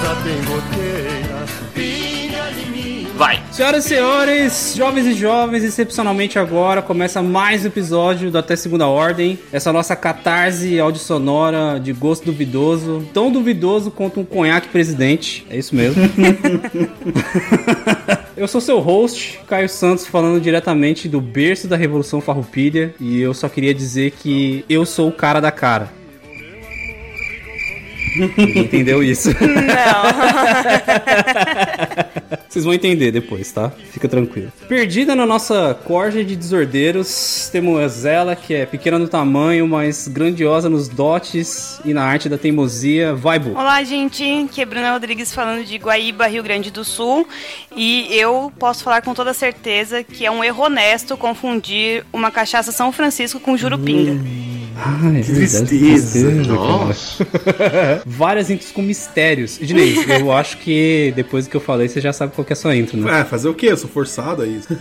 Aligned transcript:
casa 0.00 0.22
tem 0.22 0.36
goteira, 0.44 1.46
pinga 1.74 2.52
de 2.52 2.70
mim. 2.70 3.06
Vai. 3.16 3.42
Senhoras 3.52 3.84
e 3.84 3.88
senhores, 3.88 4.74
jovens 4.74 5.06
e 5.06 5.12
jovens, 5.12 5.62
excepcionalmente 5.62 6.38
agora 6.38 6.80
começa 6.80 7.22
mais 7.22 7.64
um 7.64 7.66
episódio 7.66 8.30
do 8.30 8.38
Até 8.38 8.56
Segunda 8.56 8.86
Ordem. 8.86 9.38
Essa 9.52 9.72
nossa 9.72 9.94
catarse 9.94 10.80
áudio 10.80 11.00
sonora 11.00 11.78
de 11.78 11.92
gosto 11.92 12.24
duvidoso. 12.24 13.06
Tão 13.12 13.30
duvidoso 13.30 13.90
quanto 13.90 14.20
um 14.20 14.24
conhaque 14.24 14.68
presidente. 14.68 15.46
É 15.50 15.58
isso 15.58 15.74
mesmo. 15.74 16.02
eu 18.36 18.48
sou 18.48 18.60
seu 18.60 18.78
host, 18.78 19.40
Caio 19.46 19.68
Santos, 19.68 20.06
falando 20.06 20.40
diretamente 20.40 21.08
do 21.08 21.20
berço 21.20 21.68
da 21.68 21.76
Revolução 21.76 22.22
Farroupilha. 22.22 22.94
E 22.98 23.20
eu 23.20 23.34
só 23.34 23.48
queria 23.48 23.74
dizer 23.74 24.12
que 24.12 24.64
eu 24.68 24.86
sou 24.86 25.08
o 25.08 25.12
cara 25.12 25.40
da 25.40 25.50
cara. 25.50 25.99
Ninguém 28.16 28.64
entendeu 28.64 29.02
isso. 29.02 29.30
Vocês 32.50 32.64
vão 32.64 32.74
entender 32.74 33.12
depois, 33.12 33.52
tá? 33.52 33.70
Fica 33.92 34.08
tranquilo. 34.08 34.52
Perdida 34.68 35.14
na 35.14 35.24
nossa 35.24 35.72
corja 35.84 36.24
de 36.24 36.34
desordeiros, 36.34 37.48
temos 37.52 38.04
ela, 38.04 38.34
que 38.34 38.52
é 38.52 38.66
pequena 38.66 38.98
no 38.98 39.06
tamanho, 39.06 39.68
mas 39.68 40.08
grandiosa 40.08 40.68
nos 40.68 40.88
dotes 40.88 41.80
e 41.84 41.94
na 41.94 42.02
arte 42.02 42.28
da 42.28 42.36
teimosia. 42.36 43.14
Vai, 43.14 43.38
Bu. 43.38 43.50
Olá, 43.50 43.84
gente. 43.84 44.24
Aqui 44.44 44.62
é 44.62 44.66
Bruna 44.66 44.92
Rodrigues 44.92 45.32
falando 45.32 45.64
de 45.64 45.76
Guaíba, 45.76 46.26
Rio 46.26 46.42
Grande 46.42 46.72
do 46.72 46.84
Sul. 46.84 47.24
E 47.76 48.12
eu 48.16 48.52
posso 48.58 48.82
falar 48.82 49.00
com 49.02 49.14
toda 49.14 49.32
certeza 49.32 50.02
que 50.02 50.26
é 50.26 50.30
um 50.30 50.42
erro 50.42 50.64
honesto 50.64 51.16
confundir 51.16 52.04
uma 52.12 52.32
cachaça 52.32 52.72
São 52.72 52.90
Francisco 52.90 53.38
com 53.38 53.56
jurupinga. 53.56 54.18
Ai, 54.82 55.22
Que 55.22 55.32
tristeza. 55.34 56.30
Nossa. 56.30 57.26
Várias 58.06 58.48
intros 58.48 58.72
com 58.72 58.80
mistérios. 58.80 59.60
Ednei, 59.60 59.94
eu 60.18 60.32
acho 60.32 60.56
que 60.58 61.12
depois 61.14 61.44
do 61.46 61.50
que 61.50 61.56
eu 61.56 61.60
falei, 61.60 61.86
você 61.88 62.00
já 62.00 62.12
sabe 62.12 62.34
qual 62.34 62.44
que 62.44 62.52
é 62.52 62.54
a 62.54 62.56
sua 62.56 62.74
intro, 62.74 62.96
né? 62.96 63.20
Ah, 63.20 63.24
fazer 63.24 63.48
o 63.48 63.54
quê? 63.54 63.66
Eu 63.66 63.76
sou 63.76 63.90
forçado 63.90 64.42
a 64.42 64.46
isso. 64.46 64.68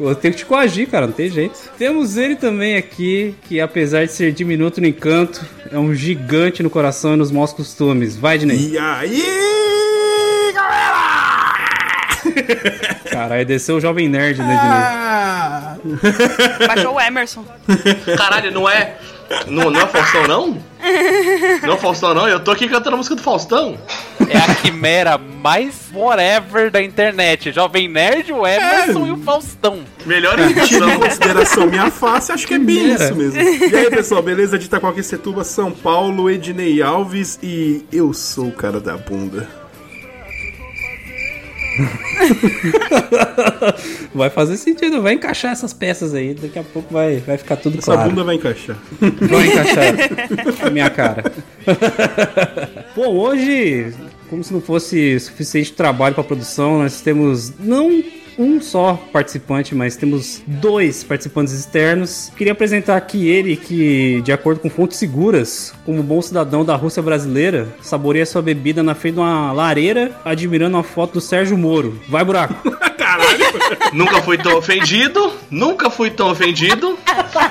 Eu 0.00 0.14
tenho 0.16 0.34
que 0.34 0.40
te 0.40 0.46
coagir, 0.46 0.88
cara, 0.88 1.06
não 1.06 1.12
tem 1.12 1.30
jeito. 1.30 1.56
Temos 1.78 2.16
ele 2.16 2.34
também 2.34 2.74
aqui, 2.76 3.36
que 3.46 3.60
apesar 3.60 4.04
de 4.04 4.10
ser 4.10 4.32
diminuto 4.32 4.80
no 4.80 4.86
encanto, 4.88 5.44
é 5.70 5.78
um 5.78 5.94
gigante 5.94 6.60
no 6.60 6.68
coração 6.68 7.14
e 7.14 7.16
nos 7.16 7.30
maus 7.30 7.52
costumes. 7.52 8.16
Vai, 8.16 8.34
Ednei. 8.34 8.70
E 8.70 8.78
aí, 8.78 10.52
galera? 10.52 11.12
Caralho, 13.22 13.46
desceu 13.46 13.76
o 13.76 13.80
Jovem 13.80 14.08
Nerd, 14.08 14.38
né, 14.38 14.54
Ednei? 14.54 14.58
Ah, 14.60 15.76
Baixou 16.66 16.94
o 16.94 17.00
Emerson. 17.00 17.44
Caralho, 18.16 18.50
não 18.52 18.68
é. 18.68 18.96
Não, 19.46 19.70
não 19.70 19.80
é 19.80 19.86
Faustão, 19.86 20.26
não? 20.28 20.58
Não 21.62 21.74
é 21.74 21.76
Faustão, 21.78 22.12
não? 22.14 22.28
Eu 22.28 22.40
tô 22.40 22.50
aqui 22.50 22.68
cantando 22.68 22.94
a 22.94 22.98
música 22.98 23.14
do 23.16 23.22
Faustão. 23.22 23.78
É 24.28 24.36
a 24.36 24.54
quimera 24.56 25.16
mais 25.16 25.74
forever 25.90 26.70
da 26.70 26.82
internet. 26.82 27.50
Jovem 27.50 27.88
Nerd, 27.88 28.30
o 28.32 28.46
Emerson 28.46 29.06
e 29.06 29.12
o 29.12 29.16
Faustão. 29.18 29.80
Melhor 30.04 30.36
Tendo 30.36 30.48
em 30.48 30.52
imitação. 30.52 31.00
consideração 31.00 31.66
minha 31.66 31.90
face, 31.90 32.30
acho 32.32 32.46
que 32.46 32.54
é 32.54 32.58
bem 32.58 32.92
isso 32.92 33.14
mesmo. 33.14 33.40
E 33.40 33.74
aí, 33.74 33.88
pessoal, 33.90 34.22
beleza? 34.22 34.58
De 34.58 34.66
Itacoaquecetuba, 34.66 35.44
São 35.44 35.70
Paulo, 35.70 36.28
Ednei 36.28 36.82
Alves 36.82 37.38
e 37.42 37.86
eu 37.90 38.12
sou 38.12 38.48
o 38.48 38.52
cara 38.52 38.80
da 38.80 38.96
bunda. 38.98 39.48
Vai 44.14 44.30
fazer 44.30 44.56
sentido, 44.56 45.02
vai 45.02 45.14
encaixar 45.14 45.52
essas 45.52 45.72
peças 45.72 46.14
aí. 46.14 46.34
Daqui 46.34 46.58
a 46.58 46.62
pouco 46.62 46.92
vai, 46.92 47.16
vai 47.18 47.38
ficar 47.38 47.56
tudo 47.56 47.78
Essa 47.78 47.94
claro. 47.94 48.10
bunda 48.10 48.24
vai 48.24 48.36
encaixar. 48.36 48.76
Vai 49.00 49.46
encaixar 49.46 50.66
a 50.66 50.70
minha 50.70 50.90
cara. 50.90 51.32
Bom, 52.94 53.16
hoje, 53.16 53.92
como 54.28 54.44
se 54.44 54.52
não 54.52 54.60
fosse 54.60 55.18
suficiente 55.18 55.72
trabalho 55.72 56.14
para 56.14 56.24
produção, 56.24 56.78
nós 56.78 57.00
temos 57.00 57.52
não 57.58 58.02
um 58.38 58.60
só 58.60 58.98
participante, 59.12 59.74
mas 59.74 59.96
temos 59.96 60.42
dois 60.46 61.04
participantes 61.04 61.52
externos. 61.52 62.32
Queria 62.36 62.52
apresentar 62.52 62.96
aqui 62.96 63.28
ele 63.28 63.56
que, 63.56 64.20
de 64.22 64.32
acordo 64.32 64.60
com 64.60 64.70
fontes 64.70 64.98
seguras, 64.98 65.74
como 65.84 66.02
bom 66.02 66.20
cidadão 66.20 66.64
da 66.64 66.76
Rússia 66.76 67.02
brasileira, 67.02 67.68
saboreia 67.80 68.26
sua 68.26 68.42
bebida 68.42 68.82
na 68.82 68.94
frente 68.94 69.14
de 69.14 69.20
uma 69.20 69.52
lareira, 69.52 70.12
admirando 70.24 70.76
a 70.76 70.82
foto 70.82 71.14
do 71.14 71.20
Sérgio 71.20 71.56
Moro. 71.56 72.00
Vai, 72.08 72.24
buraco! 72.24 72.54
Nunca 73.92 74.22
fui 74.22 74.38
tão 74.38 74.56
ofendido. 74.56 75.32
Nunca 75.50 75.90
fui 75.90 76.10
tão 76.10 76.30
ofendido. 76.30 76.98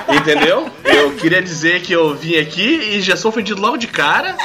Entendeu? 0.08 0.68
Eu 0.84 1.12
queria 1.12 1.42
dizer 1.42 1.82
que 1.82 1.92
eu 1.92 2.14
vim 2.14 2.36
aqui 2.36 2.96
e 2.96 3.00
já 3.00 3.16
sou 3.16 3.30
ofendido 3.30 3.60
logo 3.60 3.76
de 3.76 3.86
cara. 3.86 4.36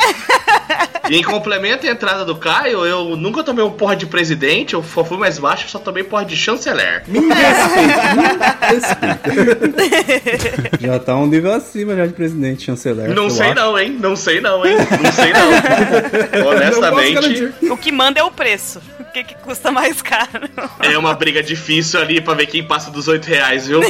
E 1.10 1.18
em 1.18 1.24
complemento 1.24 1.86
à 1.88 1.90
entrada 1.90 2.26
do 2.26 2.36
Caio, 2.36 2.86
eu 2.86 3.16
nunca 3.16 3.44
tomei 3.44 3.64
um 3.64 3.72
porra 3.72 3.96
de 3.96 4.06
presidente, 4.06 4.74
eu 4.74 4.84
fui 4.84 5.18
mais 5.18 5.40
baixo, 5.40 5.70
só 5.70 5.80
tomei 5.80 6.04
porra 6.04 6.26
de 6.26 6.36
chanceler. 6.36 7.04
Me 7.08 7.20
respeita, 7.20 8.14
me 8.16 9.88
respeita. 9.88 10.78
Já 10.80 11.00
tá 11.00 11.16
um 11.16 11.28
nível 11.28 11.54
acima 11.54 11.96
já 11.96 12.06
de 12.06 12.14
presidente 12.14 12.64
chanceler. 12.64 13.14
Não 13.14 13.30
sei 13.30 13.48
acho. 13.48 13.56
não, 13.56 13.80
hein? 13.80 13.98
Não 14.00 14.16
sei 14.16 14.42
não, 14.42 14.66
hein? 14.66 14.76
Não 14.78 15.12
sei 15.12 15.34
não. 15.34 16.48
Honestamente, 16.50 17.14
garantir. 17.14 17.54
O 17.72 17.78
que 17.78 17.92
manda 17.92 18.20
é 18.20 18.24
o 18.24 18.32
preço. 18.32 18.82
O 19.00 19.04
que, 19.06 19.24
que 19.24 19.36
custa 19.36 19.72
mais 19.72 20.02
caro? 20.02 20.50
é 20.82 20.98
uma 20.98 21.14
briga 21.14 21.42
difícil 21.42 22.00
ali 22.00 22.22
pra 22.22 22.34
ver 22.34 22.48
quem 22.48 22.64
passa 22.64 22.92
dos 22.92 23.08
8 23.08 23.26
reais, 23.26 23.68
viu? 23.68 23.82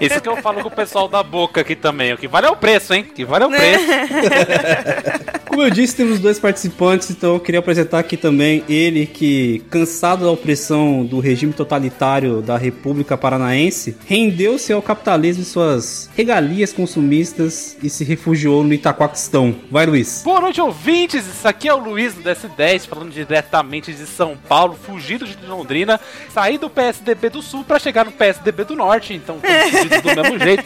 Isso 0.00 0.20
que 0.20 0.28
eu 0.28 0.36
falo 0.36 0.60
com 0.60 0.68
o 0.68 0.72
pessoal 0.72 1.08
da 1.08 1.22
boca 1.22 1.60
aqui 1.60 1.74
também. 1.74 2.12
O 2.12 2.18
que 2.18 2.28
vale 2.28 2.46
é 2.46 2.50
o 2.50 2.56
preço, 2.56 2.92
hein? 2.92 3.06
O 3.08 3.14
que 3.14 3.24
vale 3.24 3.44
é 3.44 3.46
o 3.46 3.50
preço. 3.50 3.84
Como 5.50 5.62
eu 5.62 5.70
disse, 5.70 5.96
temos 5.96 6.20
dois 6.20 6.38
participantes, 6.38 7.10
então 7.10 7.34
eu 7.34 7.40
queria 7.40 7.58
apresentar 7.58 7.98
aqui 7.98 8.16
também 8.16 8.62
ele 8.68 9.04
que, 9.04 9.64
cansado 9.68 10.24
da 10.24 10.30
opressão 10.30 11.04
do 11.04 11.18
regime 11.18 11.52
totalitário 11.52 12.40
da 12.40 12.56
República 12.56 13.18
Paranaense, 13.18 13.96
rendeu-se 14.06 14.72
ao 14.72 14.80
capitalismo 14.80 15.42
e 15.42 15.44
suas 15.44 16.08
regalias 16.16 16.72
consumistas 16.72 17.76
e 17.82 17.90
se 17.90 18.04
refugiou 18.04 18.62
no 18.62 18.72
Itaquaquistão. 18.72 19.56
Vai, 19.68 19.86
Luiz. 19.86 20.22
Boa 20.24 20.40
noite, 20.40 20.60
ouvintes. 20.60 21.26
Isso 21.26 21.48
aqui 21.48 21.66
é 21.66 21.74
o 21.74 21.78
Luiz 21.78 22.14
do 22.14 22.22
DS10, 22.22 22.86
falando 22.86 23.10
diretamente 23.10 23.92
de 23.92 24.06
São 24.06 24.36
Paulo, 24.48 24.78
fugido 24.80 25.26
de 25.26 25.36
Londrina, 25.44 25.98
saí 26.32 26.58
do 26.58 26.70
PSDB 26.70 27.28
do 27.28 27.42
Sul 27.42 27.64
pra 27.64 27.80
chegar 27.80 28.04
no 28.04 28.12
PSDB 28.12 28.62
do 28.62 28.76
Norte, 28.76 29.14
então 29.14 29.40
fugidos 29.42 30.00
do 30.00 30.14
mesmo 30.14 30.38
jeito. 30.38 30.64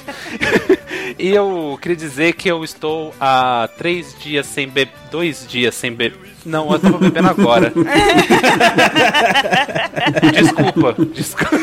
e 1.19 1.31
eu 1.31 1.78
queria 1.81 1.97
dizer 1.97 2.34
que 2.34 2.51
eu 2.51 2.62
estou 2.62 3.15
há 3.19 3.66
três 3.78 4.15
dias 4.21 4.45
sem 4.45 4.74
beber. 4.75 4.93
Dois 5.11 5.47
dias 5.49 5.75
sem 5.77 5.93
beber. 5.93 6.19
Não, 6.45 6.71
eu 6.73 6.79
tô 6.79 6.99
bebendo 6.99 7.29
agora. 7.29 7.73
desculpa, 10.33 10.95
desculpa. 11.15 11.57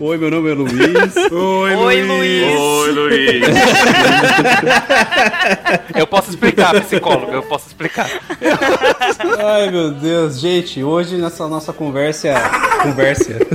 Oi, 0.00 0.18
meu 0.18 0.28
nome 0.30 0.50
é 0.50 0.54
Luiz. 0.54 1.16
Oi, 1.30 1.74
Oi, 1.76 2.02
Luiz. 2.02 2.08
Luiz. 2.08 2.58
Oi, 2.58 2.90
Luiz. 2.90 3.44
Eu 5.94 6.06
posso 6.06 6.30
explicar, 6.30 6.80
psicólogo, 6.80 7.30
eu 7.32 7.42
posso 7.42 7.66
explicar. 7.66 8.08
Ai, 9.38 9.70
meu 9.70 9.90
Deus. 9.90 10.40
Gente, 10.40 10.82
hoje 10.82 11.16
nessa 11.16 11.46
nossa 11.46 11.74
conversa... 11.74 12.32
Conversa. 12.82 13.36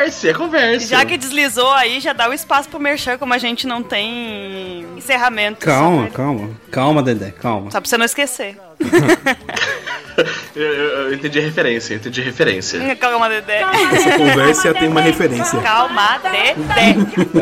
Converse, 0.00 0.34
converse. 0.34 0.86
Já 0.86 1.04
que 1.04 1.18
deslizou 1.18 1.70
aí, 1.72 2.00
já 2.00 2.12
dá 2.14 2.28
o 2.28 2.32
espaço 2.32 2.68
pro 2.70 2.80
Merchan, 2.80 3.18
como 3.18 3.34
a 3.34 3.38
gente 3.38 3.66
não 3.66 3.82
tem 3.82 4.86
encerramento. 4.96 5.64
Calma, 5.64 6.04
sabe? 6.04 6.14
calma. 6.14 6.50
Calma, 6.70 7.02
Dedé, 7.02 7.30
calma. 7.32 7.70
Só 7.70 7.80
pra 7.80 7.88
você 7.88 7.98
não 7.98 8.06
esquecer. 8.06 8.56
Eu, 10.54 10.62
eu- 10.66 10.88
eu 11.08 11.14
entendi 11.14 11.38
a 11.38 11.42
referência, 11.42 11.94
eu 11.94 11.98
entendi 11.98 12.20
a 12.20 12.24
referência. 12.24 12.78
Calma, 12.96 13.28
Dedé. 13.28 13.62
Essa 13.94 14.18
conversa 14.18 14.74
tem 14.74 14.88
uma 14.88 15.00
referência. 15.00 15.58
Calma, 15.60 16.18
Dedé. 16.18 16.54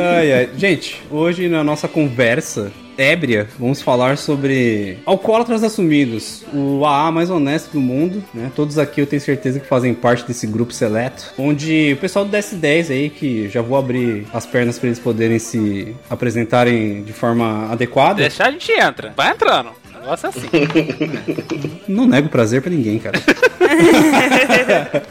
Ai, 0.00 0.32
ai. 0.32 0.48
Gente, 0.56 1.02
hoje 1.10 1.48
na 1.48 1.64
nossa 1.64 1.88
conversa 1.88 2.70
ébria, 2.96 3.48
vamos 3.58 3.80
falar 3.82 4.16
sobre 4.18 4.98
alcoólatras 5.06 5.64
assumidos, 5.64 6.44
o 6.52 6.84
AA 6.84 7.10
mais 7.10 7.30
honesto 7.30 7.72
do 7.72 7.80
mundo, 7.80 8.22
né? 8.34 8.50
Todos 8.54 8.78
aqui 8.78 9.00
eu 9.00 9.06
tenho 9.06 9.22
certeza 9.22 9.58
que 9.58 9.66
fazem 9.66 9.92
parte 9.94 10.24
desse 10.24 10.46
grupo 10.46 10.72
seleto, 10.72 11.32
onde 11.38 11.94
o 11.94 11.96
pessoal 11.96 12.24
do 12.24 12.36
DS10 12.36 12.90
aí, 12.90 13.10
que 13.10 13.48
já 13.48 13.62
vou 13.62 13.76
abrir 13.78 14.26
as 14.32 14.46
pernas 14.46 14.78
para 14.78 14.88
eles 14.88 14.98
poderem 15.00 15.38
se 15.40 15.96
apresentarem 16.08 17.02
de 17.02 17.12
forma 17.12 17.72
adequada. 17.72 18.20
Deixar 18.20 18.48
a 18.48 18.50
gente 18.52 18.70
entra. 18.72 19.12
Vai 19.16 19.30
entrando. 19.32 19.70
Negócio 20.08 20.26
é 20.26 20.28
assim. 20.30 20.48
Não 21.86 22.06
nego 22.06 22.28
prazer 22.28 22.62
pra 22.62 22.70
ninguém, 22.70 22.98
cara. 22.98 23.20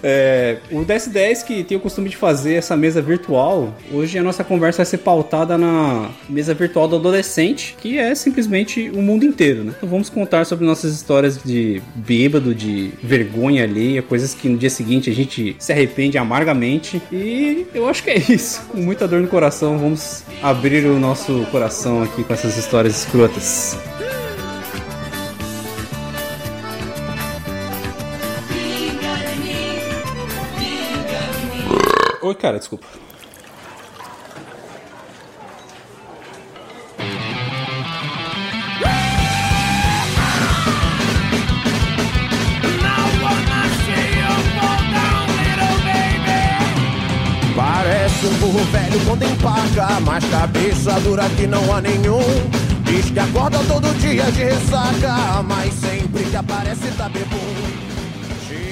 É, 0.04 0.58
o 0.72 0.86
DS10 0.86 1.46
que 1.46 1.64
tem 1.64 1.78
o 1.78 1.80
costume 1.80 2.10
de 2.10 2.18
fazer 2.18 2.56
essa 2.56 2.76
mesa 2.76 3.02
virtual, 3.02 3.76
hoje 3.92 4.18
a 4.18 4.24
nossa 4.24 4.44
conversa 4.44 4.78
vai 4.78 4.86
ser 4.86 5.00
pautada 5.00 5.58
na 5.58 6.10
mesa 6.30 6.54
virtual 6.54 6.88
do 6.88 6.96
adolescente, 6.96 7.76
que 7.80 7.98
é 7.98 8.14
simplesmente 8.16 8.90
o 8.90 9.02
mundo 9.02 9.26
inteiro, 9.26 9.64
né? 9.64 9.74
Então 9.78 9.90
vamos 9.90 10.10
contar 10.10 10.46
sobre 10.46 10.66
nossas 10.66 10.94
histórias 10.94 11.42
de 11.44 11.82
bêbado, 11.96 12.54
de 12.54 12.92
vergonha 13.02 13.64
alheia, 13.64 14.02
coisas 14.02 14.34
que 14.34 14.48
no 14.48 14.58
dia 14.58 14.70
seguinte 14.70 15.10
a 15.10 15.14
gente 15.14 15.56
se 15.60 15.72
arrepende 15.72 16.18
amargamente. 16.18 17.02
E 17.12 17.68
eu 17.74 17.88
acho 17.90 18.04
que 18.04 18.10
é 18.12 18.18
isso. 18.18 18.62
Com 18.70 18.80
muita 18.80 19.08
dor 19.08 19.22
no 19.22 19.28
coração, 19.28 19.78
vamos 19.78 20.24
abrir 20.42 20.86
o 20.86 21.00
nosso 21.00 21.46
coração 21.52 22.04
aqui 22.04 22.24
com 22.24 22.34
essas 22.34 22.58
histórias 22.58 23.00
escrotas. 23.00 23.78
Oi, 32.28 32.36
cara, 32.36 32.60
desculpa. 32.60 32.86
Parece 47.56 48.26
um 48.26 48.34
burro 48.40 48.60
velho 48.66 49.00
quando 49.06 49.24
empaca, 49.24 50.00
mas 50.02 50.26
cabeça 50.26 51.00
dura 51.00 51.30
que 51.30 51.48
não 51.48 51.74
há 51.74 51.80
nenhum. 51.80 52.20
Diz 52.84 53.10
que 53.10 53.20
acorda 53.20 53.60
todo 53.70 53.98
dia 54.02 54.30
de 54.34 54.44
ressaca, 54.44 55.42
mas 55.44 55.74
sempre 55.76 56.26
que 56.26 56.36
aparece 56.36 56.92
tá 56.98 57.08
bebum. 57.08 57.67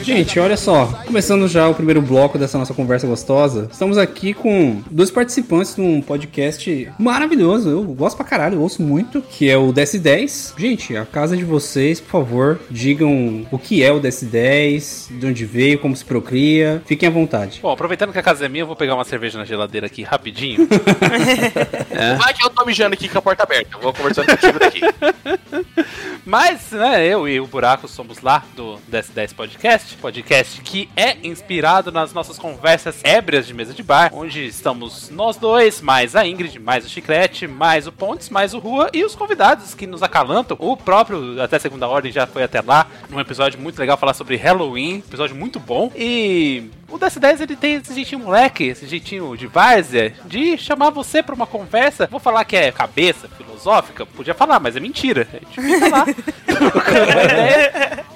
Gente, 0.06 0.40
olha 0.40 0.56
só, 0.56 0.86
começando 1.04 1.48
já 1.48 1.68
o 1.68 1.74
primeiro 1.74 2.00
bloco 2.00 2.38
dessa 2.38 2.60
nossa 2.60 2.76
conversa 2.76 3.08
gostosa, 3.08 3.68
estamos 3.72 3.98
aqui 3.98 4.36
com 4.36 4.84
dois 4.92 5.10
participantes 5.10 5.74
de 5.74 5.82
um 5.82 6.00
podcast 6.00 6.92
maravilhoso, 7.00 7.72
eu 7.72 7.84
gosto 7.86 8.16
pra 8.16 8.24
caralho, 8.24 8.54
eu 8.54 8.62
ouço 8.62 8.84
muito, 8.84 9.20
que 9.20 9.50
é 9.50 9.58
o 9.58 9.74
DS10. 9.74 10.54
Gente, 10.60 10.96
a 10.96 11.08
casa 11.08 11.36
de 11.36 11.44
vocês, 11.44 12.00
por 12.00 12.12
favor, 12.12 12.60
digam 12.70 13.48
o 13.52 13.58
que 13.58 13.82
é 13.82 13.92
o 13.92 14.00
DS10, 14.00 15.18
de 15.18 15.26
onde 15.26 15.44
veio, 15.44 15.80
como 15.80 15.96
se 15.96 16.06
procria, 16.06 16.84
fiquem 16.86 17.10
à 17.10 17.12
vontade. 17.12 17.60
Bom, 17.64 17.72
aproveitando 17.72 18.12
que 18.12 18.20
a 18.20 18.24
casa 18.24 18.46
é 18.46 18.48
minha, 18.50 18.62
eu 18.62 18.68
vou 18.68 18.76
pegar 18.76 18.94
uma 18.94 19.06
cerveja 19.06 19.40
na 19.40 19.46
geladeira 19.46 19.88
aqui 19.88 20.04
rapidinho. 20.04 20.68
Vai 22.22 22.32
que 22.32 22.46
eu 22.46 22.52
tô 22.52 22.64
mijando 22.64 22.94
aqui 22.94 23.10
com 23.10 23.18
a 23.18 23.22
porta 23.24 23.42
aberta. 23.42 23.76
Eu 23.76 23.82
vou 23.82 23.92
conversando 23.92 24.28
contigo 24.28 24.60
daqui. 24.60 24.82
Mas, 26.26 26.72
né, 26.72 27.06
eu 27.08 27.28
e 27.28 27.40
o 27.40 27.46
Buraco 27.46 27.88
somos 27.88 28.22
lá 28.22 28.44
do 28.56 28.80
DS10 28.92 29.36
Podcast, 29.36 29.95
podcast 29.96 30.62
que 30.62 30.90
é 30.96 31.18
inspirado 31.24 31.92
nas 31.92 32.14
nossas 32.14 32.38
conversas 32.38 33.00
ébrias 33.04 33.48
de 33.48 33.54
mesa 33.54 33.74
de 33.74 33.84
bar, 33.84 34.12
onde 34.14 34.46
estamos 34.46 35.10
nós 35.10 35.38
dois, 35.38 35.82
mais 35.82 36.16
a 36.16 36.26
Ingrid, 36.28 36.60
mais 36.60 36.86
o 36.86 36.90
Chiclete, 36.90 37.48
mais 37.48 37.88
o 37.88 37.92
Pontes, 37.92 38.30
mais 38.30 38.54
o 38.54 38.60
Rua 38.60 38.90
e 38.94 39.04
os 39.04 39.16
convidados 39.16 39.74
que 39.74 39.88
nos 39.88 40.04
acalantam. 40.04 40.58
O 40.60 40.76
próprio, 40.76 41.42
até 41.42 41.60
segunda 41.60 41.88
ordem, 41.88 42.12
já 42.12 42.28
foi 42.28 42.44
até 42.44 42.62
lá, 42.62 42.88
num 43.10 43.20
episódio 43.20 43.60
muito 43.60 43.80
legal 43.80 43.98
falar 43.98 44.14
sobre 44.14 44.36
Halloween, 44.36 44.98
episódio 44.98 45.36
muito 45.36 45.60
bom. 45.60 45.92
E 45.96 46.70
o 46.88 47.00
DS10 47.00 47.42
ele 47.42 47.56
tem 47.56 47.76
esse 47.76 47.94
jeitinho 47.94 48.22
moleque, 48.22 48.66
esse 48.66 48.88
jeitinho 48.88 49.36
de 49.36 49.48
várzea, 49.48 50.14
de 50.26 50.58
chamar 50.58 50.92
você 50.92 51.24
pra 51.24 51.36
uma 51.36 51.48
conversa. 51.48 52.08
Vou 52.08 52.20
falar 52.20 52.46
que 52.46 52.56
é 52.56 52.72
cabeça, 52.72 53.28
filosófica, 53.28 54.06
podia 54.06 54.34
falar, 54.34 54.60
mas 54.60 54.76
é 54.76 54.80
mentira. 54.80 55.28
A 55.34 55.38
gente 55.38 55.62
fica 55.62 55.90
lá, 55.90 56.06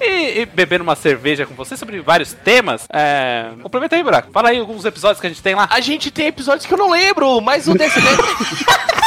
e, 0.00 0.40
e 0.40 0.46
bebendo 0.46 0.84
uma 0.84 0.96
cerveja 0.96 1.46
com 1.46 1.54
você 1.54 1.69
sobre 1.76 2.00
vários 2.00 2.32
temas. 2.32 2.86
É... 2.92 3.50
Complementa 3.62 3.96
aí, 3.96 4.02
Buraco. 4.02 4.30
Fala 4.32 4.50
aí 4.50 4.58
alguns 4.58 4.84
episódios 4.84 5.20
que 5.20 5.26
a 5.26 5.30
gente 5.30 5.42
tem 5.42 5.54
lá. 5.54 5.68
A 5.70 5.80
gente 5.80 6.10
tem 6.10 6.26
episódios 6.26 6.66
que 6.66 6.74
eu 6.74 6.78
não 6.78 6.90
lembro, 6.90 7.40
mas 7.40 7.66
o 7.68 7.74
desse 7.74 8.00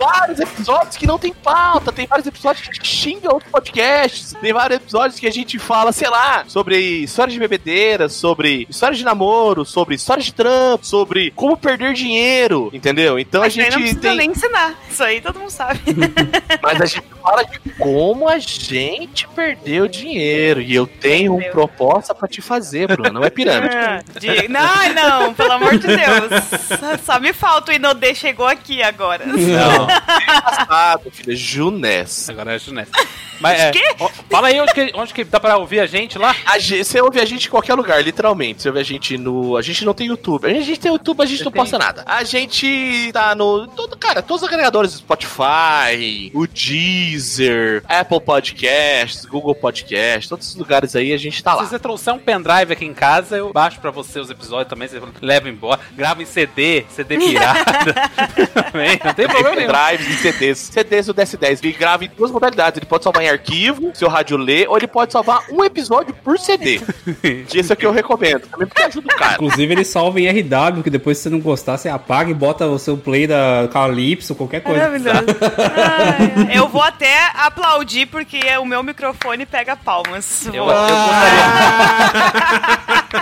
Vários 0.00 0.40
episódios 0.40 0.96
que 0.96 1.06
não 1.06 1.18
tem 1.18 1.32
pauta, 1.32 1.92
tem 1.92 2.06
vários 2.06 2.26
episódios 2.26 2.64
que 2.64 2.70
a 2.70 2.74
gente 2.74 2.88
xinga 2.88 3.32
outros 3.32 3.50
podcasts, 3.50 4.34
tem 4.40 4.52
vários 4.52 4.80
episódios 4.80 5.20
que 5.20 5.26
a 5.26 5.30
gente 5.30 5.58
fala, 5.58 5.92
sei 5.92 6.08
lá, 6.08 6.44
sobre 6.48 6.78
histórias 6.78 7.34
de 7.34 7.38
bebedeira, 7.38 8.08
sobre 8.08 8.66
histórias 8.70 8.98
de 8.98 9.04
namoro, 9.04 9.64
sobre 9.64 9.94
histórias 9.94 10.24
de 10.26 10.34
trampo, 10.34 10.86
sobre 10.86 11.30
como 11.32 11.56
perder 11.56 11.92
dinheiro, 11.92 12.70
entendeu? 12.72 13.18
Então 13.18 13.42
Mas 13.42 13.56
a 13.58 13.62
aí 13.62 13.70
não 13.70 13.78
gente 13.78 13.80
precisa 13.94 14.00
tem. 14.00 14.16
nem 14.16 14.30
ensinar. 14.30 14.74
Isso 14.90 15.04
aí 15.04 15.20
todo 15.20 15.38
mundo 15.38 15.50
sabe. 15.50 15.80
Mas 16.62 16.80
a 16.80 16.86
gente 16.86 17.02
fala 17.22 17.44
de 17.44 17.58
como 17.78 18.28
a 18.28 18.38
gente 18.38 19.28
perdeu 19.28 19.86
dinheiro. 19.86 20.60
E 20.62 20.74
eu 20.74 20.86
tenho 20.86 21.34
uma 21.36 21.50
proposta 21.50 22.14
pra 22.14 22.26
te 22.26 22.40
fazer, 22.40 22.86
Bruno. 22.88 23.10
Não 23.12 23.24
é 23.24 23.30
pirâmide. 23.30 23.76
Ah, 23.80 24.02
de- 24.18 24.48
Não, 24.48 24.92
não, 24.94 25.34
pelo 25.34 25.52
amor 25.52 25.76
de 25.78 25.86
Deus. 25.86 27.00
Só 27.04 27.18
me 27.18 27.32
falta 27.32 27.72
o 27.72 27.74
Inodê 27.74 28.14
chegou 28.14 28.46
aqui 28.46 28.82
agora. 28.82 29.24
Não, 29.26 29.86
Passado, 30.42 31.10
filha. 31.10 31.36
Junés. 31.36 32.28
agora 32.28 32.54
é 32.54 32.58
Junés. 32.58 32.88
Mas 33.40 33.58
é, 33.58 33.72
ó, 33.98 34.10
fala 34.30 34.48
aí 34.48 34.60
onde 34.60 34.74
que, 34.74 34.92
onde 34.94 35.14
que 35.14 35.24
dá 35.24 35.40
pra 35.40 35.56
ouvir 35.56 35.80
a 35.80 35.86
gente 35.86 36.18
lá. 36.18 36.36
A 36.44 36.58
gente, 36.58 36.84
você 36.84 37.00
ouve 37.00 37.18
a 37.18 37.24
gente 37.24 37.46
em 37.46 37.50
qualquer 37.50 37.74
lugar, 37.74 38.02
literalmente. 38.04 38.60
Você 38.60 38.68
ouve 38.68 38.80
a 38.80 38.84
gente 38.84 39.16
no. 39.16 39.56
A 39.56 39.62
gente 39.62 39.82
não 39.82 39.94
tem 39.94 40.08
YouTube. 40.08 40.46
A 40.46 40.52
gente 40.52 40.78
tem 40.78 40.92
YouTube, 40.92 41.22
a 41.22 41.26
gente 41.26 41.38
Você 41.38 41.44
não 41.44 41.50
tem? 41.52 41.62
posta 41.62 41.78
nada. 41.78 42.04
A 42.06 42.22
gente 42.22 43.10
tá 43.14 43.34
no. 43.34 43.66
Todo, 43.68 43.96
cara, 43.96 44.20
todos 44.20 44.42
os 44.42 44.48
agregadores 44.48 44.92
Spotify, 44.92 46.30
o 46.34 46.46
Deezer, 46.46 47.82
Apple 47.88 48.20
Podcasts, 48.20 49.24
Google 49.24 49.54
Podcasts, 49.54 50.28
todos 50.28 50.46
esses 50.46 50.56
lugares 50.58 50.94
aí 50.94 51.12
a 51.12 51.16
gente 51.16 51.42
tá 51.42 51.52
Se 51.52 51.56
lá. 51.56 51.64
você 51.64 51.78
trouxer 51.78 52.12
um 52.12 52.18
pendrive 52.18 52.72
aqui 52.74 52.84
em 52.84 52.92
casa, 52.92 53.38
eu 53.38 53.52
baixo 53.54 53.80
pra 53.80 53.90
você 53.90 54.20
os 54.20 54.28
episódios 54.28 54.68
também, 54.68 54.86
você 54.86 55.00
leva 55.22 55.48
embora, 55.48 55.80
grava 55.96 56.22
em 56.22 56.26
CD, 56.26 56.84
CD 56.90 57.16
pirata. 57.18 57.94
também, 58.70 59.00
não 59.02 59.14
tem 59.14 59.26
problema 59.26 59.56
nenhum. 59.56 59.68
Drives 59.88 60.06
e 60.08 60.14
CDs. 60.18 60.58
CDs 60.72 61.06
do 61.06 61.14
DS10. 61.14 61.60
Ele 61.62 61.72
grava 61.72 62.04
em 62.04 62.10
duas 62.16 62.30
modalidades. 62.30 62.76
Ele 62.78 62.86
pode 62.86 63.04
salvar 63.04 63.22
em 63.22 63.28
arquivo, 63.28 63.90
seu 63.94 64.08
rádio 64.08 64.36
lê, 64.36 64.66
ou 64.66 64.76
ele 64.76 64.86
pode 64.86 65.12
salvar 65.12 65.42
um 65.50 65.64
episódio 65.64 66.14
por 66.22 66.38
CD. 66.38 66.80
esse 67.54 67.70
é 67.72 67.74
o 67.74 67.76
que 67.76 67.86
eu 67.86 67.92
recomendo. 67.92 68.42
Também 68.46 68.66
porque 68.66 68.82
ajuda 68.82 69.08
o 69.12 69.16
cara. 69.16 69.34
Inclusive 69.34 69.72
ele 69.72 69.84
salva 69.84 70.20
em 70.20 70.26
RW, 70.28 70.82
que 70.82 70.90
depois 70.90 71.16
se 71.18 71.24
você 71.24 71.30
não 71.30 71.40
gostar, 71.40 71.76
você 71.78 71.88
apaga 71.88 72.30
e 72.30 72.34
bota 72.34 72.66
o 72.66 72.78
seu 72.78 72.96
play 72.96 73.26
da 73.26 73.68
Calypso, 73.72 74.34
qualquer 74.34 74.60
coisa. 74.60 74.80
Maravilhoso. 74.80 75.18
Ai, 76.48 76.48
eu 76.56 76.68
vou 76.68 76.82
até 76.82 77.30
aplaudir 77.34 78.06
porque 78.06 78.40
o 78.58 78.64
meu 78.64 78.82
microfone 78.82 79.46
pega 79.46 79.76
palmas. 79.76 80.46
Eu, 80.46 80.54
eu 80.54 80.64
gostaria. 80.66 81.40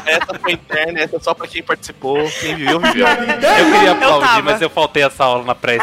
Essa 0.07 0.39
foi 0.41 0.53
interna, 0.53 1.01
essa 1.01 1.17
é 1.17 1.21
só 1.21 1.35
pra 1.35 1.47
quem 1.47 1.63
participou. 1.63 2.19
Quem 2.41 2.55
viveu, 2.57 2.81
viveu. 2.81 3.07
Eu 3.07 3.73
queria 3.73 3.93
aplaudir, 3.93 4.27
tava. 4.27 4.43
mas 4.43 4.61
eu 4.63 4.71
faltei 4.71 5.03
essa 5.05 5.25
aula 5.25 5.45
na 5.45 5.55
pré- 5.55 5.79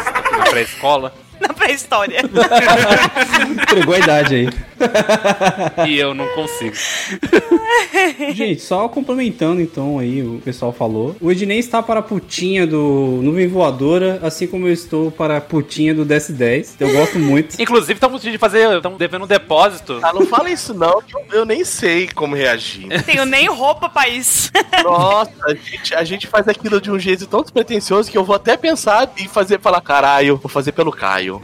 na 0.66 0.72
pré-escola. 0.72 1.12
Na 1.40 1.48
pré-história. 1.52 2.20
Entregou 3.62 3.94
a 3.94 3.98
idade 3.98 4.34
aí. 4.34 4.48
E 5.86 5.98
eu 5.98 6.14
não 6.14 6.26
consigo. 6.28 6.74
Gente, 8.32 8.60
só 8.62 8.88
complementando 8.88 9.60
então 9.60 9.98
aí, 9.98 10.22
o 10.22 10.40
pessoal 10.44 10.72
falou. 10.72 11.16
O 11.20 11.30
Ednei 11.30 11.58
está 11.58 11.82
para 11.82 12.00
a 12.00 12.02
putinha 12.02 12.66
do 12.66 13.20
Nuvem 13.22 13.46
Voadora, 13.46 14.20
assim 14.22 14.46
como 14.46 14.66
eu 14.66 14.72
estou 14.72 15.10
para 15.10 15.38
a 15.38 15.40
putinha 15.40 15.94
do 15.94 16.04
DS10. 16.04 16.74
Eu 16.80 16.92
gosto 16.92 17.18
muito. 17.18 17.60
Inclusive, 17.60 17.94
estamos 17.94 18.22
de 18.22 18.38
fazer. 18.38 18.76
Estamos 18.76 18.98
devendo 18.98 19.24
um 19.24 19.28
depósito. 19.28 19.98
Ah, 20.02 20.12
não 20.12 20.26
fala 20.26 20.50
isso 20.50 20.74
não, 20.74 21.00
que 21.02 21.14
eu, 21.32 21.44
nem 21.44 21.64
sei 21.64 22.08
como 22.08 22.34
reagir. 22.34 23.02
Tenho 23.04 23.24
nem 23.24 23.48
roupa 23.48 23.88
pra 23.88 24.08
isso. 24.08 24.50
Nossa, 24.84 25.32
a 25.44 25.54
gente, 25.54 25.94
a 25.94 26.04
gente 26.04 26.26
faz 26.26 26.48
aquilo 26.48 26.80
de 26.80 26.90
um 26.90 26.98
jeito 26.98 27.26
tão 27.26 27.42
despretensioso 27.42 28.10
que 28.10 28.18
eu 28.18 28.24
vou 28.24 28.36
até 28.36 28.56
pensar 28.56 29.12
em 29.16 29.28
fazer, 29.28 29.60
falar, 29.60 29.80
caralho, 29.80 30.36
vou 30.36 30.50
fazer 30.50 30.72
pelo 30.72 30.92
Caio. 30.92 31.40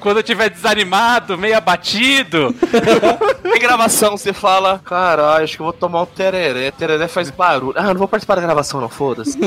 Quando 0.00 0.16
eu 0.16 0.20
estiver 0.20 0.48
desanimado, 0.48 1.36
meio 1.36 1.56
abatido. 1.56 2.54
Em 3.44 3.58
gravação 3.58 4.16
você 4.16 4.32
fala, 4.32 4.80
caralho, 4.82 5.44
acho 5.44 5.56
que 5.56 5.62
eu 5.62 5.64
vou 5.64 5.72
tomar 5.72 6.02
um 6.02 6.06
tereré, 6.06 6.70
tereré 6.70 7.06
faz 7.06 7.30
barulho. 7.30 7.74
Ah, 7.76 7.88
não 7.88 7.96
vou 7.96 8.08
participar 8.08 8.36
da 8.36 8.40
gravação 8.40 8.80
não, 8.80 8.88
foda-se. 8.88 9.38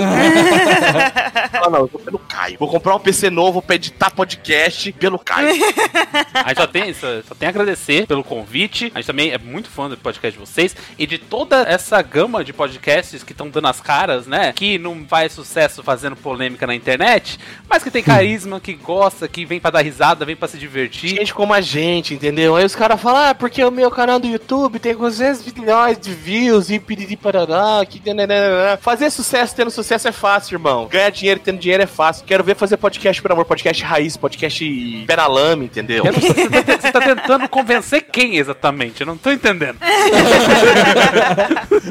ah, 1.53 1.69
não, 1.69 1.79
eu 1.79 1.87
vou 1.87 2.01
pelo 2.01 2.19
Caio. 2.19 2.57
Vou 2.59 2.69
comprar 2.69 2.95
um 2.95 2.99
PC 2.99 3.29
novo 3.29 3.61
pra 3.61 3.75
editar 3.75 4.11
podcast 4.11 4.91
pelo 4.93 5.17
Caio. 5.17 5.49
A 6.33 6.49
gente 6.49 6.57
só 6.57 6.67
tem, 6.67 6.93
só, 6.93 7.07
só 7.27 7.35
tem 7.35 7.47
a 7.47 7.49
agradecer 7.49 8.05
pelo 8.05 8.23
convite. 8.23 8.91
A 8.93 8.99
gente 8.99 9.07
também 9.07 9.31
é 9.31 9.37
muito 9.37 9.69
fã 9.69 9.89
do 9.89 9.97
podcast 9.97 10.37
de 10.37 10.45
vocês 10.45 10.75
e 10.97 11.07
de 11.07 11.17
toda 11.17 11.61
essa 11.61 12.01
gama 12.01 12.43
de 12.43 12.53
podcasts 12.53 13.23
que 13.23 13.31
estão 13.31 13.49
dando 13.49 13.67
as 13.67 13.81
caras, 13.81 14.27
né? 14.27 14.53
Que 14.53 14.77
não 14.77 15.05
faz 15.07 15.31
sucesso 15.31 15.81
fazendo 15.81 16.15
polêmica 16.15 16.67
na 16.67 16.75
internet, 16.75 17.39
mas 17.69 17.83
que 17.83 17.89
tem 17.89 18.03
carisma, 18.03 18.59
que 18.59 18.73
gosta, 18.73 19.27
que 19.27 19.45
vem 19.45 19.59
pra 19.59 19.71
dar 19.71 19.81
risada, 19.81 20.25
vem 20.25 20.35
pra 20.35 20.42
se 20.47 20.57
divertir. 20.57 21.17
Gente 21.17 21.33
como 21.33 21.53
a 21.53 21.61
gente, 21.61 22.13
entendeu? 22.13 22.55
Aí 22.55 22.65
os 22.65 22.75
caras 22.75 23.01
falam, 23.01 23.29
ah, 23.29 23.35
porque 23.35 23.63
o 23.63 23.71
meu 23.71 23.89
canal 23.89 24.19
do 24.19 24.27
YouTube 24.27 24.79
tem 24.79 24.95
200 24.95 25.45
milhões 25.53 25.97
de 25.99 26.11
views 26.13 26.69
e 26.69 26.79
piriri 26.79 27.15
parará, 27.15 27.85
que 27.85 28.01
nananana. 28.05 28.77
Fazer 28.77 29.09
sucesso 29.09 29.55
tendo 29.55 29.71
sucesso 29.71 30.07
é 30.07 30.11
fácil, 30.11 30.55
irmão. 30.55 30.87
Ganhar 30.87 31.09
dinheiro 31.09 31.39
tendo 31.43 31.59
dinheiro 31.59 31.83
é 31.83 31.87
fácil. 31.87 32.25
Quero 32.25 32.43
ver 32.43 32.55
fazer 32.55 32.77
podcast 32.77 33.21
por 33.21 33.31
amor, 33.31 33.45
podcast 33.45 33.83
raiz, 33.83 34.17
podcast 34.17 35.03
peralame, 35.07 35.65
entendeu? 35.65 36.05
Eu 36.05 36.13
não 36.13 36.21
sei, 36.21 36.33
você, 36.33 36.63
tá, 36.63 36.79
você 36.79 36.91
tá 36.91 37.01
tentando 37.01 37.49
convencer 37.49 38.01
quem 38.11 38.37
exatamente? 38.37 39.01
Eu 39.01 39.07
não 39.07 39.17
tô 39.17 39.31
entendendo. 39.31 39.77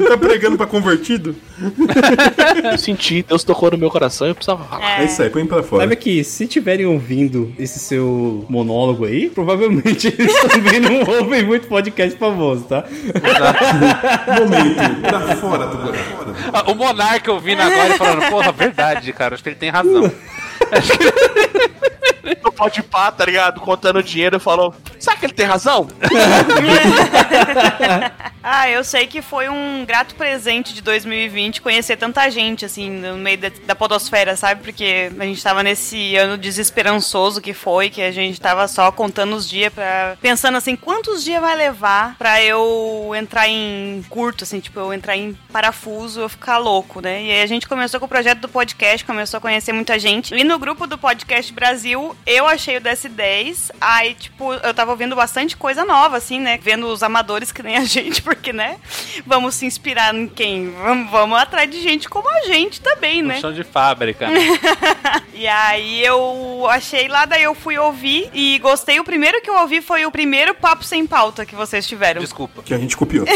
Tá 0.07 0.17
pregando 0.17 0.57
pra 0.57 0.65
convertido? 0.65 1.35
Eu 2.71 2.77
senti, 2.77 3.23
Deus 3.23 3.43
tocou 3.43 3.71
no 3.71 3.77
meu 3.77 3.89
coração 3.89 4.27
e 4.27 4.31
eu 4.31 4.35
precisava 4.35 4.63
falar. 4.63 5.01
É 5.01 5.05
isso 5.05 5.21
aí, 5.21 5.29
põe 5.29 5.45
pra 5.45 5.63
fora. 5.63 5.83
Sabe 5.83 5.95
que 5.95 6.23
se 6.23 6.47
tiverem 6.47 6.85
ouvindo 6.85 7.53
esse 7.57 7.79
seu 7.79 8.42
monólogo 8.51 9.05
aí, 9.05 9.29
provavelmente 9.29 10.07
eles 10.17 10.33
também 10.41 10.79
não 10.79 11.01
ouvem 11.17 11.43
muito 11.43 11.67
podcast 11.67 12.17
famoso, 12.17 12.63
tá? 12.65 12.83
Momento, 14.39 15.01
pra 15.01 15.35
fora 15.35 15.67
do 15.67 15.77
buraco. 15.77 16.33
Ah, 16.51 16.71
O 16.71 16.75
Monarca 16.75 17.31
ouvindo 17.31 17.61
agora 17.61 17.95
e 17.95 17.97
falando, 17.97 18.29
porra, 18.29 18.51
verdade, 18.51 19.11
cara, 19.13 19.35
acho 19.35 19.43
que 19.43 19.49
ele 19.49 19.55
tem 19.55 19.69
razão. 19.69 20.11
No 22.23 22.51
pode 22.51 22.81
pá, 22.83 23.11
tá 23.11 23.25
ligado? 23.25 23.59
Contando 23.59 24.01
dinheiro, 24.01 24.39
falou: 24.39 24.73
Será 24.99 25.17
que 25.17 25.25
ele 25.25 25.33
tem 25.33 25.45
razão? 25.45 25.87
Ah, 28.45 28.69
eu 28.69 28.83
sei 28.83 29.07
que 29.07 29.21
foi 29.21 29.47
um 29.47 29.85
grato 29.85 30.15
presente 30.15 30.73
de 30.73 30.81
2020 30.81 31.61
conhecer 31.61 31.95
tanta 31.95 32.29
gente, 32.29 32.65
assim, 32.65 32.89
no 32.89 33.15
meio 33.15 33.37
da, 33.37 33.49
da 33.65 33.73
podosfera, 33.73 34.35
sabe? 34.35 34.61
Porque 34.61 35.09
a 35.17 35.23
gente 35.23 35.41
tava 35.41 35.63
nesse 35.63 36.17
ano 36.17 36.37
desesperançoso 36.37 37.39
que 37.39 37.53
foi, 37.53 37.89
que 37.89 38.01
a 38.01 38.11
gente 38.11 38.41
tava 38.41 38.67
só 38.67 38.91
contando 38.91 39.33
os 39.33 39.49
dias 39.49 39.71
pra... 39.71 40.17
Pensando 40.21 40.57
assim, 40.57 40.75
quantos 40.75 41.23
dias 41.23 41.39
vai 41.39 41.55
levar 41.55 42.17
pra 42.17 42.43
eu 42.43 43.13
entrar 43.17 43.47
em 43.47 44.03
curto, 44.09 44.43
assim, 44.43 44.59
tipo, 44.59 44.77
eu 44.77 44.93
entrar 44.93 45.15
em 45.15 45.33
parafuso, 45.53 46.19
eu 46.19 46.27
ficar 46.27 46.57
louco, 46.57 46.99
né? 46.99 47.23
E 47.23 47.31
aí 47.31 47.41
a 47.41 47.47
gente 47.47 47.65
começou 47.65 47.97
com 47.97 48.07
o 48.07 48.09
projeto 48.09 48.39
do 48.39 48.49
podcast, 48.49 49.05
começou 49.05 49.37
a 49.37 49.41
conhecer 49.41 49.71
muita 49.71 49.97
gente. 49.97 50.35
E 50.35 50.43
no 50.43 50.59
grupo 50.59 50.85
do 50.85 50.97
Podcast 50.97 51.53
Brasil, 51.53 52.12
eu 52.25 52.47
achei 52.47 52.77
o 52.77 52.81
DS10, 52.81 53.71
aí, 53.79 54.13
tipo, 54.15 54.53
eu 54.53 54.73
tava 54.73 54.91
ouvindo 54.91 55.15
bastante 55.15 55.55
coisa 55.57 55.85
nova, 55.85 56.17
assim, 56.17 56.39
né? 56.39 56.57
Vendo 56.61 56.87
os 56.87 57.03
amadores 57.03 57.51
que 57.51 57.61
nem 57.63 57.77
a 57.77 57.83
gente, 57.85 58.21
porque, 58.23 58.53
né? 58.53 58.77
Vamos 59.25 59.55
se 59.55 59.65
inspirar 59.65 60.13
em 60.15 60.27
quem? 60.27 60.71
Vamos, 60.71 61.11
vamos 61.11 61.37
atrás 61.37 61.69
de 61.69 61.81
gente 61.81 62.09
como 62.09 62.29
a 62.29 62.41
gente 62.41 62.81
também, 62.81 63.21
né? 63.21 63.39
chão 63.39 63.53
de 63.53 63.63
fábrica. 63.63 64.27
E 65.35 65.47
aí 65.47 66.05
eu 66.05 66.67
achei 66.69 67.07
lá, 67.07 67.25
daí 67.25 67.41
eu 67.41 67.55
fui 67.55 67.75
ouvir 67.77 68.29
e 68.33 68.59
gostei. 68.59 68.99
O 68.99 69.03
primeiro 69.03 69.41
que 69.41 69.49
eu 69.49 69.55
ouvi 69.55 69.81
foi 69.81 70.05
o 70.05 70.11
primeiro 70.11 70.53
papo 70.53 70.83
sem 70.83 71.07
pauta 71.07 71.43
que 71.43 71.55
vocês 71.55 71.87
tiveram. 71.87 72.21
Desculpa. 72.21 72.61
Que 72.61 72.71
a 72.71 72.77
gente 72.77 72.95
copiou. 72.95 73.25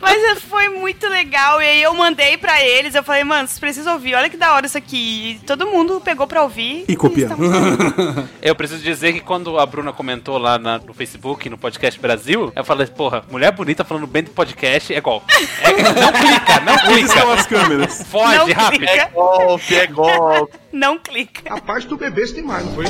Mas 0.00 0.42
foi 0.42 0.68
muito 0.68 1.08
legal. 1.08 1.60
E 1.60 1.66
aí 1.66 1.82
eu 1.82 1.92
mandei 1.92 2.36
pra 2.36 2.64
eles, 2.64 2.94
eu 2.94 3.02
falei, 3.02 3.24
mano, 3.24 3.48
vocês 3.48 3.58
precisam 3.58 3.94
ouvir, 3.94 4.14
olha 4.14 4.30
que 4.30 4.36
da 4.36 4.54
hora 4.54 4.66
isso 4.66 4.78
aqui. 4.78 5.32
E 5.32 5.40
todo 5.44 5.66
mundo 5.66 6.00
pegou 6.00 6.26
pra 6.28 6.42
ouvir. 6.42 6.84
E 6.86 6.94
copiar. 6.94 7.30
estamos- 7.32 7.48
Eu 8.40 8.54
preciso 8.54 8.82
dizer 8.82 9.12
que 9.14 9.20
quando 9.20 9.58
a 9.58 9.66
Bruna 9.66 9.92
comentou 9.92 10.38
lá 10.38 10.58
na- 10.58 10.78
no 10.78 10.94
Facebook, 10.94 11.48
no 11.48 11.58
Podcast 11.58 11.98
Brasil, 11.98 12.52
eu 12.54 12.64
falei, 12.64 12.86
porra, 12.86 13.24
mulher 13.30 13.50
bonita 13.52 13.84
falando 13.84 14.06
bem 14.06 14.22
do 14.22 14.30
podcast 14.30 14.94
é 14.94 15.00
golpe. 15.00 15.26
É, 15.68 15.82
não 15.82 16.12
clica, 16.12 16.60
não 16.60 16.78
clica. 16.78 17.32
as 17.32 17.46
câmeras? 17.46 18.02
Foge, 18.10 18.34
Não 18.36 18.46
rápido. 18.52 18.78
clica. 18.86 18.92
É 19.02 19.06
golpe, 19.08 19.74
é 19.74 19.86
golpe. 19.86 20.58
Não 20.72 20.98
clica. 20.98 21.54
A 21.54 21.60
parte 21.60 21.86
do 21.88 21.96
bebê 21.96 22.24
demais, 22.26 22.64
não 22.64 22.74
foi? 22.74 22.84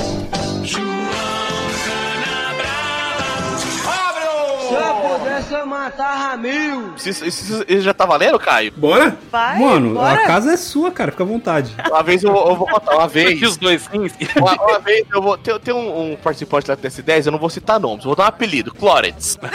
Isso, 6.97 7.25
isso- 7.25 7.65
isso 7.69 7.81
já 7.83 7.95
tá 7.95 8.05
valendo, 8.07 8.39
Caio? 8.39 8.73
Bora? 8.77 9.17
Vai, 9.31 9.59
Mano, 9.59 9.95
bora. 9.95 10.13
a 10.23 10.27
casa 10.27 10.53
é 10.53 10.57
sua, 10.57 10.91
cara, 10.91 11.11
fica 11.11 11.23
à 11.23 11.27
vontade. 11.27 11.75
Uma 11.89 12.03
vez 12.03 12.23
eu, 12.23 12.31
eu 12.35 12.57
vou 12.57 12.67
contar, 12.67 12.97
uma 12.97 13.09
vez. 13.09 13.41
Os 13.43 13.57
dois 13.57 13.87
rins. 13.87 14.13
Uma, 14.37 14.53
uma 14.55 14.79
vez 14.79 15.07
eu 15.13 15.23
vou. 15.23 15.37
Tem, 15.39 15.59
tem 15.61 15.75
um, 15.75 16.13
um 16.13 16.17
participante 16.17 16.67
da 16.67 16.77
TS10, 16.77 17.27
eu 17.27 17.33
não 17.33 17.39
vou 17.39 17.51
citar 17.51 17.79
nomes, 17.81 18.05
eu 18.05 18.09
vou 18.09 18.17
dar 18.17 18.25
um 18.25 18.29
apelido, 18.29 18.73
Clorets. 18.75 19.39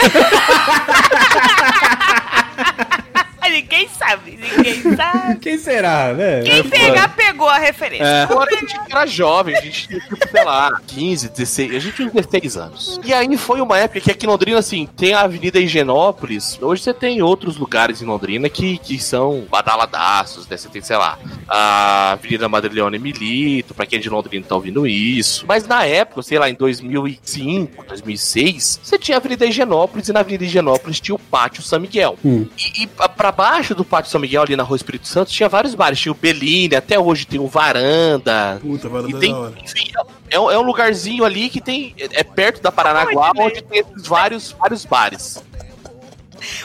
Ninguém 3.54 3.88
sabe, 3.88 4.32
ninguém 4.42 4.82
sabe. 4.96 5.36
Quem 5.40 5.58
será, 5.58 6.14
né? 6.14 6.42
Quem 6.42 6.64
pegar, 6.64 7.10
pegou 7.10 7.48
a 7.48 7.58
referência. 7.60 8.04
É. 8.06 8.24
Agora 8.24 8.50
a 8.56 8.60
gente 8.60 8.76
era 8.90 9.06
jovem, 9.06 9.56
a 9.56 9.62
gente 9.62 9.88
tinha, 9.88 10.00
tipo, 10.00 10.18
sei 10.30 10.44
lá, 10.44 10.82
15, 10.88 11.30
16, 11.30 11.76
a 11.76 11.80
gente 11.80 11.96
tinha 11.96 12.08
uns 12.08 12.14
16 12.14 12.58
anos. 12.58 13.00
E 13.04 13.14
aí 13.14 13.38
foi 13.38 13.62
uma 13.62 13.78
época 13.78 14.00
que 14.02 14.12
aqui 14.12 14.26
em 14.26 14.30
Londrina, 14.30 14.58
assim, 14.60 14.88
tem 14.98 15.14
a 15.14 15.22
Avenida 15.22 15.60
Higienópolis. 15.60 16.58
Hoje 16.62 16.82
você 16.82 16.94
tem 16.94 17.22
outros 17.22 17.58
lugares 17.58 18.02
em 18.02 18.06
Londrina 18.06 18.50
que, 18.50 18.78
que 18.80 18.98
são 19.00 19.46
badaladaços, 19.50 20.48
né? 20.48 20.58
Você 20.58 20.68
tem, 20.70 20.82
sei 20.82 20.98
lá, 20.98 21.18
a 21.48 22.12
Avenida 22.14 22.50
Madrileone 22.50 22.98
Milito, 22.98 23.74
pra 23.74 23.86
quem 23.86 24.00
é 24.00 24.02
de 24.02 24.10
Londrina 24.10 24.46
tá 24.48 24.56
ouvindo 24.56 24.88
isso. 24.88 25.46
Mas 25.48 25.68
na 25.68 25.86
época, 25.86 26.22
sei 26.24 26.40
lá, 26.40 26.50
em 26.50 26.56
2005, 26.56 27.84
2006, 27.88 28.80
você 28.84 28.98
tinha 28.98 29.18
a 29.18 29.20
Avenida 29.20 29.46
Higienópolis 29.46 30.08
e 30.10 30.14
na 30.14 30.22
Avenida 30.22 30.44
Higienópolis 30.44 31.00
tinha 31.00 31.16
o 31.16 31.20
Pátio 31.20 31.62
São 31.62 31.80
Miguel. 31.80 32.18
Hum. 32.24 32.48
E, 32.58 32.84
e 32.84 32.88
pra- 32.88 33.10
pra 33.44 33.52
baixo 33.52 33.76
do 33.76 33.84
Pátio 33.84 34.10
São 34.12 34.22
Miguel, 34.22 34.42
ali 34.44 34.56
na 34.56 34.64
Rua 34.64 34.76
Espírito 34.78 35.08
Santo, 35.08 35.32
tinha 35.32 35.50
vários 35.50 35.76
bares. 35.76 36.00
Tinha 36.00 36.12
o 36.12 36.16
Bellini, 36.16 36.76
até 36.76 36.98
hoje 37.00 37.26
tem 37.26 37.40
o 37.40 37.48
Varanda. 37.48 38.60
Puta, 38.62 38.88
vai 38.90 39.04
E 39.04 39.12
dar 39.14 39.20
tem, 39.20 39.32
da 39.34 39.40
hora. 39.40 39.54
enfim, 39.64 39.92
é, 40.30 40.40
um- 40.40 40.52
é 40.52 40.58
um 40.58 40.62
lugarzinho 40.62 41.26
ali 41.26 41.50
que 41.50 41.60
tem. 41.62 41.94
É 42.00 42.22
é 42.22 42.24
perto 42.24 42.62
da 42.62 42.72
Paranaguá, 42.72 43.32
Ai, 43.38 43.46
onde 43.46 43.62
tem 43.64 43.80
esses 43.80 44.08
vários, 44.08 44.52
vários 44.58 44.86
bares. 44.86 45.44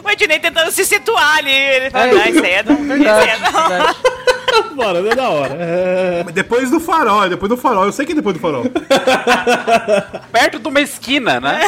O 0.05 0.11
Ednei 0.11 0.41
tentando 0.41 0.71
se 0.73 0.85
situar 0.85 1.39
ali. 1.39 1.51
Ele 1.53 1.91
fala, 1.91 2.07
não, 2.07 2.27
isso 2.27 2.45
aí 2.45 2.51
é 2.53 2.63
não, 2.65 2.97
isso 2.97 3.09
aí 3.09 3.29
é 3.29 3.39
não. 3.39 3.95
Bora, 4.75 4.99
é 4.99 5.15
da 5.15 5.29
hora. 5.29 5.55
É... 5.59 6.25
Depois 6.33 6.71
do 6.71 6.79
farol, 6.81 7.29
depois 7.29 7.49
do 7.51 7.57
farol. 7.57 7.85
Eu 7.85 7.93
sei 7.93 8.07
que 8.07 8.13
é 8.13 8.15
depois 8.15 8.37
do 8.37 8.41
farol. 8.41 8.65
Perto 10.33 10.59
de 10.59 10.69
uma 10.69 10.81
esquina, 10.81 11.41
né? 11.41 11.61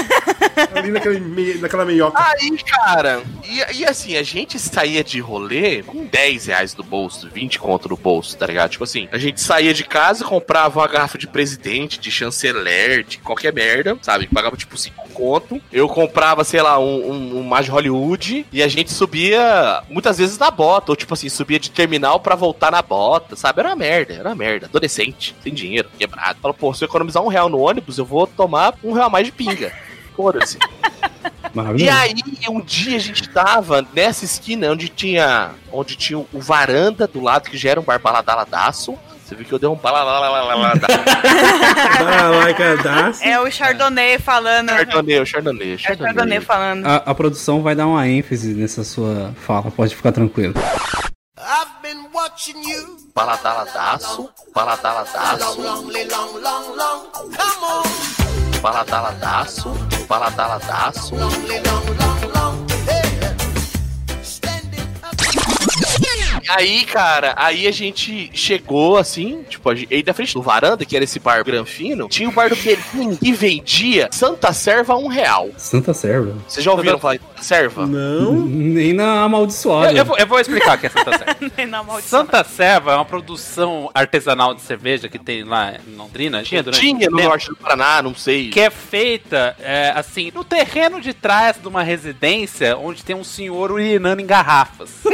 Ali 0.74 0.90
naquele 0.90 1.20
mei- 1.20 1.58
naquela 1.58 1.84
meioca. 1.84 2.22
Aí, 2.22 2.56
cara, 2.58 3.22
e, 3.44 3.78
e 3.78 3.84
assim, 3.84 4.16
a 4.16 4.22
gente 4.22 4.58
saía 4.58 5.02
de 5.02 5.20
rolê 5.20 5.82
com 5.82 6.04
10 6.04 6.46
reais 6.46 6.76
no 6.76 6.84
bolso, 6.84 7.28
20 7.32 7.58
conto 7.58 7.88
no 7.88 7.96
bolso, 7.96 8.36
tá 8.36 8.46
ligado? 8.46 8.70
Tipo 8.70 8.84
assim, 8.84 9.08
a 9.12 9.18
gente 9.18 9.40
saía 9.40 9.74
de 9.74 9.84
casa, 9.84 10.24
comprava 10.24 10.80
uma 10.80 10.86
garrafa 10.88 11.18
de 11.18 11.26
presidente, 11.26 11.98
de 11.98 12.10
chanceler, 12.10 13.02
de 13.04 13.18
qualquer 13.18 13.52
merda, 13.52 13.96
sabe? 14.02 14.26
Pagava 14.26 14.56
tipo 14.56 14.76
5 14.76 15.08
conto. 15.10 15.60
Eu 15.72 15.88
comprava, 15.88 16.44
sei 16.44 16.62
lá, 16.62 16.78
um, 16.78 17.10
um, 17.10 17.38
um 17.40 17.42
mais 17.42 17.68
Hollywood 17.68 18.46
e 18.52 18.62
a 18.62 18.68
gente 18.68 18.92
subia 18.92 19.82
muitas 19.90 20.18
vezes 20.18 20.38
na 20.38 20.50
bota, 20.50 20.92
ou 20.92 20.96
tipo 20.96 21.12
assim, 21.14 21.28
subia 21.28 21.58
de 21.58 21.70
terminal 21.70 22.20
pra 22.20 22.34
voltar 22.34 22.69
na 22.70 22.82
bota, 22.82 23.36
sabe? 23.36 23.60
Era 23.60 23.70
uma 23.70 23.76
merda, 23.76 24.14
era 24.14 24.28
uma 24.28 24.34
merda. 24.34 24.66
Adolescente, 24.66 25.34
sem 25.42 25.52
dinheiro, 25.52 25.88
quebrado. 25.98 26.38
Fala, 26.40 26.54
pô, 26.54 26.72
se 26.72 26.84
eu 26.84 26.88
economizar 26.88 27.22
um 27.22 27.28
real 27.28 27.48
no 27.48 27.58
ônibus, 27.58 27.98
eu 27.98 28.04
vou 28.04 28.26
tomar 28.26 28.74
um 28.82 28.92
real 28.92 29.06
a 29.06 29.10
mais 29.10 29.26
de 29.26 29.32
pinga. 29.32 29.72
Foda-se. 30.16 30.58
E 31.76 31.88
aí, 31.88 32.14
um 32.48 32.60
dia 32.60 32.96
a 32.96 33.00
gente 33.00 33.28
tava 33.28 33.84
nessa 33.92 34.24
esquina 34.24 34.70
onde 34.70 34.88
tinha 34.88 35.50
onde 35.72 35.96
tinha 35.96 36.18
o 36.18 36.28
varanda 36.34 37.06
do 37.06 37.20
lado, 37.20 37.50
que 37.50 37.56
já 37.56 37.70
era 37.70 37.80
um 37.80 37.82
bar 37.82 37.98
baladaladaço. 37.98 38.96
Você 39.24 39.36
viu 39.36 39.46
que 39.46 39.52
eu 39.52 39.58
dei 39.60 39.68
um 39.68 39.76
dá. 42.82 43.12
É 43.22 43.40
o 43.40 43.48
Chardonnay 43.48 44.18
falando. 44.18 44.70
Chardonnay, 44.70 45.20
o 45.20 45.26
Chardonnay, 45.26 45.72
É 45.72 45.74
o 45.74 45.78
Chardonnay 45.78 46.40
falando. 46.40 46.84
A, 46.84 46.96
a 46.96 47.14
produção 47.14 47.62
vai 47.62 47.76
dar 47.76 47.86
uma 47.86 48.08
ênfase 48.08 48.52
nessa 48.54 48.82
sua 48.82 49.32
fala, 49.36 49.70
pode 49.70 49.94
ficar 49.94 50.10
tranquilo. 50.10 50.54
I've 51.38 51.79
been 51.90 52.06
watching 52.12 52.62
you 52.62 52.98
Baladaladaço, 53.14 54.30
baladaladaço, 54.54 55.60
lonely, 55.60 56.04
long, 56.04 56.32
long, 56.34 56.76
long. 56.76 57.10
Come 57.12 57.64
on, 57.64 58.60
baladaladaço, 58.62 59.68
baladaladaço. 60.08 61.14
lonely, 61.16 61.58
long, 61.66 61.86
long, 61.98 62.20
long. 62.32 62.66
Hey, 62.86 63.02
standing 64.22 64.80
up. 65.02 65.16
E 66.42 66.50
aí, 66.50 66.84
cara, 66.84 67.34
aí 67.36 67.66
a 67.66 67.72
gente 67.72 68.30
chegou 68.32 68.96
assim, 68.96 69.42
tipo, 69.48 69.68
aí 69.70 70.02
da 70.02 70.14
frente 70.14 70.34
do 70.34 70.42
varanda, 70.42 70.84
que 70.84 70.94
era 70.94 71.04
esse 71.04 71.18
bar 71.18 71.44
granfino, 71.44 72.08
tinha 72.08 72.28
o 72.28 72.32
bar 72.32 72.48
do 72.48 72.56
Belinho 72.56 73.16
que 73.18 73.32
vendia 73.32 74.08
Santa 74.12 74.52
Serva 74.52 74.94
a 74.94 74.96
um 74.96 75.08
real. 75.08 75.50
Santa 75.56 75.92
Serva. 75.92 76.36
Vocês 76.46 76.64
já 76.64 76.70
ouviram 76.70 76.98
falar 76.98 77.18
Serva? 77.40 77.86
Não. 77.86 78.32
Nem 78.46 78.92
na 78.92 79.22
amaldiçoada. 79.22 79.92
Eu, 79.92 79.98
eu 79.98 80.04
vou, 80.04 80.18
eu 80.18 80.26
vou 80.26 80.40
explicar 80.40 80.76
o 80.76 80.80
que 80.80 80.86
é 80.86 80.90
Santa 80.90 81.18
Serva. 81.18 81.66
Na 81.70 81.82
maldição. 81.82 82.20
Santa 82.20 82.44
Serva 82.44 82.92
é 82.92 82.94
uma 82.96 83.04
produção 83.04 83.90
artesanal 83.94 84.54
de 84.54 84.60
cerveja 84.62 85.08
que 85.08 85.18
tem 85.18 85.44
lá 85.44 85.74
em 85.86 85.94
Londrina. 85.94 86.42
Tinha 86.42 86.62
durante 86.62 86.80
Tinha 86.80 87.08
no 87.10 87.16
tempo, 87.16 87.28
norte 87.28 87.48
do 87.48 87.56
Paraná, 87.56 88.02
não 88.02 88.14
sei. 88.14 88.50
Que 88.50 88.60
é 88.60 88.70
feita, 88.70 89.56
é, 89.60 89.92
assim, 89.94 90.32
no 90.34 90.42
terreno 90.42 91.00
de 91.00 91.12
trás 91.12 91.56
de 91.60 91.68
uma 91.68 91.82
residência 91.82 92.76
onde 92.76 93.04
tem 93.04 93.14
um 93.14 93.24
senhor 93.24 93.70
urinando 93.70 94.20
em 94.20 94.26
garrafas. 94.26 94.90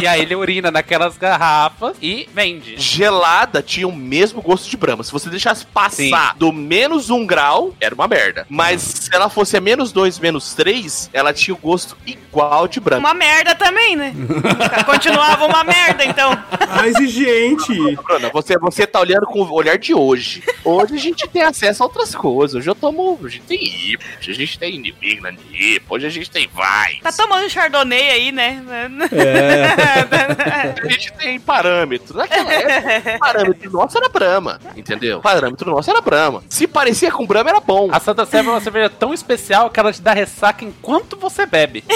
E 0.00 0.06
aí 0.06 0.22
ele 0.22 0.34
urina 0.34 0.70
naquelas 0.70 1.16
garrafas 1.18 1.96
e 2.00 2.28
vende. 2.32 2.76
Gelada 2.78 3.62
tinha 3.62 3.86
o 3.86 3.92
mesmo 3.92 4.40
gosto 4.40 4.68
de 4.68 4.76
Brahma. 4.76 5.02
Se 5.02 5.12
você 5.12 5.28
deixasse 5.28 5.66
passar 5.66 6.32
Sim. 6.32 6.38
do 6.38 6.52
menos 6.52 7.10
um 7.10 7.26
grau, 7.26 7.74
era 7.80 7.94
uma 7.94 8.08
merda. 8.08 8.46
Mas 8.48 8.82
se 8.82 9.14
ela 9.14 9.28
fosse 9.28 9.56
a 9.56 9.60
menos 9.60 9.92
dois, 9.92 10.09
menos 10.18 10.54
três, 10.54 11.10
ela 11.12 11.32
tinha 11.32 11.54
o 11.54 11.58
gosto 11.58 11.96
igual 12.06 12.68
de 12.68 12.80
Brahma. 12.80 13.08
Uma 13.08 13.14
merda 13.14 13.54
também, 13.54 13.96
né? 13.96 14.14
Continuava 14.86 15.46
uma 15.46 15.64
merda, 15.64 16.04
então. 16.04 16.32
Ah, 16.50 16.86
exigente. 16.86 17.72
Bruna, 17.96 18.30
você, 18.30 18.58
você 18.58 18.86
tá 18.86 19.00
olhando 19.00 19.26
com 19.26 19.40
o 19.40 19.52
olhar 19.52 19.78
de 19.78 19.94
hoje. 19.94 20.42
Hoje 20.64 20.94
a 20.94 20.98
gente 20.98 21.28
tem 21.28 21.42
acesso 21.42 21.82
a 21.82 21.86
outras 21.86 22.14
coisas. 22.14 22.56
Hoje 22.56 22.70
eu 22.70 22.74
tomo. 22.74 23.18
A 23.22 23.28
gente 23.28 23.42
tem 23.42 23.92
IPA, 23.92 24.04
hoje 24.18 24.30
a 24.30 24.34
gente 24.34 24.58
tem 24.58 24.74
inimigo 24.74 25.22
na 25.22 25.30
IPA, 25.30 25.94
hoje 25.94 26.06
a 26.06 26.10
gente 26.10 26.30
tem 26.30 26.48
vai. 26.52 26.96
Tá 27.02 27.12
tomando 27.12 27.48
chardonnay 27.48 28.10
aí, 28.10 28.32
né? 28.32 28.62
A 30.82 30.88
gente 30.88 31.12
tem 31.14 31.38
parâmetro. 31.40 32.16
Naquela 32.16 32.52
época, 32.52 33.18
parâmetro 33.20 33.70
nosso 33.70 33.98
era 33.98 34.08
Brahma, 34.08 34.60
entendeu? 34.76 35.20
Parâmetro 35.20 35.70
nosso 35.70 35.90
era 35.90 36.00
Brahma. 36.00 36.42
Se 36.48 36.66
parecia 36.66 37.10
com 37.10 37.26
Brahma, 37.26 37.50
era 37.50 37.60
bom. 37.60 37.88
A 37.92 38.00
Santa 38.00 38.24
Serva 38.26 38.50
é 38.50 38.54
uma 38.54 38.60
cerveja 38.60 38.90
tão 38.90 39.12
especial 39.12 39.70
que 39.70 39.80
ela 39.80 39.90
te 40.00 40.02
dá 40.02 40.12
ressaca 40.12 40.64
enquanto 40.64 41.16
você 41.16 41.44
bebe. 41.46 41.84
é, 41.90 41.94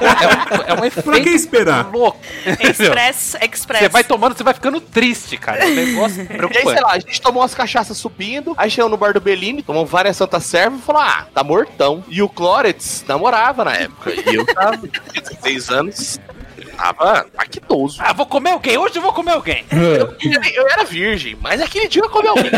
um, 0.00 0.72
é, 0.72 0.74
um, 0.74 0.78
é 0.78 0.80
um 0.80 0.84
efeito 0.84 1.10
Pra 1.10 1.20
que 1.20 1.28
esperar? 1.28 1.90
louco. 1.92 2.18
Express, 2.46 3.36
express. 3.42 3.82
Você 3.82 3.88
vai 3.88 4.02
tomando, 4.02 4.36
você 4.36 4.42
vai 4.42 4.54
ficando 4.54 4.80
triste, 4.80 5.36
cara. 5.36 5.64
É 5.64 5.66
um 5.66 5.74
negócio 5.74 6.22
E 6.52 6.58
aí, 6.58 6.64
sei 6.64 6.80
lá, 6.80 6.92
a 6.92 6.98
gente 6.98 7.20
tomou 7.20 7.42
umas 7.42 7.54
cachaças 7.54 7.96
subindo, 7.96 8.54
aí 8.56 8.70
chegou 8.70 8.90
no 8.90 8.96
bar 8.96 9.12
do 9.12 9.20
Bellini, 9.20 9.62
tomou 9.62 9.84
várias 9.86 10.16
Santa 10.16 10.40
Serva 10.40 10.76
e 10.76 10.80
falou: 10.80 11.02
Ah, 11.02 11.26
tá 11.32 11.44
mortão. 11.44 12.02
E 12.08 12.22
o 12.22 12.28
Clóretz 12.28 13.04
namorava 13.06 13.64
na 13.64 13.74
época. 13.74 14.12
E 14.30 14.34
eu 14.34 14.46
tava, 14.46 14.78
com 14.88 15.20
16 15.20 15.68
anos, 15.70 16.20
tava 16.82 17.26
paquitoso. 17.36 17.98
Ah, 18.00 18.12
vou 18.12 18.26
comer 18.26 18.50
alguém? 18.50 18.76
Hoje 18.76 18.96
eu 18.96 19.02
vou 19.02 19.12
comer 19.12 19.32
alguém. 19.32 19.64
Eu, 19.70 20.16
eu 20.54 20.68
era 20.68 20.84
virgem, 20.84 21.36
mas 21.40 21.60
aquele 21.60 21.86
dia 21.86 22.02
eu 22.02 22.10
comi 22.10 22.26
alguém. 22.28 22.50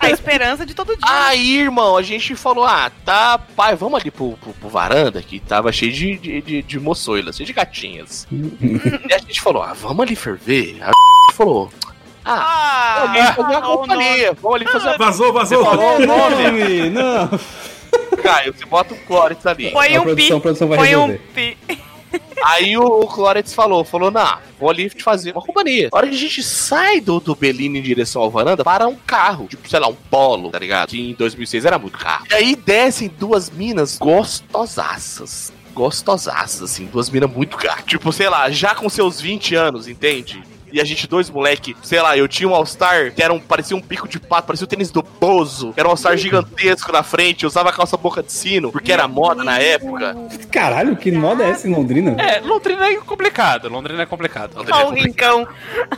A 0.00 0.10
esperança 0.10 0.64
de 0.64 0.74
todo 0.74 0.88
dia. 0.96 0.98
Aí, 1.06 1.58
irmão, 1.58 1.96
a 1.96 2.02
gente 2.02 2.34
falou: 2.34 2.64
Ah, 2.64 2.90
tá, 3.04 3.38
pai, 3.54 3.74
vamos 3.76 4.00
ali 4.00 4.10
pro, 4.10 4.32
pro, 4.38 4.52
pro 4.54 4.68
varanda, 4.68 5.20
que 5.22 5.38
tava 5.38 5.70
cheio 5.72 5.92
de, 5.92 6.16
de, 6.16 6.40
de, 6.42 6.62
de 6.62 6.80
moçoilas, 6.80 7.36
cheio 7.36 7.46
de 7.46 7.52
gatinhas. 7.52 8.26
e 8.32 9.12
a 9.12 9.18
gente 9.18 9.40
falou: 9.40 9.62
Ah, 9.62 9.74
vamos 9.74 10.00
ali 10.00 10.16
ferver. 10.16 10.78
A 10.82 10.90
falou: 11.34 11.70
Ah, 12.24 13.02
vamos 13.02 13.16
ali 13.16 13.20
Ah, 13.28 13.32
fazer 13.34 13.56
uma 13.56 13.74
o 13.74 13.78
companhia, 13.78 14.32
vamos 14.40 14.56
ali 14.56 14.66
fazer 14.70 14.98
Vazou, 14.98 15.32
vazou. 15.32 15.64
falou 15.64 15.96
o 15.96 16.06
nome. 16.06 16.90
Não. 16.90 17.28
Caio, 18.22 18.54
você 18.54 18.64
bota 18.64 18.94
o 18.94 18.96
Clóretz 19.04 19.44
ali. 19.46 19.70
Põe 19.70 19.96
A 19.96 20.00
um 20.00 20.04
pi. 20.04 20.06
produção- 20.14 20.36
a 20.36 20.40
produção 20.40 20.68
vai 20.68 20.78
Põe 20.78 20.96
um 20.96 21.18
pi. 21.34 21.58
Aí 22.44 22.76
o, 22.76 22.84
o 22.84 23.06
Clóretz 23.06 23.54
falou, 23.54 23.84
falou, 23.84 24.10
não, 24.10 24.38
vou 24.58 24.70
ali 24.70 24.88
te 24.88 25.02
fazer 25.02 25.32
uma 25.32 25.42
companhia. 25.42 25.88
A 25.92 25.96
hora 25.96 26.08
que 26.08 26.14
a 26.14 26.18
gente 26.18 26.42
sai 26.42 27.00
do, 27.00 27.20
do 27.20 27.34
Bellini 27.34 27.78
em 27.78 27.82
direção 27.82 28.22
ao 28.22 28.30
varanda, 28.30 28.64
para 28.64 28.86
um 28.86 28.96
carro, 28.96 29.46
tipo, 29.46 29.68
sei 29.68 29.80
lá, 29.80 29.88
um 29.88 29.94
polo, 29.94 30.50
tá 30.50 30.58
ligado? 30.58 30.88
Que 30.88 31.10
em 31.10 31.14
2006 31.14 31.64
era 31.64 31.78
muito 31.78 31.98
carro. 31.98 32.26
E 32.30 32.34
aí 32.34 32.56
descem 32.56 33.08
duas 33.08 33.50
minas 33.50 33.98
gostosaças. 33.98 35.52
Gostosaças, 35.74 36.62
assim, 36.62 36.84
duas 36.84 37.08
minas 37.08 37.30
muito 37.30 37.56
gatas. 37.56 37.84
Tipo, 37.86 38.12
sei 38.12 38.28
lá, 38.28 38.50
já 38.50 38.74
com 38.74 38.88
seus 38.88 39.20
20 39.20 39.54
anos, 39.54 39.88
entende? 39.88 40.42
E 40.72 40.80
a 40.80 40.84
gente, 40.84 41.06
dois 41.06 41.28
moleque, 41.30 41.76
sei 41.82 42.00
lá, 42.00 42.16
eu 42.16 42.26
tinha 42.26 42.48
um 42.48 42.54
All-Star 42.54 43.12
que 43.12 43.22
era 43.22 43.32
um, 43.32 43.38
parecia 43.38 43.76
um 43.76 43.80
pico 43.80 44.08
de 44.08 44.18
pato, 44.18 44.46
parecia 44.46 44.64
o 44.64 44.68
tênis 44.68 44.90
do 44.90 45.02
Bozo, 45.02 45.72
que 45.72 45.80
era 45.80 45.88
um 45.88 45.92
All-Star 45.92 46.16
gigantesco 46.16 46.90
na 46.92 47.02
frente, 47.02 47.44
eu 47.44 47.48
usava 47.48 47.72
calça 47.72 47.96
boca 47.96 48.22
de 48.22 48.32
sino, 48.32 48.72
porque 48.72 48.92
era 48.92 49.06
moda 49.06 49.44
na 49.44 49.58
época. 49.58 50.16
Caralho, 50.50 50.96
que 50.96 51.10
moda 51.12 51.44
é 51.44 51.50
essa 51.50 51.68
em 51.68 51.74
Londrina? 51.74 52.16
É, 52.20 52.40
Londrina 52.40 52.86
é 52.86 52.96
complicado. 52.96 53.68
Londrina 53.68 54.02
é 54.02 54.06
complicado. 54.06 54.52
Olha 54.56 54.86
o 54.86 54.94
rincão. 54.94 55.46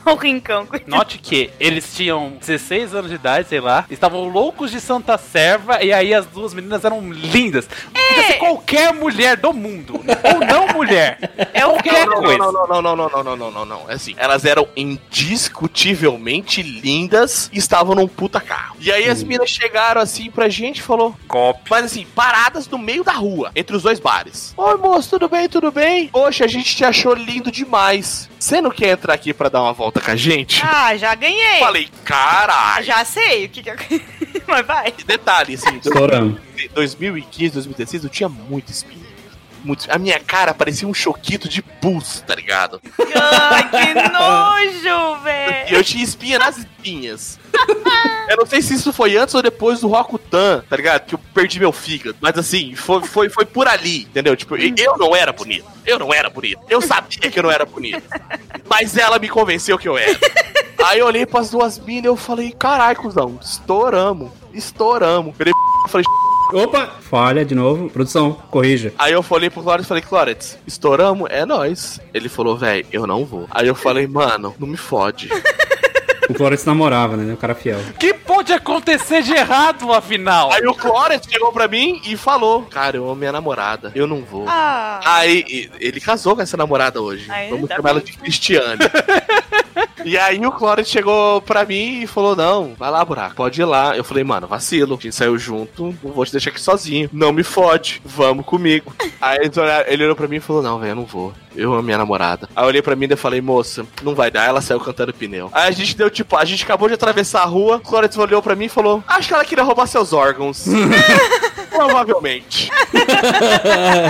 Olha 0.04 0.14
o 0.14 0.18
rincão. 0.18 0.66
Note 0.86 1.18
que 1.18 1.50
eles 1.60 1.94
tinham 1.94 2.36
16 2.40 2.94
anos 2.94 3.10
de 3.10 3.16
idade, 3.16 3.48
sei 3.48 3.60
lá, 3.60 3.84
estavam 3.90 4.28
loucos 4.28 4.70
de 4.70 4.80
Santa 4.80 5.16
Serva 5.18 5.82
e 5.82 5.92
aí 5.92 6.12
as 6.12 6.26
duas 6.26 6.54
meninas 6.54 6.84
eram 6.84 7.00
lindas. 7.10 7.66
Podia 7.66 8.26
ser 8.26 8.34
qualquer 8.34 8.92
mulher 8.92 9.36
do 9.36 9.52
mundo, 9.52 9.94
ou 9.94 10.46
não 10.46 10.68
mulher. 10.68 11.18
É 11.52 11.60
qualquer 11.60 12.06
não, 12.06 12.22
coisa. 12.22 12.38
Não, 12.38 12.52
não, 12.52 12.66
não, 12.66 12.82
não, 12.82 12.96
não, 12.96 13.08
não, 13.08 13.22
não, 13.24 13.36
não, 13.36 13.50
não, 13.50 13.64
não. 13.64 13.90
É 13.90 13.94
assim, 13.94 14.14
elas 14.16 14.44
eram 14.44 14.63
indiscutivelmente 14.76 16.62
lindas 16.62 17.50
e 17.52 17.58
estavam 17.58 17.94
num 17.94 18.08
puta 18.08 18.40
carro. 18.40 18.76
E 18.80 18.90
aí 18.90 19.08
as 19.08 19.22
minas 19.22 19.50
chegaram 19.50 20.00
assim 20.00 20.30
pra 20.30 20.48
gente 20.48 20.78
e 20.78 20.82
falou: 20.82 21.16
Cop. 21.26 21.60
Mas 21.68 21.86
assim, 21.86 22.06
paradas 22.14 22.68
no 22.68 22.78
meio 22.78 23.04
da 23.04 23.12
rua, 23.12 23.50
entre 23.54 23.76
os 23.76 23.82
dois 23.82 23.98
bares. 23.98 24.54
Oi, 24.56 24.76
moço, 24.76 25.10
tudo 25.10 25.28
bem, 25.28 25.48
tudo 25.48 25.70
bem? 25.70 26.08
Poxa, 26.08 26.44
a 26.44 26.48
gente 26.48 26.74
te 26.74 26.84
achou 26.84 27.14
lindo 27.14 27.50
demais. 27.50 28.28
Você 28.38 28.60
não 28.60 28.70
quer 28.70 28.90
entrar 28.90 29.14
aqui 29.14 29.32
pra 29.32 29.48
dar 29.48 29.62
uma 29.62 29.72
volta 29.72 30.00
com 30.00 30.10
a 30.10 30.16
gente? 30.16 30.60
Ah, 30.62 30.96
já 30.96 31.14
ganhei. 31.14 31.60
Falei, 31.60 31.88
caralho. 32.04 32.84
Já 32.84 33.04
sei 33.04 33.46
o 33.46 33.48
que 33.48 33.62
que 33.62 33.70
eu... 33.70 33.76
Mas 34.46 34.66
vai. 34.66 34.92
Detalhe, 35.06 35.54
assim, 35.54 35.76
Estouramos. 35.76 36.38
2015, 36.74 37.54
2016, 37.54 38.04
eu 38.04 38.10
tinha 38.10 38.28
muito 38.28 38.70
espinha. 38.70 39.03
Muito... 39.64 39.90
A 39.90 39.98
minha 39.98 40.20
cara 40.20 40.52
parecia 40.54 40.86
um 40.86 40.92
choquito 40.94 41.48
de 41.48 41.62
pulso, 41.62 42.22
tá 42.24 42.34
ligado? 42.34 42.80
Ai, 43.14 43.68
que 43.70 43.94
nojo, 44.12 45.16
E 45.20 45.24
velho. 45.24 45.76
eu 45.76 45.82
tinha 45.82 46.04
espinha 46.04 46.38
nas 46.38 46.58
espinhas. 46.58 47.38
eu 48.28 48.36
não 48.36 48.46
sei 48.46 48.60
se 48.60 48.74
isso 48.74 48.92
foi 48.92 49.16
antes 49.16 49.34
ou 49.34 49.42
depois 49.42 49.80
do 49.80 49.88
Rokutan, 49.88 50.62
tá 50.68 50.76
ligado? 50.76 51.06
Que 51.06 51.14
eu 51.14 51.20
perdi 51.32 51.58
meu 51.58 51.72
fígado. 51.72 52.16
Mas 52.20 52.36
assim, 52.38 52.74
foi, 52.74 53.02
foi, 53.02 53.28
foi 53.30 53.44
por 53.46 53.66
ali, 53.66 54.02
entendeu? 54.02 54.36
Tipo, 54.36 54.56
eu 54.56 54.98
não 54.98 55.16
era 55.16 55.32
bonito. 55.32 55.64
Eu 55.86 55.98
não 55.98 56.12
era 56.12 56.28
bonito. 56.28 56.60
Eu 56.68 56.80
sabia 56.82 57.30
que 57.30 57.38
eu 57.38 57.42
não 57.42 57.50
era 57.50 57.64
bonito. 57.64 58.02
Mas 58.68 58.96
ela 58.96 59.18
me 59.18 59.28
convenceu 59.28 59.78
que 59.78 59.88
eu 59.88 59.96
era. 59.96 60.18
Aí 60.84 60.98
eu 60.98 61.06
olhei 61.06 61.24
pras 61.24 61.50
duas 61.50 61.78
minas 61.78 62.04
e 62.04 62.08
eu 62.08 62.16
falei, 62.16 62.52
carai, 62.52 62.94
cuzão, 62.94 63.38
estouramos. 63.42 64.30
Estouramos. 64.52 65.34
P***, 65.36 65.50
falei, 65.88 66.04
Opa! 66.52 66.86
Falha 67.00 67.44
de 67.44 67.54
novo. 67.54 67.88
Produção, 67.90 68.32
corrija. 68.50 68.92
Aí 68.98 69.12
eu 69.12 69.22
falei 69.22 69.50
pro 69.50 69.62
Clóris, 69.62 69.86
falei, 69.86 70.02
Clóris, 70.02 70.58
estouramos? 70.66 71.28
É 71.30 71.44
nóis. 71.44 72.00
Ele 72.12 72.28
falou, 72.28 72.56
velho, 72.56 72.86
eu 72.92 73.06
não 73.06 73.24
vou. 73.24 73.46
Aí 73.50 73.66
eu 73.66 73.74
falei, 73.74 74.06
mano, 74.06 74.54
não 74.58 74.68
me 74.68 74.76
fode. 74.76 75.28
O 76.28 76.34
Florence 76.34 76.66
namorava, 76.66 77.16
né? 77.16 77.32
O 77.32 77.36
cara 77.36 77.54
fiel. 77.54 77.78
O 77.90 77.92
que 77.94 78.14
pode 78.14 78.52
acontecer 78.52 79.22
de 79.22 79.32
errado, 79.32 79.92
afinal? 79.92 80.50
Aí 80.52 80.66
o 80.66 80.74
Clóris 80.74 81.20
chegou 81.28 81.52
pra 81.52 81.68
mim 81.68 82.00
e 82.06 82.16
falou, 82.16 82.62
cara, 82.62 82.96
eu 82.96 83.04
amo 83.04 83.16
minha 83.16 83.32
namorada, 83.32 83.92
eu 83.94 84.06
não 84.06 84.22
vou. 84.22 84.44
Ah, 84.48 85.00
Aí 85.04 85.70
ele 85.78 86.00
casou 86.00 86.34
com 86.34 86.42
essa 86.42 86.56
namorada 86.56 87.00
hoje. 87.00 87.30
Aí, 87.30 87.50
Vamos 87.50 87.68
tá 87.68 87.76
chamar 87.76 87.90
ela 87.90 88.00
de 88.00 88.12
Cristiane. 88.12 88.78
e 90.04 90.16
aí 90.18 90.44
o 90.44 90.52
Clóris 90.52 90.88
chegou 90.88 91.40
pra 91.42 91.64
mim 91.64 92.02
e 92.02 92.06
falou: 92.06 92.34
Não, 92.36 92.74
vai 92.78 92.90
lá, 92.90 93.04
buraco, 93.04 93.34
pode 93.36 93.60
ir 93.60 93.64
lá. 93.64 93.96
Eu 93.96 94.04
falei, 94.04 94.24
mano, 94.24 94.46
vacilo. 94.46 94.96
A 94.98 95.02
gente 95.02 95.14
saiu 95.14 95.38
junto, 95.38 95.94
não 96.02 96.12
vou 96.12 96.24
te 96.24 96.32
deixar 96.32 96.50
aqui 96.50 96.60
sozinho. 96.60 97.08
Não 97.12 97.32
me 97.32 97.42
fode, 97.42 98.00
vamos 98.04 98.44
comigo. 98.46 98.94
aí 99.20 99.38
ele 99.86 100.04
olhou 100.04 100.16
pra 100.16 100.28
mim 100.28 100.36
e 100.36 100.40
falou: 100.40 100.62
Não, 100.62 100.78
velho, 100.78 100.92
eu 100.92 100.96
não 100.96 101.04
vou. 101.04 101.32
Eu 101.56 101.72
amo 101.72 101.82
minha 101.84 101.98
namorada. 101.98 102.48
Aí 102.54 102.64
eu 102.64 102.68
olhei 102.68 102.82
pra 102.82 102.96
mim 102.96 103.06
e 103.08 103.14
falei, 103.16 103.40
moça, 103.40 103.86
não 104.02 104.12
vai 104.12 104.28
dar. 104.28 104.44
Ela 104.48 104.60
saiu 104.60 104.80
cantando 104.80 105.14
pneu. 105.14 105.48
Aí 105.52 105.68
a 105.68 105.70
gente 105.70 105.96
deu 105.96 106.10
tipo, 106.14 106.36
a 106.36 106.44
gente 106.44 106.64
acabou 106.64 106.88
de 106.88 106.94
atravessar 106.94 107.42
a 107.42 107.46
rua. 107.46 107.76
O 107.76 107.80
Clóris 107.80 108.16
olhou 108.16 108.40
pra 108.40 108.54
mim 108.54 108.66
e 108.66 108.68
falou: 108.70 109.04
Acho 109.06 109.28
que 109.28 109.34
ela 109.34 109.44
queria 109.44 109.64
roubar 109.64 109.86
seus 109.86 110.12
órgãos. 110.12 110.64
Provavelmente. 111.68 112.70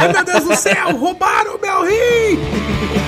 Ai, 0.00 0.12
meu 0.12 0.24
Deus 0.24 0.44
do 0.44 0.54
céu, 0.54 0.94
roubaram 0.96 1.58
meu 1.60 1.82
rim! 1.82 3.03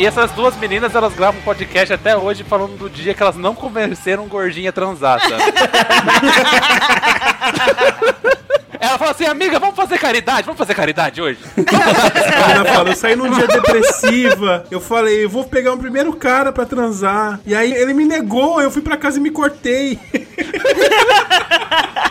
E 0.00 0.06
essas 0.06 0.30
duas 0.30 0.56
meninas, 0.56 0.94
elas 0.94 1.12
gravam 1.12 1.40
um 1.40 1.44
podcast 1.44 1.92
até 1.92 2.16
hoje 2.16 2.42
falando 2.42 2.78
do 2.78 2.88
dia 2.88 3.12
que 3.12 3.22
elas 3.22 3.36
não 3.36 3.54
convenceram 3.54 4.24
um 4.24 4.28
gordinho 4.28 4.70
a 4.70 4.72
transar, 4.72 5.20
sabe? 5.20 5.42
Ela 8.80 8.96
falou 8.96 9.12
assim, 9.12 9.26
amiga, 9.26 9.58
vamos 9.58 9.76
fazer 9.76 9.98
caridade, 9.98 10.46
vamos 10.46 10.56
fazer 10.56 10.74
caridade 10.74 11.20
hoje. 11.20 11.38
A 11.54 12.48
menina 12.48 12.64
fala, 12.64 12.88
eu 12.88 12.96
saí 12.96 13.14
num 13.14 13.30
dia 13.30 13.46
depressiva. 13.46 14.64
Eu 14.70 14.80
falei, 14.80 15.24
eu 15.24 15.28
vou 15.28 15.44
pegar 15.44 15.74
o 15.74 15.78
primeiro 15.78 16.14
cara 16.14 16.50
pra 16.50 16.64
transar. 16.64 17.38
E 17.44 17.54
aí 17.54 17.70
ele 17.70 17.92
me 17.92 18.06
negou, 18.06 18.62
eu 18.62 18.70
fui 18.70 18.80
pra 18.80 18.96
casa 18.96 19.18
e 19.18 19.20
me 19.20 19.30
cortei. 19.30 19.98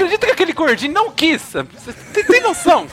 Acredita 0.00 0.26
que 0.26 0.32
aquele 0.32 0.52
gordinho 0.54 0.94
não 0.94 1.10
quis? 1.10 1.42
Você 1.42 1.92
tem, 2.14 2.24
tem 2.24 2.40
noção? 2.40 2.86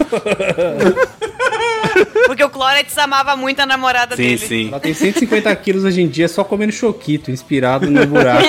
Porque 2.25 2.43
o 2.43 2.49
Clórex 2.49 2.97
amava 2.97 3.37
muito 3.37 3.61
a 3.61 3.65
namorada 3.65 4.15
dele. 4.15 4.37
sim. 4.37 4.67
Ela 4.67 4.79
tem 4.79 4.93
150 4.93 5.55
quilos 5.55 5.85
hoje 5.85 6.01
em 6.01 6.07
dia 6.07 6.27
só 6.27 6.43
comendo 6.43 6.73
choquito, 6.73 7.31
inspirado 7.31 7.89
no 7.89 8.05
buraco. 8.05 8.43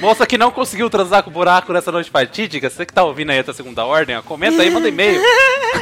Moça 0.00 0.26
que 0.26 0.36
não 0.36 0.50
conseguiu 0.50 0.90
transar 0.90 1.22
com 1.22 1.30
o 1.30 1.32
buraco 1.32 1.72
nessa 1.72 1.92
noite 1.92 2.10
fatídica, 2.10 2.68
você 2.68 2.84
que 2.84 2.92
tá 2.92 3.04
ouvindo 3.04 3.30
aí 3.30 3.38
até 3.38 3.52
a 3.52 3.54
segunda 3.54 3.84
ordem, 3.84 4.16
ó, 4.16 4.22
comenta 4.22 4.62
aí, 4.62 4.70
manda 4.70 4.88
e-mail. 4.88 5.20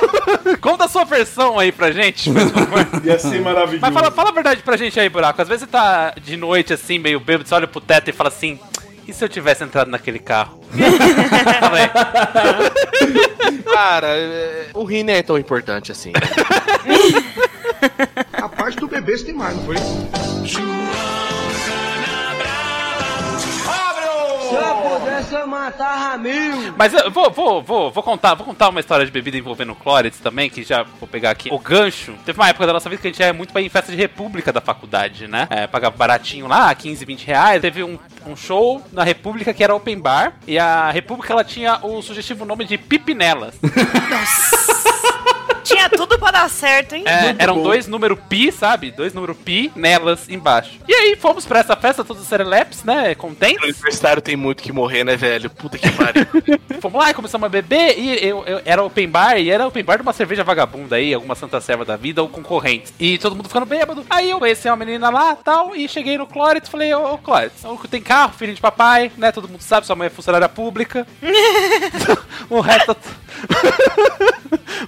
Conta 0.60 0.84
a 0.84 0.88
sua 0.88 1.04
versão 1.04 1.58
aí 1.58 1.72
pra 1.72 1.90
gente, 1.90 2.30
por 2.30 2.50
favor. 2.50 2.86
Ia 3.04 3.18
ser 3.18 3.40
maravilhoso. 3.40 3.80
Mas 3.80 3.94
fala, 3.94 4.10
fala 4.10 4.28
a 4.28 4.32
verdade 4.32 4.62
pra 4.62 4.76
gente 4.76 5.00
aí, 5.00 5.08
buraco. 5.08 5.40
Às 5.40 5.48
vezes 5.48 5.64
você 5.64 5.70
tá 5.70 6.12
de 6.20 6.36
noite 6.36 6.74
assim, 6.74 6.98
meio 6.98 7.20
bêbado, 7.20 7.48
você 7.48 7.54
olha 7.54 7.66
pro 7.66 7.80
teto 7.80 8.10
e 8.10 8.12
fala 8.12 8.28
assim. 8.28 8.58
E 9.08 9.12
se 9.14 9.24
eu 9.24 9.28
tivesse 9.28 9.64
entrado 9.64 9.90
naquele 9.90 10.18
carro? 10.18 10.60
Cara, 13.64 14.08
é, 14.08 14.66
o 14.74 14.84
rim 14.84 15.02
não 15.02 15.14
é 15.14 15.22
tão 15.22 15.38
importante 15.38 15.90
assim. 15.90 16.12
A 18.34 18.48
parte 18.50 18.76
do 18.76 18.86
bebê 18.86 19.16
você 19.16 19.24
tem 19.24 19.34
mais, 19.34 19.56
não 19.56 19.64
foi? 19.64 19.76
Mas 26.76 26.94
eu 26.94 27.10
vou, 27.10 27.30
vou, 27.30 27.62
vou, 27.62 27.90
vou 27.90 28.02
contar, 28.02 28.34
vou 28.34 28.46
contar 28.46 28.68
uma 28.68 28.80
história 28.80 29.04
de 29.04 29.12
bebida 29.12 29.36
envolvendo 29.36 29.74
Clórides 29.74 30.20
também, 30.20 30.48
que 30.48 30.62
já 30.62 30.82
vou 30.82 31.08
pegar 31.08 31.30
aqui. 31.30 31.48
O 31.52 31.58
gancho. 31.58 32.14
Teve 32.24 32.38
uma 32.38 32.48
época 32.48 32.66
da 32.66 32.72
nossa 32.72 32.88
vida 32.88 33.02
que 33.02 33.08
a 33.08 33.10
gente 33.10 33.20
ia 33.20 33.32
muito 33.32 33.52
pra 33.52 33.60
ir 33.60 33.66
em 33.66 33.70
festa 33.70 33.90
de 33.90 33.98
república 33.98 34.52
da 34.52 34.60
faculdade, 34.60 35.26
né? 35.26 35.46
É, 35.50 35.66
pagava 35.66 35.96
baratinho 35.96 36.46
lá, 36.46 36.74
15, 36.74 37.04
20 37.04 37.26
reais. 37.26 37.60
Teve 37.60 37.82
um, 37.84 37.98
um 38.26 38.36
show 38.36 38.82
na 38.92 39.04
República 39.04 39.52
que 39.52 39.62
era 39.62 39.74
open 39.74 39.98
bar. 39.98 40.34
E 40.46 40.58
a 40.58 40.90
República 40.90 41.32
ela 41.32 41.44
tinha 41.44 41.78
o 41.82 42.00
sugestivo 42.02 42.44
nome 42.44 42.64
de 42.64 42.78
Pipinelas. 42.78 43.54
Tinha 45.68 45.88
tudo 45.90 46.18
pra 46.18 46.30
dar 46.30 46.50
certo, 46.50 46.94
hein? 46.94 47.04
É, 47.06 47.34
eram 47.38 47.62
dois 47.62 47.86
número 47.86 48.16
pi, 48.16 48.50
sabe? 48.50 48.90
Dois 48.90 49.12
número 49.14 49.34
pi 49.34 49.70
nelas 49.76 50.28
embaixo. 50.28 50.78
E 50.88 50.94
aí 50.94 51.16
fomos 51.16 51.44
pra 51.46 51.60
essa 51.60 51.76
festa, 51.76 52.04
todos 52.04 52.22
os 52.22 52.28
serelepes, 52.28 52.84
né? 52.84 53.14
Contentes. 53.14 53.62
universitário 53.62 54.22
tem 54.22 54.36
muito 54.36 54.62
que 54.62 54.72
morrer, 54.72 55.04
né, 55.04 55.16
velho? 55.16 55.50
Puta 55.50 55.78
que 55.78 55.90
pariu. 55.90 56.26
Fomos 56.80 57.02
lá 57.02 57.10
e 57.10 57.14
começamos 57.14 57.44
a 57.44 57.48
beber. 57.48 57.98
E 57.98 58.24
eu, 58.24 58.44
eu- 58.46 58.62
era 58.64 58.82
open 58.84 59.08
bar, 59.08 59.36
e 59.36 59.50
era 59.50 59.66
open 59.66 59.82
bar 59.82 59.96
de 59.96 60.02
uma 60.02 60.12
cerveja 60.12 60.44
vagabunda 60.44 60.94
aí, 60.96 61.12
alguma 61.12 61.34
santa 61.34 61.60
serva 61.60 61.84
da 61.84 61.96
vida 61.96 62.22
ou 62.22 62.28
concorrentes. 62.28 62.92
E 63.00 63.18
todo 63.18 63.34
mundo 63.34 63.48
ficando 63.48 63.66
bêbado. 63.66 64.06
Aí 64.08 64.30
eu 64.30 64.38
conheci 64.38 64.68
uma 64.68 64.76
menina 64.76 65.10
lá 65.10 65.34
tal, 65.36 65.74
e 65.74 65.88
cheguei 65.88 66.16
no 66.16 66.26
Clóris 66.26 66.62
e 66.66 66.70
falei: 66.70 66.94
Ô, 66.94 67.14
ô 67.14 67.18
Clóris, 67.18 67.52
tem 67.90 68.00
carro, 68.00 68.32
filho 68.34 68.54
de 68.54 68.60
papai, 68.60 69.10
né? 69.16 69.32
Todo 69.32 69.48
mundo 69.48 69.60
sabe, 69.60 69.86
sua 69.86 69.96
mãe 69.96 70.06
é 70.06 70.10
funcionária 70.10 70.48
pública. 70.48 71.06
o 72.48 72.60
resto. 72.60 72.96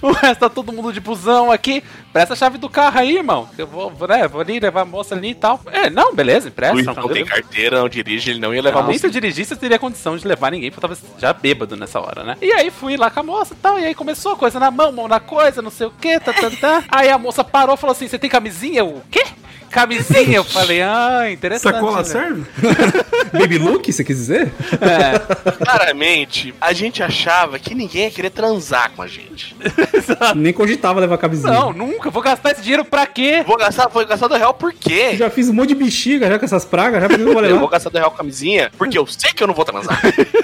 o 0.01 0.11
resto 0.11 0.39
tá 0.39 0.49
todo 0.49 0.70
mundo 0.71 0.93
de 0.93 0.99
busão 0.99 1.51
aqui. 1.51 1.83
Presta 2.11 2.33
a 2.33 2.37
chave 2.37 2.57
do 2.57 2.69
carro 2.69 2.99
aí, 2.99 3.17
irmão. 3.17 3.49
Eu 3.57 3.67
vou, 3.67 3.91
né, 4.07 4.27
vou 4.27 4.41
ali 4.41 4.59
levar 4.59 4.81
a 4.81 4.85
moça 4.85 5.15
ali 5.15 5.29
e 5.29 5.35
tal. 5.35 5.59
É, 5.71 5.89
não, 5.89 6.13
beleza, 6.13 6.49
empresta. 6.49 6.75
O 6.75 6.79
irmão 6.79 6.93
tranquilo. 6.93 7.15
tem 7.15 7.25
carteira, 7.25 7.79
não 7.79 7.89
dirige, 7.89 8.31
ele 8.31 8.39
não 8.39 8.53
ia 8.53 8.61
levar 8.61 8.87
Nem 8.87 8.97
se 8.97 9.07
eu 9.07 9.11
dirigisse, 9.11 9.53
eu 9.53 9.57
teria 9.57 9.79
condição 9.79 10.17
de 10.17 10.27
levar 10.27 10.51
ninguém, 10.51 10.71
porque 10.71 10.85
eu 10.85 10.89
tava 10.89 10.99
já 11.17 11.33
bêbado 11.33 11.75
nessa 11.75 11.99
hora, 11.99 12.23
né? 12.23 12.37
E 12.41 12.51
aí 12.51 12.69
fui 12.69 12.97
lá 12.97 13.09
com 13.09 13.19
a 13.19 13.23
moça 13.23 13.53
e 13.53 13.57
tal, 13.57 13.79
e 13.79 13.85
aí 13.85 13.95
começou 13.95 14.35
coisa 14.35 14.59
na 14.59 14.71
mão, 14.71 14.91
mão 14.91 15.07
na 15.07 15.19
coisa, 15.19 15.61
não 15.61 15.71
sei 15.71 15.87
o 15.87 15.91
que, 15.91 16.19
tá, 16.19 16.33
tá, 16.33 16.49
tá. 16.49 16.83
Aí 16.89 17.09
a 17.09 17.17
moça 17.17 17.43
parou 17.43 17.75
e 17.75 17.77
falou 17.77 17.91
assim: 17.91 18.07
Você 18.07 18.19
tem 18.19 18.29
camisinha? 18.29 18.79
Eu, 18.79 18.87
o 18.87 19.03
quê? 19.09 19.23
Camisinha? 19.71 20.37
Eu 20.37 20.43
falei, 20.45 20.81
ah, 20.81 21.31
interessante. 21.31 21.73
Sacola 21.73 21.97
né? 21.99 22.03
serve? 22.03 22.45
Baby 23.33 23.57
Look, 23.57 23.91
você 23.91 24.03
quis 24.03 24.17
dizer? 24.17 24.51
É, 24.81 25.17
Claramente, 25.63 26.53
a 26.59 26.73
gente 26.73 27.01
achava 27.01 27.57
que 27.57 27.73
ninguém 27.73 28.03
ia 28.03 28.11
querer 28.11 28.29
transar 28.29 28.91
com 28.91 29.01
a 29.01 29.07
gente. 29.07 29.55
Nem 30.35 30.51
cogitava 30.51 30.99
levar 30.99 31.17
camisinha. 31.17 31.53
não, 31.53 31.71
nunca. 31.71 32.09
Vou 32.09 32.21
gastar 32.21 32.51
esse 32.51 32.61
dinheiro 32.61 32.83
pra 32.83 33.07
quê? 33.07 33.43
Vou 33.47 33.57
gastar, 33.57 33.87
vou 33.87 34.05
gastar 34.05 34.27
do 34.27 34.35
real 34.35 34.53
por 34.53 34.73
quê? 34.73 35.15
Já 35.15 35.29
fiz 35.29 35.47
um 35.49 35.53
monte 35.53 35.69
de 35.69 35.75
bexiga 35.75 36.27
já 36.27 36.37
com 36.37 36.45
essas 36.45 36.65
pragas, 36.65 37.01
já 37.01 37.07
porque 37.07 37.23
não 37.23 37.33
vou 37.33 37.45
Eu 37.45 37.59
vou 37.59 37.69
gastar 37.69 37.89
do 37.89 37.97
real 37.97 38.11
camisinha 38.11 38.69
porque 38.77 38.97
eu 38.97 39.07
sei 39.07 39.31
que 39.31 39.41
eu 39.41 39.47
não 39.47 39.53
vou 39.53 39.63
transar. 39.65 39.99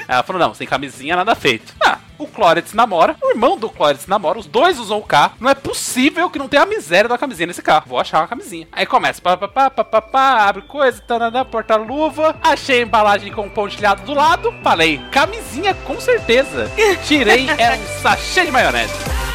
Ela 0.08 0.24
falou, 0.24 0.40
não, 0.40 0.54
sem 0.54 0.66
camisinha, 0.66 1.16
nada 1.16 1.36
feito. 1.36 1.74
Ah, 1.84 1.98
o 2.18 2.28
Clóris 2.28 2.74
namora, 2.74 3.16
o 3.22 3.30
irmão 3.30 3.58
do 3.58 3.70
Clóris 3.70 4.08
namora, 4.08 4.40
os 4.40 4.46
dois 4.46 4.80
usam 4.80 4.98
o 5.00 5.04
carro. 5.04 5.36
Não 5.40 5.50
é 5.50 5.56
possível 5.56 6.30
que 6.30 6.40
não 6.40 6.48
tenha 6.48 6.64
a 6.64 6.66
miséria 6.66 7.10
da 7.10 7.18
camisinha 7.18 7.48
nesse 7.48 7.62
carro. 7.62 7.86
Vou 7.88 8.00
achar 8.00 8.22
uma 8.22 8.28
camisinha. 8.28 8.68
Aí 8.72 8.86
começa, 8.86 9.22
pá, 9.22 9.38
pá, 9.38 9.48
pá, 9.48 9.70
pá, 9.70 9.84
pá, 9.84 10.02
pá, 10.02 10.48
abre 10.48 10.64
coisa, 10.64 11.02
tanana, 11.02 11.46
porta-luva. 11.46 12.36
Achei 12.42 12.80
a 12.80 12.84
embalagem 12.84 13.32
com 13.32 13.50
pontilhado 13.50 14.04
do 14.04 14.14
lado. 14.14 14.54
Falei, 14.64 15.00
camisinha 15.12 15.74
com 15.74 16.00
certeza. 16.00 16.70
Tirei, 17.06 17.48
era 17.58 17.76
um 17.76 18.02
sachê 18.02 18.46
de 18.46 18.52
maionese. 18.52 19.27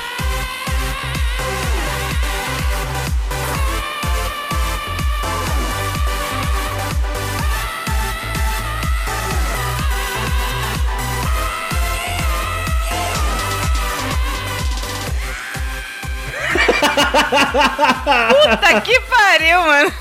Puta 17.33 18.81
que 18.81 19.01
pariu, 19.01 19.63
mano. 19.63 19.93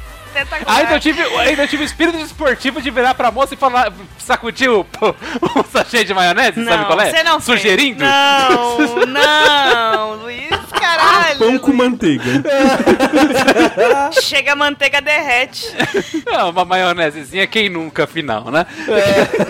Espetacular. 0.34 0.78
Ainda 0.78 0.94
eu 0.94 1.00
tive, 1.00 1.22
ainda 1.22 1.62
eu 1.62 1.68
tive 1.68 1.82
o 1.84 1.86
espírito 1.86 2.18
esportivo 2.18 2.82
de 2.82 2.90
virar 2.90 3.14
pra 3.14 3.30
moça 3.30 3.54
e 3.54 3.56
falar, 3.56 3.92
sacudir 4.18 4.68
o, 4.70 4.80
o 5.40 5.64
sachê 5.70 6.02
de 6.02 6.12
maionese, 6.12 6.64
sabe 6.64 6.84
qual 6.86 7.00
é? 7.00 7.10
Você 7.10 7.22
não 7.22 7.40
fez. 7.40 7.60
Sugerindo? 7.60 8.04
Não, 8.04 9.06
não, 9.06 10.14
Luiz, 10.16 10.48
caralho. 10.72 11.38
Pão 11.38 11.58
com 11.58 11.72
manteiga. 11.72 12.24
Chega 14.20 14.52
a 14.52 14.56
manteiga 14.56 15.00
derrete. 15.00 15.66
Não, 16.26 16.50
uma 16.50 16.64
maionesezinha, 16.64 17.46
quem 17.46 17.68
nunca, 17.68 18.04
afinal, 18.04 18.50
né? 18.50 18.66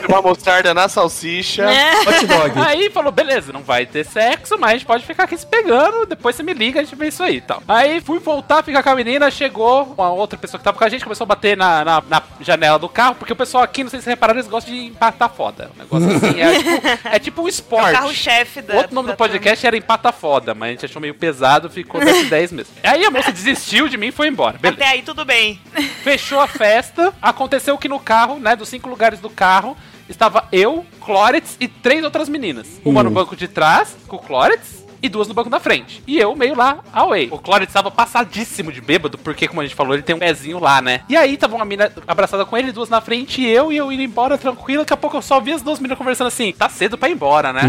Uma 0.09 0.20
mostarda 0.20 0.75
na 0.75 0.88
salsicha. 0.88 1.64
É. 1.64 2.01
Hot 2.01 2.27
dog. 2.27 2.61
Aí 2.66 2.90
falou, 2.90 3.11
beleza, 3.11 3.53
não 3.53 3.62
vai 3.62 3.87
ter 3.87 4.05
sexo, 4.05 4.57
mas 4.59 4.70
a 4.70 4.73
gente 4.75 4.87
pode 4.87 5.07
ficar 5.07 5.25
aqui 5.25 5.37
se 5.37 5.47
pegando, 5.47 6.05
depois 6.07 6.37
você 6.37 6.42
me 6.42 6.53
liga, 6.53 6.81
a 6.81 6.83
gente 6.83 6.94
vê 6.94 7.09
isso 7.09 7.23
aí 7.23 7.37
e 7.37 7.40
tal. 7.40 7.62
Aí 7.66 8.01
fui 8.01 8.18
voltar, 8.18 8.62
ficar 8.62 8.83
com 8.83 8.90
a 8.90 8.94
menina, 8.94 9.31
chegou 9.31 9.94
uma 9.97 10.11
outra 10.11 10.38
pessoa 10.38 10.59
que 10.59 10.64
tava 10.64 10.74
com 10.75 10.85
a 10.85 10.89
gente, 10.89 11.05
começou 11.05 11.25
a 11.25 11.29
bater 11.29 11.57
na, 11.57 11.85
na, 11.85 12.03
na 12.09 12.23
janela 12.41 12.79
do 12.79 12.89
carro, 12.89 13.15
porque 13.15 13.33
o 13.33 13.37
pessoal 13.37 13.63
aqui, 13.65 13.83
não 13.83 13.91
sei 13.91 14.01
se 14.01 14.05
vocês 14.05 14.15
repararam, 14.15 14.39
eles 14.39 14.51
gostam 14.51 14.73
de 14.75 14.81
empatar 14.87 15.31
foda. 15.31 15.71
Um 15.75 15.79
negócio 15.79 16.11
assim, 16.17 16.41
é 16.41 16.59
tipo, 16.59 17.09
é 17.09 17.19
tipo 17.19 17.43
um 17.43 17.49
esporte. 17.49 17.93
Carro-chefe 17.93 18.63
da. 18.63 18.75
O 18.75 18.77
outro 18.79 18.95
nome 18.95 19.09
da 19.09 19.15
do 19.15 19.17
podcast 19.17 19.67
era 19.67 19.77
Empata 19.77 20.13
Foda, 20.13 20.55
mas 20.55 20.69
a 20.69 20.73
gente 20.73 20.85
achou 20.87 21.01
meio 21.01 21.15
pesado, 21.15 21.71
ficou 21.71 22.01
nesse 22.01 22.25
10 22.27 22.53
mesmo. 22.53 22.75
Aí 22.83 23.05
a 23.05 23.11
moça 23.11 23.33
desistiu 23.33 23.89
de 23.89 23.97
mim 23.97 24.09
e 24.09 24.13
foi 24.13 24.29
embora. 24.29 24.59
Beleza. 24.59 24.83
Até 24.83 24.93
aí 24.93 25.03
tudo 25.03 25.25
bem. 25.25 25.61
Fechou 26.03 26.41
a 26.41 26.47
festa. 26.47 27.13
Aconteceu 27.21 27.77
que 27.79 27.89
no 27.89 27.99
carro, 27.99 28.39
né, 28.39 28.57
dos 28.57 28.69
cinco 28.69 28.89
lugares 28.89 29.21
do 29.21 29.31
carro, 29.31 29.77
estava 30.09 30.49
eu, 30.53 30.85
Clóretz 31.01 31.57
e 31.61 31.69
três 31.69 32.05
outras 32.05 32.29
meninas. 32.29 32.81
Uma 32.85 33.03
no 33.03 33.11
banco 33.11 33.37
de 33.37 33.49
trás, 33.49 33.97
com 34.07 34.17
o 34.17 34.19
Clóretz. 34.19 34.84
E 35.05 35.09
duas 35.11 35.29
no 35.29 35.35
banco 35.35 35.51
da 35.51 35.61
frente. 35.61 36.03
E 36.07 36.19
eu 36.19 36.35
meio 36.35 36.57
lá, 36.57 36.79
away. 36.90 37.29
O 37.31 37.38
Clóretz 37.38 37.69
estava 37.69 37.90
passadíssimo 37.90 38.73
de 38.73 38.81
bêbado, 38.81 39.19
porque, 39.19 39.47
como 39.47 39.61
a 39.61 39.64
gente 39.64 39.75
falou, 39.77 39.93
ele 39.93 40.03
tem 40.03 40.17
um 40.17 40.19
pezinho 40.19 40.59
lá, 40.59 40.81
né? 40.81 41.03
E 41.11 41.14
aí 41.14 41.37
tava 41.37 41.55
uma 41.57 41.64
mina 41.67 41.93
abraçada 42.09 42.43
com 42.47 42.57
ele, 42.57 42.73
duas 42.73 42.88
na 42.88 43.03
frente, 43.03 43.43
e 43.43 43.47
eu, 43.51 43.71
e 43.71 43.77
eu 43.77 43.93
indo 43.93 44.03
embora 44.03 44.38
tranquilo. 44.38 44.81
Daqui 44.83 44.95
a 44.95 44.97
pouco 44.97 45.19
eu 45.19 45.21
só 45.23 45.40
vi 45.40 45.53
as 45.53 45.61
duas 45.61 45.79
meninas 45.79 45.99
conversando 45.99 46.29
assim: 46.29 46.53
tá 46.53 46.71
cedo 46.71 46.97
pra 46.97 47.11
ir 47.11 47.12
embora, 47.12 47.53
né? 47.53 47.61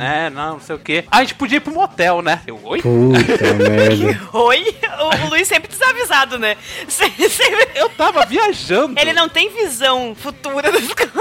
É, 0.00 0.30
não, 0.30 0.54
não 0.54 0.60
sei 0.60 0.74
o 0.74 0.78
quê. 0.80 1.04
Ah, 1.08 1.18
a 1.18 1.20
gente 1.20 1.36
podia 1.36 1.58
ir 1.58 1.60
pro 1.60 1.72
motel, 1.72 2.22
né? 2.22 2.40
Eu, 2.44 2.58
oi? 2.64 2.82
Puta 2.82 3.54
merda. 3.54 4.20
Oi? 4.36 4.74
O, 5.00 5.26
o 5.26 5.30
Luiz 5.30 5.46
sempre 5.46 5.68
desavisado, 5.68 6.38
né? 6.40 6.56
Se- 6.88 7.28
sempre- 7.28 7.68
Eu 7.76 7.88
tava 7.90 8.26
viajando. 8.26 8.98
Ele 9.00 9.12
não 9.12 9.28
tem 9.28 9.48
visão 9.50 10.12
futura 10.16 10.72
das 10.72 10.88
coisas. 10.92 11.14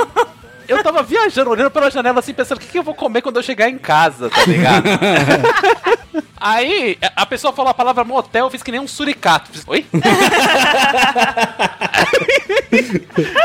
Eu 0.70 0.84
tava 0.84 1.02
viajando, 1.02 1.50
olhando 1.50 1.72
pela 1.72 1.90
janela 1.90 2.20
assim, 2.20 2.34
pensando 2.34 2.60
o 2.60 2.62
que, 2.62 2.68
que 2.68 2.78
eu 2.78 2.84
vou 2.84 2.94
comer 2.94 3.24
quando 3.24 3.38
eu 3.38 3.44
chegar 3.44 3.68
em 3.68 3.78
casa, 3.78 4.30
tá 4.30 4.46
ligado? 4.46 4.86
Aí 6.40 6.98
a 7.16 7.26
pessoa 7.26 7.52
falou 7.52 7.72
a 7.72 7.74
palavra 7.74 8.04
motel, 8.04 8.46
eu 8.46 8.50
fiz 8.50 8.64
que 8.64 8.72
nem 8.72 8.80
um 8.80 8.88
suricato. 8.88 9.52
Fiz, 9.52 9.68
Oi? 9.68 9.86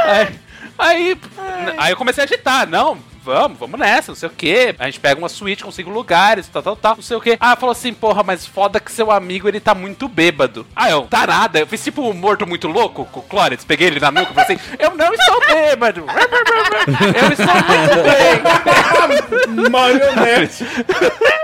aí, 0.07 0.29
aí, 0.79 1.19
aí 1.77 1.93
eu 1.93 1.97
comecei 1.97 2.23
a 2.23 2.25
agitar, 2.25 2.69
não. 2.69 2.99
Vamos, 3.25 3.59
vamos 3.59 3.81
nessa, 3.81 4.13
não 4.13 4.17
sei 4.17 4.29
o 4.29 4.33
que. 4.33 4.75
A 4.79 4.85
gente 4.85 5.01
pega 5.01 5.19
uma 5.19 5.29
suíte 5.29 5.65
com 5.65 5.71
cinco 5.71 5.91
lugares, 5.91 6.47
tal, 6.49 6.63
tal, 6.63 6.77
tal, 6.77 6.97
não 6.97 7.03
sei 7.03 7.17
o 7.17 7.21
que. 7.21 7.37
Ah, 7.41 7.57
falou 7.57 7.73
assim, 7.73 7.93
porra, 7.93 8.23
mas 8.23 8.47
foda 8.47 8.79
que 8.79 8.93
seu 8.93 9.11
amigo, 9.11 9.49
ele 9.49 9.61
tá 9.61 9.75
muito 9.75 10.07
bêbado. 10.07 10.67
Ah, 10.77 10.91
eu, 10.91 11.03
tá 11.03 11.27
nada. 11.27 11.61
Eu 11.61 11.67
fiz 11.67 11.83
tipo 11.83 12.03
um 12.03 12.13
morto 12.13 12.47
muito 12.47 12.69
louco 12.69 13.07
com 13.07 13.21
o 13.21 13.23
Clóris, 13.23 13.65
peguei 13.65 13.87
ele 13.87 14.01
na 14.01 14.11
nuca 14.11 14.31
e 14.31 14.35
falei 14.35 14.57
assim, 14.57 14.77
eu 14.79 14.95
não 14.95 15.13
estou 15.13 15.41
bêbado. 15.47 16.05
Eu 16.87 17.33
estou 17.33 17.55
muito 17.55 17.97
bem. 19.57 19.71
Marionete. 19.71 20.65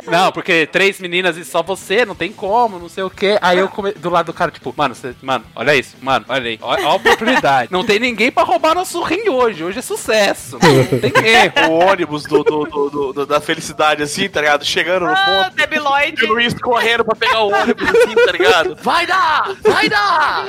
Não, 0.07 0.33
porque 0.33 0.67
três 0.67 0.99
meninas 1.01 1.37
e 1.37 1.45
só 1.45 1.63
você, 1.63 2.05
não 2.05 2.15
tem 2.15 2.33
como, 2.33 2.79
não 2.79 2.89
sei 2.89 3.05
o 3.05 3.11
que. 3.11 3.39
Aí 3.41 3.59
eu 3.59 3.69
come... 3.69 3.93
do 3.93 4.11
lado 4.11 4.27
do 4.27 4.33
cara, 4.33 4.51
tipo, 4.51 4.75
mano, 4.77 4.95
você... 4.95 5.15
mano, 5.23 5.45
olha 5.55 5.75
isso, 5.75 5.97
mano, 6.03 6.25
olha 6.29 6.51
aí, 6.51 6.59
olha, 6.61 6.83
olha 6.83 6.91
a 6.91 6.95
oportunidade. 6.95 7.71
Não 7.73 7.85
tem 7.85 7.99
ninguém 7.99 8.31
pra 8.31 8.43
roubar 8.43 8.75
nosso 8.75 9.01
rim 9.03 9.29
hoje, 9.29 9.63
hoje 9.63 9.79
é 9.79 9.83
sucesso. 9.83 10.59
Não 10.61 10.99
tem 10.99 11.13
erro. 11.27 11.53
O 11.71 11.85
ônibus 11.85 12.25
do, 12.25 12.43
do- 12.43 12.65
do- 12.65 12.91
do- 12.91 13.13
do- 13.13 13.27
da 13.27 13.41
felicidade, 13.41 14.03
assim, 14.03 14.29
tá 14.29 14.41
ligado? 14.41 14.65
Chegando 14.65 15.07
no 15.07 15.13
Ah, 15.13 15.51
ponto. 15.55 15.75
E 15.75 15.79
Lloyd. 15.79 16.25
o 16.25 16.29
Luiz 16.33 16.55
correndo 16.55 17.05
pra 17.05 17.15
pegar 17.15 17.41
o 17.43 17.53
ônibus, 17.53 17.89
assim, 17.89 18.15
tá 18.15 18.33
ligado? 18.33 18.77
Vai 18.83 19.07
dar! 19.07 19.53
Vai 19.63 19.89
dar! 19.89 20.45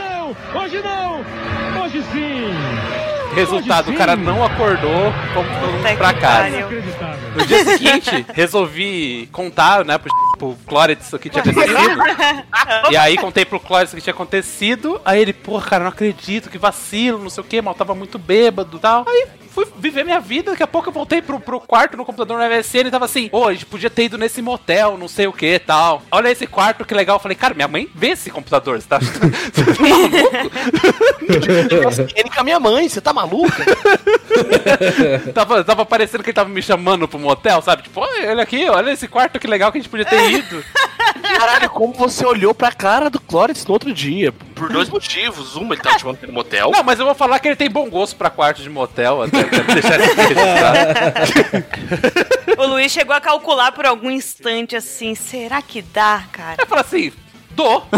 Resultado, 3.36 3.92
o 3.92 3.96
cara 3.96 4.16
não 4.16 4.44
acordou, 4.44 5.14
fomos 5.34 5.52
todo 5.58 5.72
mundo 5.72 5.82
Puta 5.84 5.96
pra 5.96 6.14
casa. 6.14 6.68
No 7.34 7.46
dia 7.46 7.64
seguinte, 7.64 8.26
resolvi 8.34 9.30
contar, 9.32 9.86
né, 9.86 9.98
pro, 9.98 10.12
pro 10.38 10.58
Clóris 10.68 11.14
o 11.14 11.18
que 11.20 11.30
tinha 11.30 11.42
acontecido. 11.42 12.02
e 12.92 12.98
aí 12.98 13.16
contei 13.18 13.46
pro 13.46 13.58
Clóris 13.60 13.94
o 13.94 13.96
que 13.96 14.02
tinha 14.02 14.14
acontecido. 14.14 15.00
Aí 15.06 15.22
ele, 15.22 15.32
porra, 15.32 15.66
cara, 15.70 15.84
não 15.86 15.92
acredito, 15.92 16.50
que 16.50 16.58
vacilo, 16.58 17.20
não 17.20 17.30
sei 17.30 17.42
o 17.42 17.48
que, 17.48 17.62
mal 17.62 17.74
tava 17.74 17.96
muito 17.96 18.20
bêbado 18.20 18.76
e 18.76 18.80
tal. 18.82 19.06
Aí 19.08 19.28
fui 19.52 19.68
viver 19.78 20.04
minha 20.04 20.20
vida, 20.20 20.52
daqui 20.52 20.64
a 20.64 20.68
pouco 20.68 20.90
eu 20.90 20.94
voltei 20.94 21.22
pro, 21.22 21.40
pro 21.40 21.60
quarto 21.60 21.98
no 21.98 22.06
computador 22.06 22.40
no 22.40 22.50
MSN 22.50 22.88
e 22.88 22.92
tava 22.92 23.06
assim, 23.06 23.30
ô, 23.32 23.48
a 23.48 23.54
gente 23.54 23.66
podia 23.66 23.90
ter 23.90 24.06
ido 24.06 24.18
nesse 24.18 24.42
motel, 24.42 24.98
não 24.98 25.08
sei 25.08 25.28
o 25.28 25.34
que 25.34 25.60
tal. 25.60 26.02
Olha 26.10 26.32
esse 26.32 26.48
quarto, 26.48 26.86
que 26.86 26.94
legal. 26.94 27.18
Eu 27.18 27.20
falei, 27.20 27.36
cara, 27.36 27.54
minha 27.54 27.68
mãe 27.68 27.90
vê 27.94 28.10
esse 28.10 28.32
computador, 28.32 28.82
você 28.82 28.88
tá, 28.88 29.00
você 29.00 29.66
tá 29.66 29.82
maluco? 29.82 30.18
Ele 32.16 32.30
com 32.30 32.40
a 32.40 32.44
minha 32.44 32.60
mãe, 32.60 32.88
você 32.88 33.02
tá 33.02 33.14
maluca? 33.14 33.66
tava, 35.34 35.64
tava 35.64 35.86
parecendo 35.86 36.24
que 36.24 36.30
ele 36.30 36.36
tava 36.36 36.50
me 36.50 36.62
chamando 36.62 37.08
pro 37.08 37.20
motel, 37.20 37.62
sabe? 37.62 37.84
Tipo, 37.84 38.02
olha 38.02 38.32
olha 38.32 38.44
aqui, 38.44 38.70
olha 38.70 38.92
esse 38.92 39.08
quarto, 39.08 39.40
que 39.40 39.48
legal 39.48 39.72
que 39.72 39.78
a 39.78 39.82
gente 39.82 39.90
podia 39.90 40.06
ter 40.06 40.32
ido. 40.32 40.64
Caralho, 41.38 41.70
como 41.70 41.94
você 41.94 42.26
olhou 42.26 42.54
pra 42.54 42.72
cara 42.72 43.10
do 43.10 43.20
Clóris 43.20 43.66
no 43.66 43.74
outro 43.74 43.94
dia? 43.94 44.34
Por 44.62 44.72
dois 44.72 44.90
motivos. 44.90 45.56
Uma, 45.56 45.74
ele 45.74 45.82
tava 45.82 45.98
te 45.98 46.06
mandando 46.06 46.28
no 46.28 46.34
motel. 46.34 46.70
Não, 46.72 46.84
mas 46.84 47.00
eu 47.00 47.06
vou 47.06 47.16
falar 47.16 47.40
que 47.40 47.48
ele 47.48 47.56
tem 47.56 47.70
bom 47.70 47.90
gosto 47.90 48.16
pra 48.16 48.30
quarto 48.30 48.62
de 48.62 48.70
motel, 48.70 49.24
até 49.24 49.44
deixar 49.74 50.00
isso 50.00 50.16
registrado. 50.16 51.66
O 52.62 52.66
Luiz 52.68 52.92
chegou 52.92 53.16
a 53.16 53.22
calcular 53.22 53.72
por 53.72 53.88
algum 53.88 54.12
instante 54.12 54.76
assim, 54.76 55.16
será 55.16 55.62
que 55.64 55.82
dá, 55.82 56.26
cara? 56.32 56.58
Eu 56.60 56.68
falo 56.68 56.82
assim, 56.82 57.12
dou. 57.56 57.88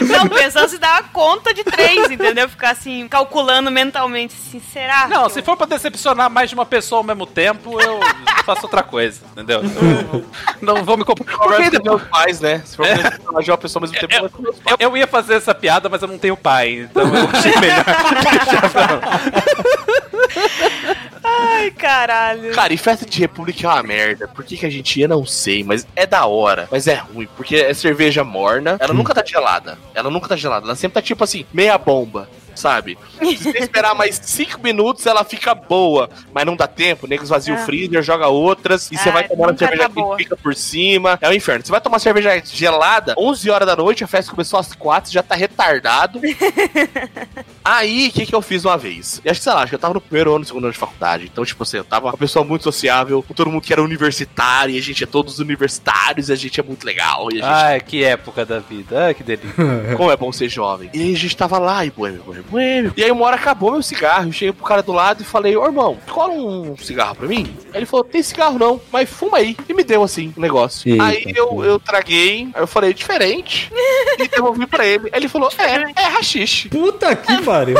Não, 0.00 0.28
pensando 0.28 0.68
se 0.68 0.78
dá 0.78 0.98
a 0.98 1.02
conta 1.02 1.52
de 1.52 1.64
três, 1.64 2.10
entendeu? 2.10 2.48
Ficar 2.48 2.70
assim, 2.70 3.08
calculando 3.08 3.70
mentalmente, 3.70 4.34
assim, 4.38 4.60
será? 4.72 5.08
Não, 5.08 5.26
que 5.26 5.32
se 5.32 5.40
eu- 5.40 5.44
for 5.44 5.56
pra 5.56 5.66
decepcionar 5.66 6.30
mais 6.30 6.50
de 6.50 6.54
uma 6.54 6.64
pessoa 6.66 7.00
ao 7.00 7.04
mesmo 7.04 7.26
tempo, 7.26 7.80
eu 7.80 7.98
faço 8.44 8.62
outra 8.64 8.82
coisa, 8.82 9.20
entendeu? 9.32 9.60
Eu 9.62 10.24
não 10.62 10.84
vou 10.84 10.96
me 10.96 11.04
complicar. 11.04 11.36
Conversa 11.38 11.78
com 11.80 11.84
meus 11.84 12.02
pais, 12.04 12.40
né? 12.40 12.62
Se 12.64 12.76
for 12.76 12.86
É. 12.86 12.96
pra 12.96 13.10
personagem 13.10 13.50
uma 13.50 13.58
pessoa 13.58 13.82
ao 13.84 13.90
mesmo 13.90 14.08
tempo, 14.08 14.14
Eu, 14.14 14.30
meus 14.42 14.56
pais. 14.60 14.76
eu- 14.80 14.88
eu 14.90 14.96
ia 14.96 15.06
fazer 15.06 15.34
essa 15.34 15.54
piada, 15.54 15.88
mas 15.88 16.00
eu 16.02 16.08
não 16.08 16.18
tenho 16.18 16.36
pai, 16.36 16.88
então 16.90 17.02
eu 17.14 17.28
achei 17.32 17.52
melhor. 17.58 17.84
Ai, 21.28 21.70
caralho. 21.70 22.52
Cara, 22.52 22.72
e 22.72 22.76
festa 22.76 23.04
de 23.04 23.18
república 23.18 23.66
é 23.66 23.70
uma 23.70 23.82
merda. 23.82 24.28
Por 24.28 24.44
que, 24.44 24.56
que 24.56 24.66
a 24.66 24.70
gente 24.70 25.00
ia, 25.00 25.08
não 25.08 25.26
sei, 25.26 25.62
mas 25.62 25.86
é 25.94 26.06
da 26.06 26.26
hora. 26.26 26.68
Mas 26.70 26.86
é 26.86 26.94
ruim, 26.94 27.28
porque 27.36 27.56
é 27.56 27.74
cerveja 27.74 28.24
morna. 28.24 28.76
Ela 28.80 28.94
nunca 28.94 29.14
tá 29.14 29.24
gelada. 29.24 29.78
Ela 29.94 30.10
nunca 30.10 30.28
tá 30.28 30.36
gelada. 30.36 30.66
Ela 30.66 30.76
sempre 30.76 30.94
tá 30.94 31.02
tipo 31.02 31.22
assim, 31.22 31.44
meia 31.52 31.76
bomba. 31.76 32.28
Sabe? 32.58 32.98
Se 33.20 33.36
você 33.36 33.58
esperar 33.58 33.94
mais 33.94 34.20
5 34.22 34.60
minutos, 34.62 35.06
ela 35.06 35.22
fica 35.24 35.54
boa. 35.54 36.10
Mas 36.34 36.44
não 36.44 36.56
dá 36.56 36.66
tempo, 36.66 37.06
o 37.06 37.08
nego 37.08 37.22
esvazia 37.22 37.54
Ah. 37.54 37.62
o 37.62 37.64
freezer, 37.64 38.02
joga 38.02 38.26
outras. 38.28 38.90
E 38.90 38.96
você 38.96 39.08
Ah, 39.08 39.12
vai 39.12 39.28
tomando 39.28 39.50
nunca 39.52 39.58
cerveja 39.66 39.88
tá 39.88 39.94
que 39.94 40.16
fica 40.24 40.36
por 40.36 40.54
cima. 40.54 41.18
É 41.20 41.28
o 41.28 41.32
inferno. 41.32 41.64
Você 41.64 41.70
vai 41.70 41.80
tomar 41.80 41.98
cerveja 42.00 42.42
gelada, 42.44 43.14
11 43.16 43.48
horas 43.50 43.66
da 43.66 43.76
noite, 43.76 44.02
a 44.02 44.06
festa 44.08 44.30
começou 44.30 44.58
às 44.58 44.72
4, 44.74 45.12
já 45.12 45.22
tá 45.22 45.34
retardado. 45.34 46.20
Aí, 47.64 48.08
o 48.08 48.12
que 48.12 48.24
que 48.26 48.34
eu 48.34 48.40
fiz 48.40 48.64
uma 48.64 48.78
vez? 48.78 49.20
E 49.24 49.28
acho 49.30 49.40
que, 49.40 49.44
sei 49.44 49.52
lá, 49.52 49.60
acho 49.62 49.68
que 49.70 49.74
eu 49.74 49.78
tava 49.78 49.94
no 49.94 50.00
primeiro 50.00 50.30
ano, 50.30 50.38
no 50.40 50.44
segundo 50.44 50.64
ano 50.64 50.72
de 50.72 50.78
faculdade. 50.78 51.24
Então, 51.30 51.44
tipo 51.44 51.62
assim, 51.62 51.76
eu 51.76 51.84
tava 51.84 52.06
uma 52.06 52.16
pessoa 52.16 52.44
muito 52.44 52.64
sociável, 52.64 53.22
com 53.22 53.34
todo 53.34 53.50
mundo 53.50 53.60
que 53.62 53.72
era 53.72 53.82
universitário, 53.82 54.74
e 54.74 54.78
a 54.78 54.82
gente 54.82 55.04
é 55.04 55.06
todos 55.06 55.38
universitários, 55.38 56.28
e 56.28 56.32
a 56.32 56.36
gente 56.36 56.58
é 56.58 56.62
muito 56.62 56.84
legal. 56.84 57.28
E 57.30 57.34
a 57.42 57.44
gente 57.44 57.44
Ai, 57.44 57.80
que 57.80 58.02
época 58.02 58.46
da 58.46 58.58
vida, 58.58 59.06
ai, 59.06 59.14
que 59.14 59.22
delícia. 59.22 59.52
como 59.96 60.10
é 60.10 60.16
bom 60.16 60.32
ser 60.32 60.48
jovem. 60.48 60.88
E 60.94 61.00
aí 61.02 61.12
a 61.14 61.16
gente 61.16 61.36
tava 61.36 61.58
lá, 61.58 61.84
e 61.84 61.90
boêmio, 61.90 62.22
boêmio, 62.22 62.44
boêmio. 62.48 62.92
E 62.96 63.04
aí 63.04 63.10
uma 63.10 63.24
hora 63.24 63.36
acabou 63.36 63.72
meu 63.72 63.82
cigarro. 63.82 64.28
Eu 64.28 64.32
cheguei 64.32 64.52
pro 64.52 64.64
cara 64.64 64.82
do 64.82 64.92
lado 64.92 65.22
e 65.22 65.24
falei, 65.24 65.56
ô 65.56 65.64
irmão, 65.64 65.96
cola 66.10 66.32
um 66.32 66.76
cigarro 66.76 67.16
pra 67.16 67.28
mim? 67.28 67.56
Aí 67.72 67.80
ele 67.80 67.86
falou, 67.86 68.04
tem 68.04 68.22
cigarro 68.22 68.58
não, 68.58 68.80
mas 68.92 69.08
fuma 69.08 69.38
aí. 69.38 69.56
E 69.68 69.74
me 69.74 69.84
deu 69.84 70.02
assim, 70.02 70.32
um 70.36 70.40
negócio. 70.40 70.90
Eita, 70.90 71.04
aí 71.04 71.32
eu, 71.34 71.64
eu 71.64 71.78
traguei, 71.78 72.48
aí 72.54 72.62
eu 72.62 72.66
falei, 72.66 72.92
diferente. 72.92 73.70
e 74.18 74.28
devolvi 74.28 74.66
pra 74.66 74.86
ele. 74.86 75.08
Aí 75.12 75.20
ele 75.20 75.28
falou, 75.28 75.50
é, 75.58 75.92
é 75.96 76.06
rachixe. 76.08 76.68
Puta 76.70 77.14
que 77.14 77.42
pariu. 77.42 77.76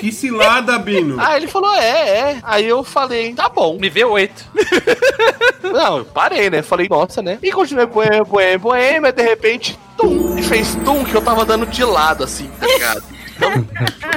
Que 0.00 0.12
cilada, 0.12 0.78
Bino. 0.78 1.16
Aí 1.18 1.36
ele 1.36 1.46
falou, 1.46 1.74
é, 1.74 2.08
é. 2.08 2.38
Aí 2.42 2.66
eu 2.66 2.82
falei, 2.84 3.34
tá 3.34 3.48
bom. 3.48 3.78
Me 3.78 3.88
vê 3.88 4.04
oito. 4.04 4.44
Não, 5.62 5.98
eu 5.98 6.04
parei, 6.04 6.48
né? 6.48 6.62
Falei, 6.62 6.88
nossa, 6.88 7.20
né? 7.22 7.38
E 7.42 7.50
continuei 7.50 7.86
boêmio, 7.86 8.24
boêmio, 8.24 8.58
boêmio, 8.58 9.02
mas 9.02 9.14
de 9.14 9.22
repente, 9.22 9.78
tum, 9.96 10.38
e 10.38 10.42
fez 10.42 10.74
tum 10.84 11.04
que 11.04 11.14
eu 11.14 11.22
tava 11.22 11.44
dando 11.44 11.66
de 11.66 11.84
lado, 11.84 12.24
assim, 12.24 12.48
tá 12.60 12.66
ligado? 12.66 13.15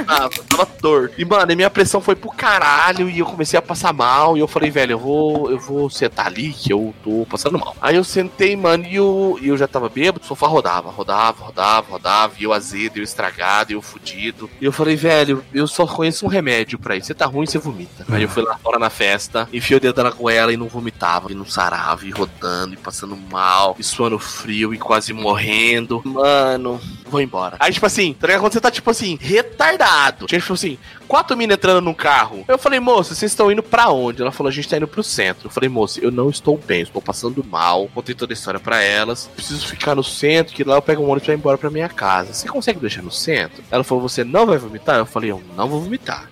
Tava, 0.06 0.30
tava 0.48 0.66
torto. 0.66 1.14
E, 1.18 1.24
mano, 1.24 1.54
minha 1.54 1.70
pressão 1.70 2.00
foi 2.00 2.14
pro 2.14 2.30
caralho 2.30 3.08
e 3.08 3.18
eu 3.18 3.26
comecei 3.26 3.58
a 3.58 3.62
passar 3.62 3.92
mal. 3.92 4.36
E 4.36 4.40
eu 4.40 4.48
falei, 4.48 4.70
velho, 4.70 4.92
eu 4.92 4.98
vou, 4.98 5.50
eu 5.50 5.58
vou 5.58 5.90
sentar 5.90 6.26
ali 6.26 6.52
que 6.52 6.72
eu 6.72 6.94
tô 7.02 7.26
passando 7.28 7.58
mal. 7.58 7.76
Aí 7.80 7.96
eu 7.96 8.04
sentei, 8.04 8.56
mano, 8.56 8.84
e 8.86 8.96
eu, 8.96 9.38
e 9.40 9.48
eu 9.48 9.56
já 9.56 9.66
tava 9.66 9.88
bêbado, 9.88 10.24
o 10.24 10.26
sofá 10.26 10.46
rodava, 10.46 10.90
rodava, 10.90 11.44
rodava, 11.44 11.90
rodava. 11.90 12.34
E 12.38 12.44
eu 12.44 12.52
azedo, 12.52 12.98
eu 12.98 13.02
estragado, 13.02 13.72
eu 13.72 13.82
fudido. 13.82 14.50
E 14.60 14.64
eu 14.64 14.72
falei, 14.72 14.96
velho, 14.96 15.44
eu 15.52 15.66
só 15.66 15.86
conheço 15.86 16.24
um 16.24 16.28
remédio 16.28 16.78
pra 16.78 16.96
isso. 16.96 17.08
Você 17.08 17.14
tá 17.14 17.26
ruim, 17.26 17.46
você 17.46 17.58
vomita. 17.58 18.04
Aí 18.08 18.22
eu 18.22 18.28
fui 18.28 18.42
lá 18.42 18.56
fora 18.58 18.78
na 18.78 18.90
festa, 18.90 19.48
enfiei 19.52 19.76
o 19.76 19.80
dedo 19.80 20.02
na 20.02 20.10
goela 20.10 20.52
e 20.52 20.56
não 20.56 20.68
vomitava, 20.68 21.30
e 21.30 21.34
não 21.34 21.46
sarava, 21.46 22.06
e 22.06 22.10
rodando, 22.10 22.74
e 22.74 22.76
passando 22.76 23.16
mal, 23.16 23.76
e 23.78 23.84
suando 23.84 24.18
frio, 24.18 24.72
e 24.74 24.78
quase 24.78 25.12
morrendo. 25.12 26.02
Mano, 26.04 26.80
vou 27.06 27.20
embora. 27.20 27.56
Aí, 27.58 27.72
tipo 27.72 27.86
assim, 27.86 28.14
tá 28.14 28.26
ligado? 28.26 28.42
Quando 28.42 28.52
você 28.52 28.60
tá, 28.60 28.70
tipo 28.70 28.90
assim, 28.90 29.09
retardado. 29.20 30.26
Tinha, 30.26 30.40
tipo 30.40 30.52
assim, 30.52 30.78
quatro 31.08 31.36
minas 31.36 31.56
entrando 31.56 31.80
num 31.80 31.94
carro. 31.94 32.44
Eu 32.46 32.58
falei, 32.58 32.78
moça, 32.80 33.14
vocês 33.14 33.32
estão 33.32 33.50
indo 33.50 33.62
pra 33.62 33.90
onde? 33.90 34.22
Ela 34.22 34.32
falou, 34.32 34.48
a 34.48 34.52
gente 34.52 34.68
tá 34.68 34.76
indo 34.76 34.88
pro 34.88 35.02
centro. 35.02 35.46
Eu 35.46 35.50
falei, 35.50 35.68
moça, 35.68 36.00
eu 36.00 36.10
não 36.10 36.30
estou 36.30 36.56
bem, 36.58 36.82
estou 36.82 37.02
passando 37.02 37.44
mal. 37.44 37.88
Contei 37.94 38.14
toda 38.14 38.32
a 38.32 38.34
história 38.34 38.60
pra 38.60 38.82
elas. 38.82 39.28
Preciso 39.34 39.66
ficar 39.66 39.94
no 39.94 40.04
centro, 40.04 40.54
que 40.54 40.64
lá 40.64 40.76
eu 40.76 40.82
pego 40.82 41.02
um 41.02 41.06
ônibus 41.06 41.24
pra 41.24 41.34
ir 41.34 41.36
embora 41.36 41.58
pra 41.58 41.70
minha 41.70 41.88
casa. 41.88 42.32
Você 42.32 42.48
consegue 42.48 42.80
deixar 42.80 43.02
no 43.02 43.10
centro? 43.10 43.62
Ela 43.70 43.84
falou, 43.84 44.08
você 44.08 44.24
não 44.24 44.46
vai 44.46 44.58
vomitar? 44.58 44.98
Eu 44.98 45.06
falei, 45.06 45.30
eu 45.30 45.42
não 45.56 45.68
vou 45.68 45.80
vomitar. 45.80 46.28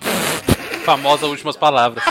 Famosa 0.88 1.27
últimas 1.27 1.55
palavras. 1.55 2.03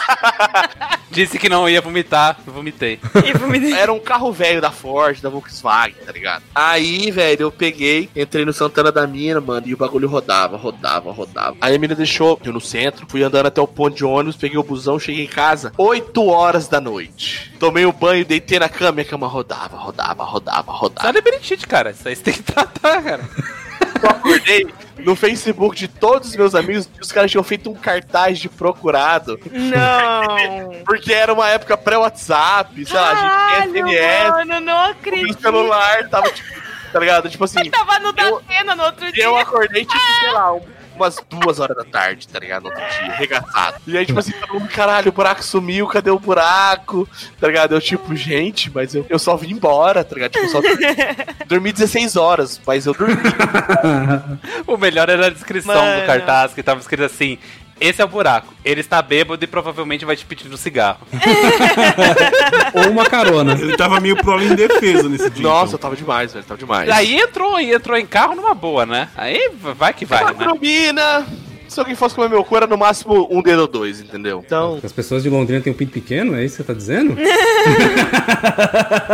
Disse 1.10 1.40
que 1.40 1.50
não 1.50 1.68
ia 1.68 1.82
vomitar, 1.82 2.38
eu 2.46 2.54
vomitei. 2.54 3.00
E 3.26 3.34
vomitei. 3.36 3.74
Era 3.74 3.92
um 3.92 4.00
carro 4.00 4.32
velho 4.32 4.62
da 4.62 4.70
Ford, 4.70 5.20
da 5.20 5.30
Volkswagen, 5.30 5.96
tá 6.06 6.12
ligado? 6.12 6.44
Aí, 6.54 7.10
velho, 7.10 7.42
eu 7.42 7.52
peguei, 7.52 8.08
entrei 8.16 8.46
no 8.46 8.54
Santana 8.54 8.92
da 8.92 9.08
mina, 9.08 9.42
mano, 9.42 9.66
e 9.66 9.74
o 9.74 9.78
bagulho 9.78 10.08
rodava, 10.08 10.58
rodava, 10.58 11.12
rodava. 11.12 11.58
Aí 11.60 11.76
a 11.76 11.80
mina 11.80 11.96
deixou 11.96 12.40
eu 12.46 12.54
no 12.54 12.62
centro, 12.62 13.08
fui 13.10 13.24
andando 13.24 13.48
até 13.48 13.60
o 13.60 13.66
ponto 13.66 13.96
de 13.96 14.06
ônibus, 14.06 14.36
peguei 14.36 14.60
o 14.60 14.64
busão, 14.64 15.00
cheguei 15.00 15.24
em 15.24 15.28
casa, 15.28 15.74
8 15.76 16.24
horas 16.28 16.68
da 16.68 16.80
noite. 16.80 17.52
Tomei 17.60 17.88
o 17.88 17.92
banho, 17.92 18.24
deitei 18.24 18.60
na 18.60 18.70
cama 18.70 19.02
e 19.02 19.02
a 19.02 19.06
cama 19.06 19.26
rodava, 19.26 19.76
rodava, 19.76 20.24
rodava, 20.24 20.72
rodava. 20.72 21.10
é 21.10 21.14
labirintite, 21.14 21.66
cara. 21.66 21.90
Isso 21.90 22.08
aí 22.08 22.16
você 22.16 22.22
tem 22.22 22.34
que 22.36 22.44
tratar, 22.44 23.02
cara. 23.02 23.28
Eu 24.02 24.10
acordei 24.10 24.68
no 25.00 25.16
Facebook 25.16 25.76
de 25.76 25.88
todos 25.88 26.30
os 26.30 26.36
meus 26.36 26.56
amigos, 26.56 26.90
os 27.02 27.12
caras 27.12 27.30
tinham 27.32 27.44
feito 27.44 27.70
um 27.70 27.76
cartaz 27.76 28.40
de 28.40 28.50
procurado, 28.50 29.40
Não. 29.52 30.72
porque 30.86 31.14
era 31.14 31.34
uma 31.34 31.48
época 31.50 31.78
pré-WhatsApp, 31.78 32.86
sei 32.86 32.96
lá, 32.96 33.12
a 33.12 33.62
gente 33.62 33.74
tinha 33.74 33.86
SMS, 33.86 34.30
mano, 34.32 34.60
não 34.60 34.74
o 34.88 34.92
acredito. 34.92 35.26
meu 35.26 35.34
celular 35.40 36.10
tava, 36.10 36.30
tipo, 36.32 36.50
tá 36.92 37.00
ligado? 37.00 37.30
Tipo 37.30 37.44
assim, 37.44 37.70
Tava 37.70 38.00
no 38.00 38.14
Eu- 38.18 38.42
no 38.76 38.84
outro 38.84 39.08
E 39.08 39.12
dia. 39.12 39.24
eu 39.26 39.38
acordei, 39.38 39.86
tipo, 39.86 40.00
sei 40.22 40.32
lá, 40.32 40.54
um- 40.54 40.62
umas 40.98 41.18
duas 41.30 41.60
horas 41.60 41.78
da 41.78 41.84
tarde, 41.86 42.28
tá 42.28 42.40
ligado? 42.40 42.64
No 42.64 42.70
outro 42.70 42.84
dia, 42.84 43.14
regaçado. 43.14 43.78
E 43.88 43.98
aí, 43.98 44.06
tipo 44.06 44.20
assim, 44.20 44.32
todo 44.34 44.54
mundo, 44.54 44.68
caralho, 44.70 45.10
o 45.10 45.12
buraco 45.14 45.44
sumiu, 45.44 45.88
cadê 45.88 46.10
o 46.10 46.20
buraco? 46.20 47.08
Tá 47.40 47.48
ligado? 47.48 47.74
Eu, 47.76 47.82
tipo, 47.82 48.16
gente, 48.16 48.70
mas 48.74 48.94
eu, 48.94 49.06
eu 49.10 49.20
só 49.20 49.36
vim 49.38 49.52
embora, 49.52 50.04
tá 50.04 50.16
ligado? 50.16 50.32
Tipo, 50.32 50.46
eu 50.46 50.50
só 50.50 50.62
dormi 51.48 51.72
16 51.74 52.16
horas, 52.16 52.60
mas 52.66 52.86
eu 52.86 52.94
dormi. 52.94 53.16
O 54.66 54.78
melhor 54.78 55.10
era 55.10 55.28
a 55.28 55.30
descrição 55.30 55.74
Mano. 55.76 56.02
do 56.02 56.06
cartaz, 56.08 56.54
que 56.54 56.62
tava 56.62 56.80
escrito 56.80 57.04
assim: 57.04 57.38
Esse 57.80 58.02
é 58.02 58.06
o 58.06 58.08
buraco. 58.08 58.54
Ele 58.64 58.82
está 58.82 59.02
bêbado 59.02 59.44
e 59.44 59.48
provavelmente 59.48 60.06
vai 60.06 60.16
te 60.16 60.26
pedir 60.26 60.52
um 60.52 60.58
cigarro. 60.58 61.00
Ou 62.74 62.92
uma 62.92 63.06
carona. 63.06 63.54
Ele 63.54 63.78
tava 63.78 64.00
meio 64.00 64.16
pro 64.18 64.42
indefeso 64.42 65.08
nesse 65.10 65.30
dia. 65.30 65.44
Nossa, 65.44 65.74
eu 65.74 65.78
então. 65.78 65.80
tava 65.80 65.96
demais, 65.96 66.34
velho. 66.34 66.46
Tava 66.46 66.60
demais. 66.60 66.90
Aí 66.90 67.20
entrou, 67.20 67.60
entrou 67.60 67.98
em 67.98 68.06
carro 68.06 68.36
numa 68.36 68.54
boa, 68.54 68.86
né? 68.86 69.10
Aí 69.16 69.52
vai 69.76 69.94
que 69.94 70.06
vai, 70.06 70.26
né? 70.34 70.46
Combina. 70.46 71.26
Se 71.68 71.80
alguem 71.80 71.96
fosse 71.96 72.16
comer 72.16 72.30
meu 72.30 72.44
cu, 72.44 72.56
era 72.56 72.66
no 72.66 72.78
máximo 72.78 73.28
um 73.30 73.42
dedo 73.42 73.62
ou 73.62 73.68
dois, 73.68 74.00
entendeu? 74.00 74.42
Então. 74.46 74.80
As 74.82 74.92
pessoas 74.92 75.22
de 75.22 75.30
Londrina 75.30 75.62
têm 75.62 75.74
um 75.74 75.76
pinto 75.76 75.92
pequeno, 75.92 76.36
é 76.36 76.44
isso 76.44 76.58
que 76.58 76.64
você 76.64 76.68
tá 76.68 76.74
dizendo? 76.74 77.16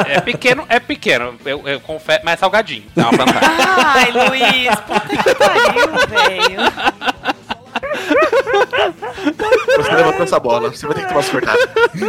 É 0.07 0.21
pequeno, 0.21 0.65
é 0.69 0.79
pequeno. 0.79 1.35
Eu, 1.45 1.67
eu 1.67 1.79
confesso, 1.79 2.21
mas 2.23 2.35
é 2.35 2.37
salgadinho. 2.37 2.83
Uma 2.95 3.11
vantagem. 3.11 3.49
Ai, 3.85 4.11
Luiz, 4.11 4.75
puta 4.81 5.23
que 5.23 5.35
pariu, 5.35 5.87
velho. 6.07 7.12
Você 9.77 9.91
levantou 9.91 10.23
essa 10.23 10.39
bola, 10.39 10.69
você 10.69 10.85
vai 10.85 10.95
ter 10.95 11.01
que 11.03 11.09
tomar 11.09 11.23
cortada. 11.25 11.59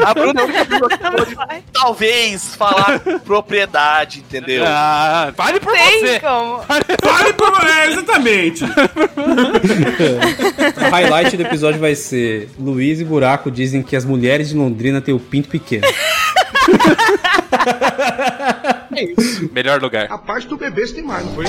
A 0.07 0.15
Bruna 0.15 0.43
é 0.43 0.65
pode, 0.79 1.37
talvez, 1.73 2.55
falar 2.55 3.01
propriedade, 3.25 4.21
entendeu? 4.21 4.65
Ah, 4.67 5.33
fale 5.37 5.61
por 5.61 5.73
Tem 5.73 6.01
você. 6.01 6.21
como. 6.21 6.63
Fale 6.63 7.33
por 7.35 7.67
é, 7.67 7.91
exatamente. 7.91 8.65
O 8.65 8.69
highlight 10.91 11.37
do 11.37 11.43
episódio 11.43 11.81
vai 11.81 11.95
ser: 11.95 12.49
Luiz 12.59 13.01
e 13.01 13.05
Buraco 13.05 13.51
dizem 13.51 13.83
que 13.83 13.97
as 13.97 14.05
mulheres 14.05 14.49
de 14.49 14.57
Londrina 14.57 15.01
têm 15.01 15.15
o 15.15 15.21
pinto 15.21 15.49
pequeno. 15.49 15.87
Melhor 19.53 19.81
lugar. 19.81 20.07
A 20.11 20.19
parte 20.19 20.47
do 20.47 20.57
bebê 20.57 20.87
tem 20.87 21.03
mais, 21.03 21.25
não 21.25 21.35
foi? 21.35 21.47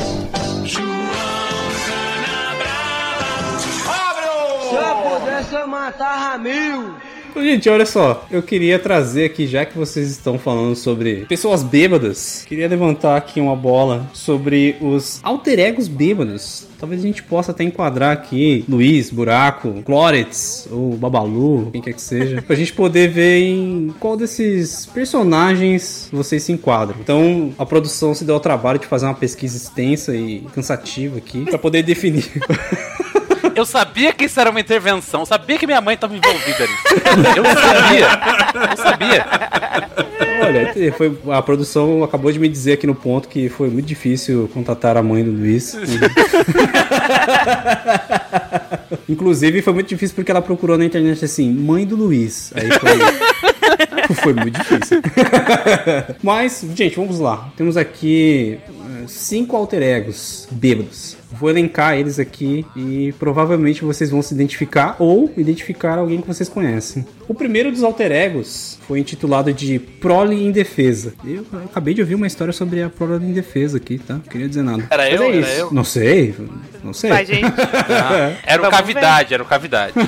Então, 7.36 7.43
Gente, 7.43 7.69
olha 7.69 7.86
só, 7.86 8.25
eu 8.32 8.41
queria 8.41 8.80
trazer 8.80 9.25
aqui, 9.25 9.45
já 9.45 9.65
que 9.65 9.78
vocês 9.78 10.10
estão 10.10 10.39
falando 10.39 10.73
sobre 10.73 11.25
pessoas 11.25 11.63
bêbadas, 11.63 12.45
queria 12.47 12.65
levantar 12.65 13.17
aqui 13.17 13.41
uma 13.41 13.58
bola 13.58 14.10
sobre 14.13 14.78
os 14.80 15.19
alter 15.21 15.60
egos 15.60 15.89
bêbados. 15.89 16.65
Talvez 16.80 17.04
a 17.04 17.08
gente 17.08 17.21
possa 17.21 17.51
até 17.51 17.65
enquadrar 17.65 18.13
aqui 18.13 18.63
Luiz, 18.69 19.10
Buraco, 19.10 19.84
Clorets 19.84 20.65
ou 20.71 20.95
Babalu, 20.95 21.71
quem 21.73 21.82
quer 21.82 21.91
que 21.91 22.01
seja, 22.01 22.41
pra 22.41 22.56
gente 22.56 22.71
poder 22.71 23.10
ver 23.10 23.39
em 23.41 23.93
qual 23.99 24.15
desses 24.15 24.86
personagens 24.86 26.08
vocês 26.13 26.41
se 26.41 26.54
enquadram. 26.54 26.95
Então, 27.01 27.54
a 27.60 27.65
produção 27.65 28.13
se 28.13 28.23
deu 28.23 28.36
ao 28.36 28.41
trabalho 28.41 28.80
de 28.80 28.88
fazer 28.88 29.08
uma 29.08 29.13
pesquisa 29.13 29.58
extensa 29.58 30.15
e 30.15 30.47
cansativa 30.54 31.17
aqui 31.17 31.43
pra 31.43 31.60
poder 31.60 31.84
definir. 31.84 32.32
Eu 33.56 33.65
sabia 33.65 34.13
que 34.13 34.26
isso 34.26 34.39
era 34.39 34.50
uma 34.50 34.60
intervenção. 34.60 35.22
Eu 35.22 35.26
sabia 35.26 35.58
que 35.58 35.65
minha 35.65 35.82
mãe 35.82 35.96
estava 35.96 36.13
envolvida 36.15 36.68
nisso. 36.68 36.84
Eu 37.36 37.46
sabia. 37.46 38.08
Eu 38.70 38.78
sabia. 38.78 39.26
Olha, 40.46 40.94
foi, 40.94 41.18
a 41.32 41.41
produção 41.41 42.04
acabou 42.04 42.32
de 42.32 42.38
me 42.38 42.48
dizer 42.50 42.74
aqui 42.74 42.86
no 42.86 42.94
ponto 42.94 43.28
que 43.28 43.50
foi 43.50 43.70
muito 43.70 43.86
difícil 43.86 44.50
contatar 44.54 44.98
a 44.98 45.04
mãe 45.04 45.24
do 45.24 45.32
Luiz. 45.32 45.76
Inclusive, 49.08 49.62
foi 49.62 49.74
muito 49.74 49.88
difícil 49.88 50.15
porque 50.15 50.32
ela 50.32 50.41
procurou 50.41 50.78
na 50.78 50.86
internet 50.86 51.24
assim, 51.24 51.52
mãe 51.52 51.86
do 51.86 51.96
Luiz. 51.96 52.52
Aí 52.56 52.68
foi, 52.80 54.15
foi 54.15 54.34
muito 54.34 54.60
difícil. 54.60 55.02
Mas, 56.22 56.65
gente, 56.76 56.96
vamos 56.96 57.20
lá. 57.20 57.52
Temos 57.56 57.78
aqui 57.78 58.60
eh, 58.68 59.06
cinco 59.08 59.56
alter 59.56 59.82
egos 59.82 60.48
bêbados. 60.52 61.18
Vou 61.39 61.50
elencar 61.50 61.95
eles 61.98 62.19
aqui 62.19 62.65
e 62.76 63.13
provavelmente 63.19 63.84
vocês 63.84 64.10
vão 64.10 64.21
se 64.21 64.34
identificar 64.34 64.95
ou 65.00 65.32
identificar 65.38 65.98
alguém 65.98 66.21
que 66.21 66.28
vocês 66.28 66.48
conhecem. 66.50 67.06
O 67.28 67.34
primeiro 67.34 67.71
dos 67.71 67.84
alter 67.84 68.12
egos 68.12 68.78
foi 68.88 69.00
intitulado 69.00 69.52
de 69.52 69.80
Prole 69.80 70.36
em 70.36 70.52
Defesa. 70.52 71.13
Eu, 71.26 71.45
eu 71.52 71.60
acabei 71.65 71.93
de 71.93 72.02
ouvir 72.02 72.15
uma 72.15 72.28
história 72.28 72.54
sobre 72.54 72.82
a 72.84 72.89
Prole 72.89 73.26
em 73.26 73.34
Defesa 73.34 73.78
aqui, 73.78 73.98
tá? 73.98 74.13
Não 74.15 74.21
queria 74.21 74.48
dizer 74.48 74.63
nada. 74.63 74.86
Era 74.89 75.04
Mas 75.04 75.13
eu? 75.13 75.24
é 75.24 75.28
Era 75.28 75.38
isso. 75.38 75.50
eu? 75.60 75.71
Não 75.71 75.84
sei, 75.84 76.36
não 76.84 76.93
sei. 76.93 77.10
Vai, 77.10 77.26
gente. 77.26 77.45
Era 78.45 78.62
o 78.62 78.65
Vamos 78.65 78.78
cavidade, 78.78 79.34
era 79.34 79.43
o 79.43 79.45
cavidade. 79.45 79.93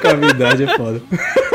Cavidade 0.00 0.64
é 0.64 0.76
foda. 0.76 1.02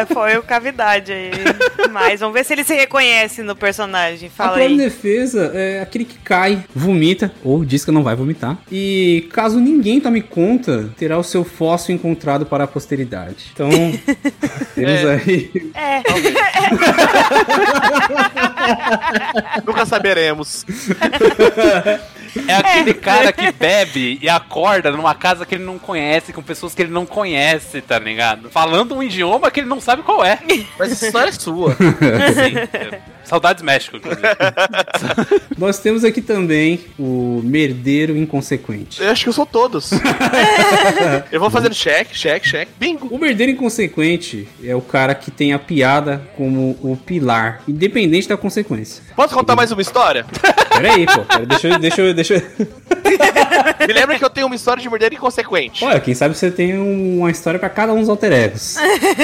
É, 0.00 0.06
foi 0.06 0.36
o 0.36 0.42
cavidade 0.42 1.12
aí. 1.12 1.30
Mas 1.90 2.20
vamos 2.20 2.34
ver 2.34 2.44
se 2.44 2.52
ele 2.52 2.64
se 2.64 2.74
reconhece 2.74 3.42
no 3.42 3.56
personagem. 3.56 4.28
A 4.28 4.30
Fala 4.30 4.56
de 4.56 4.62
aí. 4.62 4.76
defesa 4.76 5.50
é 5.54 5.80
aquele 5.80 6.04
que 6.04 6.18
cai, 6.18 6.64
vomita, 6.74 7.32
ou 7.42 7.64
diz 7.64 7.84
que 7.84 7.90
não 7.90 8.02
vai 8.02 8.14
vomitar. 8.14 8.58
E 8.70 9.28
caso 9.32 9.58
ninguém 9.58 10.00
tome 10.00 10.20
conta, 10.20 10.90
terá 10.96 11.16
o 11.18 11.22
seu 11.22 11.44
fóssil 11.44 11.94
encontrado 11.94 12.44
para 12.44 12.64
a 12.64 12.66
posteridade. 12.66 13.50
Então, 13.52 13.70
temos 14.74 15.04
aí. 15.06 15.72
É, 15.74 16.02
Nunca 19.64 19.86
saberemos. 19.86 20.64
É 22.48 22.54
aquele 22.54 22.92
cara 22.92 23.32
que 23.32 23.50
bebe 23.50 24.18
e 24.20 24.28
acorda 24.28 24.90
numa 24.90 25.14
casa 25.14 25.46
que 25.46 25.54
ele 25.54 25.64
não 25.64 25.78
conhece, 25.78 26.32
com 26.32 26.42
pessoas 26.42 26.74
que 26.74 26.82
ele 26.82 26.90
não 26.92 27.06
conhece, 27.06 27.80
tá 27.80 27.98
ligado? 27.98 28.50
Falando 28.50 28.94
um 28.94 29.02
idioma 29.02 29.50
que 29.50 29.60
ele 29.60 29.68
não 29.68 29.80
sabe 29.80 30.02
qual 30.02 30.24
é. 30.24 30.38
Mas 30.78 30.92
essa 30.92 31.06
história 31.06 31.30
é 31.30 31.32
sua. 31.32 31.74
Sim. 31.74 33.15
Saudades 33.26 33.62
México, 33.62 33.96
inclusive. 33.96 34.22
Nós 35.58 35.78
temos 35.78 36.04
aqui 36.04 36.20
também 36.20 36.80
o 36.98 37.40
merdeiro 37.42 38.16
inconsequente. 38.16 39.02
Eu 39.02 39.10
acho 39.10 39.24
que 39.24 39.28
eu 39.28 39.32
sou 39.32 39.44
todos. 39.44 39.90
eu 41.32 41.40
vou 41.40 41.50
fazendo 41.50 41.74
cheque, 41.74 42.16
cheque, 42.16 42.48
cheque. 42.48 42.70
Bingo. 42.78 43.08
O 43.08 43.18
merdeiro 43.18 43.50
inconsequente 43.50 44.48
é 44.62 44.74
o 44.76 44.80
cara 44.80 45.14
que 45.14 45.30
tem 45.30 45.52
a 45.52 45.58
piada 45.58 46.22
como 46.36 46.78
o 46.80 46.96
pilar, 46.96 47.62
independente 47.66 48.28
da 48.28 48.36
consequência. 48.36 49.02
Posso 49.16 49.34
contar 49.34 49.56
mais 49.56 49.72
uma 49.72 49.82
história? 49.82 50.24
Peraí, 50.76 51.06
pô. 51.06 51.20
Pera, 51.24 51.46
deixa 51.46 51.68
eu. 51.68 51.78
Deixa 51.78 52.00
eu, 52.02 52.14
deixa 52.14 52.34
eu... 52.34 52.66
Me 53.86 53.92
lembra 53.92 54.18
que 54.18 54.24
eu 54.24 54.30
tenho 54.30 54.46
uma 54.46 54.56
história 54.56 54.82
de 54.82 54.88
morder 54.88 55.12
inconsequente. 55.12 55.84
Olha, 55.84 56.00
quem 56.00 56.14
sabe 56.14 56.36
você 56.36 56.50
tem 56.50 56.76
um- 56.78 57.18
uma 57.20 57.30
história 57.30 57.58
pra 57.58 57.68
cada 57.68 57.92
um 57.92 58.00
dos 58.00 58.08
alter 58.08 58.32
egos. 58.32 58.76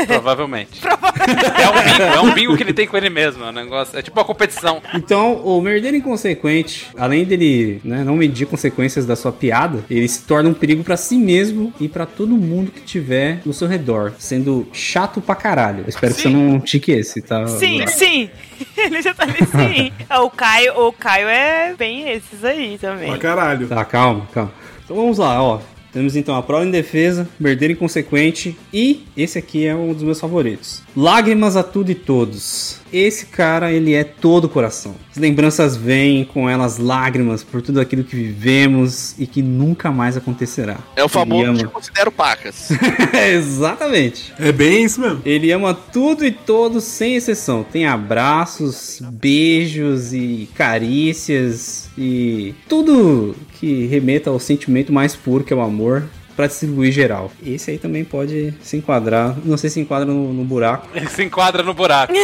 Provavelmente. 0.06 0.80
É 0.84 1.68
um 1.68 1.82
bingo, 1.82 2.02
é 2.02 2.20
um 2.20 2.34
bingo 2.34 2.56
que 2.56 2.62
ele 2.62 2.72
tem 2.72 2.86
com 2.86 2.96
ele 2.96 3.10
mesmo. 3.10 3.44
É 3.44 3.48
um 3.48 3.52
negócio. 3.52 3.98
É 3.98 4.02
tipo 4.02 4.18
uma 4.18 4.24
competição. 4.24 4.80
Então, 4.94 5.34
o 5.44 5.60
merdeiro 5.60 5.96
inconsequente, 5.96 6.86
além 6.96 7.24
dele 7.24 7.80
né, 7.84 8.04
não 8.04 8.16
medir 8.16 8.46
consequências 8.46 9.04
da 9.06 9.16
sua 9.16 9.32
piada, 9.32 9.84
ele 9.90 10.06
se 10.08 10.22
torna 10.22 10.48
um 10.48 10.54
perigo 10.54 10.82
pra 10.84 10.96
si 10.96 11.16
mesmo 11.16 11.72
e 11.80 11.88
pra 11.88 12.06
todo 12.06 12.30
mundo 12.36 12.70
que 12.70 12.80
tiver 12.80 13.40
no 13.44 13.52
seu 13.52 13.66
redor, 13.68 14.12
sendo 14.18 14.66
chato 14.72 15.20
pra 15.20 15.34
caralho. 15.34 15.80
Eu 15.80 15.88
espero 15.88 16.14
que 16.14 16.22
você 16.22 16.28
não 16.28 16.60
tique 16.60 16.92
esse, 16.92 17.20
tá? 17.22 17.46
sim, 17.48 17.86
sim. 17.86 18.30
Ele 18.76 19.02
já 19.02 19.14
tá 19.14 19.24
ali, 19.24 19.38
sim. 19.46 19.92
O 20.20 20.30
Caio, 20.30 20.88
o 20.88 20.92
Caio 20.92 21.28
é 21.28 21.74
bem 21.74 22.08
esses 22.10 22.44
aí 22.44 22.78
também. 22.78 23.10
Pra 23.10 23.18
caralho. 23.18 23.68
Tá, 23.68 23.84
calma, 23.84 24.26
calma. 24.32 24.52
Então 24.84 24.96
vamos 24.96 25.18
lá, 25.18 25.42
ó. 25.42 25.60
Temos 25.92 26.16
então 26.16 26.35
a 26.35 26.42
prova 26.42 26.64
em 26.64 26.70
defesa, 26.70 27.28
merdeiro 27.38 27.74
inconsequente 27.74 28.57
e 28.72 29.05
esse 29.16 29.38
aqui 29.38 29.66
é 29.66 29.74
um 29.74 29.92
dos 29.92 30.02
meus 30.02 30.18
favoritos. 30.18 30.83
Lágrimas 30.96 31.55
a 31.55 31.62
tudo 31.62 31.90
e 31.90 31.94
todos. 31.94 32.81
Esse 32.92 33.26
cara, 33.26 33.72
ele 33.72 33.94
é 33.94 34.05
todo 34.05 34.48
coração. 34.48 34.94
As 35.11 35.16
lembranças 35.16 35.76
vêm 35.76 36.24
com 36.24 36.48
elas 36.48 36.76
lágrimas 36.76 37.42
por 37.42 37.62
tudo 37.62 37.81
aquilo 37.81 38.05
que 38.05 38.14
vivemos 38.14 39.14
e 39.18 39.26
que 39.26 39.42
nunca 39.42 39.90
mais 39.90 40.14
acontecerá. 40.16 40.78
É 40.94 41.02
o 41.02 41.09
famoso 41.09 41.42
Ele 41.42 41.52
que 41.59 41.64
eu 41.64 41.68
ama. 41.68 41.70
considero 41.70 42.12
pacas. 42.12 42.68
Exatamente. 43.35 44.33
É 44.38 44.52
bem 44.52 44.85
isso 44.85 45.00
mesmo. 45.00 45.22
Ele 45.24 45.50
ama 45.52 45.72
tudo 45.72 46.24
e 46.24 46.31
todos 46.31 46.85
sem 46.85 47.16
exceção. 47.16 47.64
Tem 47.64 47.87
abraços, 47.87 49.00
beijos 49.11 50.12
e 50.12 50.48
carícias 50.55 51.88
e 51.96 52.55
tudo 52.68 53.35
que 53.59 53.87
remeta 53.87 54.31
ao 54.31 54.38
sentimento 54.38 54.92
mais 54.92 55.14
puro 55.14 55.44
que 55.44 55.52
é 55.52 55.57
o 55.57 55.61
amor 55.61 56.05
pra 56.35 56.46
distribuir 56.46 56.92
geral. 56.92 57.31
Esse 57.44 57.70
aí 57.72 57.78
também 57.78 58.05
pode 58.05 58.55
se 58.62 58.76
enquadrar, 58.76 59.37
não 59.44 59.57
sei 59.57 59.70
se 59.70 59.81
enquadra 59.81 60.07
no, 60.07 60.33
no 60.33 60.44
buraco. 60.44 60.88
Ele 60.94 61.09
se 61.11 61.22
enquadra 61.22 61.62
no 61.62 61.74
buraco. 61.74 62.12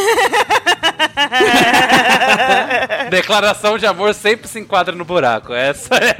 Declaração 3.09 3.77
de 3.77 3.85
amor 3.85 4.13
sempre 4.13 4.47
se 4.47 4.59
enquadra 4.59 4.95
no 4.95 5.05
buraco. 5.05 5.53
Essa 5.53 5.95
é. 5.95 6.15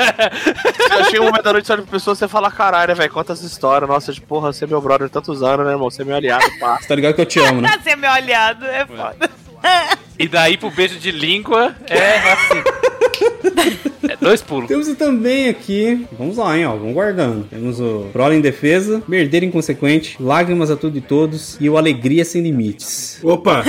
Eu 0.98 1.06
chego 1.06 1.24
um 1.24 1.28
momento 1.28 1.44
da 1.44 1.54
noite, 1.54 1.68
você 1.68 1.74
olha 1.74 1.82
pra 1.84 1.92
pessoa 1.92 2.14
e 2.14 2.18
você 2.18 2.28
fala, 2.28 2.52
caralho, 2.52 2.96
velho, 2.96 3.12
conta 3.12 3.34
essa 3.34 3.46
história. 3.46 3.88
Nossa, 3.88 4.12
de 4.12 4.22
porra, 4.22 4.52
você 4.52 4.66
é 4.66 4.68
meu 4.68 4.82
brother 4.82 5.10
tantos 5.10 5.44
anos, 5.44 5.66
né, 5.66 5.74
irmão? 5.74 5.90
Você 5.90 6.02
é 6.02 6.06
meu 6.06 6.16
aliado, 6.16 6.46
pá. 6.60 6.78
Você 6.78 6.88
tá 6.90 6.96
ligado 6.96 7.14
que 7.16 7.22
eu 7.22 7.26
te 7.26 7.40
amo, 7.40 7.62
né? 7.62 7.70
Ser 7.84 7.96
meu 7.96 8.10
aliado 8.10 8.66
é 8.66 8.86
foda. 8.86 9.30
E 10.18 10.28
daí 10.28 10.58
pro 10.58 10.72
beijo 10.72 11.00
de 11.00 11.12
língua 11.12 11.76
é 11.88 12.32
assim. 12.32 12.64
É 14.08 14.16
dois 14.18 14.42
pulos. 14.42 14.68
Temos 14.68 14.88
também 14.96 15.50
aqui, 15.50 16.06
vamos 16.18 16.38
lá, 16.38 16.58
hein, 16.58 16.66
ó, 16.66 16.76
vamos 16.76 16.94
guardando. 16.94 17.46
Temos 17.50 17.80
o 17.80 18.06
Prole 18.12 18.36
em 18.36 18.42
Defesa, 18.42 19.04
Merdeiro 19.08 19.46
Inconsequente, 19.46 20.16
Lágrimas 20.20 20.72
a 20.72 20.76
Tudo 20.76 20.98
e 20.98 21.02
Todos 21.02 21.58
e 21.60 21.70
o 21.70 21.78
Alegria 21.78 22.24
Sem 22.26 22.42
Limites. 22.42 23.20
Opa, 23.24 23.63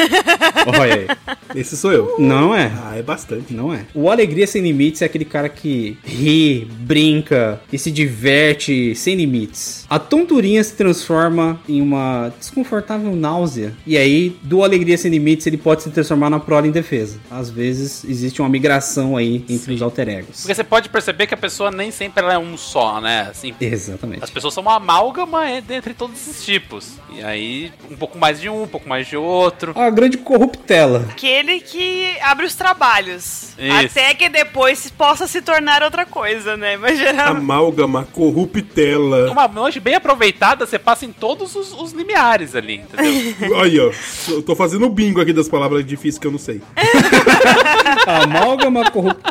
Olha 0.67 0.95
aí. 0.95 1.07
esse 1.55 1.77
sou 1.77 1.93
eu. 1.93 2.15
Não 2.19 2.55
é. 2.55 2.71
Ah, 2.83 2.97
é 2.97 3.03
bastante. 3.03 3.53
Não 3.53 3.73
é. 3.73 3.87
O 3.95 4.11
Alegria 4.11 4.47
Sem 4.47 4.63
Limites 4.63 5.03
é 5.03 5.07
aquele 5.07 5.25
cara 5.25 5.49
que 5.49 5.97
ri, 6.05 6.67
brinca 6.81 7.61
e 7.73 7.79
se 7.79 7.91
diverte 7.91 8.95
sem 8.95 9.15
limites. 9.17 9.85
A 9.89 9.99
tonturinha 9.99 10.63
se 10.63 10.75
transforma 10.75 11.61
em 11.69 11.81
uma 11.81 12.33
desconfortável 12.39 13.15
náusea. 13.15 13.73
E 13.87 13.97
aí, 13.97 14.37
do 14.43 14.63
Alegria 14.63 14.97
Sem 14.97 15.11
Limites, 15.11 15.47
ele 15.47 15.57
pode 15.57 15.83
se 15.83 15.91
transformar 15.91 16.31
na 16.31 16.39
prole 16.39 16.69
em 16.69 16.73
defesa. 16.73 17.19
Às 17.31 17.51
vezes, 17.51 18.05
existe 18.05 18.41
uma 18.41 18.49
migração 18.49 19.17
aí 19.17 19.40
entre 19.49 19.75
os 19.75 19.83
alter 19.83 20.09
egos. 20.09 20.41
Porque 20.41 20.55
você 20.55 20.65
pode 20.65 20.89
perceber 20.89 21.27
que 21.27 21.35
a 21.35 21.37
pessoa 21.37 21.71
nem 21.71 21.91
sempre 21.91 22.23
ela 22.23 22.35
é 22.35 22.39
um 22.39 22.57
só, 22.57 23.01
né? 23.01 23.29
Assim, 23.31 23.55
Exatamente. 23.61 24.23
as 24.23 24.31
pessoas 24.31 24.55
são 24.55 24.63
uma 24.63 24.77
amálgama 24.77 25.51
entre 25.51 25.95
todos 25.95 26.17
esses 26.17 26.45
tipos. 26.45 26.99
E 27.13 27.23
aí, 27.23 27.73
um 27.91 27.97
pouco 27.97 28.19
mais 28.19 28.41
de 28.41 28.49
um, 28.49 28.63
um 28.63 28.69
pouco 28.69 28.89
mais 28.89 29.07
de 29.07 29.17
outro. 29.17 29.73
A 29.77 29.91
grande 29.91 30.17
corruptela. 30.19 31.07
Aquele 31.11 31.61
que 31.61 32.17
abre 32.21 32.47
os 32.47 32.55
trabalhos. 32.55 33.55
Isso. 33.59 33.99
Até 33.99 34.15
que 34.15 34.29
depois 34.29 34.91
possa 34.91 35.27
se 35.27 35.43
tornar 35.43 35.83
outra 35.83 36.07
coisa, 36.07 36.57
né? 36.57 36.77
Mas 36.77 36.99
geralmente. 36.99 37.39
Amálgama, 37.39 38.05
corruptela. 38.13 39.31
Uma 39.31 39.49
noite 39.49 39.81
bem 39.81 39.95
aproveitada, 39.95 40.67
você 40.67 40.79
passa 40.79 41.05
em 41.05 41.13
todos 41.13 41.55
os, 41.57 41.73
os 41.73 41.93
limiares 41.93 42.55
ali, 42.55 42.77
entendeu? 42.77 43.59
Aí, 43.61 43.79
ó. 43.79 43.91
Eu 44.29 44.43
tô 44.43 44.55
fazendo 44.55 44.89
bingo 44.89 45.21
aqui 45.21 45.33
das 45.33 45.49
palavras 45.49 45.85
difíceis 45.85 46.19
que 46.19 46.27
eu 46.27 46.31
não 46.33 46.39
sei. 46.39 46.61
Amálgama, 48.07 48.91
corruptela, 48.91 49.30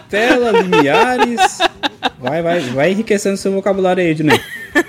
limiares. 0.51 1.59
Vai, 2.19 2.41
vai, 2.41 2.59
vai 2.59 2.91
enriquecendo 2.91 3.37
seu 3.37 3.51
vocabulário 3.51 4.03
aí, 4.03 4.09
Ednei. 4.09 4.39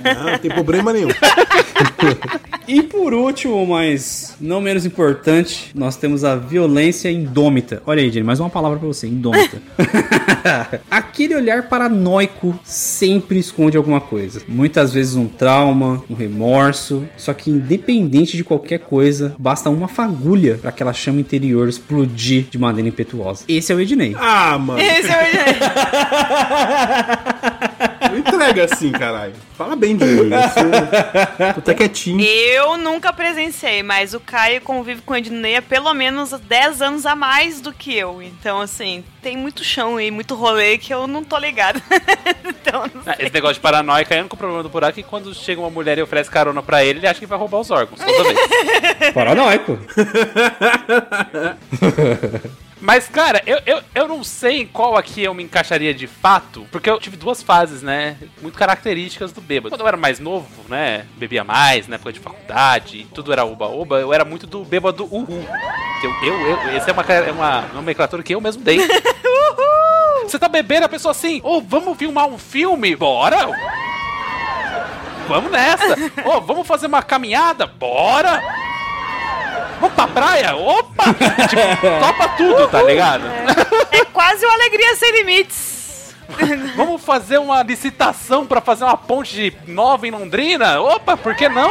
Não 0.03 0.39
tem 0.39 0.51
problema 0.51 0.93
nenhum. 0.93 1.09
E 2.69 2.83
por 2.83 3.13
último, 3.13 3.67
mas 3.67 4.37
não 4.41 4.61
menos 4.61 4.87
importante, 4.87 5.73
nós 5.75 5.97
temos 5.97 6.23
a 6.23 6.37
violência 6.37 7.11
indômita. 7.11 7.83
Olha 7.85 8.01
aí, 8.01 8.09
Jenny, 8.11 8.25
mais 8.25 8.39
uma 8.39 8.49
palavra 8.49 8.79
pra 8.79 8.87
você, 8.87 9.09
indômita. 9.09 9.61
Aquele 10.89 11.35
olhar 11.35 11.69
paranoico 11.69 12.57
sempre 12.63 13.41
esconde 13.41 13.77
alguma 13.77 14.01
coisa. 14.01 14.41
Muitas 14.47 14.93
vezes 14.95 15.17
um 15.17 15.27
trauma, 15.27 16.05
um 16.09 16.15
remorso. 16.15 17.09
Só 17.17 17.35
que 17.35 17.51
independente 17.51 18.37
de 18.37 18.45
qualquer 18.45 18.79
coisa, 18.79 19.35
basta 19.37 19.69
uma 19.69 19.89
fagulha 19.89 20.57
para 20.59 20.71
aquela 20.71 20.93
chama 20.93 21.19
interior 21.19 21.69
explodir 21.69 22.47
de 22.49 22.57
maneira 22.57 22.89
impetuosa. 22.89 23.43
Esse 23.49 23.73
é 23.73 23.75
o 23.75 23.81
Ednei. 23.81 24.15
Ah, 24.17 24.57
mano. 24.57 24.81
Esse 24.81 25.11
é 25.11 25.17
o 27.67 27.70
Não 28.11 28.19
entrega 28.19 28.65
assim, 28.65 28.93
caralho. 28.93 29.35
Fala 29.57 29.77
bem 29.77 29.97
de 29.97 30.05
mim. 30.05 30.31
Eu 30.33 30.43
sou... 30.51 31.53
Tô 31.55 31.61
até 31.61 31.75
quietinho. 31.75 32.21
Eu 32.21 32.77
nunca 32.77 33.13
presenciei, 33.13 33.83
mas 33.83 34.15
o 34.15 34.21
Caio 34.21 34.61
convive 34.61 35.03
com 35.03 35.15
o 35.15 35.17
Ednei 35.17 35.57
há 35.57 35.63
pelo 35.63 35.93
menos 35.95 36.31
10 36.31 36.83
anos 36.83 37.07
a 37.07 37.15
mais 37.15 37.61
do 37.61 37.73
que 37.73 37.97
eu. 37.97 38.23
Então, 38.23 38.61
assim, 38.61 39.05
tem 39.23 39.37
muito 39.37 39.63
chão 39.65 40.01
e 40.01 40.11
muito 40.11 40.35
rolê 40.35 40.79
que 40.79 40.93
eu 40.93 41.07
não 41.07 41.23
tô 41.25 41.39
ligado. 41.39 41.83
então, 42.45 42.85
não 42.95 43.03
sei. 43.05 43.15
Esse 43.19 43.35
negócio 43.35 43.55
de 43.55 43.61
paranoica 43.61 44.15
é 44.15 44.19
o 44.19 44.21
único 44.21 44.37
problema 44.37 44.63
do 44.63 44.69
buraco 44.69 44.99
é 44.99 45.03
que 45.03 45.09
quando 45.09 45.35
chega 45.35 45.61
uma 45.61 45.71
mulher 45.71 45.99
e 45.99 46.03
oferece 46.03 46.31
carona 46.31 46.63
pra 46.63 46.85
ele, 46.85 47.01
ele 47.01 47.07
acha 47.07 47.21
que 47.21 47.27
vai 47.27 47.39
roubar 47.39 47.61
os 47.61 47.71
órgãos 47.71 48.01
toda 48.01 48.25
vez. 48.25 49.13
Paranoico. 49.15 49.79
Mas, 52.81 53.09
cara, 53.09 53.43
eu, 53.47 53.61
eu, 53.67 53.83
eu 53.95 54.09
não 54.09 54.25
sei 54.25 54.63
em 54.63 54.67
qual 54.67 54.97
aqui 54.97 55.23
eu 55.23 55.35
me 55.35 55.43
encaixaria 55.43 55.93
de 55.93 56.07
fato, 56.07 56.67
porque 56.73 56.89
eu 56.89 56.99
tive 56.99 57.17
duas 57.17 57.43
fases, 57.43 57.83
né? 57.83 58.17
Muito 58.41 58.57
características 58.57 59.33
do 59.33 59.41
bêbado. 59.41 59.71
Quando 59.71 59.83
eu 59.83 59.89
era 59.89 59.97
mais 59.99 60.19
novo, 60.19 60.49
né? 60.69 61.07
Bebia 61.17 61.45
mais, 61.45 61.87
na 61.87 61.97
época 61.97 62.13
de 62.13 62.21
faculdade, 62.21 63.07
tudo 63.15 63.33
era 63.33 63.45
uba-uba, 63.45 64.01
eu 64.01 64.13
era 64.15 64.25
muito 64.25 64.47
do 64.47 64.65
bêbado 64.65 65.05
uhul. 65.05 65.47
Eu, 66.03 66.11
eu, 66.23 66.41
eu, 66.41 66.57
essa 66.71 66.91
é 66.91 66.93
uma, 66.93 67.03
é 67.03 67.33
uma 67.33 67.61
nomenclatura 67.75 68.23
que 68.23 68.35
eu 68.35 68.41
mesmo 68.41 68.63
dei. 68.63 68.81
Você 70.25 70.39
tá 70.39 70.49
bebendo 70.49 70.87
a 70.87 70.89
pessoa 70.89 71.11
assim, 71.13 71.41
ô, 71.45 71.61
vamos 71.61 71.99
filmar 71.99 72.27
um 72.27 72.39
filme? 72.39 72.97
Bora! 72.97 73.49
Vamos 75.29 75.51
nessa! 75.51 75.97
Ô, 76.25 76.41
vamos 76.41 76.67
fazer 76.67 76.87
uma 76.87 77.03
caminhada? 77.03 77.67
Bora! 77.67 78.70
Vamos 79.81 79.95
pra 79.95 80.07
praia? 80.07 80.55
Opa! 80.55 81.05
tipo, 81.49 82.01
topa 82.01 82.29
tudo, 82.37 82.69
tá 82.69 82.83
ligado? 82.83 83.25
É 83.91 84.05
quase 84.05 84.45
uma 84.45 84.55
alegria 84.55 84.95
sem 84.97 85.13
limites. 85.13 86.15
Vamos 86.77 87.03
fazer 87.03 87.39
uma 87.39 87.63
licitação 87.63 88.47
pra 88.47 88.61
fazer 88.61 88.85
uma 88.85 88.97
ponte 88.97 89.57
nova 89.67 90.07
em 90.07 90.11
Londrina? 90.11 90.81
Opa, 90.81 91.17
por 91.17 91.35
que 91.35 91.49
não? 91.49 91.71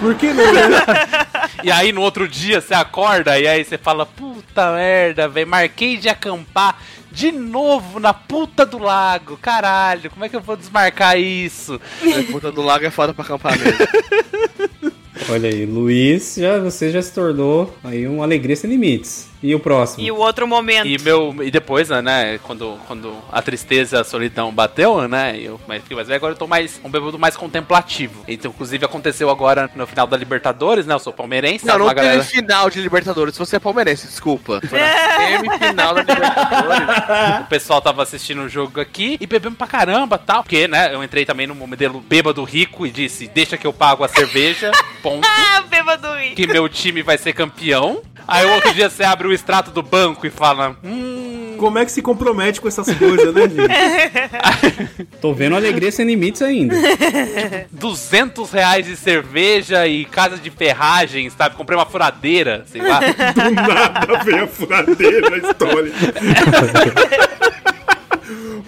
Por 0.00 0.14
que 0.14 0.32
não? 0.32 0.52
né? 0.52 0.60
E 1.62 1.70
aí 1.70 1.90
no 1.90 2.02
outro 2.02 2.28
dia 2.28 2.60
você 2.60 2.74
acorda 2.74 3.38
e 3.38 3.48
aí 3.48 3.64
você 3.64 3.78
fala, 3.78 4.04
puta 4.04 4.72
merda, 4.72 5.26
velho, 5.26 5.48
marquei 5.48 5.96
de 5.96 6.08
acampar 6.08 6.78
de 7.10 7.32
novo 7.32 7.98
na 7.98 8.12
puta 8.12 8.66
do 8.66 8.78
lago. 8.78 9.38
Caralho, 9.38 10.10
como 10.10 10.24
é 10.24 10.28
que 10.28 10.36
eu 10.36 10.40
vou 10.40 10.56
desmarcar 10.56 11.18
isso? 11.18 11.80
A 12.02 12.30
puta 12.30 12.52
do 12.52 12.62
lago 12.62 12.84
é 12.84 12.90
foda 12.90 13.14
pra 13.14 13.24
acampar 13.24 13.58
mesmo. 13.58 14.92
Olha 15.30 15.48
aí, 15.48 15.64
Luiz, 15.66 16.36
já, 16.38 16.58
você 16.58 16.90
já 16.90 17.00
se 17.00 17.12
tornou 17.12 17.74
aí 17.82 18.06
uma 18.06 18.24
alegria 18.24 18.54
sem 18.54 18.70
limites. 18.70 19.26
E 19.42 19.54
o 19.54 19.60
próximo? 19.60 20.02
E 20.02 20.10
o 20.10 20.16
outro 20.16 20.46
momento. 20.46 20.86
E 20.86 20.98
meu 20.98 21.34
e 21.42 21.50
depois, 21.50 21.88
né, 21.88 22.38
quando, 22.42 22.78
quando 22.86 23.14
a 23.30 23.42
tristeza, 23.42 24.00
a 24.00 24.04
solidão 24.04 24.52
bateu, 24.52 25.06
né, 25.08 25.38
eu 25.38 25.60
mas 25.66 25.82
fiquei 25.82 25.94
mais 25.96 26.08
velho, 26.08 26.16
agora 26.16 26.32
eu 26.32 26.38
tô 26.38 26.46
mais 26.46 26.80
um 26.82 26.90
bebendo 26.90 27.18
mais 27.18 27.36
contemplativo. 27.36 28.24
Então, 28.26 28.50
inclusive 28.50 28.84
aconteceu 28.84 29.30
agora 29.30 29.70
no 29.74 29.86
final 29.86 30.06
da 30.06 30.16
Libertadores, 30.16 30.86
né, 30.86 30.94
eu 30.94 30.98
sou 30.98 31.12
palmeirense, 31.12 31.66
Não, 31.66 31.78
não 31.78 31.86
uma 31.86 31.94
teve 31.94 32.06
galera 32.06 32.24
final 32.24 32.70
de 32.70 32.80
Libertadores. 32.80 33.34
Se 33.34 33.38
você 33.38 33.56
é 33.56 33.58
palmeirense, 33.58 34.06
desculpa. 34.06 34.60
Foi 34.66 34.78
na 34.78 34.88
semifinal 35.16 35.94
da 35.94 36.02
Libertadores. 36.02 37.40
O 37.42 37.48
pessoal 37.48 37.80
tava 37.80 38.02
assistindo 38.02 38.42
o 38.42 38.48
jogo 38.48 38.80
aqui 38.80 39.16
e 39.20 39.26
bebendo 39.26 39.56
pra 39.56 39.66
caramba 39.66 40.18
tal. 40.18 40.42
Porque, 40.42 40.66
né, 40.68 40.94
eu 40.94 41.02
entrei 41.02 41.24
também 41.24 41.46
no 41.46 41.54
modelo 41.54 42.00
bêbado 42.00 42.42
rico 42.44 42.86
e 42.86 42.90
disse: 42.90 43.28
Deixa 43.28 43.56
que 43.56 43.66
eu 43.66 43.72
pago 43.72 44.04
a 44.04 44.08
cerveja, 44.08 44.70
ponto. 45.02 45.26
Ah, 45.26 45.62
bêbado 45.62 46.12
rir. 46.14 46.34
Que 46.34 46.46
meu 46.46 46.68
time 46.68 47.02
vai 47.02 47.18
ser 47.18 47.32
campeão. 47.32 48.02
Aí 48.28 48.44
o 48.44 48.52
outro 48.54 48.74
dia 48.74 48.90
você 48.90 49.04
abre 49.04 49.28
o 49.28 49.32
extrato 49.32 49.70
do 49.70 49.82
banco 49.82 50.26
e 50.26 50.30
fala: 50.30 50.76
Hum. 50.82 51.36
Como 51.56 51.78
é 51.78 51.84
que 51.84 51.92
se 51.92 52.02
compromete 52.02 52.60
com 52.60 52.68
essas 52.68 52.92
coisas, 52.94 53.34
né, 53.34 53.42
gente? 53.42 55.06
Tô 55.20 55.32
vendo 55.32 55.56
alegria 55.56 55.90
sem 55.90 56.06
limites 56.06 56.42
ainda. 56.42 56.76
200 57.72 58.50
reais 58.50 58.84
de 58.86 58.94
cerveja 58.96 59.86
e 59.86 60.04
casa 60.04 60.36
de 60.36 60.50
ferragens, 60.50 61.32
sabe? 61.32 61.56
Comprei 61.56 61.78
uma 61.78 61.86
furadeira, 61.86 62.64
sei 62.66 62.82
lá. 62.82 63.00
Do 63.32 63.50
nada 63.54 64.24
vem 64.24 64.40
a 64.40 64.46
furadeira 64.46 65.30
na 65.30 65.38
história. 65.38 65.92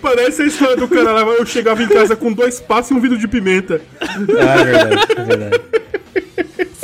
Parece 0.01 0.43
a 0.43 0.47
história 0.47 0.77
do 0.77 0.89
cara 0.89 1.13
lá, 1.13 1.21
eu 1.23 1.45
chegava 1.45 1.83
em 1.83 1.89
casa 1.89 2.15
com 2.15 2.33
dois 2.33 2.61
passos 2.61 2.93
e 2.93 2.95
um 2.95 3.01
vidro 3.01 3.19
de 3.19 3.27
pimenta. 3.27 3.81
Ah, 4.01 4.61
é 4.61 4.65
verdade, 4.65 5.07
é 5.17 5.25
verdade. 5.25 5.61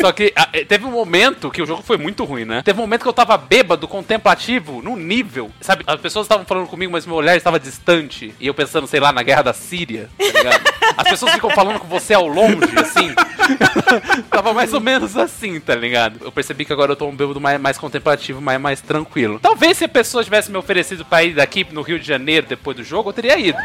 Só 0.05 0.13
que 0.13 0.35
ah, 0.37 0.51
eh, 0.53 0.67
teve 0.67 0.85
um 0.85 0.91
momento 0.91 1.51
que 1.51 1.63
o 1.63 1.67
jogo 1.67 1.83
foi 1.83 1.97
muito 1.97 2.25
ruim, 2.25 2.45
né? 2.45 2.61
Teve 2.63 2.79
um 2.79 2.83
momento 2.83 3.01
que 3.01 3.09
eu 3.09 3.13
tava 3.15 3.39
bêbado, 3.39 3.89
contemplativo, 3.89 4.83
num 4.83 4.97
nível. 4.97 5.51
Sabe, 5.63 5.83
as 5.87 5.99
pessoas 5.99 6.27
estavam 6.27 6.45
falando 6.45 6.67
comigo, 6.67 6.93
mas 6.93 7.07
meu 7.07 7.17
olhar 7.17 7.35
estava 7.35 7.59
distante. 7.59 8.35
E 8.39 8.47
eu 8.47 8.53
pensando, 8.53 8.87
sei 8.87 9.01
lá, 9.01 9.13
na 9.13 9.23
guerra 9.23 9.41
da 9.41 9.55
Síria, 9.55 10.11
tá 10.19 10.25
ligado? 10.27 10.63
As 10.95 11.09
pessoas 11.09 11.33
ficam 11.33 11.49
falando 11.49 11.79
com 11.81 11.89
você 11.89 12.13
ao 12.13 12.29
longe, 12.29 12.59
assim. 12.77 13.15
tava 14.29 14.53
mais 14.53 14.75
ou 14.75 14.81
menos 14.81 15.17
assim, 15.17 15.59
tá 15.59 15.75
ligado? 15.75 16.23
Eu 16.23 16.31
percebi 16.31 16.67
que 16.67 16.73
agora 16.75 16.93
eu 16.93 16.97
tô 16.97 17.07
um 17.07 17.17
bêbado 17.17 17.41
mais, 17.41 17.59
mais 17.59 17.79
contemplativo, 17.79 18.43
mais, 18.43 18.61
mais 18.61 18.83
tranquilo. 18.83 19.41
Talvez 19.41 19.79
se 19.79 19.85
a 19.85 19.89
pessoa 19.89 20.23
tivesse 20.23 20.51
me 20.51 20.59
oferecido 20.59 21.03
pra 21.03 21.25
ir 21.25 21.33
daqui 21.33 21.67
no 21.73 21.81
Rio 21.81 21.99
de 21.99 22.07
Janeiro 22.07 22.47
depois 22.47 22.77
do 22.77 22.85
jogo, 22.85 23.09
eu 23.09 23.15
teria 23.15 23.39
ido. 23.39 23.57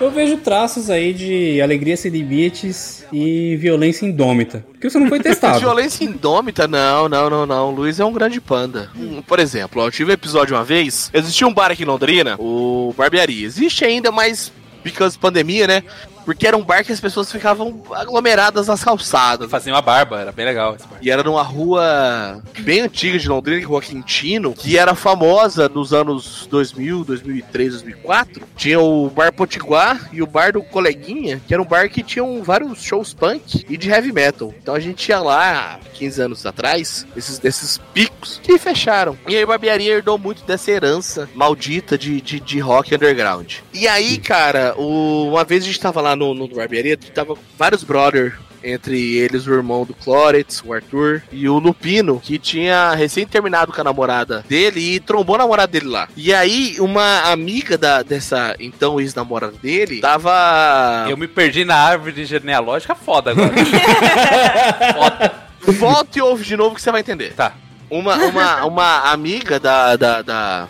Eu 0.00 0.10
vejo 0.10 0.38
traços 0.38 0.88
aí 0.88 1.12
de 1.12 1.60
alegria 1.60 1.94
sem 1.94 2.10
limites 2.10 3.04
e 3.12 3.54
violência 3.56 4.06
indômita. 4.06 4.64
Porque 4.72 4.88
você 4.88 4.98
não 4.98 5.08
foi 5.08 5.20
testado. 5.22 5.60
Violência 5.60 6.04
indômita? 6.04 6.66
Não, 6.66 7.06
não, 7.06 7.28
não, 7.28 7.44
não. 7.44 7.68
O 7.68 7.74
Luiz 7.74 8.00
é 8.00 8.04
um 8.04 8.12
grande 8.12 8.40
panda. 8.40 8.90
Por 9.26 9.38
exemplo, 9.38 9.82
eu 9.82 9.90
tive 9.90 10.10
um 10.10 10.14
episódio 10.14 10.56
uma 10.56 10.64
vez. 10.64 11.10
Existia 11.12 11.46
um 11.46 11.52
bar 11.52 11.70
aqui 11.70 11.82
em 11.82 11.86
Londrina, 11.86 12.36
o 12.38 12.94
Barbearia. 12.96 13.46
Existe 13.46 13.84
ainda, 13.84 14.10
mas 14.10 14.50
because 14.82 15.18
pandemia, 15.18 15.66
né? 15.66 15.82
Porque 16.30 16.46
era 16.46 16.56
um 16.56 16.62
bar 16.62 16.84
que 16.84 16.92
as 16.92 17.00
pessoas 17.00 17.30
ficavam 17.30 17.82
aglomeradas 17.92 18.68
nas 18.68 18.84
calçadas. 18.84 19.50
Fazia 19.50 19.72
uma 19.72 19.82
barba, 19.82 20.20
era 20.20 20.30
bem 20.32 20.46
legal 20.46 20.76
esse 20.76 20.86
bar. 20.86 20.98
E 21.02 21.10
era 21.10 21.22
numa 21.24 21.42
rua 21.42 22.40
bem 22.60 22.80
antiga 22.82 23.18
de 23.18 23.28
Londrina, 23.28 23.66
Rua 23.66 23.80
Quintino, 23.80 24.52
que 24.52 24.78
era 24.78 24.94
famosa 24.94 25.68
nos 25.68 25.92
anos 25.92 26.46
2000, 26.50 27.04
2003, 27.04 27.72
2004. 27.72 28.42
Tinha 28.56 28.78
o 28.80 29.10
Bar 29.10 29.32
Potiguar 29.32 30.08
e 30.12 30.22
o 30.22 30.26
Bar 30.26 30.52
do 30.52 30.62
Coleguinha, 30.62 31.40
que 31.46 31.52
era 31.52 31.62
um 31.62 31.66
bar 31.66 31.88
que 31.90 32.02
tinham 32.02 32.42
vários 32.42 32.82
shows 32.82 33.12
punk 33.12 33.64
e 33.68 33.76
de 33.76 33.88
heavy 33.90 34.12
metal. 34.12 34.54
Então 34.62 34.74
a 34.74 34.80
gente 34.80 35.08
ia 35.08 35.18
lá, 35.20 35.80
15 35.94 36.22
anos 36.22 36.46
atrás, 36.46 37.06
esses 37.16 37.38
desses 37.38 37.78
picos, 37.92 38.40
que 38.42 38.56
fecharam. 38.58 39.18
E 39.26 39.36
aí 39.36 39.42
a 39.42 39.46
barbearia 39.46 39.94
herdou 39.94 40.16
muito 40.18 40.44
dessa 40.44 40.70
herança 40.70 41.28
maldita 41.34 41.98
de, 41.98 42.20
de, 42.20 42.38
de 42.38 42.58
rock 42.60 42.94
underground. 42.94 43.54
E 43.72 43.88
aí, 43.88 44.18
cara, 44.18 44.74
o- 44.78 45.28
uma 45.30 45.44
vez 45.44 45.64
a 45.64 45.66
gente 45.66 45.80
tava 45.80 46.00
lá 46.00 46.14
no, 46.20 46.34
no 46.34 46.48
barbearia, 46.48 46.96
tava 46.96 47.34
vários 47.58 47.82
brother 47.82 48.38
entre 48.62 49.16
eles 49.16 49.46
o 49.46 49.54
irmão 49.54 49.86
do 49.86 49.94
Cloretz, 49.94 50.62
o 50.62 50.74
Arthur, 50.74 51.22
e 51.32 51.48
o 51.48 51.58
Lupino, 51.58 52.20
que 52.20 52.38
tinha 52.38 52.92
recém 52.92 53.26
terminado 53.26 53.72
com 53.72 53.80
a 53.80 53.84
namorada 53.84 54.44
dele 54.46 54.80
e 54.96 55.00
trombou 55.00 55.36
a 55.36 55.38
namorada 55.38 55.72
dele 55.72 55.86
lá. 55.88 56.08
E 56.14 56.32
aí, 56.32 56.76
uma 56.78 57.30
amiga 57.30 57.78
da, 57.78 58.02
dessa 58.02 58.54
então 58.60 59.00
ex-namorada 59.00 59.54
dele 59.62 60.00
tava. 60.00 61.06
Eu 61.08 61.16
me 61.16 61.26
perdi 61.26 61.64
na 61.64 61.76
árvore 61.76 62.24
genealógica 62.26 62.94
foda 62.94 63.30
agora. 63.30 63.52
foda. 64.94 65.32
Volta 65.78 66.18
e 66.18 66.22
ouve 66.22 66.44
de 66.44 66.56
novo 66.56 66.74
que 66.74 66.82
você 66.82 66.90
vai 66.92 67.00
entender. 67.00 67.32
Tá. 67.32 67.54
Uma, 67.88 68.16
uma, 68.16 68.64
uma 68.66 68.98
amiga 69.10 69.58
da. 69.58 69.96
da. 69.96 70.20
da. 70.22 70.68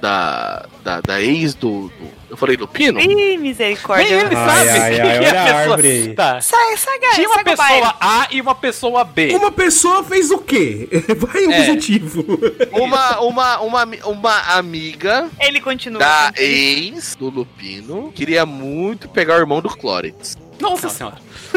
da, 0.00 0.66
da, 0.84 1.00
da 1.00 1.22
ex 1.22 1.54
do, 1.54 1.88
do- 1.88 2.17
Eu 2.30 2.36
falei 2.36 2.56
Lupino? 2.56 3.00
Ih, 3.00 3.38
misericórdia. 3.38 4.04
Nem 4.06 4.26
ele 4.26 4.36
Ai, 4.36 4.66
sabe. 4.66 4.68
ai, 4.70 4.80
ai, 4.80 4.94
que 4.94 5.00
olha 5.00 5.28
a 5.40 5.44
pessoa- 5.44 5.60
árvore 5.60 5.88
aí. 5.88 6.14
Tá. 6.14 6.40
Sai, 6.40 6.76
sai, 6.76 6.98
guys, 6.98 7.14
Tinha 7.14 7.28
uma 7.28 7.44
pessoa 7.44 7.96
A 8.00 8.28
e 8.30 8.40
uma 8.40 8.54
pessoa 8.54 9.04
B. 9.04 9.34
Uma 9.34 9.50
pessoa 9.52 10.04
fez 10.04 10.30
o 10.30 10.38
quê? 10.38 10.88
Vai 11.16 11.46
o 11.46 11.52
É. 11.52 11.58
objetivo. 11.60 12.24
Uma, 12.72 13.20
uma, 13.20 13.60
uma, 13.60 13.84
uma 14.04 14.38
amiga 14.56 15.28
Ele 15.40 15.60
continua. 15.60 15.98
da 16.00 16.32
ex 16.36 17.16
do 17.16 17.30
Lupino 17.30 18.12
queria 18.12 18.44
muito 18.44 19.08
pegar 19.08 19.36
o 19.36 19.38
irmão 19.38 19.60
do 19.62 19.68
Cloretz. 19.70 20.36
Nossa 20.60 20.88
senhora. 20.88 21.16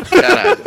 Caralho. 0.10 0.58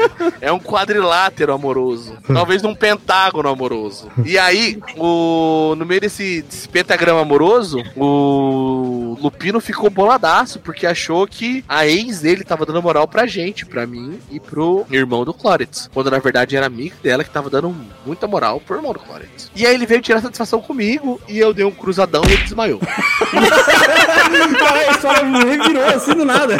É 0.40 0.52
um 0.52 0.58
quadrilátero 0.58 1.52
amoroso. 1.52 2.16
Talvez 2.26 2.62
num 2.62 2.74
pentágono 2.74 3.48
amoroso. 3.48 4.08
E 4.24 4.38
aí, 4.38 4.78
o, 4.96 5.74
no 5.76 5.86
meio 5.86 6.00
desse, 6.00 6.42
desse 6.42 6.68
pentagrama 6.68 7.20
amoroso, 7.20 7.82
o 7.96 9.16
Lupino 9.20 9.60
ficou 9.60 9.88
boladaço, 9.88 10.58
porque 10.60 10.86
achou 10.86 11.26
que 11.26 11.64
a 11.68 11.86
ex 11.86 12.20
dele 12.20 12.44
tava 12.44 12.66
dando 12.66 12.82
moral 12.82 13.06
pra 13.06 13.26
gente, 13.26 13.64
pra 13.64 13.86
mim 13.86 14.18
e 14.30 14.40
pro 14.40 14.84
irmão 14.90 15.24
do 15.24 15.32
Cloretz. 15.32 15.88
Quando 15.92 16.10
na 16.10 16.18
verdade 16.18 16.56
era 16.56 16.66
amigo 16.66 16.96
dela 17.02 17.24
que 17.24 17.30
tava 17.30 17.48
dando 17.48 17.74
muita 18.04 18.26
moral 18.26 18.60
pro 18.60 18.76
irmão 18.76 18.92
do 18.92 18.98
Cloretz. 18.98 19.50
E 19.54 19.66
aí 19.66 19.74
ele 19.74 19.86
veio 19.86 20.02
tirar 20.02 20.20
satisfação 20.20 20.60
comigo 20.60 21.20
e 21.28 21.38
eu 21.38 21.54
dei 21.54 21.64
um 21.64 21.70
cruzadão 21.70 22.22
e 22.28 22.32
ele 22.32 22.42
desmaiou. 22.42 22.80
Caralho, 24.58 24.88
a 24.88 24.92
história 24.92 25.24
revirou 25.44 25.86
assim 25.86 26.14
do 26.14 26.24
nada. 26.24 26.56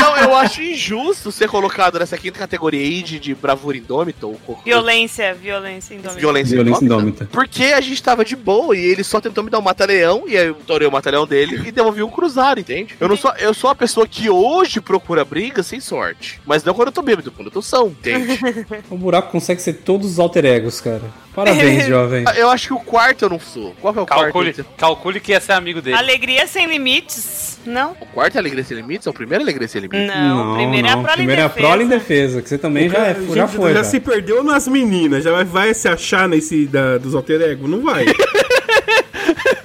Então 0.00 0.16
eu 0.16 0.34
acho 0.34 0.62
injusto 0.62 1.30
ser 1.30 1.48
colocado 1.48 1.98
nessa 1.98 2.16
quinta 2.16 2.38
categoria 2.38 2.80
aí 2.80 3.02
de, 3.02 3.18
de 3.18 3.34
bravura 3.34 3.76
indômita 3.76 4.26
ou 4.26 4.38
Violência, 4.64 5.34
violência 5.34 5.94
indômita. 5.94 6.18
violência, 6.20 6.54
Violência 6.56 6.84
indômita. 6.84 7.28
Porque 7.30 7.64
a 7.64 7.80
gente 7.80 8.02
tava 8.02 8.24
de 8.24 8.34
boa 8.34 8.76
e 8.76 8.80
ele 8.80 9.04
só 9.04 9.20
tentou 9.20 9.44
me 9.44 9.50
dar 9.50 9.58
um 9.58 9.62
mata-leão 9.62 10.24
e 10.26 10.36
aí 10.36 10.46
eu 10.46 10.54
torei 10.54 10.88
o 10.88 10.92
mata-leão 10.92 11.26
dele 11.26 11.68
e 11.68 11.70
devolvi 11.70 12.02
um 12.02 12.10
cruzado, 12.10 12.60
entende? 12.60 12.96
Eu 12.98 13.08
não 13.08 13.16
sou, 13.16 13.32
eu 13.38 13.52
sou 13.52 13.68
uma 13.68 13.76
pessoa 13.76 14.06
que 14.06 14.30
hoje 14.30 14.80
procura 14.80 15.24
briga 15.24 15.62
sem 15.62 15.80
sorte, 15.80 16.40
mas 16.46 16.64
não 16.64 16.72
quando 16.74 16.88
eu 16.88 16.92
tô 16.92 17.02
bêbado, 17.02 17.30
quando 17.30 17.48
eu 17.48 17.52
tô 17.52 17.62
são, 17.62 17.88
entende? 17.88 18.38
O 18.90 18.96
buraco 18.96 19.30
consegue 19.30 19.60
ser 19.60 19.74
todos 19.74 20.12
os 20.12 20.18
alter 20.18 20.44
egos, 20.44 20.80
cara. 20.80 21.02
Parabéns, 21.34 21.86
jovem. 21.88 22.24
eu 22.36 22.50
acho 22.50 22.68
que 22.68 22.74
o 22.74 22.80
quarto 22.80 23.24
eu 23.24 23.28
não 23.28 23.38
sou. 23.38 23.74
Qual 23.80 23.92
que 23.92 23.98
é 23.98 24.02
o 24.02 24.06
Calcule, 24.06 24.52
quarto? 24.52 24.70
calcule 24.76 25.20
que 25.20 25.32
ia 25.32 25.40
ser 25.40 25.52
amigo 25.52 25.80
dele. 25.80 25.96
Alegria 25.96 26.46
sem 26.46 26.66
limites? 26.66 27.50
Não? 27.64 27.92
O 28.00 28.06
quarto 28.06 28.36
é 28.36 28.38
Alegria 28.38 28.64
Sem 28.64 28.76
Limites? 28.76 29.06
É 29.06 29.10
o 29.10 29.12
primeiro 29.12 29.44
Alegria 29.44 29.68
Sem 29.68 29.80
Limites? 29.82 29.89
Não, 29.92 30.54
primeiro 30.54 30.86
é 30.86 30.90
a 30.90 30.96
prole 30.96 31.16
Primeiro 31.16 31.40
é 31.40 31.44
a 31.44 31.48
prole 31.48 31.84
em 31.84 31.88
defesa, 31.88 32.40
que 32.42 32.48
você 32.48 32.58
também 32.58 32.88
já, 32.88 32.98
é, 33.06 33.14
Gente, 33.14 33.34
já 33.34 33.48
foi. 33.48 33.72
já 33.72 33.78
já. 33.78 33.84
se 33.84 34.00
perdeu 34.00 34.42
nas 34.42 34.68
meninas. 34.68 35.24
Já 35.24 35.32
vai, 35.32 35.44
vai 35.44 35.74
se 35.74 35.88
achar 35.88 36.28
nesse 36.28 36.66
da, 36.66 36.98
dos 36.98 37.14
alter 37.14 37.40
ego? 37.42 37.66
Não 37.66 37.80
vai. 37.80 38.04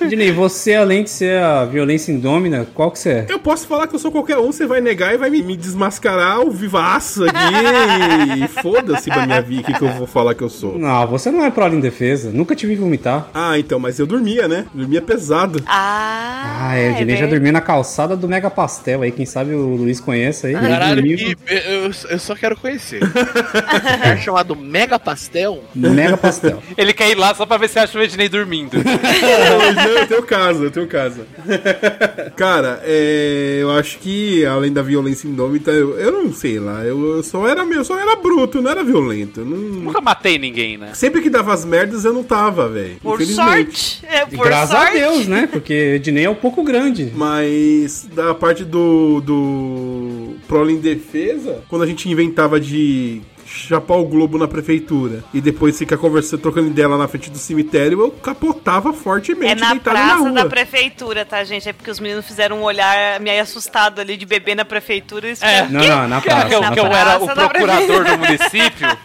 Dinei, 0.08 0.32
você 0.32 0.76
além 0.76 1.04
de 1.04 1.10
ser 1.10 1.40
a 1.42 1.66
violência 1.66 2.12
indômita, 2.12 2.68
qual 2.74 2.92
que 2.92 3.00
você 3.00 3.10
é? 3.10 3.26
Eu 3.30 3.40
posso 3.40 3.68
falar 3.68 3.88
que 3.88 3.96
eu 3.96 4.00
sou 4.00 4.12
qualquer 4.12 4.38
um, 4.38 4.52
você 4.52 4.66
vai 4.66 4.82
negar 4.82 5.14
e 5.14 5.18
vai 5.18 5.30
me, 5.30 5.42
me 5.42 5.56
desmascarar 5.58 6.38
ao 6.38 6.50
vivaço 6.52 7.24
aqui. 7.26 8.44
e 8.44 8.48
foda-se 8.62 9.10
pra 9.10 9.26
minha 9.26 9.42
vida 9.42 9.62
o 9.62 9.66
que, 9.66 9.74
que 9.74 9.84
eu 9.84 9.92
vou 9.94 10.08
falar 10.08 10.34
que 10.36 10.42
eu 10.44 10.50
sou. 10.50 10.78
Não, 10.78 11.08
você 11.08 11.32
não 11.32 11.44
é 11.44 11.50
prole 11.52 11.76
em 11.76 11.80
defesa. 11.80 12.32
Nunca 12.32 12.56
te 12.56 12.66
vi 12.68 12.76
vomitar. 12.76 13.28
Ah, 13.34 13.58
então, 13.58 13.80
mas 13.80 14.00
eu 14.00 14.06
dormia, 14.06 14.48
né? 14.48 14.66
Dormia 14.74 15.02
pesado. 15.02 15.62
Ah, 15.68 16.70
Ah, 16.70 16.76
é, 16.78 16.92
o 16.92 16.96
Dinei 16.96 17.16
já 17.16 17.22
verdade. 17.22 17.32
dormiu 17.36 17.54
na 17.54 17.62
calçada 17.62 18.16
do 18.16 18.28
Mega 18.28 18.50
Pastel 18.50 19.02
aí. 19.02 19.12
Quem 19.12 19.26
sabe 19.26 19.54
o 19.54 19.76
Luiz 19.76 20.00
conhece 20.00 20.48
aí. 20.48 20.54
Caralho, 20.54 21.04
que, 21.04 21.36
eu, 21.48 21.92
eu 22.10 22.20
só 22.20 22.36
quero 22.36 22.56
conhecer. 22.56 23.02
Um 23.04 23.08
lugar 23.08 24.18
chamado 24.24 24.56
Mega 24.56 24.98
Pastel. 25.00 25.64
Mega 25.76 26.18
Pastel. 26.18 26.62
Ele 26.78 26.94
quer 26.94 27.10
ir 27.10 27.16
lá 27.16 27.34
só 27.34 27.46
pra 27.46 27.58
ver 27.58 27.70
se 27.70 27.80
acha 27.80 27.98
o 27.98 28.02
Ednei 28.02 28.30
dormindo. 28.30 28.78
Eu 30.00 30.08
tenho 30.08 30.24
casa, 30.24 30.64
eu 30.66 30.72
tenho 30.72 30.88
casa. 30.88 31.26
Cara, 32.36 32.82
é, 32.84 33.60
eu 33.62 33.72
acho 33.72 34.00
que 34.00 34.46
além 34.46 34.72
da 34.72 34.82
violência 34.82 35.28
indômita, 35.28 35.72
eu, 35.72 35.98
eu 35.98 36.12
não 36.12 36.34
sei 36.34 36.60
lá, 36.60 36.84
eu, 36.84 37.18
eu 37.18 37.24
só 37.24 37.48
era 37.48 37.64
eu 37.64 37.84
só 37.84 37.98
era 38.00 38.16
bruto, 38.16 38.62
não 38.62 38.72
era 38.72 38.84
violento. 38.84 39.44
não- 39.44 39.58
Nunca 39.86 40.02
matei 40.02 40.38
ninguém, 40.38 40.78
né? 40.78 40.92
Sempre 40.94 41.22
que 41.22 41.30
dava 41.30 41.54
as 41.54 41.66
merdas 41.66 42.06
eu 42.06 42.14
não 42.14 42.24
tava, 42.24 42.68
velho. 42.70 42.96
Por 43.02 43.22
sorte. 43.24 44.04
É, 44.08 44.26
por 44.26 44.46
graças 44.46 44.70
sorte. 44.78 44.98
a 44.98 45.00
Deus, 45.00 45.28
né? 45.28 45.48
Porque 45.52 46.00
Dinei 46.00 46.26
é 46.26 46.30
um 46.30 46.36
pouco 46.36 46.64
grande. 46.64 47.12
Mas 47.16 48.08
da 48.14 48.34
parte 48.34 48.64
do, 48.64 49.22
do 49.22 50.34
Prole 50.48 50.74
em 50.74 50.80
Defesa, 50.80 51.62
quando 51.70 51.84
a 51.84 51.88
gente 51.88 52.10
inventava 52.10 52.60
de 52.60 53.22
chapar 53.56 53.96
o 53.96 54.06
globo 54.06 54.38
na 54.38 54.48
prefeitura 54.48 55.24
e 55.34 55.42
depois 55.42 55.78
ficar 55.78 55.98
conversando, 55.98 56.42
trocando 56.42 56.68
ideia 56.68 56.88
lá 56.88 56.98
na 56.98 57.08
frente 57.08 57.30
do 57.30 57.38
cemitério, 57.38 58.02
eu 58.02 58.12
capotava 58.12 58.94
fortemente 58.94 59.52
É 59.52 59.56
na 59.56 59.74
na 59.74 59.80
praça 59.80 60.16
rua. 60.18 60.32
da 60.32 60.46
prefeitura, 60.46 61.26
tá, 61.26 61.44
gente? 61.44 61.68
É 61.70 61.74
porque 61.74 61.90
os 61.90 62.00
meninos 62.00 62.26
fizeram 62.26 62.60
um 62.60 62.64
olhar 62.64 63.20
meio 63.20 63.42
assustado 63.42 64.00
ali 64.02 64.18
de 64.18 64.26
bebê 64.26 64.56
na 64.56 64.66
prefeitura. 64.66 65.30
Isso 65.30 65.44
É. 65.46 65.68
Não, 65.70 65.86
não, 65.88 66.08
na 66.08 66.22
Que, 66.22 66.30
que 66.30 66.36
praça. 66.36 66.54
eu, 66.54 66.62
na 66.62 66.72
que 66.72 66.80
eu 66.80 66.86
praça. 66.86 67.10
era 67.10 67.24
o 67.24 67.26
Praça 67.26 67.50
procurador 67.50 68.04
do 68.06 68.18
município. 68.18 68.88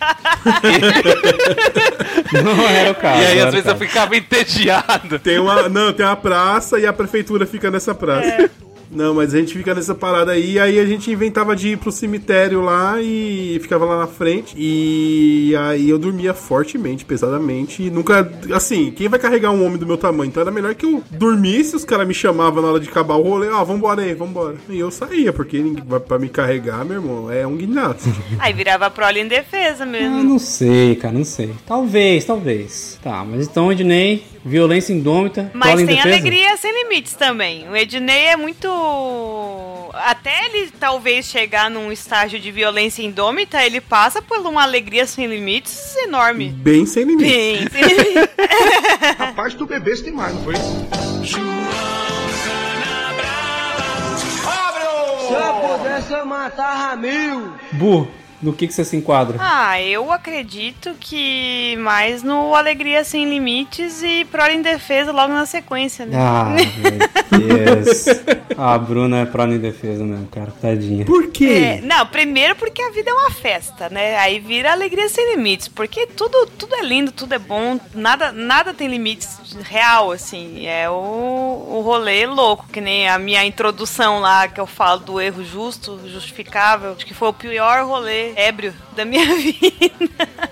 Não 2.45 2.69
era 2.69 2.91
o 2.93 2.95
caso. 2.95 3.23
e 3.23 3.27
aí, 3.27 3.41
às 3.41 3.53
vezes, 3.53 3.67
eu 3.69 3.77
ficava 3.77 4.17
entediado. 4.17 5.19
Tem 5.19 5.39
uma, 5.39 5.69
não, 5.69 5.93
tem 5.93 6.05
uma 6.07 6.17
praça 6.17 6.79
e 6.79 6.87
a 6.87 6.93
prefeitura 6.93 7.47
fica 7.47 7.71
nessa 7.71 7.95
praça. 7.95 8.51
Não, 8.91 9.15
mas 9.15 9.33
a 9.35 9.39
gente 9.39 9.53
fica 9.57 9.75
nessa 9.75 9.95
parada 9.95 10.33
aí, 10.33 10.59
aí 10.59 10.79
a 10.79 10.85
gente 10.85 11.11
inventava 11.11 11.55
de 11.55 11.69
ir 11.71 11.77
pro 11.79 11.93
cemitério 11.93 12.61
lá 12.61 13.01
e 13.01 13.59
ficava 13.63 13.85
lá 13.85 13.99
na 13.99 14.07
frente. 14.07 14.55
E 14.59 15.55
aí 15.57 15.89
eu 15.89 15.99
dormia 15.99 16.35
fortemente, 16.35 17.05
pesadamente. 17.05 17.83
E 17.85 17.91
nunca. 17.91 18.31
Assim, 18.53 18.91
quem 18.91 19.09
vai 19.09 19.19
carregar 19.19 19.51
um 19.53 19.65
homem 19.65 19.79
do 19.79 19.87
meu 19.87 19.97
tamanho? 19.97 20.29
Então 20.29 20.41
era 20.41 20.51
melhor 20.51 20.75
que 20.75 20.85
eu 20.85 21.03
dormisse, 21.11 21.77
os 21.77 21.85
caras 21.85 22.07
me 22.07 22.15
chamavam 22.15 22.63
na 22.63 22.69
hora 22.69 22.81
de 22.81 22.89
acabar 22.89 23.15
o 23.15 23.23
rolê. 23.23 23.49
Ah, 23.49 23.63
vambora 23.63 24.03
aí, 24.03 24.13
vambora. 24.15 24.57
E 24.69 24.79
eu 24.79 24.91
saía, 24.91 25.33
porque 25.33 25.59
ninguém 25.59 25.85
vai 25.87 26.01
pra 26.01 26.19
me 26.19 26.29
carregar, 26.29 26.85
meu 26.85 26.97
irmão. 26.97 27.31
É 27.31 27.47
um 27.47 27.57
guindaste. 27.57 28.11
Aí 28.41 28.53
virava 28.53 28.91
prole 28.91 29.21
em 29.21 29.29
defesa 29.29 29.85
Ah, 29.85 29.87
mesmo. 29.87 30.23
não 30.23 30.39
sei, 30.39 30.97
cara, 30.97 31.15
não 31.15 31.25
sei. 31.25 31.51
Talvez, 31.67 32.25
talvez. 32.25 32.99
Tá, 33.03 33.25
mas 33.25 33.47
então, 33.47 33.71
Ednei, 33.71 34.25
violência 34.45 34.93
indômita. 34.93 35.51
Mas 35.55 35.71
prole 35.71 35.83
em 35.83 35.87
tem 35.87 35.97
defesa? 35.97 36.15
alegria 36.17 36.57
sem 36.57 36.83
limites 36.83 37.15
também. 37.15 37.69
O 37.69 37.77
Ednei 37.77 38.27
é 38.27 38.37
muito. 38.37 38.69
Até 39.93 40.47
ele 40.47 40.71
talvez 40.73 41.27
chegar 41.27 41.71
num 41.71 41.93
estágio 41.93 42.41
de 42.41 42.51
violência 42.51 43.03
indômita, 43.03 43.65
ele 43.65 43.81
passa 43.81 44.21
por 44.21 44.39
uma 44.39 44.63
alegria 44.63 45.07
sem 45.07 45.27
limites 45.27 45.97
enorme. 45.97 46.49
Bem 46.49 46.87
sem 46.87 47.05
limite. 47.05 47.29
Bem, 47.31 47.69
sem 47.71 47.83
limites. 47.83 48.35
Rapaz, 49.19 49.55
tu 49.55 49.67
bebeste 49.67 50.05
demais, 50.05 50.35
não 50.35 50.43
foi? 50.43 50.55
Bu, 57.73 58.09
no 58.43 58.53
que, 58.53 58.67
que 58.67 58.75
você 58.75 58.85
se 58.85 58.97
enquadra? 58.97 59.37
ah, 59.41 59.81
eu 59.81 60.11
acredito 60.13 60.95
que 60.99 61.77
mais 61.79 62.23
no 62.23 62.55
Alegria 62.55 63.05
Sem 63.05 63.29
Limites 63.29 64.03
e 64.03 64.25
Prole 64.25 64.55
em 64.55 64.63
Defesa 64.63 65.13
logo 65.13 65.33
na 65.33 65.47
sequência, 65.47 66.07
né? 66.07 66.17
Ah, 66.19 66.55
Deus. 67.37 68.07
A 68.57 68.77
Bruna 68.79 69.21
é 69.21 69.25
pró 69.25 69.45
em 69.47 69.59
defesa 69.59 70.05
mesmo, 70.05 70.27
cara. 70.27 70.53
Tadinha. 70.61 71.05
Por 71.05 71.29
quê? 71.29 71.81
É, 71.81 71.81
não, 71.81 72.07
primeiro 72.07 72.55
porque 72.57 72.83
a 72.83 72.91
vida 72.91 73.11
é 73.11 73.15
uma 73.15 73.31
festa, 73.31 73.89
né? 73.89 74.17
Aí 74.19 74.39
vira 74.39 74.73
alegria 74.73 75.09
sem 75.09 75.35
limites, 75.35 75.69
porque 75.69 76.07
tudo, 76.07 76.47
tudo 76.59 76.75
é 76.75 76.83
lindo, 76.83 77.13
tudo 77.13 77.35
é 77.35 77.39
bom, 77.39 77.79
nada, 77.95 78.33
nada 78.33 78.75
tem 78.75 78.89
limites 78.89 79.39
real, 79.63 80.13
assim. 80.13 80.67
É 80.67 80.89
o, 80.91 80.93
o 80.93 81.81
rolê 81.83 82.27
louco, 82.27 82.67
que 82.73 82.81
nem 82.81 83.09
a 83.09 83.19
minha 83.19 83.45
introdução 83.45 84.21
lá 84.21 84.49
que 84.49 84.61
eu 84.61 84.67
falo 84.67 85.01
do 85.01 85.21
erro 85.21 85.45
justo, 85.45 86.01
justificável. 86.07 86.93
Acho 86.93 87.07
que 87.07 87.15
foi 87.15 87.29
o 87.29 87.33
pior 87.33 87.85
rolê 87.85 88.30
ébrio 88.37 88.75
da 88.95 89.05
minha 89.05 89.35
vida. 89.37 90.51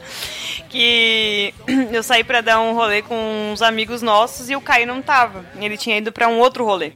Que 0.69 1.55
eu 1.93 2.03
saí 2.03 2.23
pra 2.23 2.41
dar 2.41 2.61
um 2.61 2.75
rolê 2.75 3.03
com 3.03 3.51
uns 3.53 3.63
amigos 3.63 4.03
nossos 4.03 4.51
e 4.51 4.57
o 4.57 4.61
Caio 4.61 4.87
não 4.87 5.03
tava. 5.03 5.45
Ele 5.61 5.77
tinha 5.77 5.99
ido 5.99 6.13
pra 6.13 6.29
um 6.29 6.39
outro 6.39 6.65
rolê. 6.65 6.93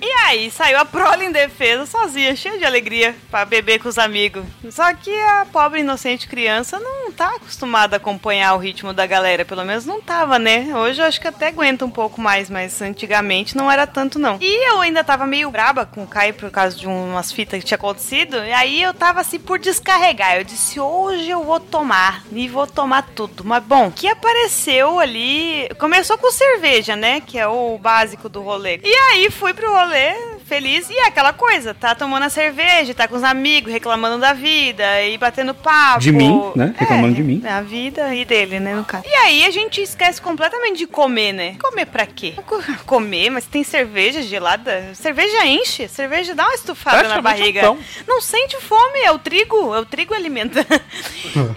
E 0.00 0.10
aí 0.26 0.50
saiu 0.50 0.78
a 0.78 0.84
Prole 0.84 1.24
em 1.24 1.32
defesa 1.32 1.86
sozinha, 1.86 2.36
cheia 2.36 2.58
de 2.58 2.64
alegria 2.64 3.14
pra 3.30 3.44
beber 3.44 3.80
com 3.80 3.88
os 3.88 3.98
amigos. 3.98 4.44
Só 4.70 4.92
que 4.94 5.12
a 5.12 5.46
pobre 5.52 5.80
inocente 5.80 6.28
criança 6.28 6.78
não 6.78 7.10
tá 7.12 7.34
acostumada 7.36 7.96
a 7.96 7.98
acompanhar 7.98 8.54
o 8.54 8.58
ritmo 8.58 8.92
da 8.92 9.06
galera, 9.06 9.44
pelo 9.44 9.64
menos 9.64 9.84
não 9.84 10.00
tava, 10.00 10.38
né? 10.38 10.68
Hoje 10.74 11.00
eu 11.00 11.06
acho 11.06 11.20
que 11.20 11.28
até 11.28 11.48
aguenta 11.48 11.84
um 11.84 11.90
pouco 11.90 12.20
mais, 12.20 12.48
mas 12.48 12.80
antigamente 12.80 13.56
não 13.56 13.70
era 13.70 13.86
tanto 13.86 14.18
não. 14.18 14.38
E 14.40 14.70
eu 14.70 14.80
ainda 14.80 15.02
tava 15.02 15.26
meio 15.26 15.50
braba 15.50 15.84
com 15.84 16.04
o 16.04 16.06
Caio 16.06 16.34
por 16.34 16.50
causa 16.50 16.76
de 16.76 16.86
umas 16.86 17.32
fitas 17.32 17.60
que 17.60 17.66
tinha 17.66 17.76
acontecido, 17.76 18.36
e 18.44 18.52
aí 18.52 18.82
eu 18.82 18.94
tava 18.94 19.20
assim 19.20 19.38
por 19.38 19.58
descarregar. 19.58 20.36
Eu 20.36 20.44
disse: 20.44 20.78
"Hoje 20.78 21.28
eu 21.28 21.42
vou 21.42 21.58
tomar 21.58 22.22
e 22.32 22.48
vou 22.48 22.66
tomar 22.66 23.07
tudo". 23.08 23.44
Mas 23.44 23.62
bom, 23.64 23.90
que 23.90 24.06
apareceu 24.08 24.98
ali, 24.98 25.68
começou 25.78 26.16
com 26.18 26.30
cerveja, 26.30 26.94
né, 26.96 27.20
que 27.20 27.38
é 27.38 27.46
o 27.46 27.78
básico 27.78 28.28
do 28.28 28.40
rolê. 28.42 28.80
E 28.82 28.94
aí 28.94 29.30
fui 29.30 29.52
pro 29.54 29.72
rolê 29.72 30.14
feliz 30.46 30.88
e 30.88 30.94
é 30.94 31.06
aquela 31.08 31.32
coisa, 31.34 31.74
tá 31.74 31.94
tomando 31.94 32.22
a 32.22 32.30
cerveja, 32.30 32.94
tá 32.94 33.06
com 33.06 33.16
os 33.16 33.22
amigos 33.22 33.70
reclamando 33.70 34.18
da 34.18 34.32
vida 34.32 35.02
e 35.02 35.18
batendo 35.18 35.52
papo. 35.54 36.00
De 36.00 36.10
mim, 36.10 36.40
né? 36.56 36.74
Reclamando 36.76 37.12
É, 37.12 37.16
de 37.16 37.22
mim. 37.22 37.42
A 37.46 37.60
vida 37.60 38.14
e 38.14 38.24
dele, 38.24 38.58
né, 38.58 38.74
no 38.74 38.82
caso. 38.84 39.04
E 39.06 39.14
aí 39.14 39.44
a 39.44 39.50
gente 39.50 39.82
esquece 39.82 40.22
completamente 40.22 40.78
de 40.78 40.86
comer, 40.86 41.32
né? 41.32 41.56
Comer 41.60 41.84
pra 41.86 42.06
quê? 42.06 42.32
Co- 42.46 42.62
Comer, 42.86 43.28
mas 43.30 43.44
tem 43.44 43.62
cerveja 43.62 44.22
gelada. 44.22 44.90
Cerveja 44.94 45.44
enche, 45.44 45.86
cerveja 45.86 46.34
dá 46.34 46.44
uma 46.44 46.54
estufada 46.54 47.06
na 47.08 47.20
barriga. 47.20 47.70
um. 47.70 47.78
Não 48.06 48.20
sente 48.22 48.56
fome, 48.60 49.00
é 49.00 49.12
o 49.12 49.18
trigo, 49.18 49.74
é 49.74 49.80
o 49.80 49.84
trigo 49.84 50.14
alimenta. 50.14 50.64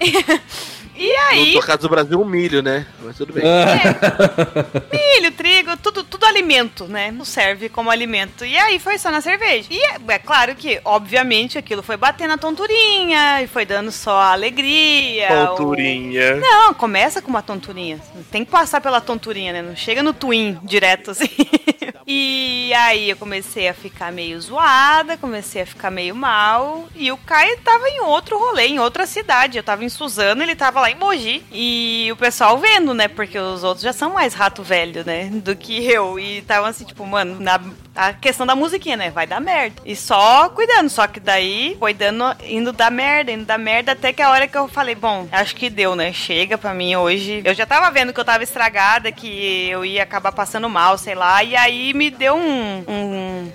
e 0.95 1.11
aí, 1.11 1.55
No 1.55 1.61
caso 1.61 1.79
do 1.79 1.89
Brasil, 1.89 2.19
um 2.19 2.25
milho, 2.25 2.61
né? 2.61 2.85
Mas 3.01 3.17
tudo 3.17 3.33
bem. 3.33 3.43
milho, 4.91 5.31
trigo, 5.31 5.77
tudo, 5.77 6.03
tudo 6.03 6.25
alimento, 6.25 6.85
né? 6.85 7.11
Não 7.11 7.25
serve 7.25 7.69
como 7.69 7.89
alimento. 7.89 8.45
E 8.45 8.57
aí 8.57 8.77
foi 8.79 8.97
só 8.97 9.09
na 9.09 9.21
cerveja. 9.21 9.67
E 9.71 9.79
é, 9.79 9.97
é 10.07 10.19
claro 10.19 10.55
que, 10.55 10.79
obviamente, 10.83 11.57
aquilo 11.57 11.81
foi 11.81 11.97
batendo 11.97 12.33
a 12.33 12.37
tonturinha 12.37 13.41
e 13.41 13.47
foi 13.47 13.65
dando 13.65 13.91
só 13.91 14.17
a 14.17 14.31
alegria. 14.33 15.27
Tonturinha. 15.47 16.35
Não, 16.35 16.73
começa 16.73 17.21
com 17.21 17.29
uma 17.29 17.41
tonturinha. 17.41 17.99
Tem 18.29 18.43
que 18.43 18.51
passar 18.51 18.81
pela 18.81 19.01
tonturinha, 19.01 19.53
né? 19.53 19.61
Não 19.61 19.75
chega 19.75 20.03
no 20.03 20.13
twin 20.13 20.59
direto 20.63 21.11
assim. 21.11 21.29
e 22.13 22.73
aí 22.73 23.09
eu 23.09 23.15
comecei 23.15 23.69
a 23.69 23.73
ficar 23.73 24.11
meio 24.11 24.39
zoada, 24.41 25.15
comecei 25.15 25.61
a 25.61 25.65
ficar 25.65 25.89
meio 25.89 26.13
mal. 26.13 26.89
E 26.93 27.09
o 27.09 27.15
Caio 27.17 27.57
tava 27.61 27.87
em 27.87 28.01
outro 28.01 28.37
rolê, 28.37 28.67
em 28.67 28.79
outra 28.79 29.05
cidade. 29.05 29.57
Eu 29.57 29.63
tava 29.63 29.85
em 29.85 29.89
Suzano, 29.89 30.43
ele 30.43 30.55
tava 30.55 30.81
lá 30.81 30.91
em 30.91 30.95
Mogi. 30.95 31.41
E 31.51 32.09
o 32.11 32.17
pessoal 32.17 32.57
vendo, 32.57 32.93
né? 32.93 33.07
Porque 33.07 33.39
os 33.39 33.63
outros 33.63 33.83
já 33.83 33.93
são 33.93 34.11
mais 34.13 34.33
rato 34.33 34.61
velho, 34.61 35.05
né? 35.05 35.29
Do 35.29 35.55
que 35.55 35.85
eu. 35.85 36.19
E 36.19 36.41
tava 36.41 36.67
assim, 36.67 36.83
tipo, 36.83 37.05
mano, 37.05 37.39
na, 37.39 37.59
a 37.95 38.13
questão 38.13 38.45
da 38.45 38.55
musiquinha, 38.55 38.95
né? 38.95 39.09
Vai 39.09 39.27
dar 39.27 39.39
merda. 39.39 39.81
E 39.85 39.95
só 39.95 40.49
cuidando. 40.49 40.89
Só 40.89 41.07
que 41.07 41.19
daí 41.19 41.75
foi 41.79 41.93
dando, 41.93 42.23
indo 42.45 42.71
dar 42.71 42.91
merda, 42.91 43.31
indo 43.31 43.45
dar 43.45 43.57
merda, 43.57 43.91
até 43.91 44.13
que 44.13 44.21
a 44.21 44.29
hora 44.29 44.47
que 44.47 44.57
eu 44.57 44.67
falei, 44.67 44.95
bom, 44.95 45.27
acho 45.31 45.55
que 45.55 45.69
deu, 45.69 45.95
né? 45.95 46.13
Chega 46.13 46.57
pra 46.57 46.73
mim 46.73 46.95
hoje. 46.95 47.41
Eu 47.43 47.53
já 47.53 47.65
tava 47.65 47.89
vendo 47.91 48.13
que 48.13 48.19
eu 48.19 48.25
tava 48.25 48.43
estragada, 48.43 49.11
que 49.11 49.69
eu 49.69 49.83
ia 49.83 50.03
acabar 50.03 50.31
passando 50.31 50.69
mal, 50.69 50.97
sei 50.97 51.15
lá. 51.15 51.43
E 51.43 51.55
aí 51.55 51.93
me 51.93 52.09
deu 52.09 52.35
um. 52.35 52.83
um 52.87 53.51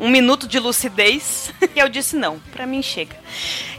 um 0.00 0.08
minuto 0.08 0.46
de 0.46 0.60
lucidez 0.60 1.52
e 1.74 1.78
eu 1.80 1.88
disse 1.88 2.14
não, 2.14 2.38
pra 2.52 2.64
mim 2.64 2.80
chega. 2.80 3.16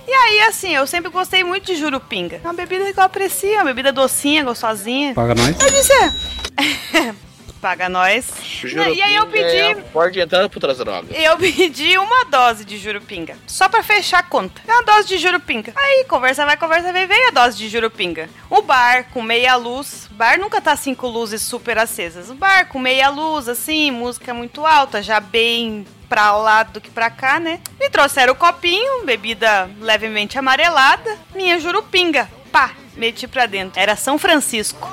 E 0.06 0.12
aí, 0.12 0.42
assim, 0.42 0.76
eu 0.76 0.86
sempre 0.86 1.10
gostei 1.10 1.44
muito 1.44 1.68
de 1.68 1.76
jurupinga. 1.76 2.42
É 2.44 2.48
uma 2.48 2.54
bebida 2.54 2.92
que 2.92 3.00
eu 3.00 3.04
aprecio, 3.04 3.54
uma 3.54 3.64
bebida 3.64 3.92
docinha, 3.92 4.44
gostosinha. 4.44 5.14
Paga 5.14 5.36
nós. 5.36 5.56
Eu 5.58 5.70
disse, 5.70 5.94
é. 5.94 7.16
Paga 7.62 7.90
nós. 7.90 8.32
E 8.64 9.02
aí 9.02 9.16
eu 9.16 9.28
pedi. 9.28 9.58
É 9.58 9.76
porta 9.76 10.12
de 10.12 10.22
entrada 10.22 10.48
para 10.48 10.58
outras 10.58 10.78
drogas. 10.78 11.10
Eu 11.14 11.36
pedi 11.38 11.98
uma 11.98 12.26
dose 12.26 12.64
de 12.64 12.78
jurupinga. 12.78 13.38
Só 13.46 13.68
pra 13.68 13.84
fechar 13.84 14.20
a 14.20 14.24
conta. 14.24 14.62
Uma 14.66 14.84
dose 14.84 15.10
de 15.10 15.18
jurupinga. 15.18 15.74
Aí, 15.76 16.06
conversa 16.06 16.46
vai, 16.46 16.56
conversa 16.56 16.94
vem, 16.94 17.06
veio 17.06 17.28
a 17.28 17.32
dose 17.32 17.58
de 17.58 17.68
jurupinga. 17.68 18.30
O 18.50 18.62
bar 18.62 19.08
com 19.12 19.22
meia 19.22 19.56
luz. 19.56 20.08
Bar 20.12 20.40
nunca 20.40 20.62
tá 20.62 20.72
assim 20.72 20.96
com 20.96 21.08
luzes 21.08 21.42
super 21.42 21.78
acesas. 21.78 22.30
O 22.30 22.36
bar 22.36 22.68
com 22.68 22.80
meia 22.80 23.10
luz, 23.10 23.50
assim, 23.50 23.92
música 23.92 24.34
muito 24.34 24.66
alta, 24.66 25.04
já 25.04 25.20
bem 25.20 25.86
pra 26.08 26.36
lá 26.38 26.64
do 26.64 26.82
que 26.82 26.90
pra 26.90 27.10
cá, 27.10 27.40
né? 27.40 27.60
Me 27.80 27.90
trouxeram 27.90 28.34
o 28.34 28.36
copinho, 28.36 29.06
bebida 29.06 29.70
levemente 29.80 30.40
amarelada. 30.40 31.18
Minha 31.36 31.60
jurupinga. 31.60 32.30
Pá, 32.52 32.72
meti 32.96 33.28
pra 33.28 33.46
dentro. 33.46 33.80
Era 33.80 33.96
São 33.96 34.18
Francisco. 34.18 34.90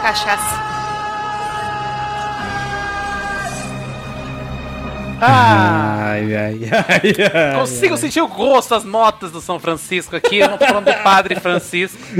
Cachaça. 0.00 0.77
Ai, 5.20 6.34
ai, 6.36 6.60
ai, 6.70 7.52
ai. 7.52 7.58
consigo 7.58 7.96
sentir 7.96 8.20
o 8.20 8.28
gosto 8.28 8.70
das 8.70 8.84
notas 8.84 9.30
do 9.32 9.40
São 9.40 9.58
Francisco 9.58 10.14
aqui. 10.16 10.36
Eu 10.38 10.50
não 10.50 10.58
tô 10.58 10.66
falando 10.66 10.84
do 10.86 11.02
Padre 11.02 11.34
Francisco. 11.36 11.98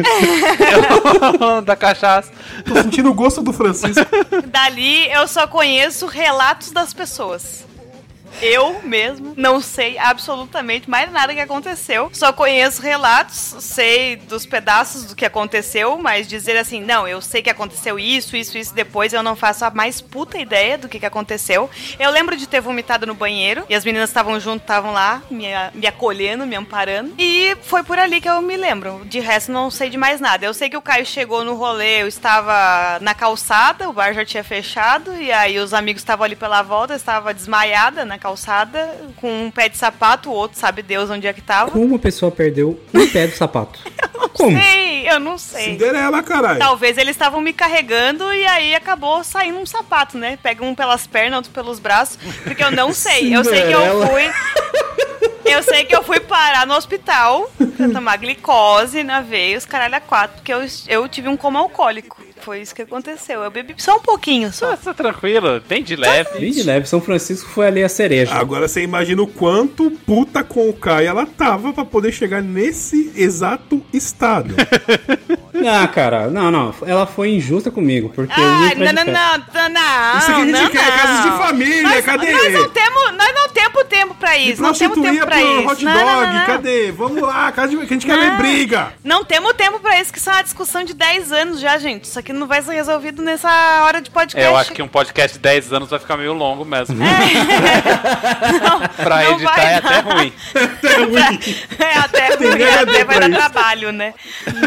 Eu- 1.41 1.63
da 1.63 1.77
cachaça. 1.77 2.31
Tô 2.65 2.75
sentindo 2.83 3.11
o 3.11 3.15
gosto 3.15 3.43
do 3.43 3.53
Francisco. 3.53 4.05
Dali 4.47 5.11
eu 5.11 5.27
só 5.29 5.47
conheço 5.47 6.07
relatos 6.07 6.71
das 6.73 6.93
pessoas. 6.93 7.67
Eu 8.41 8.81
mesmo 8.83 9.35
não 9.37 9.61
sei 9.61 9.99
absolutamente 9.99 10.89
mais 10.89 11.11
nada 11.11 11.35
que 11.35 11.41
aconteceu. 11.41 12.11
Só 12.13 12.33
conheço 12.33 12.83
relatos, 12.83 13.57
sei 13.61 14.17
dos 14.17 14.47
pedaços 14.47 15.05
do 15.05 15.17
que 15.17 15.25
aconteceu, 15.25 15.99
mas 15.99 16.29
dizer 16.29 16.57
assim, 16.57 16.81
não, 16.81 17.07
eu 17.07 17.21
sei 17.21 17.43
que 17.43 17.51
aconteceu 17.51 17.99
isso, 17.99 18.37
isso, 18.37 18.57
isso 18.57 18.75
depois, 18.75 19.13
eu 19.13 19.23
não 19.23 19.37
faço 19.37 19.65
a 19.65 19.71
mais 19.71 20.01
puta 20.01 20.39
ideia 20.39 20.79
do 20.79 20.89
que, 20.89 20.99
que 20.99 21.07
aconteceu. 21.07 21.71
Eu 21.99 22.11
lembro 22.11 22.37
de 22.37 22.47
ter 22.47 22.61
vomitado 22.61 23.07
no 23.07 23.15
banheiro 23.15 23.65
e 23.69 23.75
as 23.75 23.85
meninas 23.85 24.11
estavam 24.11 24.39
junto, 24.39 24.63
estavam 24.63 24.93
lá, 24.93 25.23
me, 25.31 25.47
me 25.75 25.87
acolhendo, 25.87 26.47
me 26.47 26.57
amparando. 26.57 27.15
E 27.19 27.57
foi 27.63 27.83
por 27.83 27.99
ali 27.99 28.21
que 28.21 28.29
eu 28.29 28.41
me 28.41 28.57
lembro. 28.57 29.03
De 29.05 29.21
resto, 29.21 29.51
não 29.53 29.71
sei 29.71 29.91
de 29.91 29.97
mais 29.97 30.21
nada. 30.21 30.45
Eu 30.45 30.55
sei 30.55 30.69
que 30.69 30.77
o 30.77 30.83
Caio 30.83 31.07
chegou 31.07 31.45
no 31.45 31.55
rolê, 31.55 32.03
eu 32.03 32.09
estava 32.09 32.99
na 33.01 33.15
calçada, 33.15 33.89
o 33.89 33.93
bar 33.93 34.13
já 34.13 34.25
tinha 34.25 34.45
fechado, 34.45 35.15
e 35.17 35.33
aí 35.33 35.59
os 35.59 35.75
amigos 35.75 36.03
estavam 36.03 36.25
ali 36.25 36.37
pela 36.37 36.63
volta, 36.63 36.93
eu 36.93 36.97
estava 36.97 37.35
desmaiada 37.35 38.05
na 38.05 38.18
calçada, 38.19 38.97
com 39.17 39.47
um 39.47 39.51
pé 39.51 39.69
de 39.69 39.77
sapato, 39.77 40.31
o 40.31 40.33
outro 40.33 40.59
sabe 40.59 40.83
Deus 40.83 41.09
onde 41.11 41.27
é 41.27 41.33
que 41.33 41.41
tava. 41.41 41.71
Como 41.71 41.85
uma 41.85 41.99
pessoa 41.99 42.31
perdeu 42.31 42.79
um 42.93 43.09
pé 43.09 43.27
do 43.27 43.37
sapato? 43.37 43.81
Como? 44.35 44.57
Sei, 44.61 45.09
eu 45.09 45.19
não 45.19 45.39
sei. 45.39 45.73
Cinderela, 45.73 46.23
caralho. 46.23 46.59
Talvez 46.59 46.97
eles 46.97 47.11
estavam 47.11 47.41
me 47.41 47.53
carregando 47.53 48.33
e 48.33 48.47
aí 48.47 48.75
acabou 48.75 49.25
saindo 49.25 49.59
um 49.59 49.67
sapato, 49.67 50.17
né? 50.17 50.39
Pega 50.43 50.65
um 50.65 50.75
pelas 50.75 51.07
pernas, 51.07 51.39
outro 51.39 51.53
pelos 51.53 51.79
braços, 51.79 52.19
porque 52.45 52.63
eu 52.63 52.71
não 52.71 52.93
sei. 52.93 53.35
Eu 53.35 53.45
sei 53.45 53.63
que 53.63 53.73
eu 53.73 54.07
fui. 54.07 54.31
Eu 55.45 55.63
sei 55.63 55.85
que 55.85 55.97
eu 55.97 56.03
fui 56.03 56.21
parar 56.21 56.67
no 56.67 56.75
hospital 56.75 57.51
pra 57.77 57.89
tomar 57.89 58.17
glicose 58.19 59.03
na 59.03 59.23
veia, 59.23 59.57
os 59.57 59.65
caralho 59.65 59.97
a 59.97 60.01
quatro, 60.01 60.37
porque 60.37 60.53
eu, 60.53 60.61
eu 60.87 61.09
tive 61.09 61.29
um 61.29 61.37
coma 61.37 61.59
alcoólico. 61.59 62.28
Foi 62.41 62.61
isso 62.61 62.75
que 62.75 62.83
aconteceu. 62.83 63.43
Eu 63.43 63.51
bebi 63.51 63.75
só 63.79 63.97
um 63.97 64.01
pouquinho 64.01 64.53
só. 64.53 64.77
Tá 64.77 64.95
tranquilo, 64.95 65.61
bem 65.69 65.83
de 65.83 65.97
leve. 65.97 66.39
Bem 66.39 66.51
de 66.53 66.63
leve, 66.63 66.87
São 66.89 67.01
Francisco 67.01 67.49
foi 67.51 67.67
ali 67.67 67.83
a 67.83 67.89
cereja. 67.89 68.35
Agora 68.35 68.67
você 68.69 68.83
imagina 68.83 69.23
o 69.23 69.27
quanto 69.27 69.91
puta 69.91 70.43
com 70.45 70.69
o 70.69 70.73
Caio 70.73 71.09
ela 71.09 71.27
tava 71.27 71.73
pra 71.73 71.85
poder 71.85 72.13
chegar 72.13 72.43
nesse 72.43 73.13
exato 73.17 73.83
estado. 73.93 74.55
Ah, 75.67 75.89
cara, 75.89 76.29
não, 76.29 76.53
não. 76.53 76.73
Ela 76.87 77.05
foi 77.05 77.31
injusta 77.31 77.69
comigo, 77.69 78.11
porque 78.15 78.33
Ah, 78.33 78.71
não, 78.77 78.93
não, 78.93 79.05
não, 79.05 79.69
não, 79.71 80.19
Isso 80.19 80.31
aqui 80.31 80.41
a 80.41 80.45
gente 80.45 80.53
não, 80.53 80.71
quer, 80.71 80.85
não. 80.85 80.99
casas 80.99 81.25
de 81.33 81.39
família, 81.39 81.83
nós, 81.83 82.05
cadê? 82.05 82.33
Nós 82.33 82.53
não 82.53 82.69
temos, 82.71 83.13
nós 83.17 83.35
não 83.35 83.49
temos 83.49 83.85
tempo 83.89 84.15
pra 84.15 84.39
isso, 84.39 84.63
não 84.63 84.73
temos 84.73 85.01
tempo 85.01 85.27
pra 85.27 85.43
isso. 85.43 85.69
hot 85.69 85.85
Não, 85.85 85.93
dog, 85.93 86.05
não, 86.05 86.23
não, 86.27 86.33
não. 86.39 86.47
cadê? 86.47 86.93
Vamos 86.93 87.23
lá, 87.23 87.51
casa 87.53 87.69
de... 87.71 87.77
que 87.79 87.83
a 87.83 87.87
gente 87.89 88.07
quer 88.07 88.19
ver 88.19 88.31
Não. 88.31 88.37
briga. 88.39 88.93
Não 89.03 89.25
temos 89.25 89.53
tempo 89.55 89.81
pra 89.81 90.01
isso, 90.01 90.13
que 90.13 90.19
isso 90.19 90.31
é 90.31 90.33
uma 90.35 90.43
discussão 90.43 90.85
de 90.85 90.95
10 90.95 91.33
anos 91.33 91.61
já, 91.61 91.77
gente. 91.79 92.05
Isso 92.05 92.19
aqui 92.19 92.28
que 92.29 92.33
não 92.35 92.47
vai 92.47 92.61
ser 92.61 92.75
resolvido 92.75 93.23
nessa 93.23 93.49
hora 93.87 94.03
de 94.03 94.11
podcast. 94.11 94.47
É, 94.47 94.51
eu 94.53 94.55
acho 94.55 94.71
que 94.75 94.83
um 94.83 94.87
podcast 94.89 95.39
de 95.39 95.43
10 95.43 95.73
anos 95.73 95.89
vai 95.89 95.99
ficar 95.99 96.15
meio 96.19 96.35
longo 96.35 96.63
mesmo. 96.63 96.95
não, 96.95 98.81
pra 99.03 99.23
não 99.25 99.33
editar 99.33 99.55
vai 99.57 99.73
é 99.73 99.77
até 99.77 100.03
dar. 100.03 100.13
ruim. 100.15 100.33
É 101.79 101.99
até 101.99 102.35
ruim, 102.35 102.63
até 102.83 103.05
vai 103.09 103.21
dar 103.21 103.31
trabalho, 103.31 103.93
né? 103.93 104.13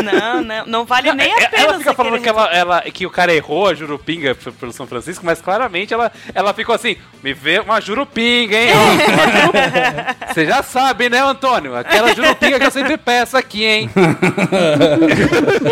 Não, 0.03 0.41
não, 0.43 0.66
não 0.66 0.86
vale 0.86 1.14
nem 1.14 1.32
a 1.32 1.38
É, 1.39 1.47
pena. 1.49 1.64
ela 1.66 1.78
fica 1.78 1.93
falando 1.93 2.20
que, 2.20 2.28
ela, 2.28 2.45
ela- 2.51 2.82
que 2.82 3.05
o 3.05 3.12
cara 3.12 3.32
errou 3.32 3.68
a 3.68 3.76
Jurupinga 3.76 4.34
pelo 4.59 4.74
São 4.74 4.88
Francisco, 4.88 5.24
mas 5.24 5.39
claramente 5.39 5.93
ela, 5.93 6.12
ela 6.34 6.55
ficou 6.55 6.74
assim: 6.74 6.95
me 7.22 7.32
vê 7.32 7.59
uma 7.59 7.80
Jurupinga, 7.80 8.57
hein? 8.57 8.72
Você 10.34 10.47
já 10.47 10.64
sabe, 10.64 11.09
né, 11.09 11.20
Antônio? 11.20 11.76
Aquela 11.76 12.16
Jurupinga 12.16 12.59
que 12.59 12.66
eu 12.66 12.72
sempre 12.72 12.97
peço 12.97 13.38
aqui, 13.38 13.64
hein? 13.66 13.89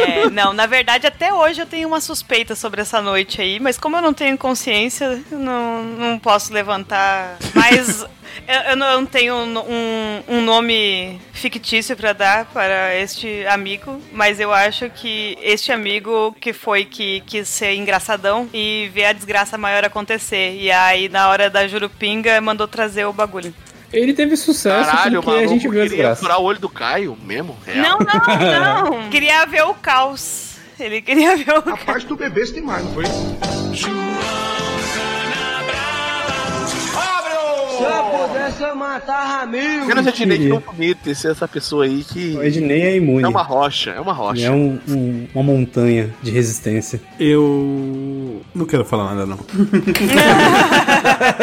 É, 0.07 0.29
não, 0.29 0.53
na 0.53 0.65
verdade, 0.67 1.07
até 1.07 1.33
hoje 1.33 1.61
eu 1.61 1.65
tenho 1.65 1.78
uma 1.85 2.01
suspeita 2.01 2.55
sobre 2.55 2.81
essa 2.81 3.01
noite 3.01 3.41
aí, 3.41 3.59
mas 3.59 3.77
como 3.77 3.95
eu 3.97 4.01
não 4.01 4.13
tenho 4.13 4.37
consciência, 4.37 5.21
eu 5.31 5.37
não, 5.39 5.83
não 5.83 6.19
posso 6.19 6.53
levantar. 6.53 7.37
Mas 7.53 8.01
eu, 8.47 8.59
eu 8.71 8.75
não 8.75 9.05
tenho 9.05 9.35
um, 9.35 10.23
um 10.27 10.41
nome 10.41 11.19
fictício 11.33 11.95
pra 11.95 12.13
dar 12.13 12.45
para 12.45 12.95
este 12.95 13.45
amigo, 13.47 14.01
mas 14.11 14.39
eu 14.39 14.53
acho 14.53 14.89
que 14.89 15.37
este 15.41 15.71
amigo 15.71 16.35
que 16.39 16.53
foi 16.53 16.85
que 16.85 17.21
quis 17.21 17.47
ser 17.47 17.73
engraçadão 17.75 18.49
e 18.53 18.89
ver 18.93 19.05
a 19.05 19.13
desgraça 19.13 19.57
maior 19.57 19.83
acontecer. 19.85 20.55
E 20.59 20.71
aí, 20.71 21.09
na 21.09 21.29
hora 21.29 21.49
da 21.49 21.67
Jurupinga, 21.67 22.39
mandou 22.41 22.67
trazer 22.67 23.05
o 23.05 23.13
bagulho. 23.13 23.53
Ele 23.91 24.13
teve 24.13 24.37
sucesso 24.37 24.89
Caralho, 24.89 25.19
o 25.19 25.23
porque 25.23 25.39
a 25.39 25.47
gente 25.47 25.61
viu 25.67 25.71
a 25.81 25.83
queria 25.83 25.89
desgraça. 25.89 26.21
furar 26.21 26.39
o 26.39 26.43
olho 26.43 26.59
do 26.59 26.69
Caio 26.69 27.17
mesmo? 27.23 27.57
Real. 27.65 27.83
Não, 27.83 27.99
não, 27.99 28.91
não. 29.01 29.09
Queria 29.09 29.45
ver 29.47 29.63
o 29.63 29.73
caos. 29.73 30.48
Ele 30.79 31.01
queria 31.01 31.35
ver 31.35 31.57
o 31.57 31.61
caos. 31.61 31.83
parte 31.83 32.07
do 32.07 32.15
bebê 32.15 32.45
tem 32.47 32.61
mais, 32.63 32.83
não 32.83 32.93
foi? 32.93 33.03
Menos 39.87 40.05
a 40.07 40.09
Ednei 40.09 40.37
que 40.37 40.47
não 40.49 40.59
bonito 40.59 41.15
ser 41.15 41.31
essa 41.31 41.47
pessoa 41.47 41.85
aí 41.85 42.03
que 42.03 42.35
O 42.37 42.43
Ednei 42.43 42.81
é 42.83 42.95
imune. 42.97 43.23
é 43.23 43.27
uma 43.27 43.41
rocha, 43.41 43.91
é 43.91 43.99
uma 43.99 44.13
rocha. 44.13 44.45
É 44.45 44.51
um- 44.51 44.79
um- 44.87 45.27
uma 45.33 45.43
montanha 45.43 46.09
de 46.21 46.31
resistência. 46.31 47.01
Eu 47.19 48.41
não 48.53 48.65
quero 48.65 48.85
falar 48.85 49.13
nada, 49.15 49.25
não. 49.25 49.39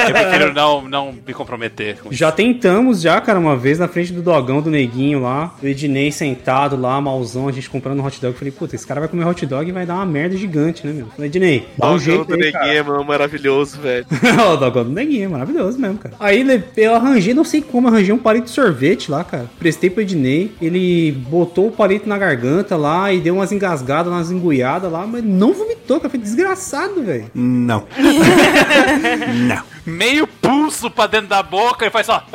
Eu 0.06 0.12
prefiro 0.12 0.52
não, 0.52 0.82
não 0.88 1.12
me 1.26 1.32
comprometer 1.34 1.98
com 1.98 2.08
isso. 2.10 2.18
Já 2.18 2.30
tentamos, 2.32 3.00
já, 3.00 3.20
cara, 3.20 3.38
uma 3.38 3.56
vez 3.56 3.78
na 3.78 3.88
frente 3.88 4.12
do 4.12 4.22
dogão 4.22 4.60
do 4.60 4.70
neguinho 4.70 5.20
lá. 5.22 5.54
O 5.62 5.66
Ednei 5.66 6.10
sentado 6.12 6.76
lá, 6.76 7.00
malzão, 7.00 7.48
a 7.48 7.52
gente 7.52 7.68
comprando 7.70 8.00
um 8.00 8.04
hot 8.04 8.20
dog. 8.20 8.32
Eu 8.34 8.38
falei, 8.38 8.52
puta, 8.52 8.74
esse 8.76 8.86
cara 8.86 9.00
vai 9.00 9.08
comer 9.08 9.26
hot 9.26 9.44
dog 9.46 9.68
e 9.68 9.72
vai 9.72 9.86
dar 9.86 9.94
uma 9.96 10.06
merda 10.06 10.36
gigante, 10.36 10.86
né, 10.86 10.92
meu? 10.92 11.06
Falei, 11.08 11.26
Ednei, 11.28 11.68
dá 11.76 11.86
um 11.86 11.90
Dogão 11.92 11.98
jeito 11.98 12.24
do 12.24 12.34
aí, 12.34 12.38
neguinho 12.40 12.52
cara. 12.52 12.74
é 12.74 12.82
mano, 12.82 13.04
maravilhoso, 13.04 13.80
velho. 13.80 14.06
o 14.52 14.56
dogão 14.56 14.84
do 14.84 14.90
neguinho, 14.90 15.24
é 15.24 15.28
maravilhoso 15.28 15.78
mesmo, 15.78 15.98
cara. 15.98 16.14
Aí 16.26 16.44
eu 16.76 16.92
arranjei, 16.96 17.32
não 17.32 17.44
sei 17.44 17.62
como, 17.62 17.86
arranjei 17.86 18.12
um 18.12 18.18
palito 18.18 18.46
de 18.46 18.50
sorvete 18.50 19.12
lá, 19.12 19.22
cara. 19.22 19.48
Prestei 19.60 19.88
pro 19.88 20.02
Ednei, 20.02 20.52
ele 20.60 21.12
botou 21.12 21.68
o 21.68 21.70
palito 21.70 22.08
na 22.08 22.18
garganta 22.18 22.76
lá 22.76 23.12
e 23.12 23.20
deu 23.20 23.36
umas 23.36 23.52
engasgadas, 23.52 24.12
umas 24.12 24.32
engulhadas 24.32 24.90
lá, 24.90 25.06
mas 25.06 25.22
não 25.22 25.52
vomitou, 25.52 26.00
cara. 26.00 26.10
Foi 26.10 26.18
desgraçado, 26.18 27.00
velho. 27.04 27.30
Não. 27.32 27.86
não. 29.46 29.62
Meio 29.86 30.26
pulso 30.26 30.90
pra 30.90 31.06
dentro 31.06 31.28
da 31.28 31.44
boca 31.44 31.86
e 31.86 31.90
faz 31.90 32.06
só. 32.06 32.26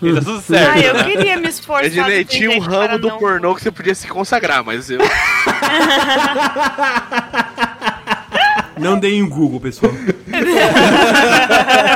e 0.00 0.14
tá 0.14 0.20
tudo 0.22 0.40
certo. 0.40 0.70
Ah, 0.72 0.78
eu 0.80 1.04
queria 1.04 1.36
me 1.36 1.48
esforçar. 1.48 1.84
Ednei, 1.84 2.24
tinha 2.24 2.50
um 2.50 2.58
ramo 2.58 2.98
do 2.98 3.08
não- 3.08 3.18
pornô 3.18 3.54
que 3.54 3.62
você 3.62 3.70
podia 3.70 3.94
se 3.94 4.08
consagrar, 4.08 4.64
mas 4.64 4.88
eu. 4.88 4.98
Não 8.78 8.98
deem 8.98 9.22
um 9.22 9.28
Google, 9.28 9.60
pessoal. 9.60 9.92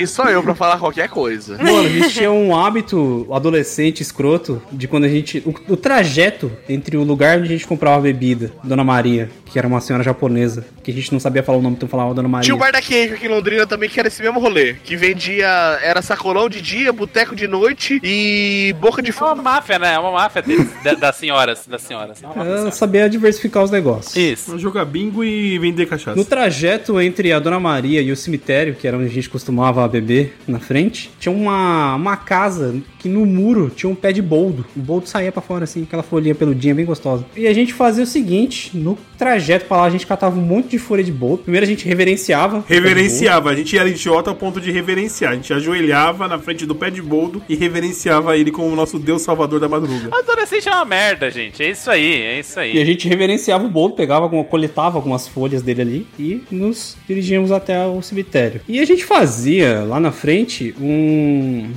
Quem 0.00 0.06
sou 0.06 0.24
eu 0.26 0.42
pra 0.42 0.54
falar 0.54 0.78
qualquer 0.78 1.08
coisa? 1.10 1.58
Mano, 1.58 1.80
a 1.80 1.88
gente 1.88 2.10
tinha 2.14 2.32
um 2.32 2.56
hábito 2.58 3.26
adolescente 3.30 4.00
escroto 4.00 4.62
de 4.72 4.88
quando 4.88 5.04
a 5.04 5.08
gente. 5.08 5.42
O, 5.44 5.72
o 5.72 5.76
trajeto 5.76 6.50
entre 6.68 6.96
o 6.96 7.02
lugar 7.04 7.36
onde 7.38 7.48
a 7.48 7.50
gente 7.52 7.66
comprava 7.66 7.96
a 7.98 8.00
bebida, 8.00 8.50
Dona 8.64 8.82
Maria, 8.82 9.28
que 9.44 9.58
era 9.58 9.66
uma 9.68 9.80
senhora 9.80 10.02
japonesa, 10.02 10.64
que 10.82 10.90
a 10.90 10.94
gente 10.94 11.12
não 11.12 11.20
sabia 11.20 11.42
falar 11.42 11.58
o 11.58 11.62
nome, 11.62 11.76
então 11.76 11.88
falava 11.88 12.14
Dona 12.14 12.28
Maria. 12.28 12.44
Tinha 12.44 12.54
o 12.54 12.58
Bar 12.58 12.72
da 12.72 12.80
Queijo 12.80 13.14
aqui 13.14 13.26
em 13.26 13.28
Londrina 13.28 13.66
também, 13.66 13.88
que 13.90 13.98
era 14.00 14.08
esse 14.08 14.22
mesmo 14.22 14.40
rolê. 14.40 14.74
Que 14.82 14.96
vendia. 14.96 15.46
Era 15.82 16.00
sacolão 16.00 16.48
de 16.48 16.62
dia, 16.62 16.92
boteco 16.92 17.36
de 17.36 17.46
noite 17.46 18.00
e 18.02 18.74
boca 18.80 19.02
de 19.02 19.10
É 19.10 19.22
uma 19.22 19.34
máfia, 19.34 19.78
né? 19.78 19.94
É 19.94 19.98
uma 19.98 20.12
máfia 20.12 20.40
deles, 20.40 20.68
da- 20.82 20.94
das 20.94 21.16
senhoras. 21.16 21.66
Das 21.66 21.82
senhoras. 21.82 22.22
É 22.22 22.26
uma 22.26 22.34
máfia 22.36 22.44
das 22.44 22.52
Eu 22.52 22.56
senhoras. 22.58 22.74
sabia 22.78 23.08
diversificar 23.10 23.62
os 23.62 23.70
negócios. 23.70 24.16
Isso. 24.16 24.58
Jogar 24.58 24.84
bingo 24.86 25.22
e 25.22 25.58
vender 25.58 25.84
cachaça. 25.86 26.16
No 26.16 26.24
trajeto 26.24 27.00
entre 27.00 27.32
a 27.32 27.38
Dona 27.38 27.60
Maria 27.60 28.00
e 28.00 28.10
o 28.10 28.16
cemitério, 28.16 28.74
que 28.74 28.86
era 28.88 28.96
onde 28.96 29.06
a 29.06 29.10
gente 29.10 29.28
costumava 29.28 29.84
beber 29.90 30.36
na 30.46 30.58
frente, 30.58 31.10
tinha 31.18 31.34
uma, 31.34 31.94
uma 31.96 32.16
casa 32.16 32.80
que 33.00 33.08
no 33.08 33.24
muro 33.26 33.70
tinha 33.74 33.90
um 33.90 33.94
pé 33.94 34.12
de 34.12 34.20
boldo. 34.22 34.64
O 34.76 34.80
boldo 34.80 35.08
saía 35.08 35.32
pra 35.32 35.40
fora, 35.42 35.64
assim, 35.64 35.82
aquela 35.82 36.02
folhinha 36.02 36.34
peludinha 36.34 36.74
bem 36.74 36.84
gostosa. 36.84 37.24
E 37.36 37.46
a 37.46 37.52
gente 37.52 37.72
fazia 37.72 38.04
o 38.04 38.06
seguinte: 38.06 38.70
no 38.76 38.96
trajeto 39.18 39.64
pra 39.66 39.78
lá, 39.78 39.84
a 39.84 39.90
gente 39.90 40.06
catava 40.06 40.38
um 40.38 40.42
monte 40.42 40.68
de 40.68 40.78
folha 40.78 41.02
de 41.02 41.10
boldo. 41.10 41.42
Primeiro 41.42 41.64
a 41.64 41.68
gente 41.68 41.86
reverenciava. 41.86 42.64
Reverenciava, 42.68 43.50
a 43.50 43.54
gente 43.54 43.76
era 43.76 43.88
idiota 43.88 44.30
ao 44.30 44.36
ponto 44.36 44.60
de 44.60 44.70
reverenciar. 44.70 45.32
A 45.32 45.34
gente 45.34 45.52
ajoelhava 45.52 46.28
na 46.28 46.38
frente 46.38 46.66
do 46.66 46.74
pé 46.74 46.90
de 46.90 47.00
boldo 47.00 47.42
e 47.48 47.56
reverenciava 47.56 48.36
ele 48.36 48.50
como 48.50 48.68
o 48.68 48.76
nosso 48.76 48.98
Deus 48.98 49.22
salvador 49.22 49.58
da 49.60 49.68
madruga. 49.68 50.08
Adolescente 50.12 50.68
é 50.68 50.72
uma 50.72 50.84
merda, 50.84 51.30
gente. 51.30 51.62
É 51.62 51.70
isso 51.70 51.90
aí, 51.90 52.22
é 52.22 52.38
isso 52.40 52.58
E 52.58 52.60
a 52.60 52.64
aí. 52.80 52.84
gente 52.84 53.08
reverenciava 53.08 53.64
o 53.64 53.68
boldo, 53.68 53.94
pegava, 53.94 54.24
alguma, 54.26 54.44
coletava 54.44 54.98
algumas 54.98 55.26
folhas 55.26 55.62
dele 55.62 55.80
ali 55.82 56.06
e 56.18 56.42
nos 56.50 56.96
dirigíamos 57.08 57.50
até 57.52 57.86
o 57.86 58.02
cemitério. 58.02 58.60
E 58.68 58.78
a 58.80 58.84
gente 58.84 59.04
fazia 59.04 59.82
lá 59.84 59.98
na 60.00 60.12
frente 60.12 60.74
um. 60.80 61.70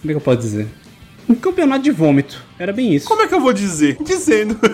Como 0.00 0.10
é 0.10 0.14
que 0.14 0.16
eu 0.16 0.20
posso 0.20 0.38
dizer? 0.38 0.66
Um 1.28 1.34
campeonato 1.34 1.82
de 1.82 1.90
vômito. 1.90 2.42
Era 2.58 2.72
bem 2.72 2.94
isso. 2.94 3.06
Como 3.06 3.22
é 3.22 3.26
que 3.26 3.34
eu 3.34 3.40
vou 3.40 3.52
dizer? 3.52 3.98
Dizendo. 4.02 4.58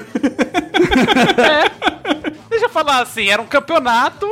Deixa 2.49 2.67
eu 2.67 2.71
falar 2.71 3.03
assim, 3.03 3.29
era 3.29 3.43
um 3.43 3.47
campeonato 3.47 4.27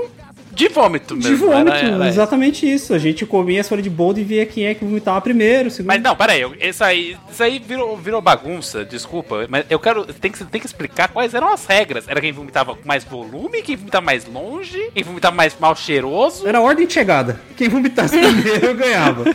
de 0.55 0.69
vômito 0.69 1.15
mesmo. 1.17 1.31
De 1.31 1.37
vômito, 1.37 1.71
era- 1.77 1.89
era- 1.95 2.09
exatamente 2.09 2.71
isso. 2.71 2.95
A 2.95 2.99
gente 2.99 3.27
comia 3.27 3.61
as 3.61 3.69
folhas 3.69 3.83
de 3.85 3.91
boldo 3.91 4.21
e 4.21 4.25
via 4.25 4.47
quem 4.47 4.67
é 4.67 4.75
que 4.75 4.85
vomitava 4.85 5.21
primeiro, 5.21 5.71
segundo. 5.71 5.89
Mas 5.89 6.03
não, 6.03 6.15
peraí, 6.17 6.41
eu- 6.41 6.55
isso 6.61 6.83
aí, 6.85 7.17
isso 7.31 7.43
aí 7.43 7.59
virou, 7.59 7.97
virou 7.97 8.21
bagunça, 8.21 8.85
desculpa. 8.85 9.47
Mas 9.49 9.65
eu 9.69 9.79
quero. 9.79 10.05
Tem 10.07 10.31
que, 10.31 10.45
tem 10.45 10.61
que 10.61 10.67
explicar 10.67 11.09
quais 11.09 11.35
eram 11.35 11.53
as 11.53 11.67
regras. 11.67 12.05
Era 12.09 12.21
quem 12.21 12.33
vomitava 12.33 12.75
com 12.75 12.87
mais 12.87 13.05
volume, 13.05 13.63
quem 13.63 13.77
vomitava 13.77 14.05
mais 14.05 14.25
longe, 14.27 14.91
quem 14.95 15.03
vomitava 15.03 15.35
mais 15.37 15.57
mal 15.59 15.75
cheiroso. 15.75 16.47
Era 16.47 16.59
a 16.59 16.61
ordem 16.63 16.87
de 16.87 16.93
chegada. 16.93 17.41
Quem 17.57 17.69
vomitasse 17.69 18.17
primeiro 18.19 18.75
ganhava. 18.75 19.25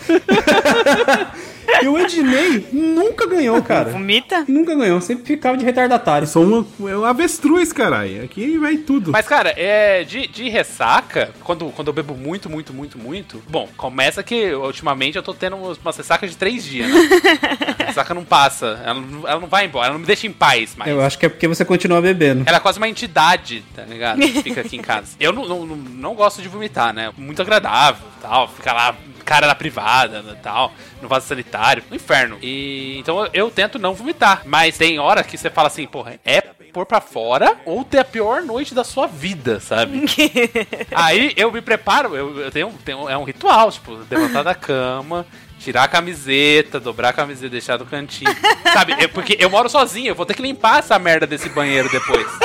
e 1.83 1.87
o 1.87 1.97
Ednei 1.97 2.67
nunca 2.71 3.27
ganhou, 3.27 3.61
cara. 3.61 3.89
Vomita? 3.89 4.45
Nunca 4.47 4.75
ganhou, 4.75 4.99
sempre 5.01 5.25
ficava 5.25 5.57
de 5.57 5.65
retardatário. 5.65 6.27
Sou 6.27 6.43
um, 6.43 6.89
é 6.89 6.97
um 6.97 7.05
avestruz, 7.05 7.71
caralho. 7.73 8.23
Aqui 8.23 8.57
vai 8.57 8.77
tudo. 8.77 9.11
Mas, 9.11 9.27
cara, 9.27 9.53
é, 9.55 10.03
de, 10.03 10.27
de 10.27 10.49
ressaca, 10.49 11.31
quando, 11.43 11.65
quando 11.71 11.87
eu 11.87 11.93
bebo 11.93 12.13
muito, 12.15 12.49
muito, 12.49 12.73
muito, 12.73 12.97
muito. 12.97 13.41
Bom, 13.49 13.69
começa 13.77 14.23
que 14.23 14.53
ultimamente 14.53 15.15
eu 15.17 15.23
tô 15.23 15.33
tendo 15.33 15.55
umas 15.55 15.97
ressacas 15.97 16.29
de 16.29 16.37
três 16.37 16.63
dias, 16.63 16.89
né? 16.89 16.99
A 17.79 17.83
ressaca 17.89 18.13
não 18.13 18.23
passa, 18.23 18.79
ela, 18.83 18.99
não- 18.99 19.27
ela 19.27 19.39
não 19.39 19.47
vai 19.47 19.65
embora, 19.65 19.87
ela 19.87 19.93
não 19.93 20.01
me 20.01 20.05
deixa 20.05 20.27
em 20.27 20.31
paz 20.31 20.75
mais. 20.75 20.91
Eu 20.91 21.01
acho 21.01 21.17
que 21.17 21.25
é 21.25 21.29
porque 21.29 21.47
você 21.47 21.65
continua 21.65 22.01
bebendo. 22.01 22.43
Ela 22.45 22.57
é 22.57 22.59
quase 22.59 22.77
uma 22.77 22.87
entidade, 22.87 23.63
tá 23.75 23.83
ligado? 23.83 24.19
Que 24.19 24.43
Fica 24.43 24.61
aqui 24.61 24.77
em 24.77 24.81
casa. 24.81 25.15
Eu 25.19 25.31
não, 25.33 25.47
não, 25.47 25.65
não, 25.75 26.15
gosto 26.15 26.41
de 26.41 26.47
vomitar, 26.47 26.93
né? 26.93 27.11
Muito 27.17 27.41
agradável, 27.41 28.05
tal. 28.21 28.47
Fica 28.47 28.73
lá, 28.73 28.95
cara 29.25 29.47
na 29.47 29.55
privada, 29.55 30.23
tal. 30.41 30.73
No 31.01 31.07
vaso 31.07 31.27
sanitário. 31.27 31.58
No 31.89 31.95
inferno. 31.95 32.37
E 32.41 32.97
então 32.99 33.25
eu, 33.25 33.29
eu 33.33 33.51
tento 33.51 33.77
não 33.77 33.93
vomitar. 33.93 34.43
Mas 34.45 34.77
tem 34.77 34.99
hora 34.99 35.23
que 35.23 35.37
você 35.37 35.49
fala 35.49 35.67
assim, 35.67 35.85
porra, 35.85 36.19
é 36.25 36.41
pôr 36.71 36.85
pra 36.85 37.01
fora 37.01 37.57
ou 37.65 37.83
ter 37.83 37.99
a 37.99 38.05
pior 38.05 38.41
noite 38.41 38.73
da 38.73 38.83
sua 38.83 39.07
vida, 39.07 39.59
sabe? 39.59 40.05
Aí 40.93 41.33
eu 41.35 41.51
me 41.51 41.61
preparo, 41.61 42.15
eu, 42.15 42.39
eu 42.39 42.51
tenho, 42.51 42.71
tenho. 42.85 43.09
É 43.09 43.17
um 43.17 43.23
ritual, 43.23 43.71
tipo, 43.71 43.99
levantar 44.09 44.43
da 44.43 44.55
cama. 44.55 45.25
Tirar 45.59 45.83
a 45.83 45.87
camiseta, 45.87 46.79
dobrar 46.79 47.09
a 47.09 47.13
camiseta, 47.13 47.49
deixar 47.49 47.77
do 47.77 47.85
cantinho. 47.85 48.33
Sabe? 48.73 48.95
Eu- 48.97 49.09
porque 49.09 49.35
eu 49.39 49.49
moro 49.49 49.69
sozinho, 49.69 50.07
eu 50.07 50.15
vou 50.15 50.25
ter 50.25 50.33
que 50.33 50.41
limpar 50.41 50.79
essa 50.79 50.97
merda 50.97 51.27
desse 51.27 51.49
banheiro 51.49 51.89
depois. 51.91 52.25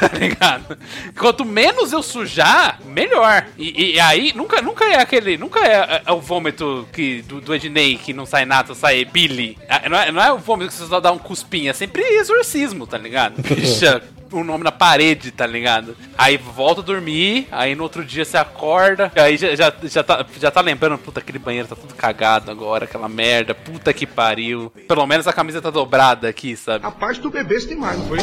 tá 0.00 0.18
ligado? 0.18 0.76
Quanto 1.18 1.44
menos 1.44 1.92
eu 1.92 2.02
sujar, 2.02 2.80
melhor. 2.84 3.46
E, 3.56 3.92
e 3.94 4.00
aí, 4.00 4.32
nunca, 4.34 4.60
nunca 4.60 4.84
é 4.84 5.00
aquele. 5.00 5.36
Nunca 5.36 5.60
é, 5.60 6.02
é 6.04 6.12
o 6.12 6.20
vômito 6.20 6.88
que, 6.92 7.22
do, 7.22 7.40
do 7.40 7.54
Ednei 7.54 7.96
que 7.96 8.12
não 8.12 8.26
sai 8.26 8.44
nada, 8.44 8.74
sai 8.74 9.04
Billy. 9.04 9.56
Ah, 9.68 9.88
Não 9.88 9.98
é, 9.98 10.12
não 10.12 10.22
é 10.22 10.32
o 10.32 10.38
vômito 10.38 10.70
que 10.70 10.76
você 10.76 10.86
só 10.86 11.00
dá 11.00 11.12
um 11.12 11.18
cuspinho, 11.18 11.70
é 11.70 11.72
sempre 11.72 12.02
exorcismo, 12.02 12.86
tá 12.86 12.98
ligado? 12.98 13.40
Bicha 13.54 14.02
o 14.32 14.44
nome 14.44 14.64
na 14.64 14.72
parede, 14.72 15.30
tá 15.30 15.46
ligado? 15.46 15.96
Aí 16.16 16.36
volta 16.36 16.80
a 16.80 16.84
dormir, 16.84 17.48
aí 17.50 17.74
no 17.74 17.82
outro 17.82 18.04
dia 18.04 18.24
você 18.24 18.36
acorda, 18.36 19.12
aí 19.16 19.36
já, 19.36 19.54
já, 19.54 19.72
já, 19.84 20.02
tá, 20.02 20.24
já 20.38 20.50
tá 20.50 20.60
lembrando, 20.60 20.98
puta, 20.98 21.20
aquele 21.20 21.38
banheiro 21.38 21.68
tá 21.68 21.76
tudo 21.76 21.94
cagado 21.94 22.50
agora, 22.50 22.84
aquela 22.84 23.08
merda, 23.08 23.54
puta 23.54 23.92
que 23.92 24.06
pariu. 24.06 24.72
Pelo 24.88 25.06
menos 25.06 25.26
a 25.26 25.32
camisa 25.32 25.60
tá 25.60 25.70
dobrada 25.70 26.28
aqui, 26.28 26.56
sabe? 26.56 26.86
A 26.86 26.90
parte 26.90 27.20
do 27.20 27.30
bebê 27.30 27.60
tem 27.60 27.76
mais, 27.76 27.98
não 27.98 28.06
foi? 28.06 28.18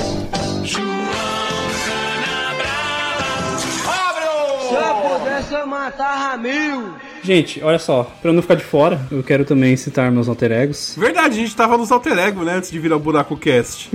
Gente, 7.23 7.63
olha 7.63 7.79
só, 7.79 8.03
pra 8.21 8.29
eu 8.31 8.33
não 8.33 8.41
ficar 8.41 8.55
de 8.55 8.63
fora, 8.63 8.99
eu 9.09 9.23
quero 9.23 9.45
também 9.45 9.77
citar 9.77 10.11
meus 10.11 10.27
alter 10.27 10.51
egos. 10.51 10.95
Verdade, 10.97 11.39
a 11.39 11.41
gente 11.41 11.55
tava 11.55 11.77
nos 11.77 11.91
alter 11.91 12.17
ego, 12.17 12.43
né? 12.43 12.55
Antes 12.55 12.69
de 12.69 12.77
virar 12.79 12.97
o 12.97 12.99
buraco 12.99 13.37
cast. 13.37 13.89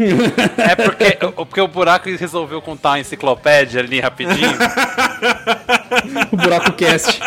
É 0.56 0.74
porque, 0.74 1.18
porque 1.36 1.60
o 1.60 1.68
buraco 1.68 2.08
resolveu 2.08 2.62
contar 2.62 2.94
a 2.94 3.00
enciclopédia 3.00 3.80
ali 3.80 4.00
rapidinho. 4.00 4.48
O 6.32 6.36
Buraco 6.36 6.72
Cast. 6.72 7.20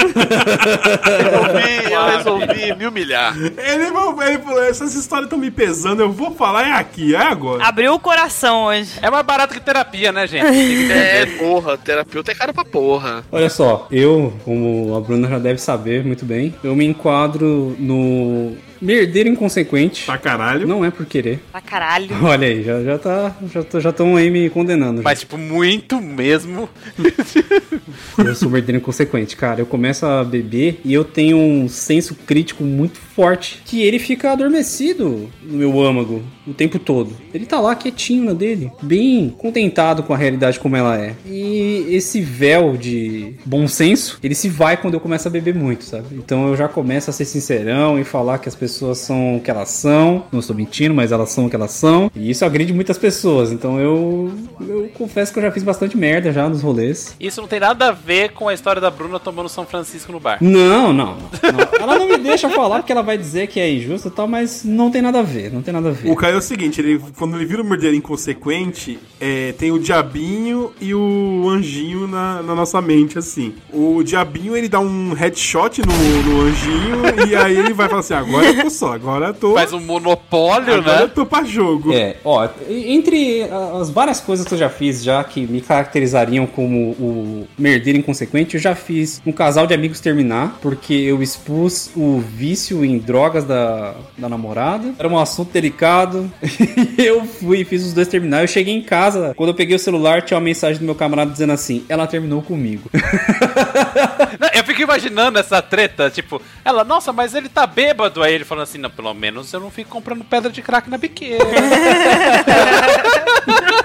resolvi, 1.13 1.91
eu 1.91 2.05
resolvi 2.05 2.75
me 2.75 2.87
humilhar. 2.87 3.35
Ele, 3.37 3.85
ele 3.85 4.39
falou: 4.39 4.63
essas 4.63 4.95
histórias 4.95 5.25
estão 5.25 5.39
me 5.39 5.51
pesando, 5.51 6.01
eu 6.01 6.11
vou 6.11 6.31
falar 6.31 6.67
é 6.67 6.73
aqui, 6.73 7.15
é 7.15 7.21
agora. 7.21 7.63
Abriu 7.63 7.93
o 7.93 7.99
coração 7.99 8.65
hoje. 8.65 8.91
É 9.01 9.09
mais 9.09 9.25
barato 9.25 9.53
que 9.53 9.59
terapia, 9.59 10.11
né, 10.11 10.27
gente? 10.27 10.91
É, 10.91 11.25
porra, 11.37 11.77
terapeuta 11.77 12.31
é 12.31 12.35
cara 12.35 12.53
pra 12.53 12.65
porra. 12.65 13.23
Olha 13.31 13.49
só, 13.49 13.87
eu, 13.91 14.33
como 14.43 14.95
a 14.95 15.01
Bruna 15.01 15.27
já 15.27 15.39
deve 15.39 15.59
saber 15.59 16.03
muito 16.03 16.25
bem, 16.25 16.53
eu 16.63 16.75
me 16.75 16.85
enquadro 16.85 17.75
no 17.79 18.55
merdeiro 18.81 19.29
inconsequente. 19.29 20.05
Pra 20.05 20.17
caralho. 20.17 20.67
Não 20.67 20.83
é 20.83 20.89
por 20.91 21.05
querer. 21.05 21.39
Pra 21.51 21.61
caralho. 21.61 22.09
Olha 22.23 22.47
aí, 22.47 22.63
já, 22.63 22.81
já 22.83 22.97
tá. 22.97 23.35
Já 23.53 23.79
já 23.79 23.89
estão 23.89 24.15
aí 24.15 24.29
me 24.29 24.49
condenando. 24.49 25.01
Mas, 25.03 25.21
tipo, 25.21 25.37
muito 25.37 26.01
mesmo. 26.01 26.67
Eu 28.17 28.35
sou 28.35 28.49
merdeiro 28.49 28.77
inconsequente, 28.79 29.35
cara. 29.35 29.61
Eu 29.61 29.65
começo 29.65 30.05
a 30.05 30.23
beber 30.23 30.79
e 30.83 30.93
eu 30.93 31.03
tenho 31.03 31.37
um 31.37 31.67
senso 31.67 32.15
crítico 32.15 32.63
muito 32.63 32.99
forte. 33.15 33.61
Que 33.65 33.81
ele 33.81 33.99
fica 33.99 34.31
adormecido 34.31 35.29
no 35.43 35.57
meu 35.57 35.81
âmago 35.81 36.21
o 36.45 36.53
tempo 36.53 36.79
todo. 36.79 37.15
Ele 37.33 37.45
tá 37.45 37.59
lá 37.59 37.75
quietinho 37.75 38.25
na 38.25 38.33
dele, 38.33 38.71
bem 38.81 39.33
contentado 39.37 40.03
com 40.03 40.13
a 40.13 40.17
realidade 40.17 40.59
como 40.59 40.75
ela 40.75 40.97
é. 40.97 41.15
E 41.25 41.85
esse 41.89 42.21
véu 42.21 42.75
de 42.75 43.35
bom 43.45 43.67
senso, 43.67 44.19
ele 44.23 44.35
se 44.35 44.49
vai 44.49 44.77
quando 44.77 44.95
eu 44.95 44.99
começo 44.99 45.27
a 45.27 45.31
beber 45.31 45.55
muito, 45.55 45.83
sabe? 45.83 46.15
Então 46.15 46.47
eu 46.47 46.55
já 46.55 46.67
começo 46.67 47.09
a 47.09 47.13
ser 47.13 47.25
sincerão 47.25 47.99
e 47.99 48.03
falar 48.03 48.39
que 48.39 48.49
as 48.49 48.55
pessoas 48.55 48.97
são 48.97 49.37
o 49.37 49.41
que 49.41 49.51
elas 49.51 49.69
são. 49.69 50.25
Não 50.31 50.39
estou 50.39 50.55
mentindo, 50.55 50.93
mas 50.93 51.11
elas 51.11 51.29
são 51.29 51.45
o 51.45 51.49
que 51.49 51.55
elas 51.55 51.71
são. 51.71 52.11
E 52.15 52.29
isso 52.29 52.45
agride 52.45 52.73
muitas 52.73 52.97
pessoas. 52.97 53.51
Então 53.51 53.79
eu, 53.79 54.31
eu 54.61 54.89
confesso 54.93 55.31
que 55.31 55.39
eu 55.39 55.43
já 55.43 55.51
fiz 55.51 55.63
bastante 55.63 55.97
merda 55.97 56.31
já 56.31 56.47
nos 56.49 56.61
rolês. 56.61 57.15
Isso 57.19 57.41
não 57.41 57.47
tem 57.47 57.59
nada 57.59 57.89
a 57.89 57.91
ver 57.91 58.31
com 58.31 58.47
a 58.47 58.53
história 58.53 58.81
da 58.81 58.89
Bruna 58.89 59.19
tomando 59.19 59.49
São 59.49 59.65
Francisco 59.65 60.11
no 60.11 60.19
bar. 60.19 60.37
Não, 60.41 60.91
não, 60.91 61.15
não. 61.15 61.79
Ela 61.79 61.97
não 61.97 62.07
me 62.07 62.17
deixa 62.17 62.49
falar 62.49 62.79
porque 62.79 62.91
ela 62.91 63.01
vai 63.01 63.10
dizer 63.17 63.47
que 63.47 63.59
é 63.59 63.71
injusto 63.71 64.07
e 64.07 64.11
tal, 64.11 64.27
mas 64.27 64.63
não 64.63 64.91
tem 64.91 65.01
nada 65.01 65.19
a 65.19 65.23
ver, 65.23 65.51
não 65.51 65.61
tem 65.61 65.73
nada 65.73 65.89
a 65.89 65.91
ver. 65.91 66.09
O 66.09 66.15
Caio 66.15 66.35
é 66.35 66.37
o 66.37 66.41
seguinte, 66.41 66.79
ele, 66.81 66.99
quando 67.17 67.35
ele 67.35 67.45
vira 67.45 67.61
o 67.61 67.65
merdeiro 67.65 67.95
inconsequente, 67.95 68.99
é, 69.19 69.53
tem 69.53 69.71
o 69.71 69.79
diabinho 69.79 70.71
e 70.79 70.93
o 70.93 71.47
anjinho 71.49 72.07
na, 72.07 72.41
na 72.41 72.55
nossa 72.55 72.81
mente, 72.81 73.17
assim. 73.17 73.53
O 73.71 74.03
diabinho, 74.03 74.55
ele 74.55 74.67
dá 74.67 74.79
um 74.79 75.13
headshot 75.13 75.81
no, 75.81 76.23
no 76.23 76.41
anjinho 76.41 77.27
e 77.29 77.35
aí 77.35 77.57
ele 77.57 77.73
vai 77.73 77.87
falar 77.87 77.99
assim, 77.99 78.13
agora 78.13 78.47
eu 78.47 78.63
tô 78.63 78.69
só, 78.69 78.93
agora 78.93 79.27
eu 79.27 79.33
tô... 79.33 79.53
Faz 79.53 79.73
um 79.73 79.79
monopólio, 79.79 80.75
agora 80.75 81.01
eu 81.01 81.07
né? 81.07 81.11
tô 81.13 81.25
pra 81.25 81.43
jogo. 81.43 81.93
É, 81.93 82.17
ó, 82.23 82.47
entre 82.69 83.43
as 83.79 83.89
várias 83.89 84.19
coisas 84.19 84.47
que 84.47 84.53
eu 84.53 84.57
já 84.57 84.69
fiz 84.69 85.03
já 85.03 85.23
que 85.23 85.45
me 85.45 85.61
caracterizariam 85.61 86.45
como 86.45 86.91
o 86.91 87.47
merdeiro 87.57 87.99
inconsequente, 87.99 88.55
eu 88.55 88.61
já 88.61 88.75
fiz 88.75 89.21
um 89.25 89.31
casal 89.31 89.67
de 89.67 89.73
amigos 89.73 89.99
terminar, 89.99 90.59
porque 90.61 90.93
eu 90.93 91.21
expus 91.21 91.91
o 91.95 92.19
vício 92.19 92.83
em 92.83 92.90
drogas 92.97 93.45
da, 93.45 93.95
da 94.17 94.29
namorada. 94.29 94.93
Era 94.97 95.07
um 95.07 95.17
assunto 95.17 95.51
delicado. 95.51 96.31
eu 96.97 97.25
fui 97.25 97.61
e 97.61 97.65
fiz 97.65 97.85
os 97.85 97.93
dois 97.93 98.07
terminar. 98.07 98.41
Eu 98.41 98.47
cheguei 98.47 98.73
em 98.73 98.81
casa, 98.81 99.33
quando 99.35 99.49
eu 99.49 99.55
peguei 99.55 99.75
o 99.75 99.79
celular, 99.79 100.21
tinha 100.21 100.37
uma 100.37 100.43
mensagem 100.43 100.79
do 100.79 100.85
meu 100.85 100.95
camarada 100.95 101.31
dizendo 101.31 101.53
assim: 101.53 101.83
ela 101.89 102.07
terminou 102.07 102.41
comigo. 102.41 102.89
Não, 104.71 104.71
Eu 104.71 104.75
fico 104.75 104.81
imaginando 104.81 105.37
essa 105.39 105.61
treta, 105.61 106.09
tipo, 106.09 106.41
ela, 106.63 106.83
nossa, 106.83 107.11
mas 107.11 107.35
ele 107.35 107.49
tá 107.49 107.67
bêbado. 107.67 108.23
Aí 108.23 108.33
ele 108.33 108.45
falando 108.45 108.63
assim, 108.63 108.77
não, 108.77 108.89
pelo 108.89 109.13
menos 109.13 109.51
eu 109.51 109.59
não 109.59 109.69
fico 109.69 109.89
comprando 109.89 110.23
pedra 110.23 110.51
de 110.51 110.61
crack 110.61 110.89
na 110.89 110.97
biqueira. 110.97 111.43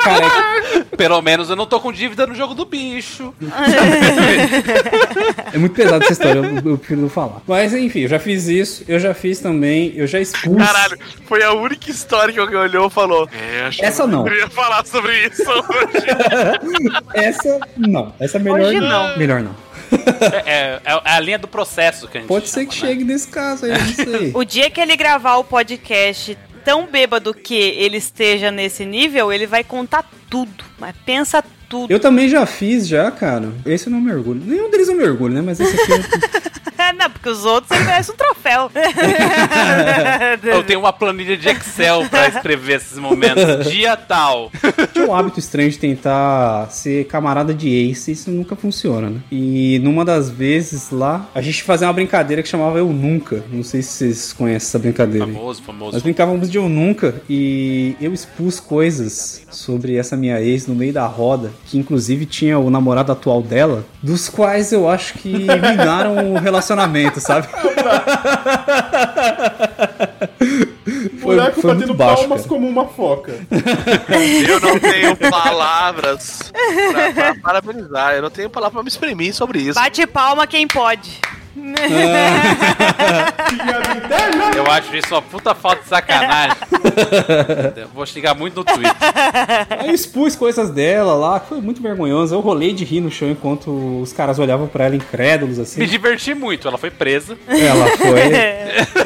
Cara, 0.03 0.27
pelo 0.97 1.21
menos 1.21 1.51
eu 1.51 1.57
não 1.57 1.67
tô 1.67 1.81
com 1.81 1.91
dívida 1.91 2.27
no 2.27 2.35
jogo 2.35 2.55
do 2.55 2.65
bicho. 2.65 3.35
É 5.53 5.59
muito 5.59 5.75
pesado 5.75 6.03
essa 6.03 6.13
história, 6.13 6.39
eu, 6.41 6.71
eu 6.71 6.77
prefiro 6.79 7.01
não 7.01 7.09
falar. 7.09 7.41
Mas 7.47 7.73
enfim, 7.73 8.01
eu 8.01 8.09
já 8.09 8.19
fiz 8.19 8.47
isso, 8.47 8.85
eu 8.87 8.99
já 8.99 9.15
fiz 9.15 9.39
também, 9.39 9.93
eu 9.97 10.07
já 10.07 10.21
expus. 10.21 10.57
Caralho, 10.57 10.99
foi 11.25 11.43
a 11.43 11.53
única 11.53 11.91
história 11.91 12.35
que 12.35 12.39
alguém 12.39 12.59
olhou 12.59 12.89
e 12.89 12.91
falou. 12.91 13.29
É, 13.33 13.63
acho 13.67 13.83
Essa 13.83 14.03
que 14.03 14.11
não. 14.11 14.27
eu 14.27 14.35
ia 14.35 14.51
falar 14.51 14.85
sobre 14.85 15.27
isso 15.27 15.45
hoje. 15.49 16.07
Essa 17.15 17.61
não, 17.77 18.13
essa 18.21 18.37
é 18.37 18.41
melhor 18.41 18.61
Hoje 18.61 18.81
não. 18.81 19.17
Melhor 19.17 19.43
não. 19.43 19.66
É, 20.47 20.81
é- 20.85 20.93
é 20.93 21.01
a 21.13 21.21
linha 21.21 21.39
do 21.39 21.49
processo 21.49 22.09
que 22.09 22.19
a 22.19 22.21
gente 22.21 22.29
Pode 22.29 22.49
ser 22.49 22.61
chama, 22.61 22.73
que 22.73 22.81
né? 22.83 22.89
chegue 22.89 23.05
nesse 23.05 23.29
caso 23.29 23.67
aí, 23.67 23.73
não 23.73 23.95
sei. 23.95 24.31
O 24.35 24.45
dia 24.45 24.71
que 24.71 24.81
ele 24.81 24.97
gravar 24.97 25.37
o 25.37 25.45
podcast 25.45 26.37
tão 26.65 26.87
bêbado 26.87 27.33
que 27.33 27.55
ele 27.55 27.97
esteja 27.99 28.51
nesse 28.51 28.85
nível, 28.85 29.33
ele 29.33 29.47
vai 29.47 29.63
contar 29.63 30.05
tudo. 30.29 30.65
Mas 30.79 30.95
pensa 31.05 31.45
tudo. 31.69 31.91
Eu 31.91 31.99
também 32.01 32.29
já 32.29 32.45
fiz, 32.47 32.87
já, 32.87 33.11
cara. 33.11 33.51
Esse 33.65 33.87
eu 33.89 33.93
não 33.93 34.01
me 34.01 34.13
orgulho. 34.13 34.41
Nenhum 34.45 34.71
deles 34.71 34.89
eu 34.89 34.95
me 34.95 35.05
orgulho, 35.05 35.35
né? 35.35 35.43
Mas 35.45 35.61
esse 35.61 35.75
aqui 35.81 35.93
eu... 35.93 35.99
não, 36.97 37.11
porque 37.11 37.29
os 37.29 37.45
outros 37.45 37.71
ele 37.71 37.85
merece 37.85 38.11
um 38.11 38.15
troféu. 38.15 38.71
Eu 40.45 40.63
tenho 40.65 40.81
uma 40.81 40.93
planilha 40.93 41.37
de 41.37 41.49
Excel 41.49 42.07
pra 42.09 42.29
escrever 42.29 42.77
esses 42.77 42.99
momentos. 42.99 43.67
Dia 43.71 43.97
tal. 43.97 44.51
tinha 44.93 45.07
o 45.07 45.15
hábito 45.15 45.39
estranho 45.39 45.71
de 45.71 45.79
tentar 45.79 46.69
ser 46.71 47.07
camarada 47.07 47.55
de 47.55 47.69
ace, 47.91 48.13
isso 48.13 48.31
nunca 48.31 48.55
funciona, 48.57 49.11
né? 49.11 49.21
E 49.31 49.79
numa 49.83 50.05
das 50.05 50.31
vezes 50.31 50.91
lá, 50.91 51.29
a 51.35 51.41
gente 51.41 51.63
fazia 51.63 51.87
uma 51.87 51.93
brincadeira 51.93 52.43
que 52.43 52.49
chamava 52.49 52.79
Eu 52.79 52.87
Nunca. 52.97 53.43
Não 53.53 53.63
sei 53.63 53.83
se 53.83 53.91
vocês 53.93 54.33
conhecem 54.33 54.69
essa 54.69 54.79
brincadeira. 54.79 55.27
aí. 55.27 55.33
Famoso, 55.33 55.61
Nós 55.61 55.67
famoso. 55.67 56.01
brincávamos 56.03 56.51
de 56.51 56.57
Eu 56.59 56.69
Nunca 56.69 57.21
e 57.29 57.97
eu 58.01 58.13
expus 58.13 58.61
coisas 58.61 59.43
sobre 59.51 59.97
essa 59.97 60.17
minha 60.17 60.41
ex 60.41 60.67
no 60.67 60.75
meio 60.75 60.93
da 60.93 61.07
roda, 61.07 61.53
que 61.65 61.79
inclusive 61.79 62.27
tinha 62.27 62.59
o 62.59 62.71
namorado 62.71 63.13
atual 63.13 63.43
dela, 63.43 63.85
dos 64.03 64.29
quais 64.29 64.73
eu 64.73 64.89
acho 64.89 65.15
que 65.15 65.33
minaram 65.33 66.33
o 66.33 66.39
relacionamento, 66.39 67.21
sabe? 67.21 67.49
foi, 71.21 71.37
Moleque 71.37 71.61
foi 71.61 71.75
muito 71.75 71.95
baixo, 71.95 72.29
cara. 72.29 72.43
como 72.45 72.69
uma 72.69 72.87
foca. 72.87 73.35
Eu 74.49 74.61
não 74.61 74.79
tenho 74.79 75.17
palavras 75.17 76.53
pra, 76.93 77.13
pra 77.13 77.35
parabenizar. 77.41 78.15
Eu 78.15 78.23
não 78.23 78.31
tenho 78.31 78.49
palavra 78.49 78.75
pra 78.75 78.83
me 78.83 78.89
exprimir 78.89 79.35
sobre 79.35 79.61
isso. 79.61 79.75
Bate 79.75 80.07
palma 80.07 80.47
quem 80.47 80.67
pode. 80.69 81.21
Eu 84.57 84.71
acho 84.71 84.97
isso 84.97 85.09
uma 85.15 85.23
puta 85.23 85.55
falta 85.55 85.83
de 85.83 85.89
sacanagem. 85.89 86.57
Eu 87.77 87.89
vou 87.95 88.05
xingar 88.07 88.35
muito 88.35 88.57
no 88.57 88.65
Twitter. 88.65 88.95
Aí 89.79 89.89
eu 89.89 89.95
expus 89.95 90.35
coisas 90.37 90.71
dela 90.71 91.15
lá, 91.15 91.41
que 91.41 91.49
foi 91.49 91.61
muito 91.61 91.81
vergonhoso. 91.83 92.35
Eu 92.35 92.41
rolei 92.41 92.73
de 92.73 92.85
rir 92.85 93.01
no 93.01 93.11
chão 93.11 93.31
enquanto 93.31 94.01
os 94.01 94.13
caras 94.13 94.39
olhavam 94.39 94.67
pra 94.67 94.85
ela 94.87 94.97
incrédulos, 94.97 95.59
assim. 95.59 95.81
Me 95.81 95.87
diverti 95.87 96.35
muito. 96.35 96.67
Ela 96.69 96.79
foi 96.79 96.91
presa. 96.91 97.37
Ela 97.49 97.87
foi. 97.97 98.21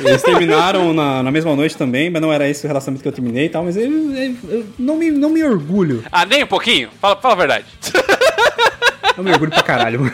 Eles 0.08 0.22
terminaram 0.22 0.92
na, 0.92 1.22
na 1.22 1.30
mesma 1.30 1.54
noite 1.54 1.76
também, 1.76 2.10
mas 2.10 2.20
não 2.22 2.32
era 2.32 2.48
esse 2.48 2.64
o 2.64 2.68
relacionamento 2.68 3.02
que 3.02 3.08
eu 3.08 3.12
terminei 3.12 3.46
e 3.46 3.48
tal, 3.48 3.64
mas 3.64 3.76
eu, 3.76 3.82
eu- 3.84 4.34
eu 4.48 4.66
não, 4.78 4.96
me, 4.96 5.10
não 5.10 5.30
me 5.30 5.42
orgulho. 5.44 6.04
Ah, 6.10 6.24
nem 6.24 6.42
um 6.44 6.46
pouquinho? 6.46 6.88
Fala, 7.00 7.16
fala 7.16 7.34
a 7.34 7.36
verdade. 7.36 7.64
Eu 9.16 9.24
me 9.24 9.30
orgulho 9.32 9.50
pra 9.50 9.62
caralho. 9.62 10.00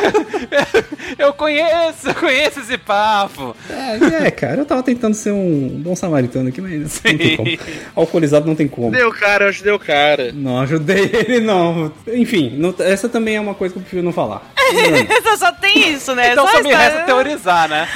Eu 1.18 1.32
conheço, 1.34 2.08
eu 2.08 2.14
conheço 2.14 2.60
esse 2.60 2.78
papo. 2.78 3.54
É, 3.68 4.26
é, 4.26 4.30
cara, 4.30 4.58
eu 4.58 4.64
tava 4.64 4.82
tentando 4.82 5.14
ser 5.14 5.32
um 5.32 5.68
bom 5.82 5.94
samaritano 5.96 6.48
aqui, 6.48 6.60
mas 6.60 6.72
não 7.04 7.18
tem 7.18 7.36
como. 7.36 7.50
Alcoolizado 7.96 8.46
não 8.46 8.54
tem 8.54 8.68
como. 8.68 8.92
Deu 8.92 9.10
cara, 9.12 9.44
eu 9.44 9.48
ajudei 9.48 9.72
o 9.72 9.78
cara. 9.78 10.30
Não 10.32 10.60
ajudei 10.60 11.10
ele, 11.12 11.40
não. 11.40 11.92
Enfim, 12.06 12.54
não- 12.56 12.74
essa 12.78 13.08
também 13.08 13.36
é 13.36 13.40
uma 13.40 13.54
coisa 13.54 13.72
que 13.72 13.78
eu 13.78 13.82
prefiro 13.82 14.02
não 14.02 14.12
falar. 14.12 14.42
Só, 15.22 15.36
só 15.46 15.52
tem 15.52 15.92
isso, 15.92 16.14
né? 16.14 16.32
Então 16.32 16.46
só 16.46 16.58
só 16.58 16.62
me 16.62 16.72
resta 16.72 17.00
teorizar, 17.02 17.68
né? 17.68 17.88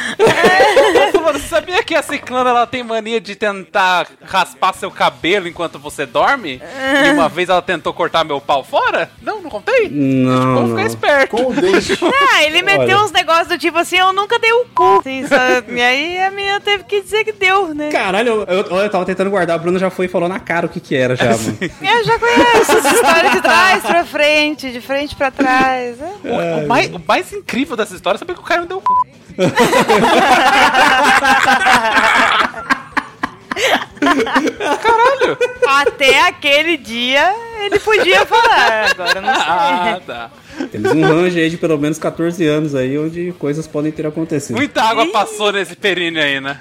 mano, 1.22 1.38
você 1.38 1.46
sabia 1.46 1.82
que 1.82 1.94
a 1.94 2.02
ciclana 2.02 2.50
ela 2.50 2.66
tem 2.66 2.82
mania 2.82 3.20
de 3.20 3.34
tentar 3.36 4.08
raspar 4.24 4.74
seu 4.74 4.90
cabelo 4.90 5.46
enquanto 5.46 5.78
você 5.78 6.04
dorme? 6.04 6.60
E 7.06 7.10
uma 7.10 7.28
vez 7.28 7.48
ela 7.48 7.62
tentou 7.62 7.92
cortar 7.92 8.24
meu 8.24 8.40
pau 8.40 8.64
fora? 8.64 9.10
Não, 9.22 9.40
não 9.40 9.50
contei? 9.50 9.88
Não, 9.88 10.54
Vamos 10.54 10.70
ficar 10.70 10.82
não. 10.82 10.86
esperto. 10.88 11.30
Com 11.36 11.50
o 11.50 11.54
dente. 11.54 11.93
Ah, 12.34 12.42
ele 12.44 12.62
meteu 12.62 12.96
Olha. 12.96 13.04
uns 13.04 13.12
negócios 13.12 13.48
do 13.48 13.58
tipo 13.58 13.78
assim, 13.78 13.96
eu 13.96 14.12
nunca 14.12 14.38
dei 14.38 14.52
o 14.52 14.66
cu. 14.74 14.98
Assim, 15.00 15.26
só- 15.26 15.36
E 15.72 15.80
aí 15.80 16.20
a 16.20 16.30
menina 16.30 16.60
teve 16.60 16.84
que 16.84 17.00
dizer 17.02 17.24
que 17.24 17.32
deu, 17.32 17.74
né? 17.74 17.90
Caralho, 17.90 18.44
eu, 18.48 18.64
eu, 18.64 18.76
eu 18.82 18.90
tava 18.90 19.04
tentando 19.04 19.30
guardar, 19.30 19.56
a 19.56 19.58
Bruna 19.58 19.78
já 19.78 19.90
foi 19.90 20.06
e 20.06 20.08
falou 20.08 20.28
na 20.28 20.40
cara 20.40 20.66
o 20.66 20.68
que 20.68 20.80
que 20.80 20.96
era 20.96 21.14
já, 21.16 21.24
mano. 21.26 21.58
Eu 21.82 22.04
já 22.04 22.18
conheço 22.18 22.72
essa 22.72 22.88
história 22.94 23.30
de 23.30 23.40
trás 23.40 23.82
pra 23.82 24.04
frente, 24.04 24.72
de 24.72 24.80
frente 24.80 25.14
pra 25.14 25.30
trás. 25.30 25.96
É. 26.00 26.60
O, 26.60 26.64
o 26.64 26.68
mais, 26.68 26.86
o 26.92 27.00
mais 27.06 27.32
incrível 27.32 27.76
dessa 27.76 27.94
história 27.94 28.16
é 28.16 28.18
saber 28.18 28.34
que 28.34 28.40
o 28.40 28.44
cara 28.44 28.60
não 28.62 28.68
deu 28.68 28.78
o 28.78 28.82
cu. 28.82 29.06
Caralho! 34.04 35.38
Até 35.66 36.20
aquele 36.28 36.76
dia 36.76 37.34
ele 37.64 37.78
podia 37.78 38.26
falar, 38.26 38.90
agora 38.90 39.18
eu 39.18 39.22
não 39.22 39.34
sei. 39.34 39.42
Ah, 39.46 40.00
tá. 40.06 40.30
Temos 40.70 40.92
um 40.92 41.02
range 41.02 41.40
aí 41.40 41.50
de 41.50 41.56
pelo 41.56 41.76
menos 41.78 41.98
14 41.98 42.46
anos 42.46 42.74
aí, 42.76 42.96
onde 42.98 43.32
coisas 43.38 43.66
podem 43.66 43.90
ter 43.90 44.06
acontecido. 44.06 44.54
Muita 44.56 44.82
água 44.82 45.06
passou 45.10 45.50
nesse 45.50 45.74
períneo 45.74 46.22
aí, 46.22 46.40
né? 46.40 46.60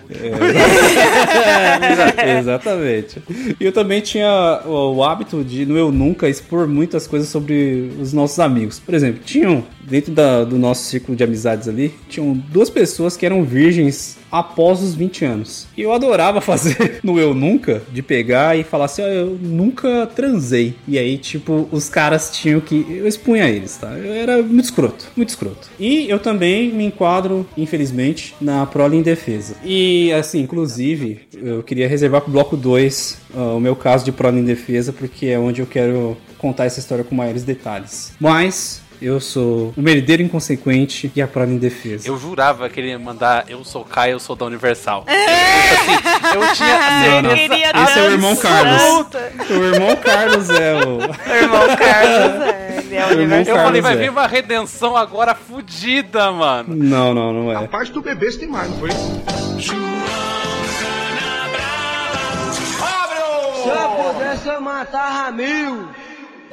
É, 2.17 2.39
exatamente. 2.39 3.21
E 3.59 3.63
eu 3.65 3.71
também 3.71 4.01
tinha 4.01 4.61
o, 4.65 4.95
o 4.95 5.03
hábito 5.03 5.43
de, 5.43 5.65
no 5.65 5.77
Eu 5.77 5.91
Nunca, 5.91 6.27
expor 6.27 6.67
muitas 6.67 7.05
coisas 7.05 7.29
sobre 7.29 7.91
os 7.99 8.13
nossos 8.13 8.39
amigos. 8.39 8.79
Por 8.79 8.93
exemplo, 8.95 9.21
tinham, 9.23 9.63
dentro 9.81 10.11
da- 10.11 10.43
do 10.43 10.57
nosso 10.57 10.83
círculo 10.85 11.15
de 11.15 11.23
amizades 11.23 11.67
ali, 11.67 11.93
tinham 12.09 12.33
duas 12.33 12.69
pessoas 12.69 13.15
que 13.15 13.25
eram 13.25 13.43
virgens 13.43 14.17
após 14.31 14.81
os 14.81 14.95
20 14.95 15.25
anos. 15.25 15.67
E 15.77 15.81
eu 15.83 15.93
adorava 15.93 16.41
fazer 16.41 16.99
no 17.03 17.19
Eu 17.19 17.32
Nunca, 17.33 17.81
de 17.91 18.01
pegar 18.01 18.57
e 18.57 18.63
falar 18.63 18.85
assim, 18.85 19.01
ó, 19.01 19.07
eu 19.07 19.37
nunca 19.41 20.07
transei. 20.07 20.75
E 20.87 20.97
aí, 20.97 21.17
tipo, 21.17 21.67
os 21.71 21.89
caras 21.89 22.31
tinham 22.31 22.59
que... 22.59 22.85
Eu 22.89 23.07
expunha 23.07 23.49
eles, 23.49 23.75
tá? 23.77 23.87
Eu 23.97 24.13
era 24.13 24.41
muito 24.41 24.65
escroto, 24.65 25.07
muito 25.15 25.29
escroto. 25.29 25.69
E 25.79 26.09
eu 26.09 26.19
também 26.19 26.71
me 26.71 26.85
enquadro, 26.85 27.47
infelizmente, 27.57 28.35
na 28.39 28.65
prole 28.65 28.97
em 28.97 29.01
defesa. 29.01 29.55
E, 29.63 30.11
assim, 30.13 30.41
inclusive, 30.41 31.21
eu 31.33 31.63
queria 31.63 31.87
reservar 31.87 32.21
pro 32.21 32.31
bloco 32.31 32.55
2 32.55 33.17
o 33.55 33.59
meu 33.59 33.75
caso 33.75 34.05
de 34.05 34.11
prole 34.11 34.39
em 34.39 34.43
defesa, 34.43 34.93
porque 34.93 35.27
é 35.27 35.39
onde 35.39 35.61
eu 35.61 35.65
quero 35.65 36.15
contar 36.37 36.65
essa 36.65 36.79
história 36.79 37.03
com 37.03 37.15
maiores 37.15 37.43
detalhes. 37.43 38.13
Mas... 38.19 38.82
Eu 39.03 39.19
sou 39.19 39.73
o 39.75 39.81
merdeiro 39.81 40.23
inconsequente 40.23 41.11
e 41.13 41.21
a 41.21 41.27
prole 41.27 41.55
em 41.55 41.57
defesa. 41.57 42.07
Eu 42.07 42.17
jurava 42.17 42.69
que 42.69 42.79
ele 42.79 42.87
ia 42.87 42.97
mandar 42.97 43.43
Eu 43.49 43.61
sou 43.65 43.83
Kai, 43.83 44.13
eu 44.13 44.19
sou 44.19 44.33
da 44.33 44.45
Universal. 44.45 45.03
Assim, 45.05 45.91
eu 46.33 46.53
tinha 46.53 47.21
Não, 47.21 47.23
não. 47.23 47.33
Esse 47.83 47.99
é 47.99 48.07
o 48.07 48.11
irmão 48.11 48.33
Carlos. 48.37 48.81
O 49.49 49.53
irmão 49.53 49.93
Carlos 49.97 50.49
é 50.49 50.73
o. 50.75 50.99
O 51.33 51.35
irmão 51.35 51.67
Carlos, 51.75 52.41
é, 52.47 52.79
ele 52.79 52.95
é 52.95 53.03
o 53.03 53.07
O 53.07 53.11
irmão 53.11 53.17
universo. 53.17 53.51
Eu 53.51 53.57
falei, 53.57 53.81
vai 53.81 53.91
Carlos, 53.91 53.99
é. 53.99 54.03
vir 54.03 54.09
uma 54.09 54.25
redenção 54.27 54.95
agora 54.95 55.35
fudida, 55.35 56.31
mano. 56.31 56.73
Não, 56.73 57.13
não, 57.13 57.33
não 57.33 57.51
é. 57.51 57.67
parte 57.67 57.91
tu 57.91 58.01
bebeste 58.01 58.39
demais, 58.39 58.69
não 58.69 58.77
foi? 58.77 58.89
Se 58.91 59.73
eu 63.69 63.89
pudesse, 64.13 64.47
eu 64.47 64.61
matava 64.61 65.29
mil. 65.31 65.89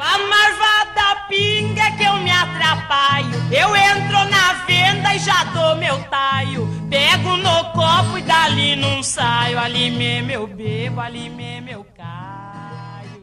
A 0.02 0.18
marvada 0.18 1.26
pinga 1.28 1.90
que 1.92 2.04
eu 2.04 2.16
me 2.16 2.30
atrapalho. 2.30 3.28
Eu 3.52 3.76
entro 3.76 4.24
na 4.30 4.64
venda 4.66 5.14
e 5.14 5.18
já 5.18 5.44
dou 5.44 5.76
meu 5.76 6.02
taio. 6.04 6.66
Pego 6.88 7.36
no 7.36 7.64
copo 7.72 8.16
e 8.16 8.22
dali 8.22 8.76
não 8.76 9.02
saio. 9.02 9.58
Ali 9.58 9.90
mesmo 9.90 10.30
eu 10.30 10.46
bebo, 10.46 11.00
ali 11.00 11.28
mesmo 11.28 11.68
eu 11.68 11.86
caio. 11.94 13.20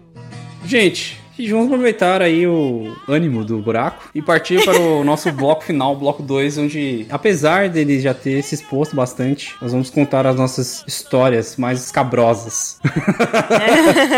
Gente, 0.64 1.17
e 1.38 1.52
vamos 1.52 1.68
aproveitar 1.68 2.22
aí 2.22 2.48
o 2.48 2.96
ânimo 3.08 3.44
do 3.44 3.60
buraco 3.60 4.10
e 4.14 4.22
partir 4.22 4.64
para 4.64 4.80
o 4.80 5.04
nosso 5.04 5.32
bloco 5.32 5.64
final, 5.64 5.96
bloco 5.96 6.22
2, 6.24 6.58
onde, 6.58 7.06
apesar 7.10 7.70
dele 7.70 8.00
já 8.00 8.14
ter 8.14 8.42
se 8.44 8.56
exposto 8.56 8.96
bastante, 8.96 9.56
nós 9.62 9.72
vamos 9.72 9.90
contar 9.90 10.26
as 10.26 10.36
nossas 10.36 10.84
histórias 10.88 11.56
mais 11.58 11.84
escabrosas. 11.84 12.80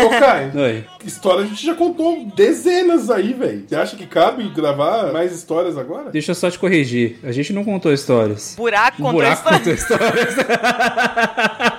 Ô, 0.06 0.10
Caio, 0.10 0.52
Oi. 0.58 0.84
história 1.04 1.44
a 1.44 1.46
gente 1.46 1.64
já 1.64 1.74
contou 1.74 2.24
dezenas 2.34 3.10
aí, 3.10 3.32
velho. 3.32 3.64
Você 3.68 3.76
acha 3.76 3.96
que 3.96 4.06
cabe 4.06 4.48
gravar 4.50 5.12
mais 5.12 5.32
histórias 5.32 5.76
agora? 5.76 6.10
Deixa 6.10 6.30
eu 6.32 6.34
só 6.34 6.50
te 6.50 6.58
corrigir. 6.58 7.18
A 7.22 7.32
gente 7.32 7.52
não 7.52 7.64
contou 7.64 7.92
histórias. 7.92 8.54
Buraco 8.56 8.96
O 9.00 9.04
contou 9.04 9.12
buraco 9.20 9.36
história. 9.36 9.58
contou 9.58 9.74
histórias. 9.74 10.34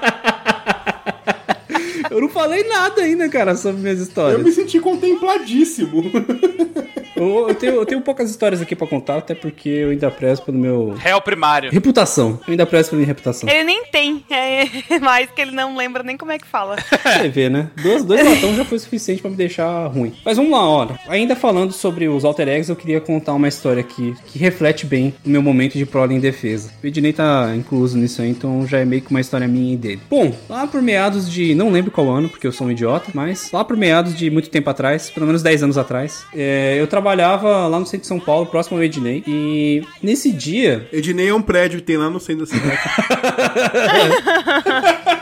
Eu 2.42 2.50
falei 2.50 2.64
nada 2.68 3.02
ainda, 3.04 3.30
cara, 3.30 3.56
sobre 3.56 3.82
minhas 3.82 4.00
Eu 4.00 4.04
histórias. 4.06 4.42
me 4.44 4.52
senti 4.52 4.80
contempladíssimo. 4.80 6.04
Eu, 7.16 7.50
eu 7.50 7.56
tenho, 7.56 7.74
eu 7.76 7.86
tenho 7.86 8.02
poucas 8.02 8.30
histórias 8.30 8.62
aqui 8.62 8.76
pra 8.76 8.88
contar, 8.88 9.18
até 9.18 9.36
porque 9.36 9.70
eu 9.70 9.90
ainda 9.90 10.10
prezo 10.10 10.42
pelo 10.44 10.58
meu. 10.58 10.94
Réu 10.98 11.22
primário. 11.22 11.72
Reputação. 11.72 12.40
Eu 12.48 12.52
ainda 12.52 12.66
prezo 12.66 12.90
pela 12.90 12.98
minha 13.00 13.08
reputação. 13.08 13.50
Ele 13.50 13.64
nem 13.64 13.86
tem, 13.86 14.24
é 14.30 15.00
mais 15.00 15.30
que 15.30 15.42
ele 15.42 15.52
não 15.52 15.76
lembra 15.76 16.04
nem 16.04 16.18
como 16.18 16.32
é 16.32 16.38
que 16.38 16.48
fala. 16.48 16.78
Você 17.04 17.30
vê, 17.30 17.50
né? 17.50 17.70
Dois, 17.82 18.04
dois 18.04 18.24
latão 18.24 18.56
já 18.56 18.66
foi 18.66 18.80
suficiente 18.80 19.22
pra 19.22 19.32
me 19.32 19.38
deixar 19.38 19.88
ruim. 19.88 20.14
Mas 20.24 20.38
vamos 20.38 20.52
lá, 20.52 20.68
olha. 20.68 21.00
Ainda 21.08 21.36
falando 21.36 21.72
sobre 21.72 22.08
os 22.08 22.26
alter 22.26 22.48
eggs, 22.48 22.70
eu 22.70 22.76
queria 22.76 23.02
contar 23.02 23.34
uma 23.34 23.48
história 23.48 23.82
aqui 23.82 24.16
que 24.28 24.40
reflete 24.40 24.86
bem 24.86 25.14
o 25.26 25.30
meu 25.30 25.42
momento 25.42 25.78
de 25.78 25.86
prole 25.86 26.16
em 26.16 26.20
defesa. 26.20 26.72
O 26.84 26.88
Ednei 26.88 27.14
tá 27.14 27.54
incluso 27.56 27.98
nisso 27.98 28.22
aí, 28.22 28.30
então 28.30 28.66
já 28.68 28.80
é 28.80 28.86
meio 28.86 29.02
que 29.02 29.12
uma 29.12 29.22
história 29.22 29.48
minha 29.48 29.74
e 29.74 29.78
dele. 29.78 30.02
Bom, 30.10 30.34
lá 30.50 30.68
por 30.68 30.82
meados 30.82 31.32
de. 31.32 31.54
Não 31.56 31.70
lembro 31.70 31.92
qual 31.92 32.10
ano, 32.10 32.30
porque 32.30 32.48
eu 32.48 32.52
sou 32.52 32.68
um 32.68 32.72
idiota, 32.72 33.12
mas 33.14 33.52
lá 33.52 33.64
por 33.64 33.78
meados 33.78 34.16
de 34.16 34.30
muito 34.30 34.50
tempo 34.50 34.70
atrás, 34.70 35.10
pelo 35.10 35.26
menos 35.26 35.44
10 35.44 35.64
anos 35.64 35.78
atrás, 35.78 36.26
é, 36.34 36.76
eu 36.80 36.88
trabalhava 37.02 37.68
lá 37.68 37.80
no 37.80 37.86
centro 37.86 38.02
de 38.02 38.08
São 38.08 38.20
Paulo, 38.20 38.46
próximo 38.46 38.78
ao 38.78 38.84
Ednei. 38.84 39.24
E 39.28 39.84
nesse 40.02 40.32
dia, 40.32 40.88
Ednei 40.94 41.30
é 41.30 41.34
um 41.34 41.42
prédio 41.42 41.80
que 41.80 41.86
tem 41.86 41.98
lá 41.98 42.10
no 42.10 42.20
centro 42.20 42.46
da 42.46 42.52
cidade. 42.52 42.80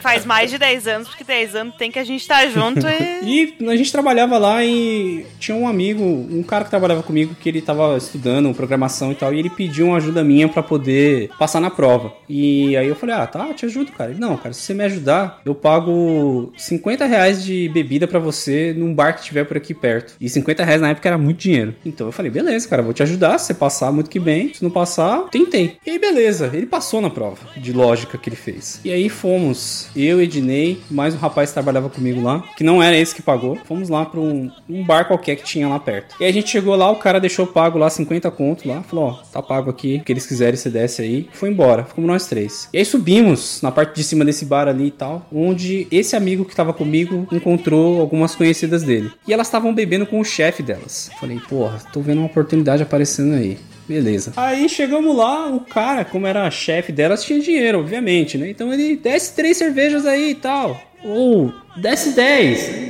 Faz 0.00 0.24
mais 0.24 0.50
de 0.50 0.58
10 0.58 0.86
anos, 0.86 1.08
porque 1.08 1.24
10 1.24 1.54
anos 1.54 1.74
tem 1.76 1.90
que 1.90 1.98
a 1.98 2.04
gente 2.04 2.26
tá 2.26 2.46
junto 2.46 2.86
e. 2.86 3.54
E 3.60 3.68
a 3.68 3.76
gente 3.76 3.92
trabalhava 3.92 4.38
lá 4.38 4.64
e 4.64 5.26
tinha 5.38 5.56
um 5.56 5.68
amigo, 5.68 6.02
um 6.02 6.42
cara 6.42 6.64
que 6.64 6.70
trabalhava 6.70 7.02
comigo 7.02 7.34
que 7.34 7.48
ele 7.48 7.60
tava 7.60 7.96
estudando 7.96 8.52
programação 8.54 9.12
e 9.12 9.14
tal, 9.14 9.32
e 9.32 9.38
ele 9.38 9.50
pediu 9.50 9.86
uma 9.86 9.96
ajuda 9.96 10.24
minha 10.24 10.48
pra 10.48 10.62
poder 10.62 11.30
passar 11.38 11.60
na 11.60 11.70
prova. 11.70 12.12
E 12.28 12.76
aí 12.76 12.88
eu 12.88 12.96
falei, 12.96 13.14
ah, 13.14 13.26
tá, 13.26 13.52
te 13.54 13.66
ajudo, 13.66 13.92
cara. 13.92 14.10
Ele, 14.10 14.20
não, 14.20 14.36
cara, 14.36 14.52
se 14.52 14.62
você 14.62 14.74
me 14.74 14.84
ajudar, 14.84 15.40
eu 15.44 15.54
pago 15.54 16.52
50 16.56 17.04
reais 17.06 17.44
de 17.44 17.68
bebida 17.68 18.06
pra 18.06 18.18
você 18.18 18.74
num 18.76 18.94
bar 18.94 19.12
que 19.14 19.24
tiver 19.24 19.44
por 19.44 19.56
aqui 19.56 19.74
perto. 19.74 20.14
E 20.20 20.28
50 20.28 20.64
reais 20.64 20.80
na 20.80 20.90
época 20.90 21.08
era 21.08 21.18
muito 21.18 21.38
dinheiro. 21.38 21.74
Então 21.84 22.08
eu 22.08 22.12
falei, 22.12 22.30
beleza, 22.30 22.68
cara, 22.68 22.82
vou 22.82 22.92
te 22.92 23.02
ajudar. 23.02 23.38
Se 23.38 23.46
você 23.46 23.54
passar, 23.54 23.92
muito 23.92 24.10
que 24.10 24.20
bem. 24.20 24.52
Se 24.52 24.62
não 24.62 24.70
passar, 24.70 25.28
tentei. 25.30 25.76
E 25.86 25.90
aí, 25.90 25.98
beleza, 25.98 26.50
ele 26.52 26.66
passou 26.66 27.00
na 27.00 27.10
prova 27.10 27.38
de 27.56 27.72
lógica 27.72 28.18
que 28.18 28.28
ele 28.28 28.36
fez. 28.36 28.80
E 28.84 28.92
aí 28.92 29.08
fomos, 29.08 29.88
eu, 30.04 30.20
Ednei, 30.20 30.80
mais 30.90 31.14
um 31.14 31.18
rapaz 31.18 31.50
que 31.50 31.54
trabalhava 31.54 31.90
comigo 31.90 32.22
lá, 32.22 32.42
que 32.56 32.64
não 32.64 32.82
era 32.82 32.96
esse 32.96 33.14
que 33.14 33.22
pagou. 33.22 33.56
Fomos 33.64 33.88
lá 33.88 34.04
pra 34.04 34.20
um, 34.20 34.50
um 34.68 34.84
bar 34.84 35.06
qualquer 35.06 35.36
que 35.36 35.44
tinha 35.44 35.68
lá 35.68 35.78
perto. 35.78 36.14
E 36.20 36.24
a 36.24 36.32
gente 36.32 36.48
chegou 36.48 36.74
lá, 36.76 36.90
o 36.90 36.96
cara 36.96 37.18
deixou 37.18 37.46
pago 37.46 37.78
lá 37.78 37.90
50 37.90 38.30
conto 38.30 38.68
lá, 38.68 38.82
falou, 38.82 39.06
ó, 39.06 39.12
tá 39.32 39.42
pago 39.42 39.70
aqui, 39.70 39.96
o 39.96 40.04
que 40.04 40.12
eles 40.12 40.26
quiserem 40.26 40.56
você 40.56 40.70
desce 40.70 41.02
aí. 41.02 41.28
Foi 41.32 41.50
embora, 41.50 41.84
ficamos 41.84 42.08
nós 42.08 42.26
três. 42.26 42.68
E 42.72 42.78
aí 42.78 42.84
subimos 42.84 43.60
na 43.62 43.70
parte 43.70 43.94
de 43.94 44.04
cima 44.04 44.24
desse 44.24 44.44
bar 44.44 44.68
ali 44.68 44.86
e 44.86 44.90
tal, 44.90 45.26
onde 45.32 45.86
esse 45.90 46.14
amigo 46.14 46.44
que 46.44 46.54
tava 46.54 46.72
comigo 46.72 47.26
encontrou 47.32 48.00
algumas 48.00 48.34
conhecidas 48.34 48.82
dele. 48.82 49.10
E 49.26 49.32
elas 49.32 49.46
estavam 49.46 49.74
bebendo 49.74 50.06
com 50.06 50.20
o 50.20 50.24
chefe 50.24 50.62
delas. 50.62 51.10
Falei, 51.18 51.40
porra, 51.48 51.78
tô 51.92 52.00
vendo 52.00 52.18
uma 52.18 52.26
oportunidade 52.26 52.82
aparecendo 52.82 53.34
aí. 53.34 53.58
Beleza. 53.88 54.32
Aí 54.36 54.68
chegamos 54.68 55.16
lá, 55.16 55.46
o 55.46 55.60
cara, 55.60 56.04
como 56.04 56.26
era 56.26 56.50
chefe 56.50 56.92
delas, 56.92 57.24
tinha 57.24 57.40
dinheiro, 57.40 57.80
obviamente, 57.80 58.36
né? 58.36 58.50
Então 58.50 58.72
ele 58.72 58.96
desce 58.96 59.34
três 59.34 59.56
cervejas 59.56 60.04
aí 60.04 60.30
e 60.30 60.34
tal. 60.34 60.80
Ou 61.02 61.52
desce 61.80 62.10
dez. 62.12 62.88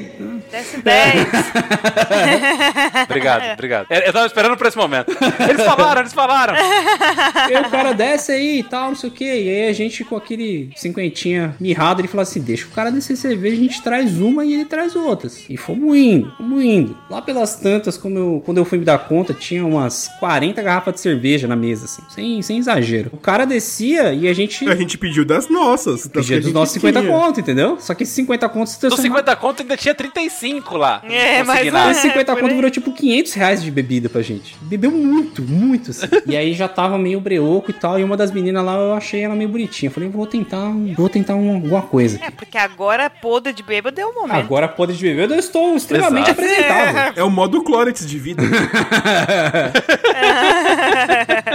Desce 0.51 0.81
10. 0.81 1.29
Obrigado, 3.05 3.53
obrigado. 3.53 3.87
Eu 3.91 4.01
eu 4.01 4.13
tava 4.13 4.27
esperando 4.27 4.57
por 4.57 4.67
esse 4.67 4.77
momento. 4.77 5.15
Eles 5.49 5.63
falaram, 5.65 6.01
eles 6.01 6.13
falaram. 6.15 6.55
E 6.55 7.55
aí 7.55 7.63
o 7.63 7.71
cara 7.71 7.93
desce 7.93 8.33
aí 8.33 8.61
e 8.61 8.63
tal, 8.63 8.89
não 8.89 8.95
sei 8.97 9.11
o 9.11 9.13
que. 9.13 9.25
E 9.25 9.49
aí 9.49 9.69
a 9.69 9.73
gente 9.75 10.03
com 10.05 10.17
aquele 10.17 10.71
cinquentinha 10.75 11.55
mirrado, 11.61 12.01
ele 12.01 12.09
falou 12.09 12.23
assim: 12.23 12.41
deixa 12.41 12.67
o 12.67 12.71
cara 12.71 12.91
descer 12.91 13.17
cerveja, 13.17 13.57
a 13.57 13.59
gente 13.61 13.83
traz 13.83 14.19
uma 14.21 14.45
e 14.45 14.55
ele 14.55 14.65
traz 14.65 14.97
outras. 14.97 15.45
E 15.51 15.57
fomos 15.59 15.95
indo, 15.97 16.33
fomos 16.37 16.65
indo. 16.65 16.97
Lá 17.11 17.21
pelas 17.21 17.57
tantas, 17.57 17.99
como 17.99 18.17
eu, 18.19 18.43
quando 18.45 18.57
eu 18.59 18.65
fui 18.65 18.79
me 18.79 18.85
dar 18.87 18.99
conta, 19.01 19.35
tinha 19.35 19.65
umas 19.67 20.09
40 20.19 20.63
garrafas 20.63 20.95
de 20.95 21.01
cerveja 21.01 21.47
na 21.47 21.57
mesa, 21.57 21.85
assim, 21.85 22.03
sem, 22.09 22.41
sem 22.43 22.59
exagero. 22.59 23.11
O 23.13 23.19
cara 23.19 23.45
descia 23.45 24.15
e 24.15 24.27
a 24.27 24.33
gente 24.33 24.67
A 24.69 24.75
gente 24.75 24.97
pediu 24.97 25.25
das 25.27 25.49
nossas. 25.51 26.07
das 26.07 26.25
pedia 26.25 26.39
a 26.39 26.41
dos 26.41 26.53
nossos 26.55 26.73
50 26.75 27.01
tinha. 27.01 27.13
conto, 27.13 27.41
entendeu? 27.41 27.77
Só 27.79 27.93
que 27.95 28.03
esses 28.03 28.15
50 28.15 28.49
contos 28.49 28.78
Dos 28.81 29.01
50 29.01 29.37
conto 29.37 29.63
ainda 29.63 29.77
tinha 29.77 29.95
35 29.95 30.39
5 30.39 30.77
lá. 30.77 31.03
É, 31.09 31.43
mas-. 31.43 31.67
Esse 31.91 32.03
50 32.03 32.35
por 32.35 32.41
conto 32.43 32.55
virou 32.55 32.71
tipo 32.71 32.93
500 32.93 33.33
reais 33.35 33.63
de 33.63 33.71
bebida 33.71 34.09
pra 34.09 34.23
gente. 34.23 34.57
Bebeu 34.63 34.91
muito, 34.91 35.43
muito. 35.43 35.91
assim. 35.91 36.07
e 36.27 36.37
aí 36.37 36.55
já 36.55 36.69
tava 36.69 36.99
meio 36.99 37.21
breoco 37.21 37.71
e 37.71 37.75
tal. 37.75 37.99
E 37.99 38.05
uma 38.05 38.17
das 38.17 38.31
meninas 38.31 38.65
lá 38.65 38.75
eu 38.75 38.95
achei 38.95 39.23
ela 39.23 39.35
meio 39.35 39.49
bonitinha. 39.49 39.91
Falei, 39.91 40.09
vou 40.09 40.27
tentar, 40.27 40.71
vou 40.97 41.09
tentar 41.09 41.35
um- 41.35 41.55
alguma 41.55 41.83
coisa. 41.83 42.19
É, 42.23 42.31
porque 42.31 42.57
agora 42.57 43.11
podre 43.11 43.53
de 43.53 43.63
bêbado 43.63 43.97
deu 43.97 44.09
um 44.09 44.15
momento. 44.15 44.37
Agora 44.37 44.69
podre 44.69 44.97
de 44.97 45.03
beber, 45.03 45.31
eu 45.31 45.39
estou 45.39 45.77
extremamente 45.77 46.31
Exato. 46.31 46.41
apresentável. 46.41 47.13
É 47.17 47.23
o 47.25 47.31
modo 47.31 47.63
Clórex 47.63 48.07
de 48.07 48.19
vida. 48.19 48.43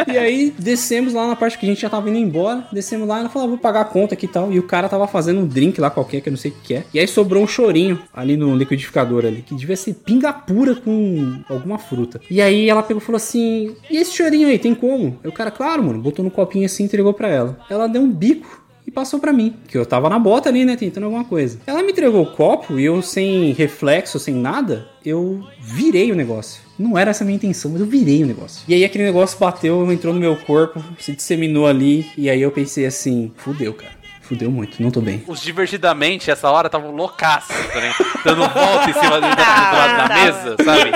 E 0.07 0.17
aí 0.17 0.53
descemos 0.57 1.13
lá 1.13 1.27
na 1.27 1.35
parte 1.35 1.57
que 1.57 1.65
a 1.65 1.69
gente 1.69 1.81
já 1.81 1.89
tava 1.89 2.09
indo 2.09 2.17
embora. 2.17 2.65
Descemos 2.71 3.07
lá 3.07 3.17
e 3.17 3.19
ela 3.21 3.29
falou, 3.29 3.47
ah, 3.47 3.49
vou 3.49 3.57
pagar 3.57 3.81
a 3.81 3.85
conta 3.85 4.13
aqui 4.13 4.25
e 4.25 4.29
tal. 4.29 4.51
E 4.51 4.59
o 4.59 4.63
cara 4.63 4.89
tava 4.89 5.07
fazendo 5.07 5.39
um 5.41 5.47
drink 5.47 5.79
lá 5.79 5.89
qualquer, 5.89 6.21
que 6.21 6.29
eu 6.29 6.31
não 6.31 6.37
sei 6.37 6.51
o 6.51 6.55
que 6.63 6.75
é. 6.75 6.83
E 6.93 6.99
aí 6.99 7.07
sobrou 7.13 7.43
um 7.43 7.47
chorinho 7.47 7.99
ali 8.13 8.35
no 8.35 8.55
liquidificador 8.55 9.25
ali, 9.25 9.41
que 9.41 9.55
devia 9.55 9.75
ser 9.75 9.93
pinga 9.93 10.33
pura 10.33 10.75
com 10.75 11.41
alguma 11.49 11.77
fruta. 11.77 12.19
E 12.29 12.41
aí 12.41 12.69
ela 12.69 12.83
pegou 12.83 13.01
e 13.01 13.05
falou 13.05 13.17
assim: 13.17 13.75
E 13.89 13.97
esse 13.97 14.13
chorinho 14.13 14.47
aí, 14.47 14.59
tem 14.59 14.75
como? 14.75 15.19
Aí 15.23 15.29
o 15.29 15.33
cara, 15.33 15.51
claro, 15.51 15.83
mano, 15.83 16.01
botou 16.01 16.23
no 16.23 16.31
copinho 16.31 16.65
assim 16.65 16.83
e 16.83 16.85
entregou 16.85 17.13
pra 17.13 17.27
ela. 17.27 17.59
Ela 17.69 17.87
deu 17.87 18.01
um 18.01 18.11
bico. 18.11 18.63
E 18.85 18.91
passou 18.91 19.17
pra 19.17 19.31
mim, 19.31 19.55
que 19.69 19.77
eu 19.77 19.85
tava 19.85 20.09
na 20.09 20.19
bota 20.19 20.49
ali, 20.49 20.65
né, 20.65 20.75
tentando 20.75 21.05
alguma 21.05 21.23
coisa. 21.23 21.57
Ela 21.65 21.81
me 21.81 21.93
entregou 21.93 22.21
o 22.21 22.25
copo 22.25 22.77
e 22.77 22.83
eu, 22.83 23.01
sem 23.01 23.53
reflexo, 23.53 24.19
sem 24.19 24.33
nada, 24.33 24.89
eu 25.05 25.41
virei 25.61 26.11
o 26.11 26.15
negócio. 26.15 26.61
Não 26.77 26.97
era 26.97 27.11
essa 27.11 27.23
a 27.23 27.25
minha 27.25 27.37
intenção, 27.37 27.71
mas 27.71 27.79
eu 27.79 27.87
virei 27.87 28.23
o 28.23 28.27
negócio. 28.27 28.63
E 28.67 28.73
aí 28.73 28.83
aquele 28.83 29.05
negócio 29.05 29.39
bateu, 29.39 29.89
entrou 29.89 30.13
no 30.13 30.19
meu 30.19 30.35
corpo, 30.35 30.83
se 30.99 31.13
disseminou 31.13 31.65
ali, 31.65 32.11
e 32.17 32.29
aí 32.29 32.41
eu 32.41 32.51
pensei 32.51 32.85
assim, 32.85 33.31
fudeu, 33.37 33.73
cara. 33.73 34.02
Fudeu 34.23 34.49
muito, 34.49 34.81
não 34.81 34.89
tô 34.89 35.01
bem. 35.01 35.21
Os 35.27 35.41
divertidamente, 35.41 36.31
essa 36.31 36.49
hora, 36.49 36.67
estavam 36.67 36.91
loucaços, 36.91 37.53
tá 37.67 37.79
ligado? 37.79 37.95
Dando 38.23 38.49
volta 38.49 38.89
em 38.89 38.93
cima 38.93 39.21
do, 39.21 39.27
do 39.35 39.41
lado 39.41 39.97
da 39.97 40.15
mesa, 40.15 40.55
sabe? 40.63 40.91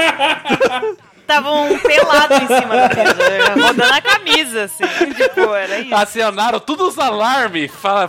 Estavam 1.19 1.77
pelados 1.79 2.37
em 2.37 2.47
cima 2.47 2.75
da 2.75 2.89
mesa, 2.89 3.67
rodando 3.67 3.93
a 3.93 4.01
camisa, 4.01 4.63
assim. 4.63 4.85
Tipo, 5.13 5.53
era 5.53 5.79
isso. 5.79 5.93
Acionaram 5.93 6.57
todos 6.57 6.93
os 6.93 6.99
alarmes. 6.99 7.69
Fala, 7.69 8.07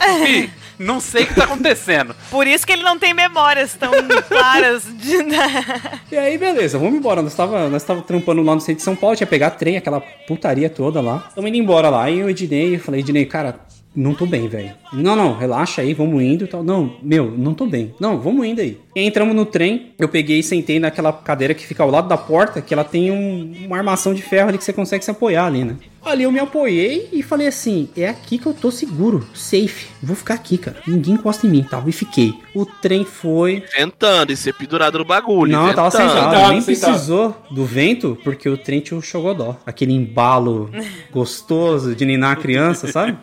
não 0.78 1.00
sei 1.00 1.24
o 1.24 1.26
que 1.26 1.34
tá 1.34 1.44
acontecendo. 1.44 2.14
Por 2.30 2.46
isso 2.46 2.64
que 2.64 2.72
ele 2.72 2.84
não 2.84 2.96
tem 2.96 3.12
memórias 3.12 3.74
tão 3.74 3.90
claras 4.28 4.84
de. 4.84 5.16
E 6.12 6.16
aí, 6.16 6.38
beleza, 6.38 6.78
vamos 6.78 6.94
embora. 6.94 7.20
Nós 7.20 7.34
tava, 7.34 7.68
nós 7.68 7.82
tava 7.82 8.02
trampando 8.02 8.40
lá 8.40 8.54
no 8.54 8.60
centro 8.60 8.76
de 8.76 8.82
São 8.82 8.94
Paulo, 8.94 9.16
tinha 9.16 9.26
que 9.26 9.30
pegar 9.30 9.50
trem, 9.50 9.76
aquela 9.76 10.00
putaria 10.00 10.70
toda 10.70 11.00
lá. 11.00 11.28
Tamo 11.34 11.48
indo 11.48 11.56
embora 11.56 11.90
lá. 11.90 12.04
Aí 12.04 12.20
eu 12.20 12.30
Ednei, 12.30 12.76
eu 12.76 12.80
falei, 12.80 13.00
Ednei, 13.00 13.26
cara, 13.26 13.58
não 13.94 14.14
tô 14.14 14.26
bem, 14.26 14.46
velho. 14.48 14.70
Não, 14.92 15.16
não, 15.16 15.36
relaxa 15.36 15.82
aí, 15.82 15.92
vamos 15.92 16.22
indo 16.22 16.44
e 16.44 16.46
tal. 16.48 16.62
Não, 16.62 16.96
meu, 17.02 17.30
não 17.30 17.52
tô 17.54 17.66
bem. 17.66 17.94
Não, 18.00 18.20
vamos 18.20 18.46
indo 18.46 18.60
aí. 18.60 18.78
E 18.94 19.00
aí 19.00 19.06
entramos 19.06 19.34
no 19.34 19.44
trem, 19.44 19.92
eu 19.98 20.08
peguei 20.08 20.38
e 20.38 20.42
sentei 20.42 20.78
naquela 20.78 21.12
cadeira 21.12 21.52
que 21.54 21.66
fica 21.66 21.82
ao 21.82 21.90
lado 21.90 22.08
da 22.08 22.16
porta, 22.16 22.60
que 22.62 22.72
ela 22.72 22.84
tem 22.84 23.10
um- 23.10 23.52
uma 23.66 23.76
armação 23.76 24.14
de 24.14 24.22
ferro 24.22 24.48
ali 24.48 24.58
que 24.58 24.64
você 24.64 24.72
consegue 24.72 25.04
se 25.04 25.10
apoiar 25.10 25.46
ali, 25.46 25.64
né? 25.64 25.76
Ali 26.04 26.22
eu 26.22 26.32
me 26.32 26.38
apoiei 26.38 27.08
e 27.12 27.22
falei 27.22 27.48
assim: 27.48 27.88
é 27.96 28.08
aqui 28.08 28.38
que 28.38 28.46
eu 28.46 28.54
tô 28.54 28.70
seguro, 28.70 29.26
safe. 29.34 29.88
Vou 30.02 30.16
ficar 30.16 30.34
aqui, 30.34 30.56
cara. 30.56 30.76
Ninguém 30.86 31.14
encosta 31.14 31.46
em 31.46 31.50
mim, 31.50 31.66
tal. 31.68 31.86
E 31.88 31.92
fiquei. 31.92 32.32
O 32.54 32.64
trem 32.64 33.04
foi, 33.04 33.62
Tentando 33.76 34.32
e 34.32 34.36
ser 34.36 34.54
pendurado 34.54 34.98
no 34.98 35.04
bagulho. 35.04 35.52
não, 35.52 35.68
eu 35.68 35.74
tava 35.74 35.90
sentado, 35.90 36.50
nem 36.52 36.60
sentado. 36.60 36.90
precisou 36.92 37.36
do 37.50 37.64
vento, 37.64 38.16
porque 38.24 38.48
o 38.48 38.56
trem 38.56 38.80
tinha 38.80 38.96
o 38.96 39.02
chogodó. 39.02 39.56
Aquele 39.66 39.92
embalo 39.92 40.70
gostoso 41.12 41.94
de 41.94 42.06
ninar 42.06 42.32
a 42.32 42.36
criança, 42.36 42.86
sabe? 42.90 43.18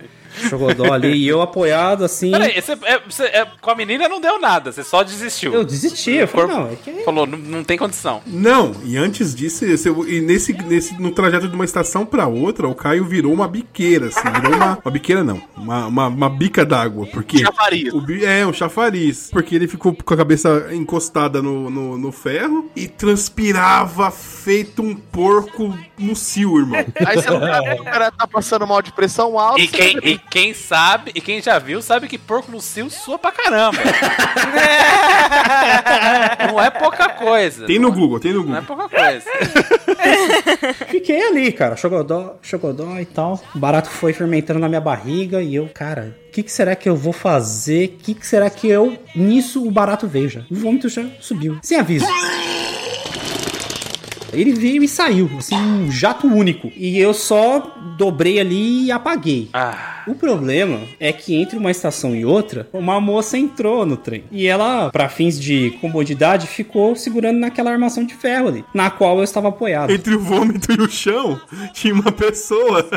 Chogodó 0.49 0.91
ali, 0.93 1.13
e 1.15 1.27
eu 1.27 1.41
apoiado 1.41 2.03
assim. 2.03 2.31
Peraí, 2.31 2.61
você, 2.61 2.73
é, 2.83 2.99
você- 3.09 3.23
é, 3.25 3.47
com 3.61 3.69
a 3.71 3.75
menina 3.75 4.07
não 4.09 4.19
deu 4.19 4.39
nada, 4.39 4.71
você 4.71 4.83
só 4.83 5.03
desistiu. 5.03 5.53
Eu 5.53 5.63
desisti, 5.63 6.11
eu 6.11 6.27
falei, 6.27 6.47
não, 6.47 6.71
é 6.71 6.75
que 6.75 6.89
é- 6.89 7.03
Falou, 7.03 7.25
não, 7.27 7.37
não 7.37 7.63
tem 7.63 7.77
condição. 7.77 8.21
Não, 8.25 8.73
e 8.83 8.97
antes 8.97 9.33
disso, 9.35 9.65
esse- 9.65 9.89
e 9.89 10.21
nesse, 10.21 10.53
nesse, 10.53 10.99
no 10.99 11.11
trajeto 11.11 11.47
de 11.47 11.55
uma 11.55 11.65
estação 11.65 12.05
pra 12.05 12.27
outra, 12.27 12.67
o 12.67 12.75
Caio 12.75 13.05
virou 13.05 13.33
uma 13.33 13.47
biqueira, 13.47 14.07
assim, 14.07 14.21
virou 14.41 14.55
uma, 14.55 14.79
uma 14.83 14.91
biqueira 14.91 15.23
não, 15.23 15.41
uma, 15.55 15.87
uma, 15.87 16.07
uma 16.07 16.29
bica 16.29 16.65
d'água, 16.65 17.07
porque... 17.07 17.39
Chafariz. 17.39 17.93
O 17.93 18.03
é, 18.25 18.45
um 18.45 18.53
chafariz, 18.53 19.29
porque 19.31 19.55
ele 19.55 19.67
ficou 19.67 19.93
com 19.95 20.13
a 20.13 20.17
cabeça 20.17 20.69
encostada 20.73 21.41
no, 21.41 21.69
no, 21.69 21.97
no 21.97 22.11
ferro 22.11 22.69
e 22.75 22.87
transpirava 22.87 24.09
feito 24.11 24.81
um 24.81 24.95
porco 24.95 25.77
no 25.97 26.15
cio, 26.15 26.57
irmão. 26.59 26.83
Aí 27.05 27.15
você 27.15 27.29
não 27.29 27.37
o 27.37 27.83
cara 27.83 28.11
tá 28.11 28.27
passando 28.27 28.65
mal 28.67 28.81
de 28.81 28.91
pressão 28.91 29.37
alta. 29.37 29.61
E 29.61 29.67
quem, 29.67 29.97
e 30.03 30.19
quem 30.29 30.53
sabe, 30.53 31.11
e 31.15 31.21
quem 31.21 31.41
já 31.41 31.57
viu, 31.59 31.81
sabe 31.81 32.07
que 32.07 32.17
porco 32.17 32.51
no 32.51 32.61
cio 32.61 32.89
sua 32.89 33.17
pra 33.17 33.31
caramba. 33.31 33.79
não 36.47 36.61
é 36.61 36.69
pouca 36.69 37.09
coisa. 37.09 37.65
Tem 37.65 37.79
no 37.79 37.91
Google, 37.91 38.19
tem 38.19 38.33
no 38.33 38.43
Não 38.43 38.57
é 38.57 38.61
Google. 38.61 38.77
pouca 38.77 38.89
coisa. 38.89 39.25
Fiquei 40.89 41.27
ali, 41.27 41.51
cara, 41.51 41.75
chogodó, 41.75 42.35
chogodó 42.41 42.97
e 42.99 43.05
tal. 43.05 43.41
O 43.55 43.59
barato 43.59 43.89
foi 43.89 44.13
fermentando 44.13 44.59
na 44.59 44.67
minha 44.67 44.81
barriga 44.81 45.41
e 45.41 45.55
eu, 45.55 45.69
cara, 45.73 46.15
o 46.27 46.31
que, 46.31 46.43
que 46.43 46.51
será 46.51 46.75
que 46.75 46.89
eu 46.89 46.95
vou 46.95 47.13
fazer? 47.13 47.95
O 47.99 48.03
que, 48.03 48.13
que 48.13 48.27
será 48.27 48.49
que 48.49 48.67
eu. 48.67 48.97
Nisso 49.15 49.65
o 49.65 49.71
barato 49.71 50.07
veio 50.07 50.29
já. 50.29 50.41
O 50.51 50.55
vômito 50.55 50.89
já 50.89 51.03
subiu. 51.19 51.57
Sem 51.61 51.79
aviso. 51.79 52.05
Ele 54.35 54.53
veio 54.53 54.83
e 54.83 54.87
saiu, 54.87 55.29
assim, 55.37 55.55
um 55.55 55.91
jato 55.91 56.27
único. 56.27 56.71
E 56.75 56.99
eu 56.99 57.13
só 57.13 57.75
dobrei 57.97 58.39
ali 58.39 58.85
e 58.85 58.91
apaguei. 58.91 59.49
Ah, 59.53 60.03
O 60.07 60.15
problema 60.15 60.81
é 60.99 61.11
que 61.13 61.35
entre 61.35 61.57
uma 61.57 61.71
estação 61.71 62.15
e 62.15 62.25
outra, 62.25 62.67
uma 62.73 62.99
moça 62.99 63.37
entrou 63.37 63.85
no 63.85 63.97
trem. 63.97 64.25
E 64.31 64.45
ela, 64.47 64.89
pra 64.91 65.09
fins 65.09 65.39
de 65.39 65.71
comodidade, 65.81 66.47
ficou 66.47 66.95
segurando 66.95 67.39
naquela 67.39 67.71
armação 67.71 68.03
de 68.03 68.13
ferro 68.13 68.47
ali, 68.49 68.65
na 68.73 68.89
qual 68.89 69.17
eu 69.17 69.23
estava 69.23 69.49
apoiado. 69.49 69.91
Entre 69.91 70.13
o 70.15 70.19
vômito 70.19 70.71
e 70.71 70.81
o 70.81 70.89
chão, 70.89 71.39
tinha 71.73 71.93
uma 71.93 72.11
pessoa. 72.11 72.87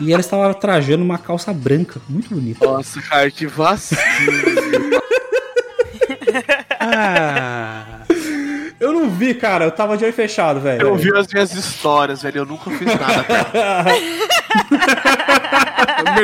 E 0.00 0.12
ela 0.12 0.20
estava 0.20 0.52
trajando 0.54 1.04
uma 1.04 1.18
calça 1.18 1.52
branca, 1.52 2.00
muito 2.08 2.34
bonita. 2.34 2.64
Nossa, 2.64 3.00
cara, 3.02 3.30
que 3.30 3.46
vacilo. 3.46 4.00
ah. 6.80 7.91
Vi, 9.12 9.34
cara, 9.34 9.64
eu 9.64 9.70
tava 9.70 9.96
de 9.96 10.04
olho 10.04 10.12
fechado, 10.12 10.60
velho. 10.60 10.82
Eu 10.82 10.96
vi 10.96 11.16
as 11.16 11.26
minhas 11.26 11.52
histórias, 11.54 12.22
velho. 12.22 12.38
Eu 12.38 12.46
nunca 12.46 12.70
fiz 12.70 12.86
nada, 12.86 13.24
cara. 13.24 13.84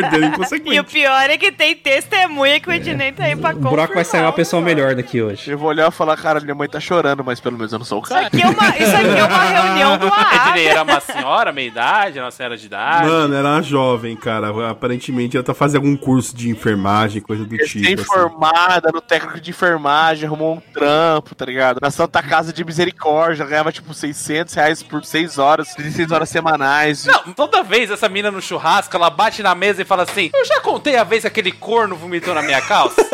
Merdeiro 0.01 0.29
E 0.73 0.81
o 0.81 0.85
pior 0.85 1.31
é 1.31 1.37
que 1.37 1.51
tem 1.53 1.75
testemunha 1.77 2.61
que 2.61 2.69
o 2.69 2.73
Ednei 2.73 3.13
tá 3.13 3.25
aí 3.25 3.37
pra 3.37 3.51
O 3.51 3.55
buraco 3.55 3.95
vai 3.95 4.05
sair 4.05 4.21
uma 4.21 4.27
confirmar, 4.29 4.33
pessoa 4.33 4.63
melhor 4.63 4.95
daqui 4.95 5.23
hoje. 5.23 5.51
Eu 5.51 5.59
vou 5.59 5.69
olhar 5.69 5.89
e 5.89 5.93
falar, 5.93 6.17
cara, 6.17 6.41
minha 6.41 6.55
mãe 6.55 6.69
tá 6.69 6.81
chorando, 6.81 7.25
mas 7.25 7.41
pelo 7.41 7.57
menos 7.57 7.73
eu 7.73 7.79
não 7.79 7.87
sou 7.87 7.99
o 8.01 8.03
Isso 8.03 8.13
cara. 8.13 8.27
aqui 8.27 8.43
é 8.43 8.47
uma, 8.47 8.69
isso 8.77 8.97
aqui 8.97 9.19
é 9.19 9.25
uma 9.25 9.43
reunião 9.45 9.99
do 9.99 10.07
A 10.13 10.49
Ednei 10.49 10.67
AA. 10.69 10.73
era 10.73 10.83
uma 10.83 11.01
senhora, 11.01 11.53
meia 11.53 11.67
idade, 11.69 12.19
era 12.19 12.25
uma 12.27 12.31
senhora 12.31 12.57
de 12.57 12.67
idade. 12.67 13.07
Mano, 13.09 13.35
era 13.35 13.49
uma 13.49 13.63
jovem, 13.63 14.17
cara. 14.17 14.71
Aparentemente 14.71 15.37
ela 15.37 15.45
tá 15.45 15.55
fazendo 15.55 15.79
algum 15.79 15.97
curso 15.97 16.35
de 16.37 16.49
enfermagem, 16.51 17.21
coisa 17.23 17.45
do 17.45 17.51
tipo. 17.51 17.65
assim. 17.65 17.81
Recém-formada 17.81 18.91
no 18.93 19.01
técnico 19.01 19.41
de 19.41 19.51
enfermagem, 19.51 20.27
arrumou 20.27 20.55
um 20.57 20.61
trampo, 20.73 21.35
tá 21.35 21.45
ligado? 21.45 21.79
Na 21.81 21.91
Santa 21.91 22.23
Casa 22.23 22.53
de 22.53 22.65
Misericórdia, 22.65 23.45
ganhava 23.45 23.73
tipo 23.73 23.93
600 23.95 24.55
reais 24.55 24.83
por 24.83 25.05
6 25.05 25.39
horas, 25.39 25.75
16 25.77 26.11
horas 26.13 26.29
semanais. 26.29 27.05
Não, 27.07 27.33
toda 27.33 27.63
vez 27.63 27.91
essa 27.91 28.09
mina 28.09 28.31
no 28.31 28.41
churrasco, 28.41 28.95
ela 28.97 29.11
bate 29.11 29.43
na 29.43 29.55
mesa 29.55 29.83
e 29.83 29.85
fala 29.89 30.05
assim: 30.05 30.31
Eu 30.33 30.45
já 30.45 30.61
contei 30.61 30.95
a 30.97 31.03
vez 31.03 31.23
que 31.23 31.27
aquele 31.29 31.51
corno 31.51 31.97
vomitou 31.97 32.33
na 32.35 32.43
minha 32.43 32.61
calça? 32.61 33.05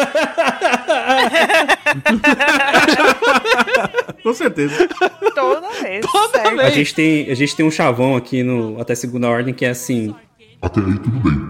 Com 4.22 4.34
certeza. 4.34 4.88
Toda 5.34 5.70
vez. 5.82 6.04
Toda 6.10 6.38
certo. 6.38 6.60
A 6.60 6.62
vez. 6.62 6.74
gente, 6.74 6.94
tem, 6.94 7.30
a 7.30 7.34
gente 7.34 7.56
tem 7.56 7.64
um 7.64 7.70
chavão 7.70 8.16
aqui 8.16 8.42
no 8.42 8.80
Até 8.80 8.94
Segunda 8.94 9.28
Ordem 9.28 9.54
que 9.54 9.64
é 9.64 9.70
assim. 9.70 10.14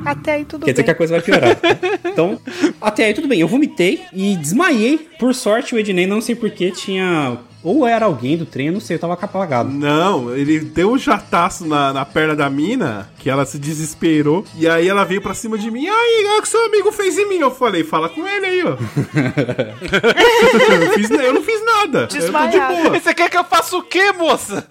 Até 0.05 0.33
aí 0.33 0.45
tudo 0.45 0.65
Quer 0.65 0.73
dizer 0.73 0.83
que 0.83 0.91
a 0.91 0.93
bem. 0.93 0.99
coisa 0.99 1.15
vai 1.15 1.23
piorar. 1.23 1.57
Então, 2.05 2.41
até 2.81 3.05
aí 3.07 3.15
tudo 3.15 3.29
bem. 3.29 3.41
Eu 3.41 3.49
vomitei 3.49 4.03
e 4.13 4.37
desmaiei. 4.37 5.09
Por 5.19 5.33
sorte, 5.35 5.75
o 5.75 5.79
Ednei, 5.79 6.07
não 6.07 6.21
sei 6.21 6.35
porquê, 6.35 6.71
tinha. 6.73 7.39
Ou 7.65 7.87
era 7.87 8.05
alguém 8.05 8.37
do 8.37 8.45
trem, 8.45 8.67
eu 8.67 8.75
não 8.75 8.81
sei, 8.81 8.97
eu 8.97 9.01
tava 9.01 9.15
apagado. 9.15 9.71
Não, 9.71 10.37
ele 10.37 10.61
deu 10.61 10.93
um 10.93 10.99
jataço 10.99 11.67
na, 11.67 11.95
na 11.95 12.05
perna 12.05 12.37
da 12.37 12.51
mina, 12.51 13.09
que 13.19 13.31
ela 13.31 13.47
se 13.47 13.59
desesperou, 13.59 14.45
e 14.55 14.69
aí 14.69 14.87
ela 14.87 15.03
veio 15.03 15.23
pra 15.23 15.33
cima 15.33 15.57
de 15.57 15.71
mim. 15.71 15.89
Aí, 15.89 16.27
olha 16.29 16.39
o 16.41 16.43
que 16.43 16.49
seu 16.49 16.63
amigo 16.67 16.93
fez 16.93 17.17
em 17.17 17.27
mim. 17.27 17.39
Eu 17.39 17.51
falei, 17.51 17.83
fala 17.83 18.11
com 18.11 18.29
ele 18.29 18.45
aí, 18.45 18.65
ó. 18.65 18.77
eu, 20.71 20.81
não 20.81 20.93
fiz, 20.93 21.11
eu 21.11 21.33
não 21.33 21.43
fiz 21.43 21.65
nada. 21.65 22.01
Eu 22.01 22.09
tô 22.09 22.15
de 22.15 22.21
Desmaiado. 22.21 22.75
boa. 22.75 23.01
Você 23.01 23.15
quer 23.15 23.31
que 23.31 23.39
eu 23.39 23.45
faça 23.45 23.77
o 23.77 23.83
quê, 23.83 24.13
moça? 24.13 24.67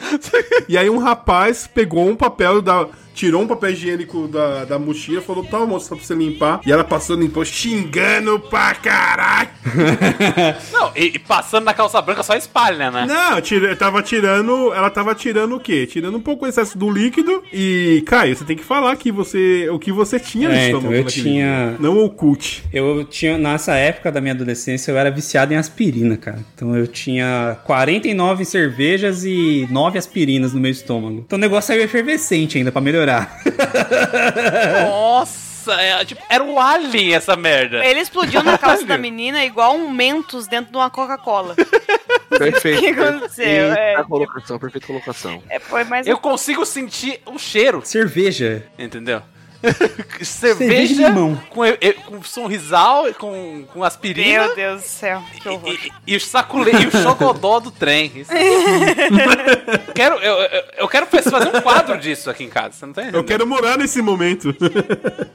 E 0.69 0.77
aí 0.77 0.89
um 0.89 0.99
rapaz 0.99 1.67
pegou 1.67 2.07
um 2.07 2.15
papel 2.15 2.61
da, 2.61 2.87
tirou 3.13 3.41
um 3.41 3.47
papel 3.47 3.71
higiênico 3.71 4.27
da, 4.27 4.65
da 4.65 4.79
mochila, 4.79 5.21
falou, 5.21 5.43
tá, 5.43 5.59
moça, 5.65 5.95
pra 5.95 6.03
você 6.03 6.15
limpar. 6.15 6.61
E 6.65 6.71
ela 6.71 6.83
passou, 6.83 7.15
limpou, 7.15 7.43
xingando 7.45 8.39
pra 8.39 8.73
caralho. 8.75 9.49
Não, 10.71 10.91
e, 10.95 11.05
e 11.15 11.19
passando 11.19 11.65
na 11.65 11.73
calça 11.73 12.01
branca 12.01 12.23
só 12.23 12.35
espalha, 12.35 12.89
né? 12.91 13.05
Não, 13.07 13.41
tira, 13.41 13.75
tava 13.75 14.01
tirando. 14.01 14.73
Ela 14.73 14.89
tava 14.89 15.13
tirando 15.15 15.55
o 15.55 15.59
quê? 15.59 15.85
Tirando 15.85 16.17
um 16.17 16.21
pouco 16.21 16.45
o 16.45 16.47
excesso 16.47 16.77
do 16.77 16.89
líquido. 16.89 17.43
E, 17.51 18.03
Caio, 18.05 18.35
você 18.35 18.43
tem 18.43 18.55
que 18.57 18.63
falar 18.63 18.95
que 18.95 19.11
você, 19.11 19.67
o 19.69 19.79
que 19.79 19.91
você 19.91 20.19
tinha 20.19 20.49
no 20.49 20.55
É, 20.55 20.67
então, 20.67 20.79
estômago 20.79 20.93
eu 20.99 21.03
naquele 21.03 21.23
tinha- 21.23 21.67
dia. 21.69 21.77
Não 21.79 21.97
oculte. 22.03 22.63
Eu 22.73 23.03
tinha, 23.05 23.37
nessa 23.37 23.75
época 23.75 24.11
da 24.11 24.19
minha 24.21 24.33
adolescência, 24.33 24.91
eu 24.91 24.97
era 24.97 25.09
viciado 25.11 25.53
em 25.53 25.57
aspirina, 25.57 26.17
cara. 26.17 26.39
Então 26.55 26.75
eu 26.75 26.87
tinha 26.87 27.57
49 27.65 28.45
cervejas 28.45 29.23
e 29.23 29.67
9 29.71 29.97
aspirinas 29.97 30.53
no 30.53 30.59
meu 30.59 30.71
estômago. 30.71 31.23
Então 31.25 31.37
o 31.37 31.39
negócio 31.39 31.67
saiu 31.67 31.83
efervescente 31.83 32.57
ainda 32.57 32.71
pra 32.71 32.81
melhorar. 32.81 33.02
Nossa, 34.85 35.73
é, 35.81 36.05
tipo, 36.05 36.21
era 36.29 36.43
um 36.43 36.59
alien 36.59 37.13
essa 37.15 37.35
merda. 37.35 37.83
Ele 37.85 37.99
explodiu 37.99 38.43
na 38.43 38.57
calça 38.57 38.85
da 38.85 38.97
menina 38.99 39.43
igual 39.43 39.75
um 39.75 39.89
Mentos 39.89 40.47
dentro 40.47 40.71
de 40.71 40.77
uma 40.77 40.89
Coca-Cola. 40.89 41.55
Perfeito. 42.29 42.79
O 42.79 42.81
que 42.81 42.87
aconteceu? 42.99 43.45
É, 43.45 43.75
Perfeita 43.75 44.03
colocação, 44.05 44.59
perfeita 44.59 44.87
colocação. 44.87 45.43
É, 45.49 45.59
foi 45.59 45.83
mais 45.83 46.07
Eu 46.07 46.17
consigo 46.17 46.65
sentir 46.65 47.21
o 47.27 47.37
cheiro, 47.37 47.81
Cerveja. 47.85 48.65
entendeu? 48.77 49.21
Cerveja 50.21 50.23
de 50.23 50.25
Cerveja 50.95 51.07
limão. 51.09 51.41
com, 51.49 51.65
e- 51.65 51.77
e- 51.81 51.93
com 51.93 52.21
sorrisal, 52.23 53.05
com, 53.15 53.65
com 53.73 53.83
aspirina 53.83 54.45
Meu 54.47 54.55
Deus 54.55 54.81
do 54.81 54.87
céu, 54.87 55.23
que 55.41 55.47
horror. 55.49 55.69
e, 55.69 55.91
e 56.07 56.15
o 56.15 56.19
saculê 56.21 56.71
e 56.73 56.87
o 56.87 56.91
chogodó 56.91 57.59
do 57.59 57.71
trem. 57.71 58.11
Isso. 58.15 58.31
quero, 59.95 60.15
eu, 60.15 60.33
eu, 60.35 60.63
eu 60.79 60.87
quero 60.87 61.05
fazer 61.07 61.35
um 61.35 61.61
quadro 61.61 61.97
disso 61.97 62.29
aqui 62.29 62.43
em 62.43 62.49
casa, 62.49 62.73
você 62.73 62.85
não 62.85 62.93
tá 62.93 63.01
entendendo? 63.01 63.19
Eu 63.19 63.23
quero 63.23 63.47
morar 63.47 63.77
nesse 63.77 64.01
momento. 64.01 64.55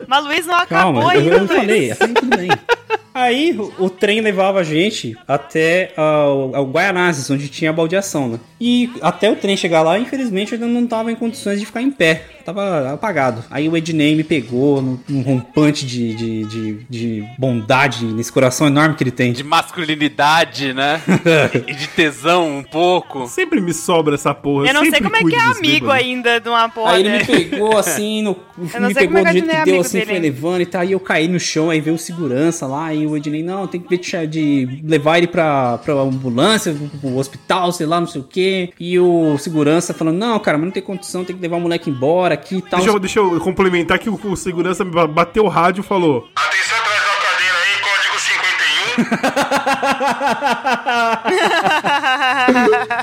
Mas 0.07 0.25
Luiz 0.25 0.47
não 0.47 0.55
acabou 0.57 1.03
Calma, 1.03 1.15
eu, 1.15 1.21
ainda, 1.21 1.35
eu 1.35 1.39
Luiz. 1.45 1.51
falei, 1.53 1.91
aí 1.91 1.97
tudo 2.15 2.37
bem. 2.37 2.49
Aí 3.15 3.57
o, 3.59 3.87
o 3.87 3.91
trem 3.91 4.21
levava 4.21 4.61
a 4.61 4.63
gente 4.63 5.17
até 5.27 5.93
ao, 5.97 6.55
ao 6.55 6.65
Guaianazes, 6.67 7.29
onde 7.31 7.49
tinha 7.49 7.71
a 7.71 7.73
baldeação, 7.73 8.29
né? 8.29 8.41
E 8.61 8.91
até 9.01 9.31
o 9.31 9.37
trem 9.37 9.57
chegar 9.57 9.83
lá, 9.83 9.99
infelizmente, 9.99 10.55
eu 10.55 10.61
não 10.61 10.87
tava 10.87 11.13
em 11.13 11.15
condições 11.15 11.61
de 11.61 11.67
ficar 11.67 11.83
em 11.83 11.91
pé. 11.91 12.25
Tava 12.45 12.95
apagado. 12.95 13.45
Aí 13.51 13.69
o 13.69 13.77
Ednei 13.77 14.17
me 14.17 14.25
pegou 14.25 14.81
num, 14.81 15.21
rompante 15.21 15.85
de, 15.85 16.15
de, 16.15 16.45
de, 16.45 16.87
de 16.89 17.25
bondade 17.39 18.07
nesse 18.07 18.33
coração 18.33 18.67
enorme 18.67 18.95
que 18.95 19.05
ele 19.05 19.11
tem. 19.11 19.33
De 19.33 19.45
masculinidade, 19.45 20.73
né? 20.73 21.01
e 21.69 21.75
de 21.75 21.89
tesão 21.89 22.59
um 22.59 22.63
pouco. 22.63 23.29
Sempre 23.29 23.61
me 23.61 23.75
sobra 23.75 24.15
essa 24.15 24.35
porra. 24.35 24.67
Eu 24.67 24.75
não 24.75 24.91
sei 24.91 25.01
como 25.01 25.15
é 25.15 25.21
que 25.21 25.35
é 25.35 25.41
amigo 25.41 25.61
bêbados. 25.61 25.95
ainda 25.95 26.41
de 26.41 26.49
uma 26.49 26.69
porra 26.71 26.93
Aí 26.93 27.07
ele 27.07 27.19
me 27.19 27.25
pegou 27.25 27.77
assim, 27.77 28.23
no, 28.23 28.37
Eu 28.75 28.81
não 28.81 28.89
me 28.89 28.95
sei 28.95 29.07
pegou 29.07 29.19
como 29.19 29.19
é 29.19 29.21
que 29.21 29.25
do 29.25 29.29
a 29.29 29.33
jeito 29.33 29.51
é 29.51 29.59
que 29.59 29.65
deu, 29.65 29.75
amigo 29.75 29.81
assim, 29.81 29.99
dele 29.99 30.11
foi 30.11 30.19
levando 30.19 30.61
e 30.63 30.67
tal. 30.67 30.81
Aí 30.81 30.93
eu 30.93 31.01
caí 31.01 31.29
no 31.29 31.39
chão, 31.39 31.69
aí 31.69 31.81
veio 31.83 31.97
o 31.97 31.99
segurança 31.99 32.67
lá, 32.67 32.78
e 32.95 33.07
o 33.07 33.17
Ednei, 33.17 33.43
não, 33.43 33.67
tem 33.67 33.81
que 33.81 33.89
ver 33.89 33.99
de, 34.27 34.83
levar 34.85 35.17
ele 35.19 35.27
pra, 35.27 35.79
pra 35.79 35.95
ambulância, 35.95 36.75
pro, 37.01 37.17
hospital, 37.17 37.73
sei 37.73 37.87
lá, 37.87 37.99
não 38.01 38.07
sei 38.07 38.21
o 38.21 38.25
quê. 38.25 38.73
E 38.79 38.99
o 38.99 39.37
segurança 39.39 39.95
falando, 39.95 40.17
não, 40.17 40.39
cara, 40.39 40.57
mas 40.59 40.67
não 40.67 40.73
tem 40.73 40.83
condição, 40.83 41.25
tem 41.25 41.35
que 41.37 41.43
levar 41.43 41.57
o 41.57 41.61
moleque 41.61 41.91
embora 41.91 42.35
aqui 42.35 42.57
e 42.57 42.63
tal. 42.63 42.79
Deixa 42.81 42.95
eu, 42.95 42.99
deixa 42.99 43.19
eu 43.19 43.41
complementar 43.41 43.99
que 43.99 44.09
o, 44.09 44.19
o 44.25 44.37
segurança 44.37 44.85
bateu 44.85 45.45
o 45.45 45.49
rádio 45.49 45.81
e 45.81 45.85
falou: 45.85 46.29
Atenção 46.37 46.79
atrás 46.79 47.03
da 47.03 47.09
cadeira 47.27 47.57
aí, 47.65 47.81
código 47.83 48.19
51. 48.21 48.99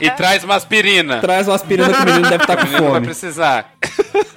E 0.06 0.10
traz 0.12 0.44
uma 0.44 0.56
aspirina. 0.56 1.20
Traz 1.20 1.48
uma 1.48 1.56
aspirina 1.56 1.94
que 1.94 2.02
o 2.02 2.06
menino 2.06 2.30
deve 2.30 2.44
estar 2.44 2.54
O 2.54 2.58
com 2.58 2.64
menino 2.66 2.84
vai 2.84 2.92
fome. 2.94 3.06
precisar. 3.06 3.72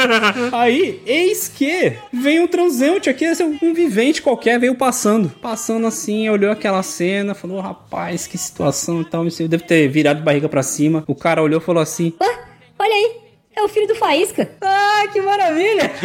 Aí, 0.52 1.02
eis 1.06 1.48
que 1.48 1.96
vem 2.12 2.40
um 2.40 2.46
transeunte 2.46 3.08
aqui, 3.08 3.24
é 3.24 3.32
um 3.44 3.74
vivente 3.74 4.22
qualquer, 4.22 4.58
veio 4.58 4.74
passando. 4.74 5.28
Passando 5.28 5.86
assim, 5.86 6.28
olhou 6.28 6.50
aquela 6.50 6.82
cena, 6.82 7.34
falou, 7.34 7.60
rapaz, 7.60 8.26
que 8.26 8.38
situação 8.38 9.02
e 9.02 9.04
tal. 9.04 9.26
Eu 9.26 9.48
devo 9.48 9.64
ter 9.64 9.88
virado 9.88 10.18
de 10.18 10.24
barriga 10.24 10.48
pra 10.48 10.62
cima. 10.62 11.04
O 11.06 11.14
cara 11.14 11.42
olhou 11.42 11.60
e 11.60 11.64
falou 11.64 11.82
assim: 11.82 12.12
Ué, 12.20 12.38
olha 12.78 12.94
aí, 12.94 13.16
é 13.54 13.62
o 13.62 13.68
filho 13.68 13.86
do 13.86 13.94
Faísca. 13.94 14.50
Ah, 14.60 15.04
que 15.12 15.20
maravilha! 15.20 15.92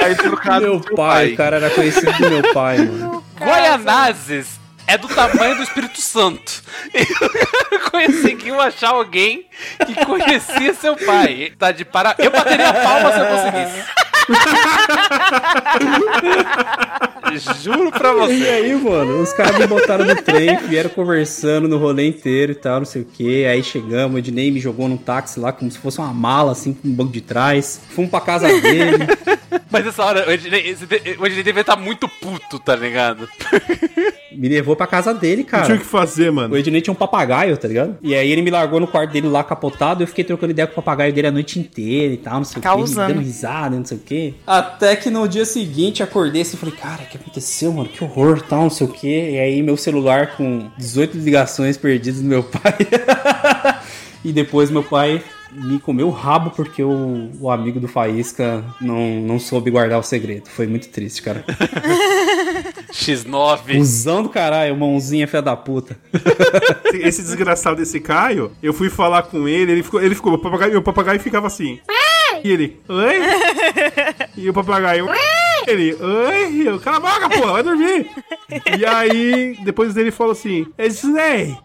Aí 0.00 0.14
trocado 0.16 0.66
meu 0.66 0.82
seu 0.82 0.94
pai, 0.94 1.32
o 1.32 1.36
cara 1.36 1.56
era 1.56 1.70
conhecido 1.70 2.12
do 2.12 2.28
meu 2.28 2.52
pai, 2.52 2.76
mano. 2.76 3.24
Guaianazes 3.40 4.63
é 4.86 4.98
do 4.98 5.08
tamanho 5.08 5.56
do 5.56 5.62
Espírito 5.62 6.00
Santo. 6.00 6.62
Eu 7.70 7.90
conseguiu 7.90 8.60
achar 8.60 8.90
alguém 8.90 9.46
que 9.86 10.04
conhecia 10.04 10.74
seu 10.74 10.96
pai. 10.96 11.52
Tá 11.58 11.72
de 11.72 11.84
para... 11.84 12.14
Eu 12.18 12.30
bateria 12.30 12.68
a 12.68 12.74
palma 12.74 13.12
se 13.12 13.20
eu 13.20 13.26
conseguisse. 13.26 13.84
Juro 17.62 17.90
pra 17.90 18.10
E 18.10 18.14
você. 18.14 18.48
aí, 18.48 18.74
mano, 18.76 19.20
os 19.20 19.32
caras 19.32 19.58
me 19.58 19.66
botaram 19.66 20.04
no 20.04 20.14
trem, 20.22 20.56
vieram 20.68 20.90
conversando 20.90 21.66
no 21.66 21.78
rolê 21.78 22.06
inteiro 22.06 22.52
e 22.52 22.54
tal, 22.54 22.78
não 22.78 22.84
sei 22.86 23.02
o 23.02 23.04
que. 23.04 23.44
Aí 23.44 23.62
chegamos, 23.62 24.14
o 24.14 24.18
Ednei 24.18 24.50
me 24.50 24.60
jogou 24.60 24.88
num 24.88 24.96
táxi 24.96 25.40
lá, 25.40 25.52
como 25.52 25.70
se 25.70 25.78
fosse 25.78 25.98
uma 25.98 26.12
mala, 26.14 26.52
assim, 26.52 26.72
com 26.74 26.86
um 26.88 26.92
banco 26.92 27.12
de 27.12 27.20
trás. 27.20 27.80
Fomos 27.90 28.10
pra 28.10 28.20
casa 28.20 28.46
dele. 28.60 28.98
Mas 29.70 29.86
essa 29.86 30.04
hora, 30.04 30.28
o 30.28 30.32
Ednei, 30.32 30.76
o 31.18 31.26
Ednei 31.26 31.42
devia 31.42 31.60
estar 31.62 31.76
muito 31.76 32.08
puto, 32.08 32.58
tá 32.60 32.76
ligado? 32.76 33.28
me 34.30 34.48
levou 34.48 34.76
pra 34.76 34.86
casa 34.86 35.12
dele, 35.14 35.42
Não 35.42 35.48
tinha 35.48 35.60
o 35.62 35.66
cara. 35.66 35.78
que 35.78 35.84
fazer, 35.84 36.30
mano. 36.30 36.54
O 36.54 36.56
Ednei 36.56 36.80
tinha 36.80 36.92
um 36.92 36.96
papagaio, 36.96 37.56
tá 37.56 37.66
ligado? 37.68 37.96
E 38.02 38.14
aí 38.14 38.30
ele 38.30 38.42
me 38.42 38.50
largou 38.50 38.78
no 38.80 38.86
quarto 38.86 39.10
dele 39.12 39.28
lá 39.28 39.42
capotado, 39.42 40.02
eu 40.02 40.06
fiquei 40.06 40.24
trocando 40.24 40.50
ideia 40.52 40.66
com 40.66 40.72
o 40.72 40.76
papagaio 40.76 41.12
dele 41.12 41.26
a 41.28 41.32
noite 41.32 41.58
inteira 41.58 42.14
e 42.14 42.16
tal, 42.16 42.34
não 42.36 42.44
sei 42.44 42.58
o 42.58 42.60
que, 42.60 42.68
Causando. 42.68 43.14
dando 43.14 43.24
risada, 43.24 43.76
não 43.76 43.84
sei 43.84 43.96
o 43.96 44.00
que. 44.00 44.13
Até 44.46 44.96
que 44.96 45.10
no 45.10 45.28
dia 45.28 45.44
seguinte 45.44 46.02
acordei 46.02 46.42
assim 46.42 46.56
e 46.56 46.60
falei, 46.60 46.74
cara, 46.74 47.02
o 47.02 47.06
que 47.06 47.16
aconteceu, 47.16 47.72
mano? 47.72 47.88
Que 47.88 48.04
horror, 48.04 48.42
tal, 48.42 48.62
não 48.62 48.70
sei 48.70 48.86
o 48.86 48.90
que. 48.90 49.30
E 49.30 49.38
aí 49.38 49.62
meu 49.62 49.76
celular 49.76 50.36
com 50.36 50.68
18 50.76 51.16
ligações 51.18 51.76
perdidas 51.76 52.20
do 52.20 52.26
meu 52.26 52.42
pai. 52.44 52.76
e 54.24 54.32
depois 54.32 54.70
meu 54.70 54.82
pai 54.82 55.22
me 55.54 55.78
comeu 55.78 56.08
o 56.08 56.10
rabo 56.10 56.50
porque 56.50 56.82
o, 56.82 57.30
o 57.40 57.50
amigo 57.50 57.78
do 57.78 57.86
Faísca 57.86 58.64
não, 58.80 59.20
não 59.20 59.38
soube 59.38 59.70
guardar 59.70 59.98
o 59.98 60.02
segredo. 60.02 60.48
Foi 60.48 60.66
muito 60.66 60.88
triste, 60.88 61.22
cara. 61.22 61.44
X9. 62.92 63.78
Usão 63.78 64.22
do 64.22 64.28
caralho, 64.28 64.76
mãozinha 64.76 65.28
filha 65.28 65.42
da 65.42 65.56
puta. 65.56 65.96
Esse 66.92 67.22
desgraçado 67.22 67.76
desse 67.76 68.00
Caio, 68.00 68.52
eu 68.62 68.72
fui 68.72 68.90
falar 68.90 69.24
com 69.24 69.48
ele, 69.48 69.72
ele 69.72 69.82
ficou, 69.82 70.02
ele 70.02 70.14
ficou, 70.14 70.34
o 70.34 70.38
papagaio, 70.38 70.72
meu 70.72 70.82
papagaio 70.82 71.20
ficava 71.20 71.46
assim. 71.46 71.78
E 72.44 72.52
ele, 72.52 72.78
oi? 72.90 73.20
E 74.36 74.50
o 74.50 74.52
papagaio, 74.52 75.08
ele, 75.66 75.94
oi? 75.94 76.68
Eu, 76.68 76.78
cala 76.78 76.98
a 76.98 77.00
boca, 77.00 77.30
porra, 77.30 77.52
vai 77.54 77.62
dormir. 77.62 78.10
E 78.78 78.84
aí, 78.84 79.56
depois 79.64 79.94
dele 79.94 80.10
falou 80.10 80.32
assim, 80.32 80.66
Ednei, 80.76 81.56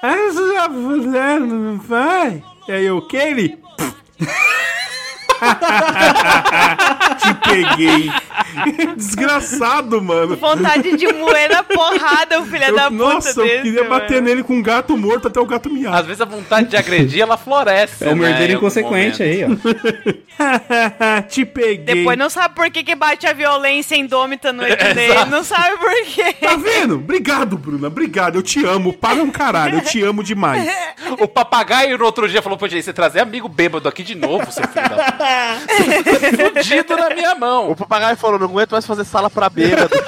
você 0.00 0.54
já 0.54 0.70
fudendo, 0.70 1.78
vai? 1.78 2.40
E 2.68 2.72
aí 2.72 2.86
eu, 2.86 3.04
ele? 3.12 3.58
Te 7.16 7.34
peguei. 7.48 8.10
Desgraçado, 8.96 10.00
mano. 10.02 10.36
Vontade 10.36 10.96
de 10.96 11.12
moer 11.12 11.50
na 11.50 11.62
porrada, 11.62 12.40
o 12.40 12.46
filho 12.46 12.64
Eu- 12.64 12.74
da 12.76 12.90
puta 12.90 12.94
nossa, 13.04 13.42
desse, 13.42 13.56
eu 13.56 13.62
queria 13.62 13.84
bater 13.84 14.14
mano. 14.16 14.26
nele 14.28 14.42
com 14.42 14.54
um 14.54 14.62
gato 14.62 14.96
morto 14.96 15.28
até 15.28 15.40
o 15.40 15.46
gato 15.46 15.70
miar. 15.70 15.94
Às 15.94 16.06
vezes 16.06 16.20
a 16.20 16.24
vontade 16.24 16.68
de 16.68 16.76
agredir, 16.76 17.20
ela 17.22 17.36
floresce. 17.36 18.04
É 18.04 18.08
o 18.08 18.16
né, 18.16 18.28
merdeiro 18.28 18.54
inconsequente 18.54 19.22
momento. 19.22 19.22
aí, 19.22 19.44
ó. 19.44 21.22
Te 21.28 21.44
peguei. 21.44 21.78
Depois 21.78 22.16
não 22.18 22.30
sabe 22.30 22.54
por 22.54 22.70
que, 22.70 22.82
que 22.84 22.94
bate 22.94 23.26
a 23.26 23.32
violência 23.32 23.96
indômita 23.96 24.52
no 24.52 24.62
Ednei. 24.66 25.10
Exato. 25.10 25.30
Não 25.30 25.42
sabe 25.44 25.76
por 25.78 26.04
quê. 26.06 26.32
Tá 26.34 26.56
vendo? 26.56 26.94
Obrigado, 26.96 27.56
Bruna. 27.58 27.88
Obrigado. 27.88 28.36
Eu 28.36 28.42
te 28.42 28.64
amo. 28.64 28.92
Para 28.92 29.22
um 29.22 29.30
caralho. 29.30 29.76
Eu 29.78 29.80
te 29.82 30.02
amo 30.02 30.22
demais. 30.22 30.66
O 31.18 31.26
papagaio 31.28 31.96
no 31.98 32.04
outro 32.04 32.28
dia 32.28 32.40
falou, 32.42 32.56
pô, 32.58 32.68
gente, 32.68 32.84
você 32.84 32.92
trazer 32.92 33.20
amigo 33.20 33.48
bêbado 33.48 33.88
aqui 33.88 34.02
de 34.02 34.14
novo, 34.14 34.50
seu 34.52 34.66
filho 34.68 34.88
da 34.88 35.12
puta. 35.12 36.54
Fudido 36.54 36.96
na 36.98 37.10
minha 37.14 37.34
mão. 37.34 37.70
O 37.70 37.76
papagaio 37.76 38.16
falou, 38.16 38.38
não 38.38 38.46
aguento 38.46 38.72
mais 38.72 38.86
fazer 38.86 39.04
sala 39.04 39.28
pra 39.30 39.48
bêbado. 39.48 39.90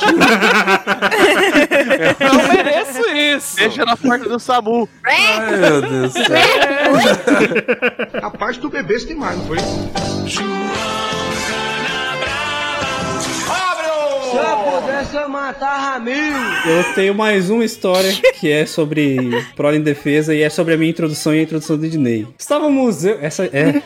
Eu 2.21 2.33
não 2.35 2.49
mereço 2.49 3.11
isso. 3.11 3.57
Deixa 3.57 3.85
na 3.85 3.97
porta 3.97 4.29
do 4.29 4.39
SAMU. 4.39 4.89
Ai, 5.05 5.57
meu 5.57 5.83
Deus 5.83 6.12
do 6.12 6.19
céu. 6.25 6.37
A 8.23 8.31
parte 8.31 8.61
do 8.61 8.69
bebê 8.69 8.99
tem 9.01 9.17
mais, 9.17 9.37
não 9.39 9.47
foi? 9.47 9.59
Se 14.31 14.37
eu 14.37 14.57
pudesse, 14.81 15.17
eu 15.17 15.29
matava 15.29 15.99
mil. 15.99 16.15
Eu 16.15 16.95
tenho 16.95 17.15
mais 17.15 17.51
uma 17.51 17.65
história 17.65 18.12
que 18.39 18.49
é 18.51 18.65
sobre 18.65 19.17
Prole 19.57 19.79
em 19.79 19.83
Defesa 19.83 20.33
e 20.35 20.43
é 20.43 20.49
sobre 20.49 20.75
a 20.75 20.77
minha 20.77 20.91
introdução 20.91 21.35
e 21.35 21.41
a 21.41 21.43
introdução 21.43 21.77
do 21.77 21.85
Ednei. 21.85 22.29
Estávamos. 22.39 23.05
eu- 23.05 23.19
Essa 23.21 23.45
é. 23.47 23.83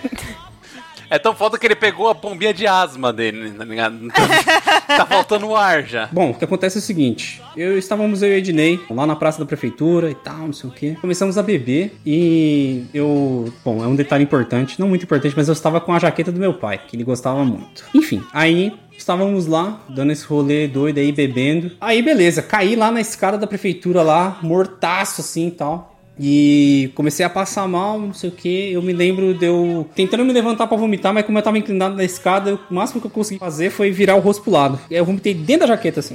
É 1.14 1.18
tão 1.20 1.32
foda 1.32 1.56
que 1.56 1.64
ele 1.64 1.76
pegou 1.76 2.08
a 2.08 2.14
bombinha 2.14 2.52
de 2.52 2.66
asma 2.66 3.12
dele, 3.12 3.52
tá 3.52 3.64
ligado? 3.64 3.96
tá 4.84 5.06
faltando 5.06 5.54
ar 5.54 5.84
já. 5.84 6.08
Bom, 6.10 6.30
o 6.30 6.34
que 6.34 6.44
acontece 6.44 6.78
é 6.78 6.80
o 6.80 6.82
seguinte: 6.82 7.40
eu 7.56 7.78
estávamos 7.78 8.20
eu 8.20 8.30
e 8.30 8.38
Ednei 8.38 8.80
lá 8.90 9.06
na 9.06 9.14
praça 9.14 9.38
da 9.38 9.46
prefeitura 9.46 10.10
e 10.10 10.14
tal, 10.16 10.38
não 10.38 10.52
sei 10.52 10.68
o 10.68 10.72
que. 10.72 10.96
Começamos 10.96 11.38
a 11.38 11.42
beber 11.44 11.96
e 12.04 12.86
eu. 12.92 13.52
Bom, 13.64 13.84
é 13.84 13.86
um 13.86 13.94
detalhe 13.94 14.24
importante, 14.24 14.80
não 14.80 14.88
muito 14.88 15.04
importante, 15.04 15.34
mas 15.36 15.46
eu 15.46 15.52
estava 15.52 15.80
com 15.80 15.92
a 15.92 16.00
jaqueta 16.00 16.32
do 16.32 16.40
meu 16.40 16.54
pai, 16.54 16.80
que 16.84 16.96
ele 16.96 17.04
gostava 17.04 17.44
muito. 17.44 17.84
Enfim, 17.94 18.20
aí 18.32 18.72
Estávamos 18.96 19.46
lá, 19.46 19.80
dando 19.88 20.12
esse 20.12 20.24
rolê 20.24 20.68
doido 20.68 20.98
aí, 20.98 21.10
bebendo. 21.10 21.72
Aí, 21.80 22.00
beleza, 22.00 22.40
caí 22.40 22.76
lá 22.76 22.92
na 22.92 23.00
escada 23.00 23.36
da 23.36 23.46
prefeitura 23.46 24.02
lá, 24.02 24.38
mortaço 24.40 25.20
assim 25.20 25.48
e 25.48 25.50
tal. 25.50 25.93
E 26.18 26.90
comecei 26.94 27.26
a 27.26 27.30
passar 27.30 27.66
mal, 27.66 27.98
não 27.98 28.14
sei 28.14 28.28
o 28.30 28.32
que. 28.32 28.72
Eu 28.72 28.80
me 28.82 28.92
lembro 28.92 29.34
de 29.34 29.46
eu 29.46 29.88
tentando 29.96 30.24
me 30.24 30.32
levantar 30.32 30.66
pra 30.66 30.76
vomitar, 30.76 31.12
mas 31.12 31.26
como 31.26 31.36
eu 31.38 31.42
tava 31.42 31.58
inclinado 31.58 31.96
na 31.96 32.04
escada, 32.04 32.54
o 32.70 32.74
máximo 32.74 33.00
que 33.00 33.06
eu 33.06 33.10
consegui 33.10 33.40
fazer 33.40 33.70
foi 33.70 33.90
virar 33.90 34.14
o 34.14 34.20
rosto 34.20 34.42
pro 34.42 34.52
lado. 34.52 34.78
E 34.90 34.94
aí 34.94 35.00
eu 35.00 35.04
vomitei 35.04 35.34
dentro 35.34 35.66
da 35.66 35.74
jaqueta, 35.74 36.00
assim. 36.00 36.14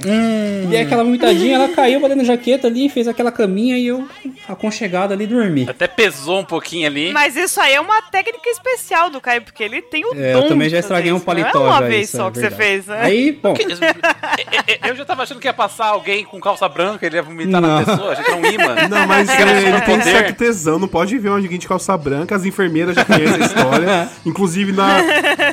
E 0.70 0.74
aí 0.76 0.82
aquela 0.82 1.04
vomitadinha, 1.04 1.56
ela 1.56 1.68
caiu 1.68 2.00
pra 2.00 2.08
dentro 2.08 2.24
da 2.24 2.32
jaqueta 2.32 2.66
ali, 2.66 2.88
fez 2.88 3.06
aquela 3.08 3.30
caminha 3.30 3.76
e 3.76 3.86
eu, 3.88 4.06
aconchegado 4.48 5.12
ali, 5.12 5.26
dormi. 5.26 5.66
Até 5.68 5.86
pesou 5.86 6.40
um 6.40 6.44
pouquinho 6.44 6.86
ali. 6.86 7.12
Mas 7.12 7.36
isso 7.36 7.60
aí 7.60 7.74
é 7.74 7.80
uma 7.80 8.00
técnica 8.02 8.48
especial 8.48 9.10
do 9.10 9.20
Caio, 9.20 9.42
porque 9.42 9.62
ele 9.62 9.82
tem 9.82 10.04
o 10.04 10.14
É, 10.14 10.32
dom 10.32 10.40
eu 10.44 10.48
também 10.48 10.68
já 10.70 10.78
estraguei 10.78 11.12
um 11.12 11.16
isso. 11.16 11.24
paletó 11.26 11.58
Não 11.60 11.66
é 11.66 11.70
uma 11.70 11.80
já, 11.80 11.86
vez 11.88 12.08
isso 12.08 12.16
só 12.16 12.28
é 12.28 12.30
que 12.30 12.38
você 12.40 12.50
fez, 12.50 12.86
né? 12.86 13.00
Aí, 13.02 13.32
bom, 13.32 13.54
Eu 14.86 14.96
já 14.96 15.04
tava 15.04 15.22
achando 15.22 15.40
que 15.40 15.46
ia 15.46 15.52
passar 15.52 15.86
alguém 15.88 16.24
com 16.24 16.40
calça 16.40 16.68
branca, 16.68 17.04
ele 17.06 17.16
ia 17.16 17.22
vomitar 17.22 17.60
na 17.60 17.68
Não. 17.80 17.84
pessoa, 17.84 18.12
a 18.12 18.14
gente 18.14 18.30
é 18.30 18.34
um 18.34 18.46
imã. 18.46 18.74
Não, 18.88 19.06
mas 19.06 19.28
é, 19.28 19.68
ele 19.68 19.80
tem 19.98 20.12
certo 20.12 20.36
tesão, 20.36 20.78
não 20.78 20.88
pode 20.88 21.18
ver 21.18 21.28
onde 21.30 21.46
alguém 21.46 21.58
de 21.58 21.68
calça 21.68 21.96
branca, 21.96 22.34
as 22.34 22.44
enfermeiras 22.44 22.94
já 22.94 23.04
conhecem 23.04 23.42
a 23.42 23.46
história. 23.46 24.08
Inclusive 24.24 24.72
na, 24.72 25.02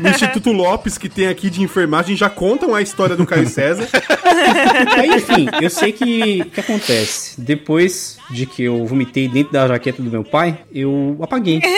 no 0.01 0.09
Instituto 0.09 0.51
Lopes, 0.51 0.97
que 0.97 1.09
tem 1.09 1.27
aqui 1.27 1.49
de 1.49 1.61
enfermagem, 1.61 2.15
já 2.15 2.29
contam 2.29 2.73
a 2.73 2.81
história 2.81 3.15
do 3.15 3.25
Caio 3.25 3.47
César. 3.47 3.87
Aí, 4.97 5.15
enfim, 5.15 5.47
eu 5.61 5.69
sei 5.69 5.91
que 5.91 6.41
o 6.41 6.49
que 6.49 6.59
acontece. 6.59 7.39
Depois 7.39 8.17
de 8.29 8.45
que 8.45 8.63
eu 8.63 8.85
vomitei 8.85 9.27
dentro 9.27 9.53
da 9.53 9.67
jaqueta 9.67 10.01
do 10.01 10.09
meu 10.09 10.23
pai, 10.23 10.59
eu 10.73 11.17
apaguei. 11.21 11.61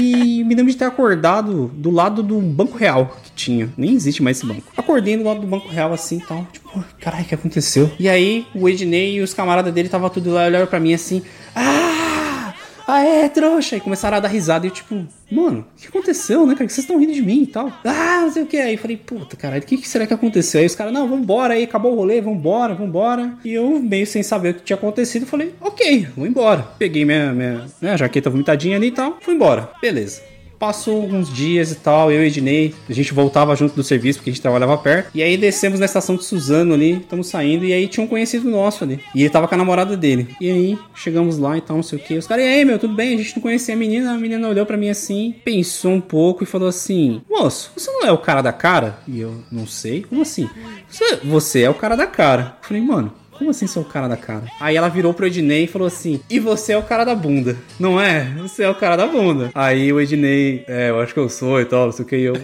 E 0.00 0.44
me 0.44 0.54
lembro 0.54 0.70
de 0.70 0.76
ter 0.76 0.84
acordado 0.84 1.70
do 1.74 1.90
lado 1.90 2.22
do 2.22 2.40
Banco 2.40 2.76
Real 2.76 3.16
que 3.22 3.29
tinha. 3.40 3.72
Nem 3.76 3.94
existe 3.94 4.22
mais 4.22 4.36
esse 4.36 4.46
banco. 4.46 4.72
Acordei 4.76 5.16
do 5.16 5.24
lado 5.24 5.40
do 5.40 5.46
Banco 5.46 5.68
Real 5.68 5.92
assim 5.92 6.18
e 6.18 6.20
tal. 6.20 6.46
Tipo, 6.52 6.84
caralho, 7.00 7.24
o 7.24 7.28
que 7.28 7.34
aconteceu? 7.34 7.90
E 7.98 8.08
aí, 8.08 8.46
o 8.54 8.68
Ednei 8.68 9.16
e 9.16 9.20
os 9.20 9.32
camaradas 9.32 9.72
dele 9.72 9.88
tava 9.88 10.10
tudo 10.10 10.30
lá, 10.30 10.46
olharam 10.46 10.66
pra 10.66 10.80
mim 10.80 10.92
assim. 10.92 11.22
Ah! 11.54 12.54
Ah, 12.92 13.04
é, 13.04 13.28
trouxa! 13.28 13.76
E 13.76 13.80
começaram 13.80 14.16
a 14.16 14.20
dar 14.20 14.26
risada. 14.26 14.66
E 14.66 14.68
eu, 14.68 14.74
tipo, 14.74 15.06
mano, 15.30 15.64
o 15.76 15.80
que 15.80 15.86
aconteceu, 15.86 16.44
né, 16.44 16.54
cara? 16.54 16.66
Que 16.66 16.72
vocês 16.72 16.84
estão 16.84 16.98
rindo 16.98 17.12
de 17.12 17.22
mim 17.22 17.42
e 17.42 17.46
tal. 17.46 17.72
Ah, 17.84 18.22
não 18.22 18.32
sei 18.32 18.42
o 18.42 18.46
que. 18.46 18.56
Aí 18.56 18.74
eu 18.74 18.78
falei, 18.78 18.96
puta, 18.96 19.36
caralho, 19.36 19.62
o 19.62 19.66
que, 19.66 19.76
que 19.76 19.88
será 19.88 20.08
que 20.08 20.14
aconteceu? 20.14 20.60
Aí 20.60 20.66
os 20.66 20.74
caras, 20.74 20.92
não, 20.92 21.08
vambora 21.08 21.54
aí, 21.54 21.62
acabou 21.62 21.92
o 21.92 21.94
rolê, 21.94 22.20
vambora, 22.20 22.74
vambora. 22.74 23.34
E 23.44 23.52
eu, 23.52 23.78
meio 23.78 24.06
sem 24.06 24.24
saber 24.24 24.50
o 24.50 24.54
que 24.54 24.62
tinha 24.62 24.76
acontecido, 24.76 25.24
falei, 25.24 25.54
ok, 25.60 26.08
vou 26.16 26.26
embora. 26.26 26.66
Peguei 26.80 27.04
minha, 27.04 27.32
minha 27.32 27.64
né, 27.80 27.96
jaqueta 27.96 28.28
vomitadinha 28.28 28.76
ali 28.76 28.88
e 28.88 28.92
tal, 28.92 29.18
fui 29.20 29.34
embora. 29.34 29.70
Beleza. 29.80 30.20
Passou 30.60 31.00
alguns 31.00 31.32
dias 31.32 31.72
e 31.72 31.76
tal, 31.76 32.12
eu 32.12 32.22
e 32.22 32.26
Ednei, 32.26 32.74
a 32.86 32.92
gente 32.92 33.14
voltava 33.14 33.56
junto 33.56 33.74
do 33.74 33.82
serviço 33.82 34.18
porque 34.18 34.28
a 34.28 34.32
gente 34.34 34.42
trabalhava 34.42 34.76
perto. 34.76 35.10
E 35.14 35.22
aí 35.22 35.38
descemos 35.38 35.80
na 35.80 35.86
estação 35.86 36.16
de 36.16 36.24
Suzano 36.24 36.74
ali, 36.74 36.98
estamos 36.98 37.28
saindo, 37.28 37.64
e 37.64 37.72
aí 37.72 37.88
tinha 37.88 38.04
um 38.04 38.06
conhecido 38.06 38.48
nosso 38.50 38.84
ali. 38.84 39.00
E 39.14 39.22
ele 39.22 39.30
tava 39.30 39.48
com 39.48 39.54
a 39.54 39.58
namorada 39.58 39.96
dele. 39.96 40.36
E 40.38 40.50
aí 40.50 40.78
chegamos 40.94 41.38
lá 41.38 41.56
e 41.56 41.62
tal, 41.62 41.76
não 41.76 41.82
sei 41.82 41.98
o 41.98 42.02
que. 42.02 42.18
Os 42.18 42.26
caras, 42.26 42.44
e 42.44 42.48
aí, 42.48 42.62
meu, 42.62 42.78
tudo 42.78 42.94
bem? 42.94 43.14
A 43.14 43.16
gente 43.16 43.34
não 43.36 43.42
conhecia 43.42 43.74
a 43.74 43.78
menina. 43.78 44.12
A 44.12 44.18
menina 44.18 44.46
olhou 44.46 44.66
pra 44.66 44.76
mim 44.76 44.90
assim, 44.90 45.34
pensou 45.42 45.92
um 45.92 46.00
pouco 46.00 46.44
e 46.44 46.46
falou 46.46 46.68
assim: 46.68 47.22
Moço, 47.28 47.72
você 47.74 47.90
não 47.90 48.06
é 48.06 48.12
o 48.12 48.18
cara 48.18 48.42
da 48.42 48.52
cara? 48.52 48.98
E 49.08 49.18
eu, 49.18 49.42
não 49.50 49.66
sei. 49.66 50.02
Como 50.02 50.20
assim? 50.20 50.46
Você, 50.86 51.16
você 51.24 51.62
é 51.62 51.70
o 51.70 51.74
cara 51.74 51.96
da 51.96 52.06
cara. 52.06 52.58
Eu 52.60 52.68
falei, 52.68 52.82
mano. 52.82 53.19
Como 53.40 53.52
assim 53.52 53.66
sou 53.66 53.82
o 53.82 53.86
cara 53.86 54.06
da 54.06 54.18
cara? 54.18 54.44
Aí 54.60 54.76
ela 54.76 54.90
virou 54.90 55.14
pro 55.14 55.26
Ednei 55.26 55.64
e 55.64 55.66
falou 55.66 55.88
assim: 55.88 56.20
E 56.28 56.38
você 56.38 56.74
é 56.74 56.76
o 56.76 56.82
cara 56.82 57.04
da 57.04 57.14
bunda, 57.14 57.56
não 57.78 57.98
é? 57.98 58.30
Você 58.42 58.64
é 58.64 58.68
o 58.68 58.74
cara 58.74 58.96
da 58.96 59.06
bunda. 59.06 59.50
Aí 59.54 59.90
o 59.90 59.98
Ednei, 59.98 60.62
é, 60.68 60.90
eu 60.90 61.00
acho 61.00 61.14
que 61.14 61.20
eu 61.20 61.26
sou 61.30 61.58
e 61.58 61.64
tal, 61.64 61.86
não 61.86 61.92
sei 61.92 62.04
o 62.04 62.08
que. 62.08 62.16
Eu, 62.16 62.34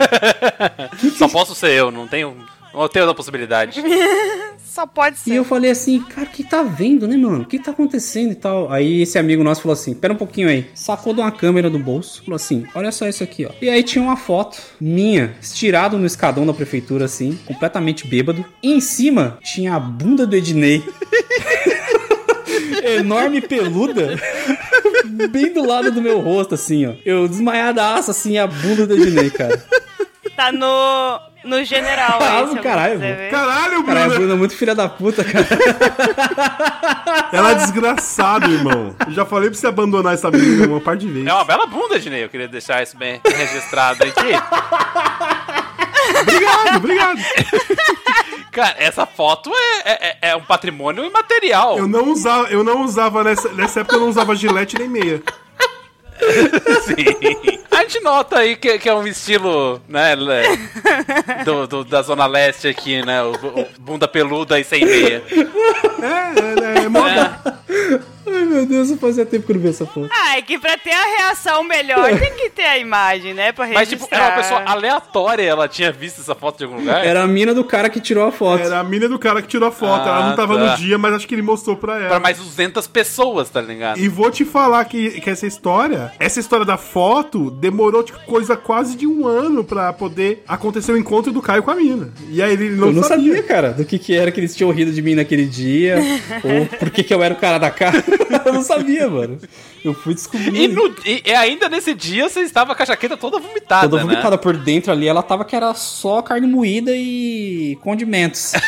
Só 1.18 1.28
posso 1.28 1.54
ser 1.54 1.72
eu, 1.72 1.90
não 1.90 2.08
tenho, 2.08 2.34
não 2.82 2.88
tenho 2.88 3.04
outra 3.04 3.16
possibilidade. 3.16 3.82
Só 4.76 4.86
pode 4.86 5.18
ser. 5.18 5.32
E 5.32 5.36
eu 5.36 5.44
falei 5.44 5.70
assim, 5.70 6.00
cara, 6.00 6.28
o 6.28 6.30
que 6.30 6.44
tá 6.44 6.62
vendo, 6.62 7.08
né, 7.08 7.16
mano? 7.16 7.42
O 7.42 7.46
que 7.46 7.58
tá 7.58 7.70
acontecendo 7.70 8.32
e 8.32 8.34
tal? 8.34 8.70
Aí 8.70 9.00
esse 9.00 9.18
amigo 9.18 9.42
nosso 9.42 9.62
falou 9.62 9.72
assim: 9.72 9.94
pera 9.94 10.12
um 10.12 10.16
pouquinho 10.18 10.50
aí. 10.50 10.66
Sacou 10.74 11.14
de 11.14 11.20
uma 11.20 11.32
câmera 11.32 11.70
do 11.70 11.78
bolso, 11.78 12.22
falou 12.22 12.36
assim: 12.36 12.66
olha 12.74 12.92
só 12.92 13.08
isso 13.08 13.24
aqui, 13.24 13.46
ó. 13.46 13.50
E 13.62 13.70
aí 13.70 13.82
tinha 13.82 14.04
uma 14.04 14.16
foto 14.16 14.60
minha, 14.78 15.34
estirado 15.40 15.96
no 15.96 16.04
escadão 16.04 16.44
da 16.44 16.52
prefeitura, 16.52 17.06
assim, 17.06 17.38
completamente 17.46 18.06
bêbado. 18.06 18.44
E 18.62 18.72
em 18.72 18.80
cima 18.80 19.38
tinha 19.42 19.74
a 19.74 19.80
bunda 19.80 20.26
do 20.26 20.36
Ednei. 20.36 20.84
Enorme 22.98 23.38
e 23.38 23.40
peluda. 23.40 24.16
Bem 25.30 25.52
do 25.52 25.66
lado 25.66 25.90
do 25.90 26.02
meu 26.02 26.20
rosto, 26.20 26.54
assim, 26.54 26.86
ó. 26.86 26.92
Eu 27.04 27.26
desmaiadaço, 27.26 28.10
assim, 28.10 28.36
a 28.36 28.46
bunda 28.46 28.86
do 28.86 28.94
Ednei, 28.94 29.30
cara. 29.30 29.64
Tá 30.36 30.52
no, 30.52 31.18
no 31.46 31.64
general. 31.64 32.18
Ah, 32.20 32.38
aí, 32.40 32.48
se 32.48 32.58
caralho. 32.58 33.00
Caralho, 33.30 33.84
Cara, 33.84 34.00
a 34.00 34.04
Bruno! 34.04 34.14
Bruna 34.16 34.32
é 34.34 34.36
muito 34.36 34.56
filha 34.56 34.74
da 34.74 34.88
puta, 34.88 35.24
cara. 35.24 35.46
Ela 37.32 37.52
é 37.52 37.54
desgraçada, 37.54 38.46
irmão. 38.48 38.94
Eu 39.06 39.12
já 39.12 39.24
falei 39.24 39.48
pra 39.48 39.58
você 39.58 39.66
abandonar 39.66 40.14
essa 40.14 40.30
menina 40.30 40.66
uma 40.66 40.80
par 40.80 40.96
de 40.96 41.06
vezes. 41.08 41.28
É 41.28 41.32
uma 41.32 41.44
bela 41.44 41.66
bunda, 41.66 41.98
Dinei, 41.98 42.24
eu 42.24 42.28
queria 42.28 42.48
deixar 42.48 42.82
isso 42.82 42.96
bem 42.96 43.20
registrado 43.24 44.02
aqui. 44.04 44.32
Obrigado, 46.22 46.76
obrigado. 46.76 47.18
Cara, 48.52 48.74
essa 48.78 49.04
foto 49.04 49.50
é, 49.84 50.08
é, 50.08 50.30
é 50.30 50.36
um 50.36 50.40
patrimônio 50.40 51.04
imaterial. 51.04 51.78
Eu 51.78 51.86
não 51.86 52.10
usava, 52.10 52.48
eu 52.48 52.64
não 52.64 52.82
usava 52.82 53.22
nessa, 53.22 53.50
nessa 53.50 53.80
época 53.80 53.96
eu 53.96 54.00
não 54.00 54.08
usava 54.08 54.34
gilete 54.34 54.78
nem 54.78 54.88
meia. 54.88 55.22
Sim. 56.82 57.58
A 57.70 57.82
gente 57.82 58.00
nota 58.00 58.38
aí 58.38 58.56
que, 58.56 58.78
que 58.78 58.88
é 58.88 58.94
um 58.94 59.06
estilo, 59.06 59.80
né, 59.88 60.16
do, 61.44 61.66
do- 61.66 61.84
da 61.84 62.02
Zona 62.02 62.26
Leste 62.26 62.68
aqui, 62.68 63.04
né? 63.04 63.22
O, 63.22 63.32
o 63.32 63.66
bunda 63.78 64.08
peluda 64.08 64.58
e 64.58 64.64
sem 64.64 64.84
meia. 64.84 65.22
É, 66.02 66.80
é, 66.80 66.84
é 66.84 66.88
moda. 66.88 67.40
Ai, 68.28 68.44
meu 68.44 68.66
Deus, 68.66 68.90
eu 68.90 68.96
fazia 68.96 69.24
tempo 69.24 69.46
que 69.46 69.52
eu 69.52 69.56
não 69.56 69.62
vi 69.62 69.68
essa 69.68 69.86
foto. 69.86 70.08
Ah, 70.10 70.36
é 70.36 70.42
que 70.42 70.58
pra 70.58 70.76
ter 70.76 70.90
a 70.92 71.04
reação 71.18 71.62
melhor 71.62 72.18
tem 72.18 72.32
que 72.34 72.50
ter 72.50 72.64
a 72.64 72.76
imagem, 72.78 73.32
né? 73.34 73.52
Pra 73.52 73.64
registrar. 73.66 73.80
Mas, 73.80 73.88
tipo, 73.88 74.08
era 74.14 74.24
uma 74.24 74.36
pessoa 74.36 74.62
aleatória, 74.66 75.42
ela 75.42 75.68
tinha 75.68 75.92
visto 75.92 76.20
essa 76.20 76.34
foto 76.34 76.58
de 76.58 76.64
algum 76.64 76.76
lugar? 76.78 77.04
Era 77.06 77.22
a 77.22 77.26
mina 77.26 77.54
do 77.54 77.62
cara 77.64 77.88
que 77.88 78.00
tirou 78.00 78.26
a 78.26 78.32
foto. 78.32 78.62
Era 78.64 78.80
a 78.80 78.84
mina 78.84 79.08
do 79.08 79.18
cara 79.18 79.40
que 79.40 79.48
tirou 79.48 79.68
a 79.68 79.72
foto. 79.72 80.08
ela 80.08 80.18
Ah, 80.18 80.28
não 80.30 80.36
tava 80.36 80.58
tá. 80.58 80.70
no 80.72 80.76
dia, 80.76 80.98
mas 80.98 81.14
acho 81.14 81.26
que 81.28 81.34
ele 81.34 81.42
mostrou 81.42 81.76
pra 81.76 81.98
ela. 81.98 82.08
Pra 82.08 82.20
mais 82.20 82.38
200 82.38 82.86
pessoas, 82.88 83.48
tá 83.48 83.60
ligado? 83.60 83.98
E 83.98 84.08
vou 84.08 84.30
te 84.30 84.44
falar 84.44 84.84
que, 84.86 85.20
que 85.20 85.30
essa 85.30 85.46
história, 85.46 86.05
essa 86.18 86.40
história 86.40 86.64
da 86.64 86.76
foto, 86.76 87.50
demorou 87.50 88.02
tipo, 88.02 88.18
coisa 88.20 88.56
quase 88.56 88.96
de 88.96 89.06
um 89.06 89.26
ano 89.26 89.64
pra 89.64 89.92
poder 89.92 90.42
acontecer 90.46 90.92
o 90.92 90.98
encontro 90.98 91.32
do 91.32 91.42
Caio 91.42 91.62
com 91.62 91.70
a 91.70 91.74
mina. 91.74 92.10
E 92.30 92.42
aí 92.42 92.52
ele 92.52 92.70
não, 92.70 92.88
eu 92.88 92.92
não 92.92 93.02
sabia. 93.02 93.36
sabia. 93.36 93.42
cara, 93.42 93.72
do 93.72 93.84
que 93.84 93.98
que 93.98 94.14
era 94.14 94.30
que 94.30 94.40
eles 94.40 94.54
tinham 94.54 94.70
rido 94.70 94.92
de 94.92 95.02
mim 95.02 95.14
naquele 95.14 95.46
dia, 95.46 95.96
ou 96.42 96.66
por 96.78 96.90
que 96.90 97.02
que 97.02 97.14
eu 97.14 97.22
era 97.22 97.34
o 97.34 97.38
cara 97.38 97.58
da 97.58 97.70
cara. 97.70 98.02
eu 98.44 98.52
não 98.52 98.62
sabia, 98.62 99.08
mano. 99.08 99.38
Eu 99.86 99.94
fui 99.94 100.14
descobrir. 100.14 100.54
E, 100.54 100.68
no- 100.68 100.94
e- 101.04 101.22
e 101.24 101.32
ainda 101.34 101.68
nesse 101.68 101.94
dia 101.94 102.28
você 102.28 102.40
estava 102.40 102.74
com 102.74 102.82
a 102.82 102.86
jaqueta 102.86 103.16
toda 103.16 103.38
vomitada, 103.38 103.88
Toda 103.88 104.02
né? 104.02 104.10
vomitada 104.10 104.36
por 104.36 104.56
dentro 104.56 104.90
ali, 104.92 105.06
ela 105.06 105.22
tava 105.22 105.44
que 105.44 105.54
era 105.54 105.72
só 105.74 106.20
carne 106.22 106.46
moída 106.46 106.90
e 106.94 107.78
condimentos. 107.82 108.52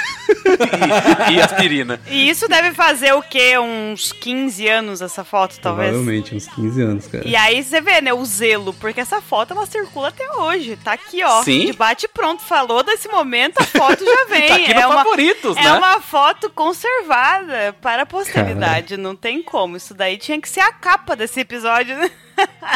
E, 1.30 1.34
e 1.34 1.40
aspirina. 1.40 2.00
E 2.06 2.28
isso 2.28 2.48
deve 2.48 2.72
fazer 2.72 3.12
o 3.14 3.22
quê? 3.22 3.58
Uns 3.58 4.12
15 4.12 4.66
anos 4.68 5.00
essa 5.00 5.24
foto, 5.24 5.58
talvez? 5.60 5.90
Provavelmente, 5.90 6.34
uns 6.34 6.46
15 6.48 6.82
anos, 6.82 7.06
cara. 7.06 7.26
E 7.26 7.34
aí 7.34 7.62
você 7.62 7.80
vê, 7.80 8.00
né, 8.00 8.12
o 8.12 8.24
zelo, 8.24 8.72
porque 8.74 9.00
essa 9.00 9.20
foto 9.22 9.52
ela 9.54 9.64
circula 9.66 10.08
até 10.08 10.30
hoje. 10.36 10.76
Tá 10.76 10.92
aqui, 10.92 11.22
ó. 11.24 11.42
Sim. 11.42 11.66
De 11.66 11.72
bate 11.72 12.04
e 12.06 12.08
pronto. 12.08 12.42
Falou 12.42 12.82
desse 12.82 13.08
momento, 13.08 13.58
a 13.58 13.64
foto 13.64 14.04
já 14.04 14.24
vem. 14.28 14.48
Tá 14.48 14.54
aqui 14.56 14.74
no 14.74 14.80
é 14.80 14.86
uma, 14.86 14.96
favoritos, 14.96 15.56
é 15.56 15.62
né? 15.62 15.72
uma 15.72 16.00
foto 16.00 16.50
conservada 16.50 17.74
para 17.80 18.02
a 18.02 18.06
posteridade. 18.06 18.96
Não 18.96 19.14
tem 19.16 19.42
como. 19.42 19.76
Isso 19.76 19.94
daí 19.94 20.16
tinha 20.18 20.40
que 20.40 20.48
ser 20.48 20.60
a 20.60 20.72
capa 20.72 21.07
desse 21.16 21.40
episódio, 21.40 21.96
né? 21.96 22.10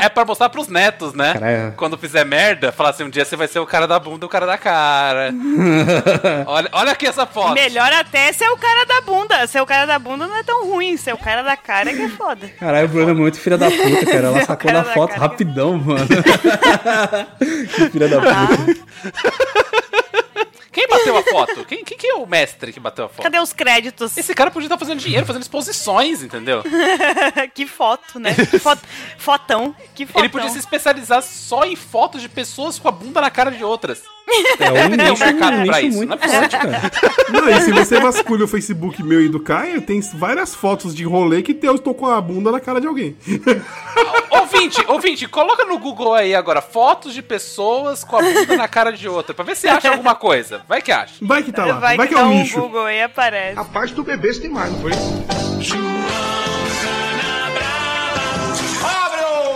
É 0.00 0.08
pra 0.08 0.24
mostrar 0.24 0.48
pros 0.48 0.66
netos, 0.66 1.14
né? 1.14 1.34
Caralho. 1.34 1.72
Quando 1.76 1.96
fizer 1.96 2.24
merda, 2.24 2.72
falar 2.72 2.90
assim, 2.90 3.04
um 3.04 3.10
dia 3.10 3.24
você 3.24 3.36
vai 3.36 3.46
ser 3.46 3.60
o 3.60 3.66
cara 3.66 3.86
da 3.86 3.96
bunda 3.98 4.24
e 4.24 4.26
o 4.26 4.28
cara 4.28 4.44
da 4.44 4.58
cara. 4.58 5.32
olha, 6.46 6.68
olha 6.72 6.92
aqui 6.92 7.06
essa 7.06 7.24
foto. 7.26 7.52
Melhor 7.54 7.92
até 7.92 8.32
ser 8.32 8.48
o 8.48 8.56
cara 8.56 8.84
da 8.84 9.00
bunda. 9.02 9.46
Ser 9.46 9.60
o 9.60 9.66
cara 9.66 9.86
da 9.86 9.98
bunda 10.00 10.26
não 10.26 10.36
é 10.36 10.42
tão 10.42 10.66
ruim. 10.66 10.96
Ser 10.96 11.14
o 11.14 11.18
cara 11.18 11.42
da 11.42 11.56
cara 11.56 11.90
é 11.90 11.94
que 11.94 12.02
é 12.02 12.08
foda. 12.08 12.48
Caralho, 12.58 12.86
o 12.86 12.88
Bruno 12.88 13.10
é 13.10 13.14
muito 13.14 13.38
filha 13.38 13.56
da 13.56 13.70
puta, 13.70 14.06
cara. 14.06 14.26
Ela 14.28 14.38
É 14.40 14.44
sacou 14.44 14.72
da 14.72 14.80
da 14.82 14.92
foto 14.92 15.10
cara. 15.10 15.20
rapidão, 15.20 15.78
mano. 15.78 16.08
que 17.76 17.90
filha 17.90 18.08
da 18.08 18.20
puta. 18.20 18.82
Quem 20.72 20.88
bateu 20.88 21.16
a 21.16 21.22
foto? 21.22 21.64
Quem, 21.66 21.84
quem 21.84 21.98
que 21.98 22.06
é 22.06 22.14
o 22.14 22.26
mestre 22.26 22.72
que 22.72 22.80
bateu 22.80 23.04
a 23.04 23.08
foto? 23.08 23.22
Cadê 23.22 23.38
os 23.38 23.52
créditos? 23.52 24.16
Esse 24.16 24.34
cara 24.34 24.50
podia 24.50 24.66
estar 24.66 24.78
fazendo 24.78 24.98
dinheiro, 24.98 25.26
fazendo 25.26 25.42
exposições, 25.42 26.22
entendeu? 26.22 26.62
que 27.54 27.66
foto, 27.66 28.18
né? 28.18 28.34
Que 28.34 28.58
foto, 28.58 28.82
fotão. 29.18 29.76
Que 29.94 30.06
fotão. 30.06 30.22
Ele 30.22 30.30
podia 30.30 30.48
se 30.48 30.58
especializar 30.58 31.22
só 31.22 31.64
em 31.64 31.76
fotos 31.76 32.22
de 32.22 32.28
pessoas 32.28 32.78
com 32.78 32.88
a 32.88 32.90
bunda 32.90 33.20
na 33.20 33.30
cara 33.30 33.50
de 33.50 33.62
outras. 33.62 34.02
É 34.58 34.70
um 34.70 34.74
Deve 34.74 34.94
um 34.94 35.10
nicho, 35.10 35.24
mercado 35.24 35.56
um 35.56 35.64
pra 35.66 35.76
nicho 35.76 35.86
isso, 35.88 35.96
muito 35.98 36.08
não 36.08 36.16
é 36.16 36.28
forte, 36.28 36.56
cara. 36.56 36.80
Não, 37.28 37.48
e 37.48 37.60
se 37.60 37.72
você 37.72 38.00
vasculha 38.00 38.44
o 38.44 38.48
Facebook 38.48 39.02
meu 39.02 39.20
e 39.20 39.28
do 39.28 39.40
Caio, 39.40 39.82
tem 39.82 40.00
várias 40.14 40.54
fotos 40.54 40.94
de 40.94 41.04
rolê 41.04 41.42
que 41.42 41.58
eu 41.62 41.74
estou 41.74 41.94
com 41.94 42.06
a 42.06 42.20
bunda 42.20 42.50
na 42.50 42.60
cara 42.60 42.80
de 42.80 42.86
alguém. 42.86 43.16
Ouvinte, 44.62 44.84
ouvinte, 44.88 45.28
coloca 45.28 45.64
no 45.64 45.76
Google 45.78 46.14
aí 46.14 46.34
agora 46.34 46.62
fotos 46.62 47.12
de 47.12 47.20
pessoas 47.22 48.04
com 48.04 48.16
a 48.16 48.22
bunda 48.22 48.56
na 48.56 48.68
cara 48.68 48.92
de 48.92 49.08
outra, 49.08 49.34
pra 49.34 49.44
ver 49.44 49.56
se 49.56 49.68
acha 49.68 49.90
alguma 49.90 50.14
coisa. 50.14 50.62
Vai 50.68 50.80
que 50.80 50.92
acha. 50.92 51.14
Vai 51.20 51.42
que 51.42 51.50
tá 51.50 51.64
lá, 51.66 51.78
Vai, 51.80 51.96
vai, 51.96 52.06
que, 52.06 52.14
que 52.14 52.20
é 52.20 52.22
dá 52.22 52.28
um 52.28 52.32
um 52.32 52.38
nicho. 52.42 52.60
Google 52.60 52.88
e 52.88 53.02
aparece. 53.02 53.58
A 53.58 53.64
parte 53.64 53.92
do 53.92 54.04
bebê 54.04 54.32
tem 54.34 54.50
mais, 54.50 54.70
não 54.70 54.80
foi 54.80 54.92
isso? 54.92 56.51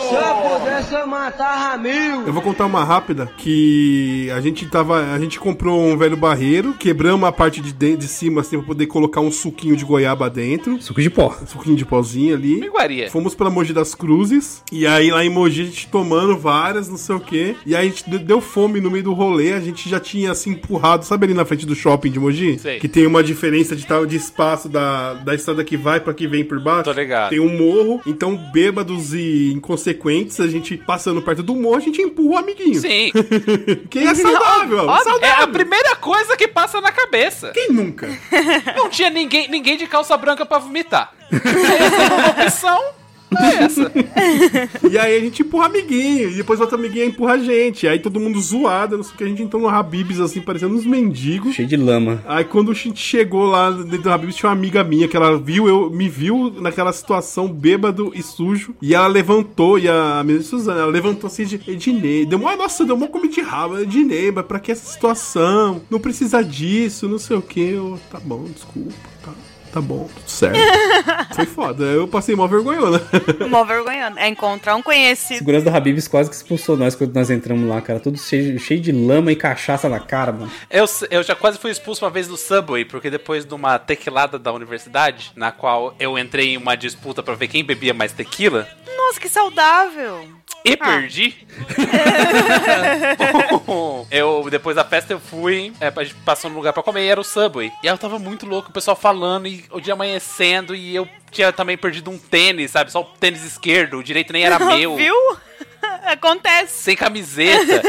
Se 0.08 0.14
eu 0.14 0.58
pudesse, 0.58 0.94
eu 0.94 1.06
matava 1.06 1.76
mil. 1.78 2.26
Eu 2.26 2.32
vou 2.32 2.42
contar 2.42 2.66
uma 2.66 2.84
rápida 2.84 3.26
que 3.38 4.30
a 4.34 4.40
gente 4.40 4.66
tava. 4.66 5.12
A 5.12 5.18
gente 5.18 5.38
comprou 5.38 5.80
um 5.80 5.96
velho 5.96 6.16
barreiro, 6.16 6.74
quebramos 6.74 7.28
a 7.28 7.32
parte 7.32 7.60
de, 7.60 7.72
dentro, 7.72 7.98
de 7.98 8.08
cima 8.08 8.40
assim 8.40 8.58
pra 8.58 8.66
poder 8.66 8.86
colocar 8.86 9.20
um 9.20 9.30
suquinho 9.30 9.76
de 9.76 9.84
goiaba 9.84 10.28
dentro. 10.30 10.80
Suco 10.80 11.00
de 11.02 11.10
pó. 11.10 11.34
Um 11.42 11.46
suquinho 11.46 11.76
de 11.76 11.84
pozinho 11.84 12.34
ali. 12.34 12.64
Iguaria. 12.64 13.10
Fomos 13.10 13.34
pra 13.34 13.50
Mogi 13.50 13.72
das 13.72 13.94
Cruzes. 13.94 14.62
E 14.72 14.86
aí 14.86 15.10
lá 15.10 15.24
em 15.24 15.30
Mogi 15.30 15.62
a 15.62 15.64
gente 15.64 15.88
tomando 15.88 16.36
várias, 16.36 16.88
não 16.88 16.96
sei 16.96 17.16
o 17.16 17.20
quê. 17.20 17.56
E 17.64 17.74
aí 17.74 17.86
a 17.86 17.90
gente 17.90 18.08
de- 18.08 18.18
deu 18.18 18.40
fome 18.40 18.80
no 18.80 18.90
meio 18.90 19.04
do 19.04 19.12
rolê. 19.12 19.52
A 19.52 19.60
gente 19.60 19.88
já 19.88 19.98
tinha 20.00 20.30
assim 20.32 20.50
empurrado, 20.50 21.04
sabe 21.04 21.24
ali 21.26 21.34
na 21.34 21.44
frente 21.44 21.66
do 21.66 21.74
shopping 21.74 22.10
de 22.10 22.18
Mogi? 22.20 22.58
Sei. 22.58 22.78
Que 22.78 22.88
tem 22.88 23.06
uma 23.06 23.22
diferença 23.22 23.74
de, 23.74 23.86
tal- 23.86 24.06
de 24.06 24.16
espaço 24.16 24.68
da, 24.68 25.14
da 25.14 25.34
estrada 25.34 25.64
que 25.64 25.76
vai 25.76 26.00
pra 26.00 26.14
que 26.14 26.26
vem 26.26 26.44
por 26.44 26.60
baixo. 26.60 26.84
Tô 26.84 26.92
ligado. 26.92 27.30
Tem 27.30 27.40
um 27.40 27.56
morro. 27.56 28.00
Então, 28.06 28.36
bêbados 28.52 29.14
e 29.14 29.52
inconsequentes, 29.54 29.95
a 30.42 30.48
gente 30.48 30.76
passando 30.76 31.22
perto 31.22 31.42
do 31.42 31.54
morro, 31.54 31.76
a 31.76 31.80
gente 31.80 32.00
empurra 32.00 32.34
o 32.34 32.38
amiguinho. 32.38 32.80
Sim. 32.80 33.12
Que 33.90 34.00
é 34.00 34.14
saudável. 34.14 34.78
Óbvio, 34.86 35.04
saudável. 35.04 35.40
É 35.40 35.42
a 35.42 35.46
primeira 35.46 35.96
coisa 35.96 36.36
que 36.36 36.48
passa 36.48 36.80
na 36.80 36.90
cabeça. 36.92 37.50
Quem 37.52 37.70
nunca? 37.70 38.08
Não 38.76 38.88
tinha 38.88 39.10
ninguém, 39.10 39.48
ninguém 39.48 39.76
de 39.76 39.86
calça 39.86 40.16
branca 40.16 40.44
pra 40.44 40.58
vomitar. 40.58 41.12
Essa 41.30 42.02
é 42.02 42.14
uma 42.14 42.30
opção. 42.30 42.84
É 43.30 43.64
essa. 43.64 43.92
E 44.90 44.98
aí 44.98 45.16
a 45.16 45.20
gente 45.20 45.42
empurra 45.42 45.66
amiguinho, 45.66 46.30
e 46.30 46.36
depois 46.36 46.60
outro 46.60 46.76
amiguinho 46.76 47.06
empurra 47.06 47.34
a 47.34 47.38
gente. 47.38 47.86
Aí 47.88 47.98
todo 47.98 48.20
mundo 48.20 48.40
zoado, 48.40 48.96
não 48.96 49.04
sei 49.04 49.14
o 49.14 49.16
que, 49.16 49.24
a 49.24 49.28
gente 49.28 49.42
entrou 49.42 49.60
no 49.60 49.68
Habibs 49.68 50.20
assim, 50.20 50.40
parecendo 50.40 50.74
uns 50.74 50.86
mendigos. 50.86 51.54
Cheio 51.54 51.68
de 51.68 51.76
lama. 51.76 52.22
Aí 52.26 52.44
quando 52.44 52.70
a 52.70 52.74
gente 52.74 52.98
chegou 53.00 53.44
lá 53.44 53.70
dentro 53.70 54.02
do 54.02 54.12
Habibs, 54.12 54.36
tinha 54.36 54.48
uma 54.48 54.56
amiga 54.56 54.84
minha 54.84 55.08
que 55.08 55.16
ela 55.16 55.38
viu, 55.38 55.68
eu 55.68 55.90
me 55.90 56.08
viu 56.08 56.52
naquela 56.60 56.92
situação 56.92 57.48
bêbado 57.48 58.12
e 58.14 58.22
sujo. 58.22 58.74
E 58.80 58.94
ela 58.94 59.06
levantou, 59.06 59.78
e 59.78 59.88
a 59.88 60.22
menina 60.24 60.44
Suzana, 60.44 60.80
ela 60.80 60.90
levantou 60.90 61.26
assim 61.28 61.44
de 61.44 61.60
Ednei. 61.66 62.24
Deu 62.26 62.38
uma, 62.38 62.56
nossa, 62.56 62.84
deu 62.84 62.96
uma 62.96 63.08
comida 63.08 63.34
de 63.34 63.40
rabo, 63.40 63.78
Ednei, 63.78 64.30
mas 64.30 64.46
pra 64.46 64.60
que 64.60 64.72
essa 64.72 64.86
situação? 64.86 65.82
Não 65.90 65.98
precisa 65.98 66.42
disso, 66.42 67.08
não 67.08 67.18
sei 67.18 67.36
o 67.36 67.42
que. 67.42 67.60
Eu, 67.60 67.98
tá 68.10 68.20
bom, 68.20 68.44
desculpa, 68.44 68.92
tá. 69.76 69.80
Bom, 69.80 70.08
tudo 70.14 70.28
certo. 70.28 70.58
Foi 71.34 71.46
foda. 71.46 71.84
Eu 71.84 72.08
passei 72.08 72.34
mal 72.34 72.48
vergonhona. 72.48 73.00
Mó 73.48 73.64
vergonhando. 73.64 74.18
É 74.18 74.28
encontrar 74.28 74.76
um 74.76 74.82
conhecido. 74.82 75.38
Segurança 75.38 75.70
do 75.70 75.76
Habibs 75.76 76.08
quase 76.08 76.30
que 76.30 76.36
expulsou 76.36 76.76
nós 76.76 76.94
quando 76.94 77.14
nós 77.14 77.30
entramos 77.30 77.68
lá, 77.68 77.80
cara. 77.80 78.00
Tudo 78.00 78.18
cheio, 78.18 78.58
cheio 78.58 78.80
de 78.80 78.92
lama 78.92 79.32
e 79.32 79.36
cachaça 79.36 79.88
na 79.88 80.00
cara, 80.00 80.32
mano. 80.32 80.50
Eu, 80.70 80.84
eu 81.10 81.22
já 81.22 81.34
quase 81.34 81.58
fui 81.58 81.70
expulso 81.70 82.04
uma 82.04 82.10
vez 82.10 82.26
do 82.26 82.36
Subway, 82.36 82.84
porque 82.84 83.10
depois 83.10 83.44
de 83.44 83.54
uma 83.54 83.78
tequilada 83.78 84.38
da 84.38 84.52
universidade, 84.52 85.32
na 85.36 85.52
qual 85.52 85.94
eu 85.98 86.18
entrei 86.18 86.54
em 86.54 86.56
uma 86.56 86.76
disputa 86.76 87.22
pra 87.22 87.34
ver 87.34 87.48
quem 87.48 87.64
bebia 87.64 87.94
mais 87.94 88.12
tequila, 88.12 88.68
Nossa, 89.06 89.20
que 89.20 89.28
saudável. 89.28 90.28
e 90.64 90.72
Ah. 90.72 90.76
perdi. 90.84 91.46
eu, 94.10 94.48
depois 94.50 94.74
da 94.74 94.84
festa, 94.84 95.12
eu 95.12 95.20
fui, 95.20 95.72
é, 95.80 95.92
a 95.94 96.02
gente 96.04 96.16
passou 96.24 96.50
num 96.50 96.56
lugar 96.56 96.72
pra 96.72 96.82
comer 96.82 97.04
e 97.04 97.08
era 97.08 97.20
o 97.20 97.24
Subway. 97.24 97.70
E 97.84 97.88
aí 97.88 97.94
eu 97.94 97.98
tava 97.98 98.18
muito 98.18 98.44
louco, 98.46 98.70
o 98.70 98.72
pessoal 98.72 98.96
falando, 98.96 99.46
e 99.46 99.64
o 99.70 99.80
dia 99.80 99.92
amanhecendo, 99.92 100.74
e 100.74 100.92
eu 100.94 101.08
tinha 101.30 101.52
também 101.52 101.76
perdido 101.78 102.10
um 102.10 102.18
tênis, 102.18 102.72
sabe? 102.72 102.90
Só 102.90 103.02
o 103.02 103.04
tênis 103.04 103.44
esquerdo, 103.44 103.98
o 103.98 104.02
direito 104.02 104.32
nem 104.32 104.42
era 104.44 104.58
meu. 104.76 104.96
Viu? 104.96 105.14
Acontece. 106.04 106.82
Sem 106.82 106.96
camiseta, 106.96 107.82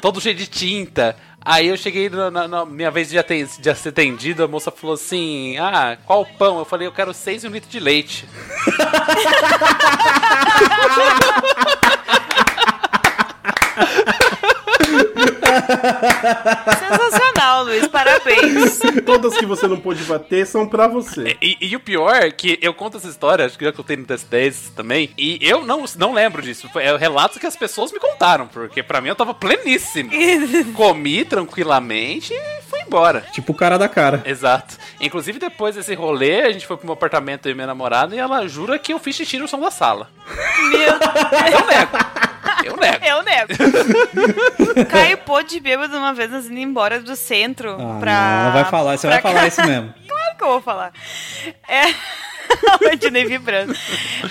todo 0.00 0.20
cheio 0.20 0.34
de 0.34 0.46
tinta. 0.48 1.14
Aí 1.50 1.68
eu 1.68 1.78
cheguei 1.78 2.10
na, 2.10 2.30
na- 2.30 2.46
na 2.46 2.66
minha 2.66 2.90
vez 2.90 3.08
de, 3.08 3.18
aten- 3.18 3.48
de 3.58 3.74
ser 3.74 3.88
atendido, 3.88 4.44
a 4.44 4.48
moça 4.48 4.70
falou 4.70 4.92
assim: 4.92 5.56
Ah, 5.56 5.96
qual 6.04 6.26
pão? 6.26 6.58
Eu 6.58 6.64
falei, 6.66 6.86
eu 6.86 6.92
quero 6.92 7.14
seis 7.14 7.42
e 7.42 7.48
um 7.48 7.50
litro 7.50 7.70
de 7.70 7.80
leite. 7.80 8.28
Sensacional, 16.78 17.64
Luiz. 17.64 17.86
Parabéns. 17.88 18.78
Todas 19.04 19.36
que 19.36 19.46
você 19.46 19.66
não 19.66 19.78
pôde 19.78 20.02
bater 20.04 20.46
são 20.46 20.66
pra 20.66 20.86
você. 20.88 21.36
E, 21.40 21.56
e 21.60 21.76
o 21.76 21.80
pior 21.80 22.14
é 22.14 22.30
que 22.30 22.58
eu 22.62 22.72
conto 22.74 22.96
essa 22.96 23.08
história, 23.08 23.44
acho 23.46 23.58
que 23.58 23.64
já 23.64 23.72
contei 23.72 23.96
no 23.96 24.04
DS10 24.06 24.74
também, 24.74 25.10
e 25.16 25.38
eu 25.42 25.64
não, 25.64 25.84
não 25.96 26.12
lembro 26.12 26.42
disso. 26.42 26.68
Foi- 26.72 26.84
É 26.84 26.92
o 26.92 26.96
relato 26.96 27.38
que 27.38 27.46
as 27.46 27.56
pessoas 27.56 27.92
me 27.92 27.98
contaram, 27.98 28.46
porque 28.46 28.82
pra 28.82 29.00
mim 29.00 29.08
eu 29.08 29.16
tava 29.16 29.34
pleníssimo. 29.34 30.10
Comi 30.74 31.24
tranquilamente 31.24 32.32
e 32.32 32.62
fui 32.68 32.80
embora. 32.80 33.20
Tipo 33.32 33.52
o 33.52 33.54
cara 33.56 33.78
da 33.78 33.88
cara. 33.88 34.22
Exato. 34.24 34.76
Inclusive, 35.00 35.38
depois 35.38 35.74
desse 35.74 35.94
rolê, 35.94 36.42
a 36.42 36.52
gente 36.52 36.66
foi 36.66 36.76
pro 36.76 36.86
meu 36.86 36.94
apartamento 36.94 37.48
e 37.48 37.54
minha 37.54 37.66
namorada 37.66 38.14
e 38.14 38.18
ela 38.18 38.46
jura 38.48 38.78
que 38.78 38.92
eu 38.92 38.98
fiz 38.98 39.16
xixi 39.16 39.38
no 39.38 39.48
som 39.48 39.60
da 39.60 39.70
sala. 39.70 40.08
Meu 40.70 40.80
Eu 40.80 41.66
nego. 41.66 42.27
Eu 42.64 42.76
nego. 42.76 43.04
Eu 43.04 43.22
nego. 43.22 44.84
Caio 44.90 45.18
pôde 45.18 45.60
bêbado 45.60 45.96
uma 45.96 46.12
vez 46.12 46.30
nós 46.30 46.46
indo 46.46 46.58
embora 46.58 47.00
do 47.00 47.14
centro 47.16 47.72
Ah, 47.72 47.98
pra. 48.00 48.42
não, 48.44 48.52
vai 48.52 48.64
falar, 48.64 48.96
você 48.98 49.06
vai 49.06 49.20
falar 49.20 49.46
isso 49.46 49.64
mesmo. 49.64 49.94
Claro 50.08 50.36
que 50.36 50.44
eu 50.44 50.48
vou 50.48 50.60
falar. 50.60 50.92
É. 51.68 51.86
o 52.80 52.88
Ednei 52.92 53.24
vibrando. 53.24 53.74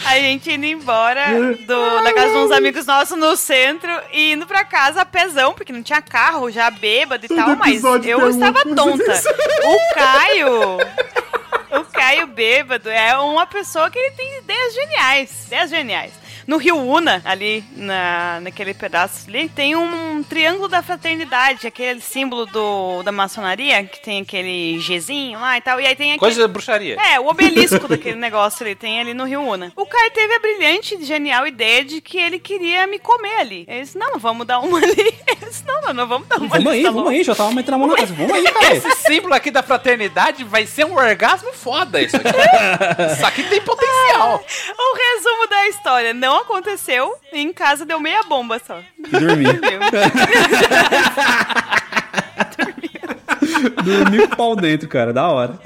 A 0.05 0.19
gente 0.19 0.51
indo 0.51 0.65
embora 0.65 1.53
do, 1.65 2.03
da 2.03 2.13
casa 2.13 2.31
de 2.31 2.37
uns 2.37 2.51
amigos 2.51 2.85
nossos 2.85 3.17
no 3.17 3.35
centro 3.35 3.91
e 4.11 4.33
indo 4.33 4.45
pra 4.45 4.63
casa 4.65 5.01
a 5.01 5.05
pezão, 5.05 5.53
porque 5.53 5.71
não 5.71 5.83
tinha 5.83 6.01
carro, 6.01 6.49
já 6.49 6.69
bêbado 6.71 7.25
e 7.25 7.27
Todo 7.27 7.37
tal, 7.37 7.55
mas 7.55 7.83
eu 7.83 8.29
estava 8.29 8.63
tonta. 8.63 9.21
O 9.63 9.93
Caio. 9.93 10.77
O 11.79 11.85
Caio 11.91 12.27
bêbado 12.27 12.89
é 12.89 13.17
uma 13.17 13.45
pessoa 13.45 13.89
que 13.91 13.99
ele 13.99 14.11
tem 14.11 14.37
ideias 14.39 14.73
geniais. 14.73 15.45
Ideias 15.47 15.69
geniais. 15.69 16.13
No 16.47 16.55
Rio 16.57 16.77
Una, 16.77 17.21
ali 17.25 17.61
na, 17.75 18.39
naquele 18.39 18.73
pedaço 18.73 19.27
ali, 19.27 19.49
tem 19.49 19.75
um 19.75 20.23
triângulo 20.23 20.69
da 20.69 20.81
fraternidade, 20.81 21.67
aquele 21.67 21.99
símbolo 21.99 22.45
do, 22.45 23.03
da 23.03 23.11
maçonaria, 23.11 23.83
que 23.83 24.01
tem 24.01 24.21
aquele 24.21 24.77
Gzinho 24.79 25.39
lá 25.39 25.57
e 25.57 25.61
tal. 25.61 25.79
E 25.81 25.85
aí 25.85 25.93
tem 25.93 26.11
aquele. 26.11 26.19
Coisa 26.19 26.47
de 26.47 26.53
bruxaria. 26.53 26.95
É, 27.01 27.19
o 27.19 27.27
obelisco 27.27 27.85
daquele 27.89 28.15
negócio 28.15 28.65
ali, 28.65 28.75
tem 28.75 29.01
ali 29.01 29.13
no 29.13 29.25
Rio 29.25 29.41
Una. 29.41 29.73
O 29.75 29.85
Caio 29.85 30.11
teve 30.11 30.33
a 30.35 30.39
brilhante, 30.39 31.03
genial 31.03 31.45
ideia 31.45 31.83
de 31.83 31.99
que 31.99 32.17
ele 32.17 32.39
queria 32.39 32.87
me 32.87 32.97
comer 32.97 33.35
ali. 33.41 33.65
Ele 33.67 33.81
disse, 33.81 33.97
não, 33.97 34.17
vamos 34.17 34.47
dar 34.47 34.59
uma 34.59 34.77
ali. 34.77 35.13
Eu 35.41 35.49
disse, 35.49 35.65
não, 35.67 35.81
não, 35.81 35.93
não 35.93 36.07
vamos 36.07 36.27
dar 36.29 36.37
uma 36.37 36.47
Vamos 36.47 36.65
ali. 36.67 36.77
aí, 36.77 36.83
tá 36.83 36.89
vamos 36.91 37.03
louco?" 37.03 37.17
aí, 37.17 37.23
já 37.25 37.35
tava 37.35 37.51
metendo 37.51 37.75
a 37.75 37.77
mão 37.79 37.87
na 37.87 37.95
casa. 37.95 38.13
Vamos 38.13 38.31
aí, 38.31 38.43
cara. 38.51 38.73
Esse 38.73 38.91
símbolo 39.01 39.33
aqui 39.33 39.51
da 39.51 39.61
fraternidade 39.61 40.45
vai 40.45 40.65
ser 40.65 40.85
um 40.85 40.95
orgasmo 40.95 41.51
foda, 41.53 42.01
isso 42.01 42.15
aqui. 42.15 42.27
Isso 43.17 43.25
aqui 43.25 43.43
tem 43.43 43.61
potencial. 43.61 44.43
O 44.77 44.95
resumo 44.95 45.47
da 45.49 45.67
história 45.67 46.13
não 46.13 46.36
aconteceu 46.41 47.15
e 47.31 47.39
em 47.39 47.53
casa 47.53 47.85
deu 47.85 47.99
meia 47.99 48.23
bomba 48.23 48.59
só. 48.59 48.81
Dormir. 49.09 49.59
Dormir 53.83 54.27
com 54.27 54.33
o 54.33 54.37
pau 54.37 54.55
dentro, 54.55 54.87
cara, 54.87 55.13
da 55.13 55.27
hora. 55.27 55.59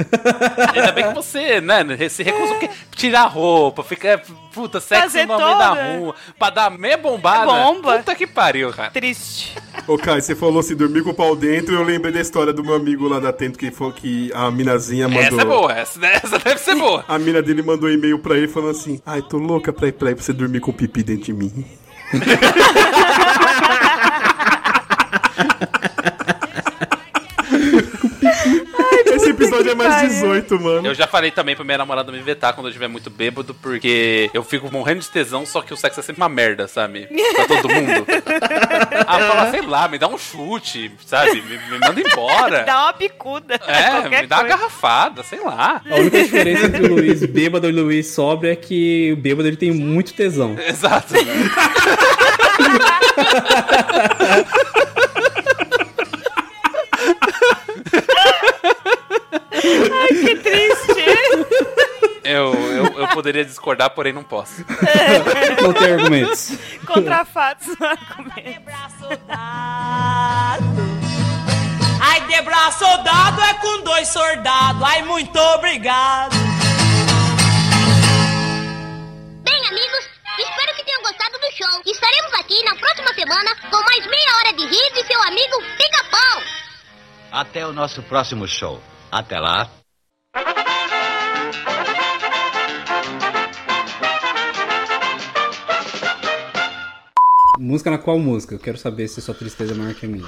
Ainda 0.74 0.92
bem 0.92 1.08
que 1.08 1.14
você, 1.14 1.62
né, 1.62 1.84
se 2.10 2.24
recusou 2.24 2.56
porque 2.56 2.70
tirar 2.96 3.24
a 3.24 3.28
roupa, 3.28 3.84
ficar, 3.84 4.22
puta, 4.54 4.80
sexo 4.80 5.04
Fazer 5.04 5.26
no 5.26 5.38
meio 5.38 5.58
da 5.58 5.70
rua, 5.70 6.16
pra 6.38 6.50
dar 6.50 6.70
meia 6.70 6.98
bombada. 6.98 7.46
Bomba. 7.46 7.98
Puta 7.98 8.16
que 8.16 8.28
pariu, 8.28 8.72
cara. 8.72 8.92
Triste. 8.92 9.56
Ô, 9.88 9.98
Kai, 9.98 10.22
você 10.22 10.36
falou 10.36 10.60
assim, 10.60 10.76
dormir 10.76 11.04
com 11.04 11.12
o 11.12 11.14
pau 11.14 11.36
dentro, 11.36 11.74
eu 11.74 11.84
lembrei 11.84 12.14
da 12.14 12.22
história 12.22 12.54
do 12.54 12.64
meu 12.64 12.76
amigo 12.76 13.08
lá 13.08 13.20
da 13.20 13.34
Tento, 13.34 13.58
que 13.58 13.72
falou 13.72 13.94
que 13.94 14.32
a 14.34 14.50
minazinha 14.52 15.08
mandou... 15.08 15.24
Essa 15.24 15.42
é 15.42 15.46
boa, 15.46 15.74
essa, 15.74 16.06
essa 16.06 16.40
deve 16.40 16.60
ser 16.60 16.76
boa. 16.76 17.04
A 17.08 17.18
mina 17.18 17.42
dele 17.42 17.62
mandou 17.62 17.90
um 17.90 17.94
e-mail 17.94 18.20
pra 18.20 18.38
ele 18.38 18.48
falando 18.48 18.72
assim, 18.72 19.02
ai, 19.06 19.22
tô 19.22 19.38
louca 19.38 19.74
pra 19.74 19.88
ir 19.88 19.94
pra, 19.94 20.10
aí 20.10 20.16
pra 20.16 20.24
você 20.24 20.34
dormir 20.34 20.60
com 20.60 20.72
pipi 20.72 21.04
dentro 21.04 21.26
de 21.26 21.34
mim. 21.34 21.66
Esse 29.14 29.31
episódio 29.44 29.62
episódio 29.62 29.72
é 29.72 29.76
mais 29.76 29.96
pariu. 29.96 30.10
18, 30.10 30.60
mano. 30.60 30.88
Eu 30.88 30.96
já 30.96 31.08
falei 31.08 31.32
também 31.32 31.56
pra 31.56 31.64
minha 31.64 31.78
namorada 31.78 32.12
me 32.12 32.20
vetar 32.22 32.54
quando 32.54 32.68
eu 32.68 32.70
estiver 32.70 32.88
muito 32.88 33.10
bêbado, 33.10 33.54
porque 33.54 34.30
eu 34.34 34.44
fico 34.44 34.72
morrendo 34.72 35.02
de 35.02 35.10
tesão, 35.10 35.46
só 35.46 35.62
que 35.62 35.74
o 35.74 35.78
sexo 35.78 36.00
é 36.00 36.04
sempre 36.04 36.22
uma 36.22 36.30
merda, 36.30 36.68
sabe? 36.68 37.08
Pra 37.36 37.46
todo 37.48 37.70
mundo. 37.70 38.06
Ah, 39.08 39.20
fala, 39.20 39.52
sei 39.52 39.62
lá, 39.62 39.88
me 39.88 39.98
dá 39.98 40.08
um 40.08 40.18
chute, 40.18 40.92
sabe? 41.06 41.42
Me, 41.42 41.58
me 41.58 41.80
manda 41.80 42.00
embora. 42.00 42.64
Dá 42.64 42.84
uma 42.84 42.94
picuda. 42.94 43.60
É, 43.68 44.10
me 44.22 44.28
dá 44.28 44.38
uma 44.38 44.42
coisa. 44.44 44.58
garrafada, 44.58 45.24
sei 45.24 45.40
lá. 45.40 45.82
A 45.90 45.96
única 45.96 46.24
diferença 46.24 46.66
entre 46.68 46.86
o 46.86 46.96
Luiz 46.96 47.26
bêbado 47.26 47.70
e 47.70 47.72
o 47.72 47.84
Luiz 47.84 48.08
sóbrio 48.08 48.52
é 48.52 48.56
que 48.56 49.12
o 49.14 49.18
bêbado 49.18 49.48
ele 49.48 49.58
tem 49.58 49.72
muito 49.72 50.14
tesão. 50.14 50.56
Exato. 50.66 51.14
Ai, 59.64 60.08
que 60.08 60.36
triste. 60.36 60.92
Eu, 62.24 62.54
eu, 62.54 62.86
eu 63.00 63.08
poderia 63.10 63.44
discordar, 63.44 63.90
porém 63.90 64.14
não 64.14 64.24
posso. 64.24 64.64
Não 65.62 65.74
tem 65.74 65.94
argumentos. 65.94 66.54
Contra 66.86 67.26
fatos 67.26 67.68
no 67.80 67.86
argumento. 67.86 68.62
Ai, 72.00 72.22
de 72.28 72.42
braço 72.42 72.86
dado 73.04 73.42
é 73.42 73.54
com 73.56 73.82
dois 73.82 74.08
soldados. 74.08 74.82
Ai, 74.84 75.02
muito 75.04 75.38
obrigado. 75.38 76.36
Bem, 79.44 79.68
amigos, 79.68 80.10
espero 80.40 80.76
que 80.76 80.84
tenham 80.86 81.02
gostado 81.02 81.38
do 81.40 81.52
show. 81.56 81.82
Estaremos 81.86 82.34
aqui 82.40 82.64
na 82.64 82.76
próxima 82.76 83.14
semana 83.14 83.56
com 83.70 83.84
mais 83.84 84.06
meia 84.08 84.36
hora 84.38 84.54
de 84.54 84.66
rir 84.66 84.94
de 84.94 85.08
seu 85.08 85.22
amigo 85.24 85.62
Pica-Pau. 85.78 86.42
Até 87.32 87.66
o 87.66 87.74
nosso 87.74 88.02
próximo 88.04 88.48
show. 88.48 88.82
Até 89.12 89.40
lá. 89.40 89.70
Música 97.60 97.92
na 97.92 97.98
qual 97.98 98.18
música? 98.18 98.56
Eu 98.56 98.60
quero 98.60 98.78
saber 98.78 99.08
se 99.08 99.22
sua 99.22 99.36
tristeza 99.36 99.74
é 99.74 99.76
maior 99.76 99.94
que 99.94 100.06
a 100.06 100.10
minha. 100.10 100.28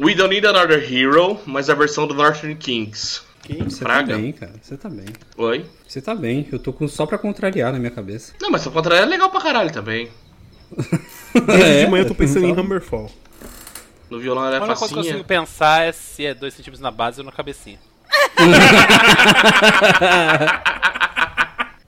We 0.00 0.14
Don't 0.14 0.34
Need 0.34 0.46
Another 0.46 0.82
Hero, 0.92 1.40
mas 1.46 1.70
a 1.70 1.74
versão 1.74 2.06
do 2.06 2.14
Northern 2.14 2.54
Kings. 2.56 3.22
Você 3.64 3.84
Praga? 3.84 4.14
tá 4.14 4.18
bem, 4.20 4.32
cara. 4.32 4.52
Você 4.60 4.76
tá 4.76 4.88
bem. 4.88 5.06
Oi? 5.36 5.64
Você 5.86 6.00
tá 6.02 6.14
bem. 6.14 6.48
Eu 6.50 6.58
tô 6.58 6.72
com 6.72 6.88
só 6.88 7.06
pra 7.06 7.16
contrariar 7.18 7.72
na 7.72 7.78
minha 7.78 7.90
cabeça. 7.90 8.32
Não, 8.40 8.50
mas 8.50 8.66
o 8.66 8.70
contrário 8.70 9.04
é 9.04 9.06
legal 9.06 9.30
pra 9.30 9.40
caralho 9.40 9.72
também. 9.72 10.10
Desde 11.46 11.84
de 11.84 11.90
manhã 11.90 12.04
eu 12.04 12.08
tô 12.08 12.14
pensando 12.14 12.46
em 12.46 12.50
então. 12.50 12.64
Hammerfall. 12.64 13.10
No 14.10 14.18
violão 14.18 14.44
ela 14.46 14.56
A 14.56 14.58
é 14.58 14.60
única 14.62 14.76
coisa 14.78 14.92
que 14.94 14.98
eu 14.98 15.02
facinha. 15.02 15.14
consigo 15.14 15.28
pensar 15.28 15.84
é 15.86 15.92
se 15.92 16.24
é 16.26 16.34
2 16.34 16.52
centímetros 16.54 16.80
na 16.80 16.90
base 16.90 17.20
ou 17.20 17.24
na 17.26 17.32
cabecinha. 17.32 17.78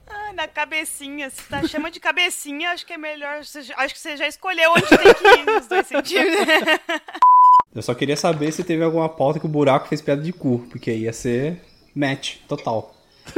Ah, 0.09 0.33
na 0.33 0.47
cabecinha. 0.47 1.29
Se 1.29 1.43
tá 1.43 1.67
chama 1.67 1.91
de 1.91 1.99
cabecinha, 1.99 2.71
acho 2.71 2.85
que 2.85 2.93
é 2.93 2.97
melhor. 2.97 3.39
Acho 3.39 3.93
que 3.93 3.99
você 3.99 4.17
já 4.17 4.27
escolheu 4.27 4.71
onde 4.71 4.87
tem 4.87 5.13
que 5.13 5.27
ir 5.27 5.45
nos 5.45 5.67
dois 5.67 5.87
centímetros. 5.87 6.79
Eu 7.75 7.81
só 7.81 7.93
queria 7.93 8.17
saber 8.17 8.51
se 8.51 8.63
teve 8.63 8.83
alguma 8.83 9.07
pauta 9.07 9.39
que 9.39 9.45
o 9.45 9.49
buraco 9.49 9.87
fez 9.87 10.01
piada 10.01 10.21
de 10.21 10.33
cu, 10.33 10.65
porque 10.69 10.91
ia 10.91 11.13
ser 11.13 11.61
match 11.95 12.37
total. 12.47 12.95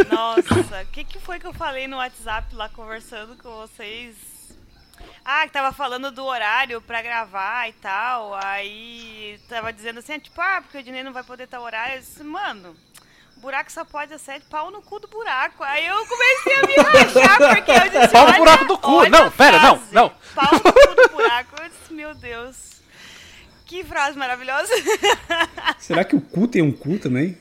Nossa, 0.09 0.81
o 0.81 0.85
que, 0.87 1.03
que 1.03 1.19
foi 1.19 1.39
que 1.39 1.47
eu 1.47 1.53
falei 1.53 1.87
no 1.87 1.97
WhatsApp 1.97 2.55
lá 2.55 2.69
conversando 2.69 3.35
com 3.35 3.49
vocês? 3.49 4.15
Ah, 5.23 5.45
que 5.45 5.53
tava 5.53 5.71
falando 5.71 6.11
do 6.11 6.23
horário 6.25 6.81
pra 6.81 7.01
gravar 7.01 7.69
e 7.69 7.73
tal. 7.73 8.33
Aí 8.35 9.39
tava 9.47 9.71
dizendo 9.71 9.99
assim, 9.99 10.19
tipo, 10.19 10.39
ah, 10.41 10.61
porque 10.61 10.77
o 10.77 10.83
Dinei 10.83 11.03
não 11.03 11.13
vai 11.13 11.23
poder 11.23 11.43
estar 11.43 11.59
horário. 11.59 11.95
Eu 11.95 11.99
disse, 11.99 12.23
mano, 12.23 12.75
buraco 13.39 13.71
só 13.71 13.85
pode 13.85 14.17
ser 14.19 14.39
de 14.39 14.45
pau 14.45 14.71
no 14.71 14.81
cu 14.81 14.99
do 14.99 15.07
buraco. 15.07 15.63
Aí 15.63 15.85
eu 15.85 16.05
comecei 16.05 16.55
a 16.55 16.67
me 16.67 16.75
rachar, 16.75 17.55
porque 17.55 17.71
eu 17.71 17.89
disse, 17.89 18.07
Pau 18.09 18.27
no 18.27 18.37
buraco 18.37 18.65
do 18.65 18.77
cu! 18.77 19.09
Não, 19.09 19.25
a 19.27 19.31
pera, 19.31 19.59
não, 19.59 19.81
não. 19.91 20.09
Pau 20.35 20.51
no 20.51 20.61
cu 20.61 20.95
do 20.95 21.09
buraco. 21.09 21.55
Eu 21.61 21.69
disse, 21.69 21.93
meu 21.93 22.13
Deus. 22.15 22.81
Que 23.65 23.83
frase 23.83 24.17
maravilhosa. 24.17 24.73
Será 25.77 26.03
que 26.03 26.15
o 26.15 26.21
cu 26.21 26.47
tem 26.47 26.61
um 26.61 26.71
cu 26.71 26.97
também? 26.97 27.37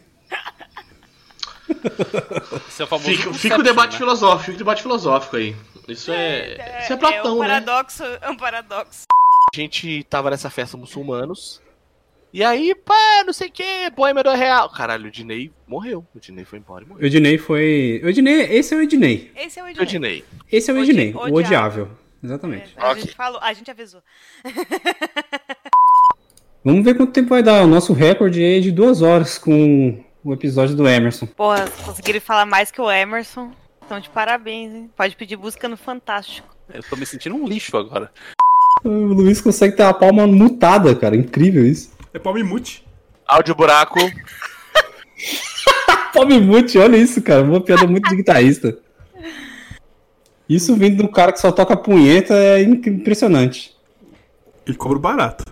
Esse 2.68 2.82
é 2.82 2.84
o 2.84 2.88
famoso 2.88 3.10
Fica, 3.10 3.34
fica 3.34 3.58
o 3.58 3.62
debate 3.62 3.92
né? 3.92 3.98
filosófico, 3.98 4.44
fica 4.44 4.54
o 4.54 4.58
debate 4.58 4.82
filosófico 4.82 5.36
aí. 5.36 5.56
Isso 5.88 6.12
é. 6.12 6.80
isso 6.82 6.92
é 6.92 6.94
é 6.94 6.96
Platão, 6.96 7.36
um 7.36 7.40
né? 7.40 7.48
paradoxo, 7.48 8.04
é 8.04 8.30
um 8.30 8.36
paradoxo. 8.36 9.06
A 9.54 9.56
gente 9.56 10.04
tava 10.04 10.30
nessa 10.30 10.50
festa 10.50 10.76
muçulmanos. 10.76 11.60
E 12.32 12.44
aí, 12.44 12.74
pá, 12.74 13.24
não 13.24 13.32
sei 13.32 13.48
o 13.48 13.50
que, 13.50 13.90
poema 13.96 14.22
do 14.22 14.30
real. 14.32 14.68
Caralho, 14.68 15.08
o 15.08 15.10
Dinei 15.10 15.50
morreu. 15.66 16.06
O 16.14 16.20
Dinei 16.20 16.44
foi 16.44 16.58
embora 16.58 16.84
e 16.84 16.86
morreu. 16.86 17.02
O 17.02 17.06
Ednei 17.06 17.38
foi. 17.38 18.02
O 18.04 18.08
Ednei, 18.08 18.42
esse 18.54 18.74
é 18.74 18.76
o 18.76 18.82
Ednei. 18.82 19.32
Esse 19.34 19.58
é 19.58 19.62
o 19.62 19.66
O 19.66 19.70
Ednei. 19.70 20.24
Esse 20.52 20.70
é 20.70 20.74
o 20.74 20.78
Ednei, 20.78 21.14
o 21.14 21.18
odiável. 21.18 21.36
odiável. 21.36 21.88
Exatamente. 22.22 22.74
A 22.76 22.94
gente 22.94 23.14
falou, 23.14 23.40
a 23.40 23.52
gente 23.52 23.70
avisou. 23.70 24.02
Vamos 26.64 26.84
ver 26.84 26.96
quanto 26.96 27.12
tempo 27.12 27.30
vai 27.30 27.42
dar. 27.42 27.64
O 27.64 27.66
nosso 27.66 27.94
recorde 27.94 28.44
é 28.44 28.60
de 28.60 28.70
duas 28.70 29.00
horas 29.00 29.38
com 29.38 30.04
o 30.22 30.32
episódio 30.34 30.76
do 30.76 30.86
Emerson. 30.86 31.26
Porra, 31.26 31.66
conseguiram 31.84 32.20
falar 32.20 32.44
mais 32.44 32.70
que 32.70 32.80
o 32.80 32.90
Emerson. 32.90 33.50
Então, 33.88 33.98
de 33.98 34.10
parabéns, 34.10 34.74
hein? 34.74 34.90
Pode 34.94 35.16
pedir 35.16 35.36
busca 35.36 35.66
no 35.66 35.74
Fantástico. 35.74 36.46
Eu 36.74 36.82
tô 36.82 36.94
me 36.94 37.06
sentindo 37.06 37.34
um 37.34 37.48
lixo 37.48 37.74
agora. 37.74 38.12
O 38.84 38.90
Luiz 38.90 39.40
consegue 39.40 39.74
ter 39.74 39.82
a 39.82 39.94
palma 39.94 40.26
mutada, 40.26 40.94
cara. 40.94 41.16
Incrível 41.16 41.64
isso. 41.64 41.92
É 42.12 42.18
palme 42.18 42.42
mute. 42.42 42.86
Áudio 43.26 43.54
buraco. 43.54 43.98
Palme 46.12 46.38
mute, 46.38 46.76
olha 46.76 46.98
isso, 46.98 47.22
cara. 47.22 47.42
Uma 47.42 47.62
piada 47.62 47.86
muito 47.86 48.10
de 48.10 48.16
guitarrista. 48.16 48.76
Isso 50.46 50.76
vindo 50.76 50.98
de 50.98 51.04
um 51.04 51.10
cara 51.10 51.32
que 51.32 51.40
só 51.40 51.50
toca 51.50 51.74
punheta 51.74 52.34
é 52.34 52.60
impressionante. 52.60 53.74
Ele 54.66 54.76
cobra 54.76 54.98
barato. 54.98 55.46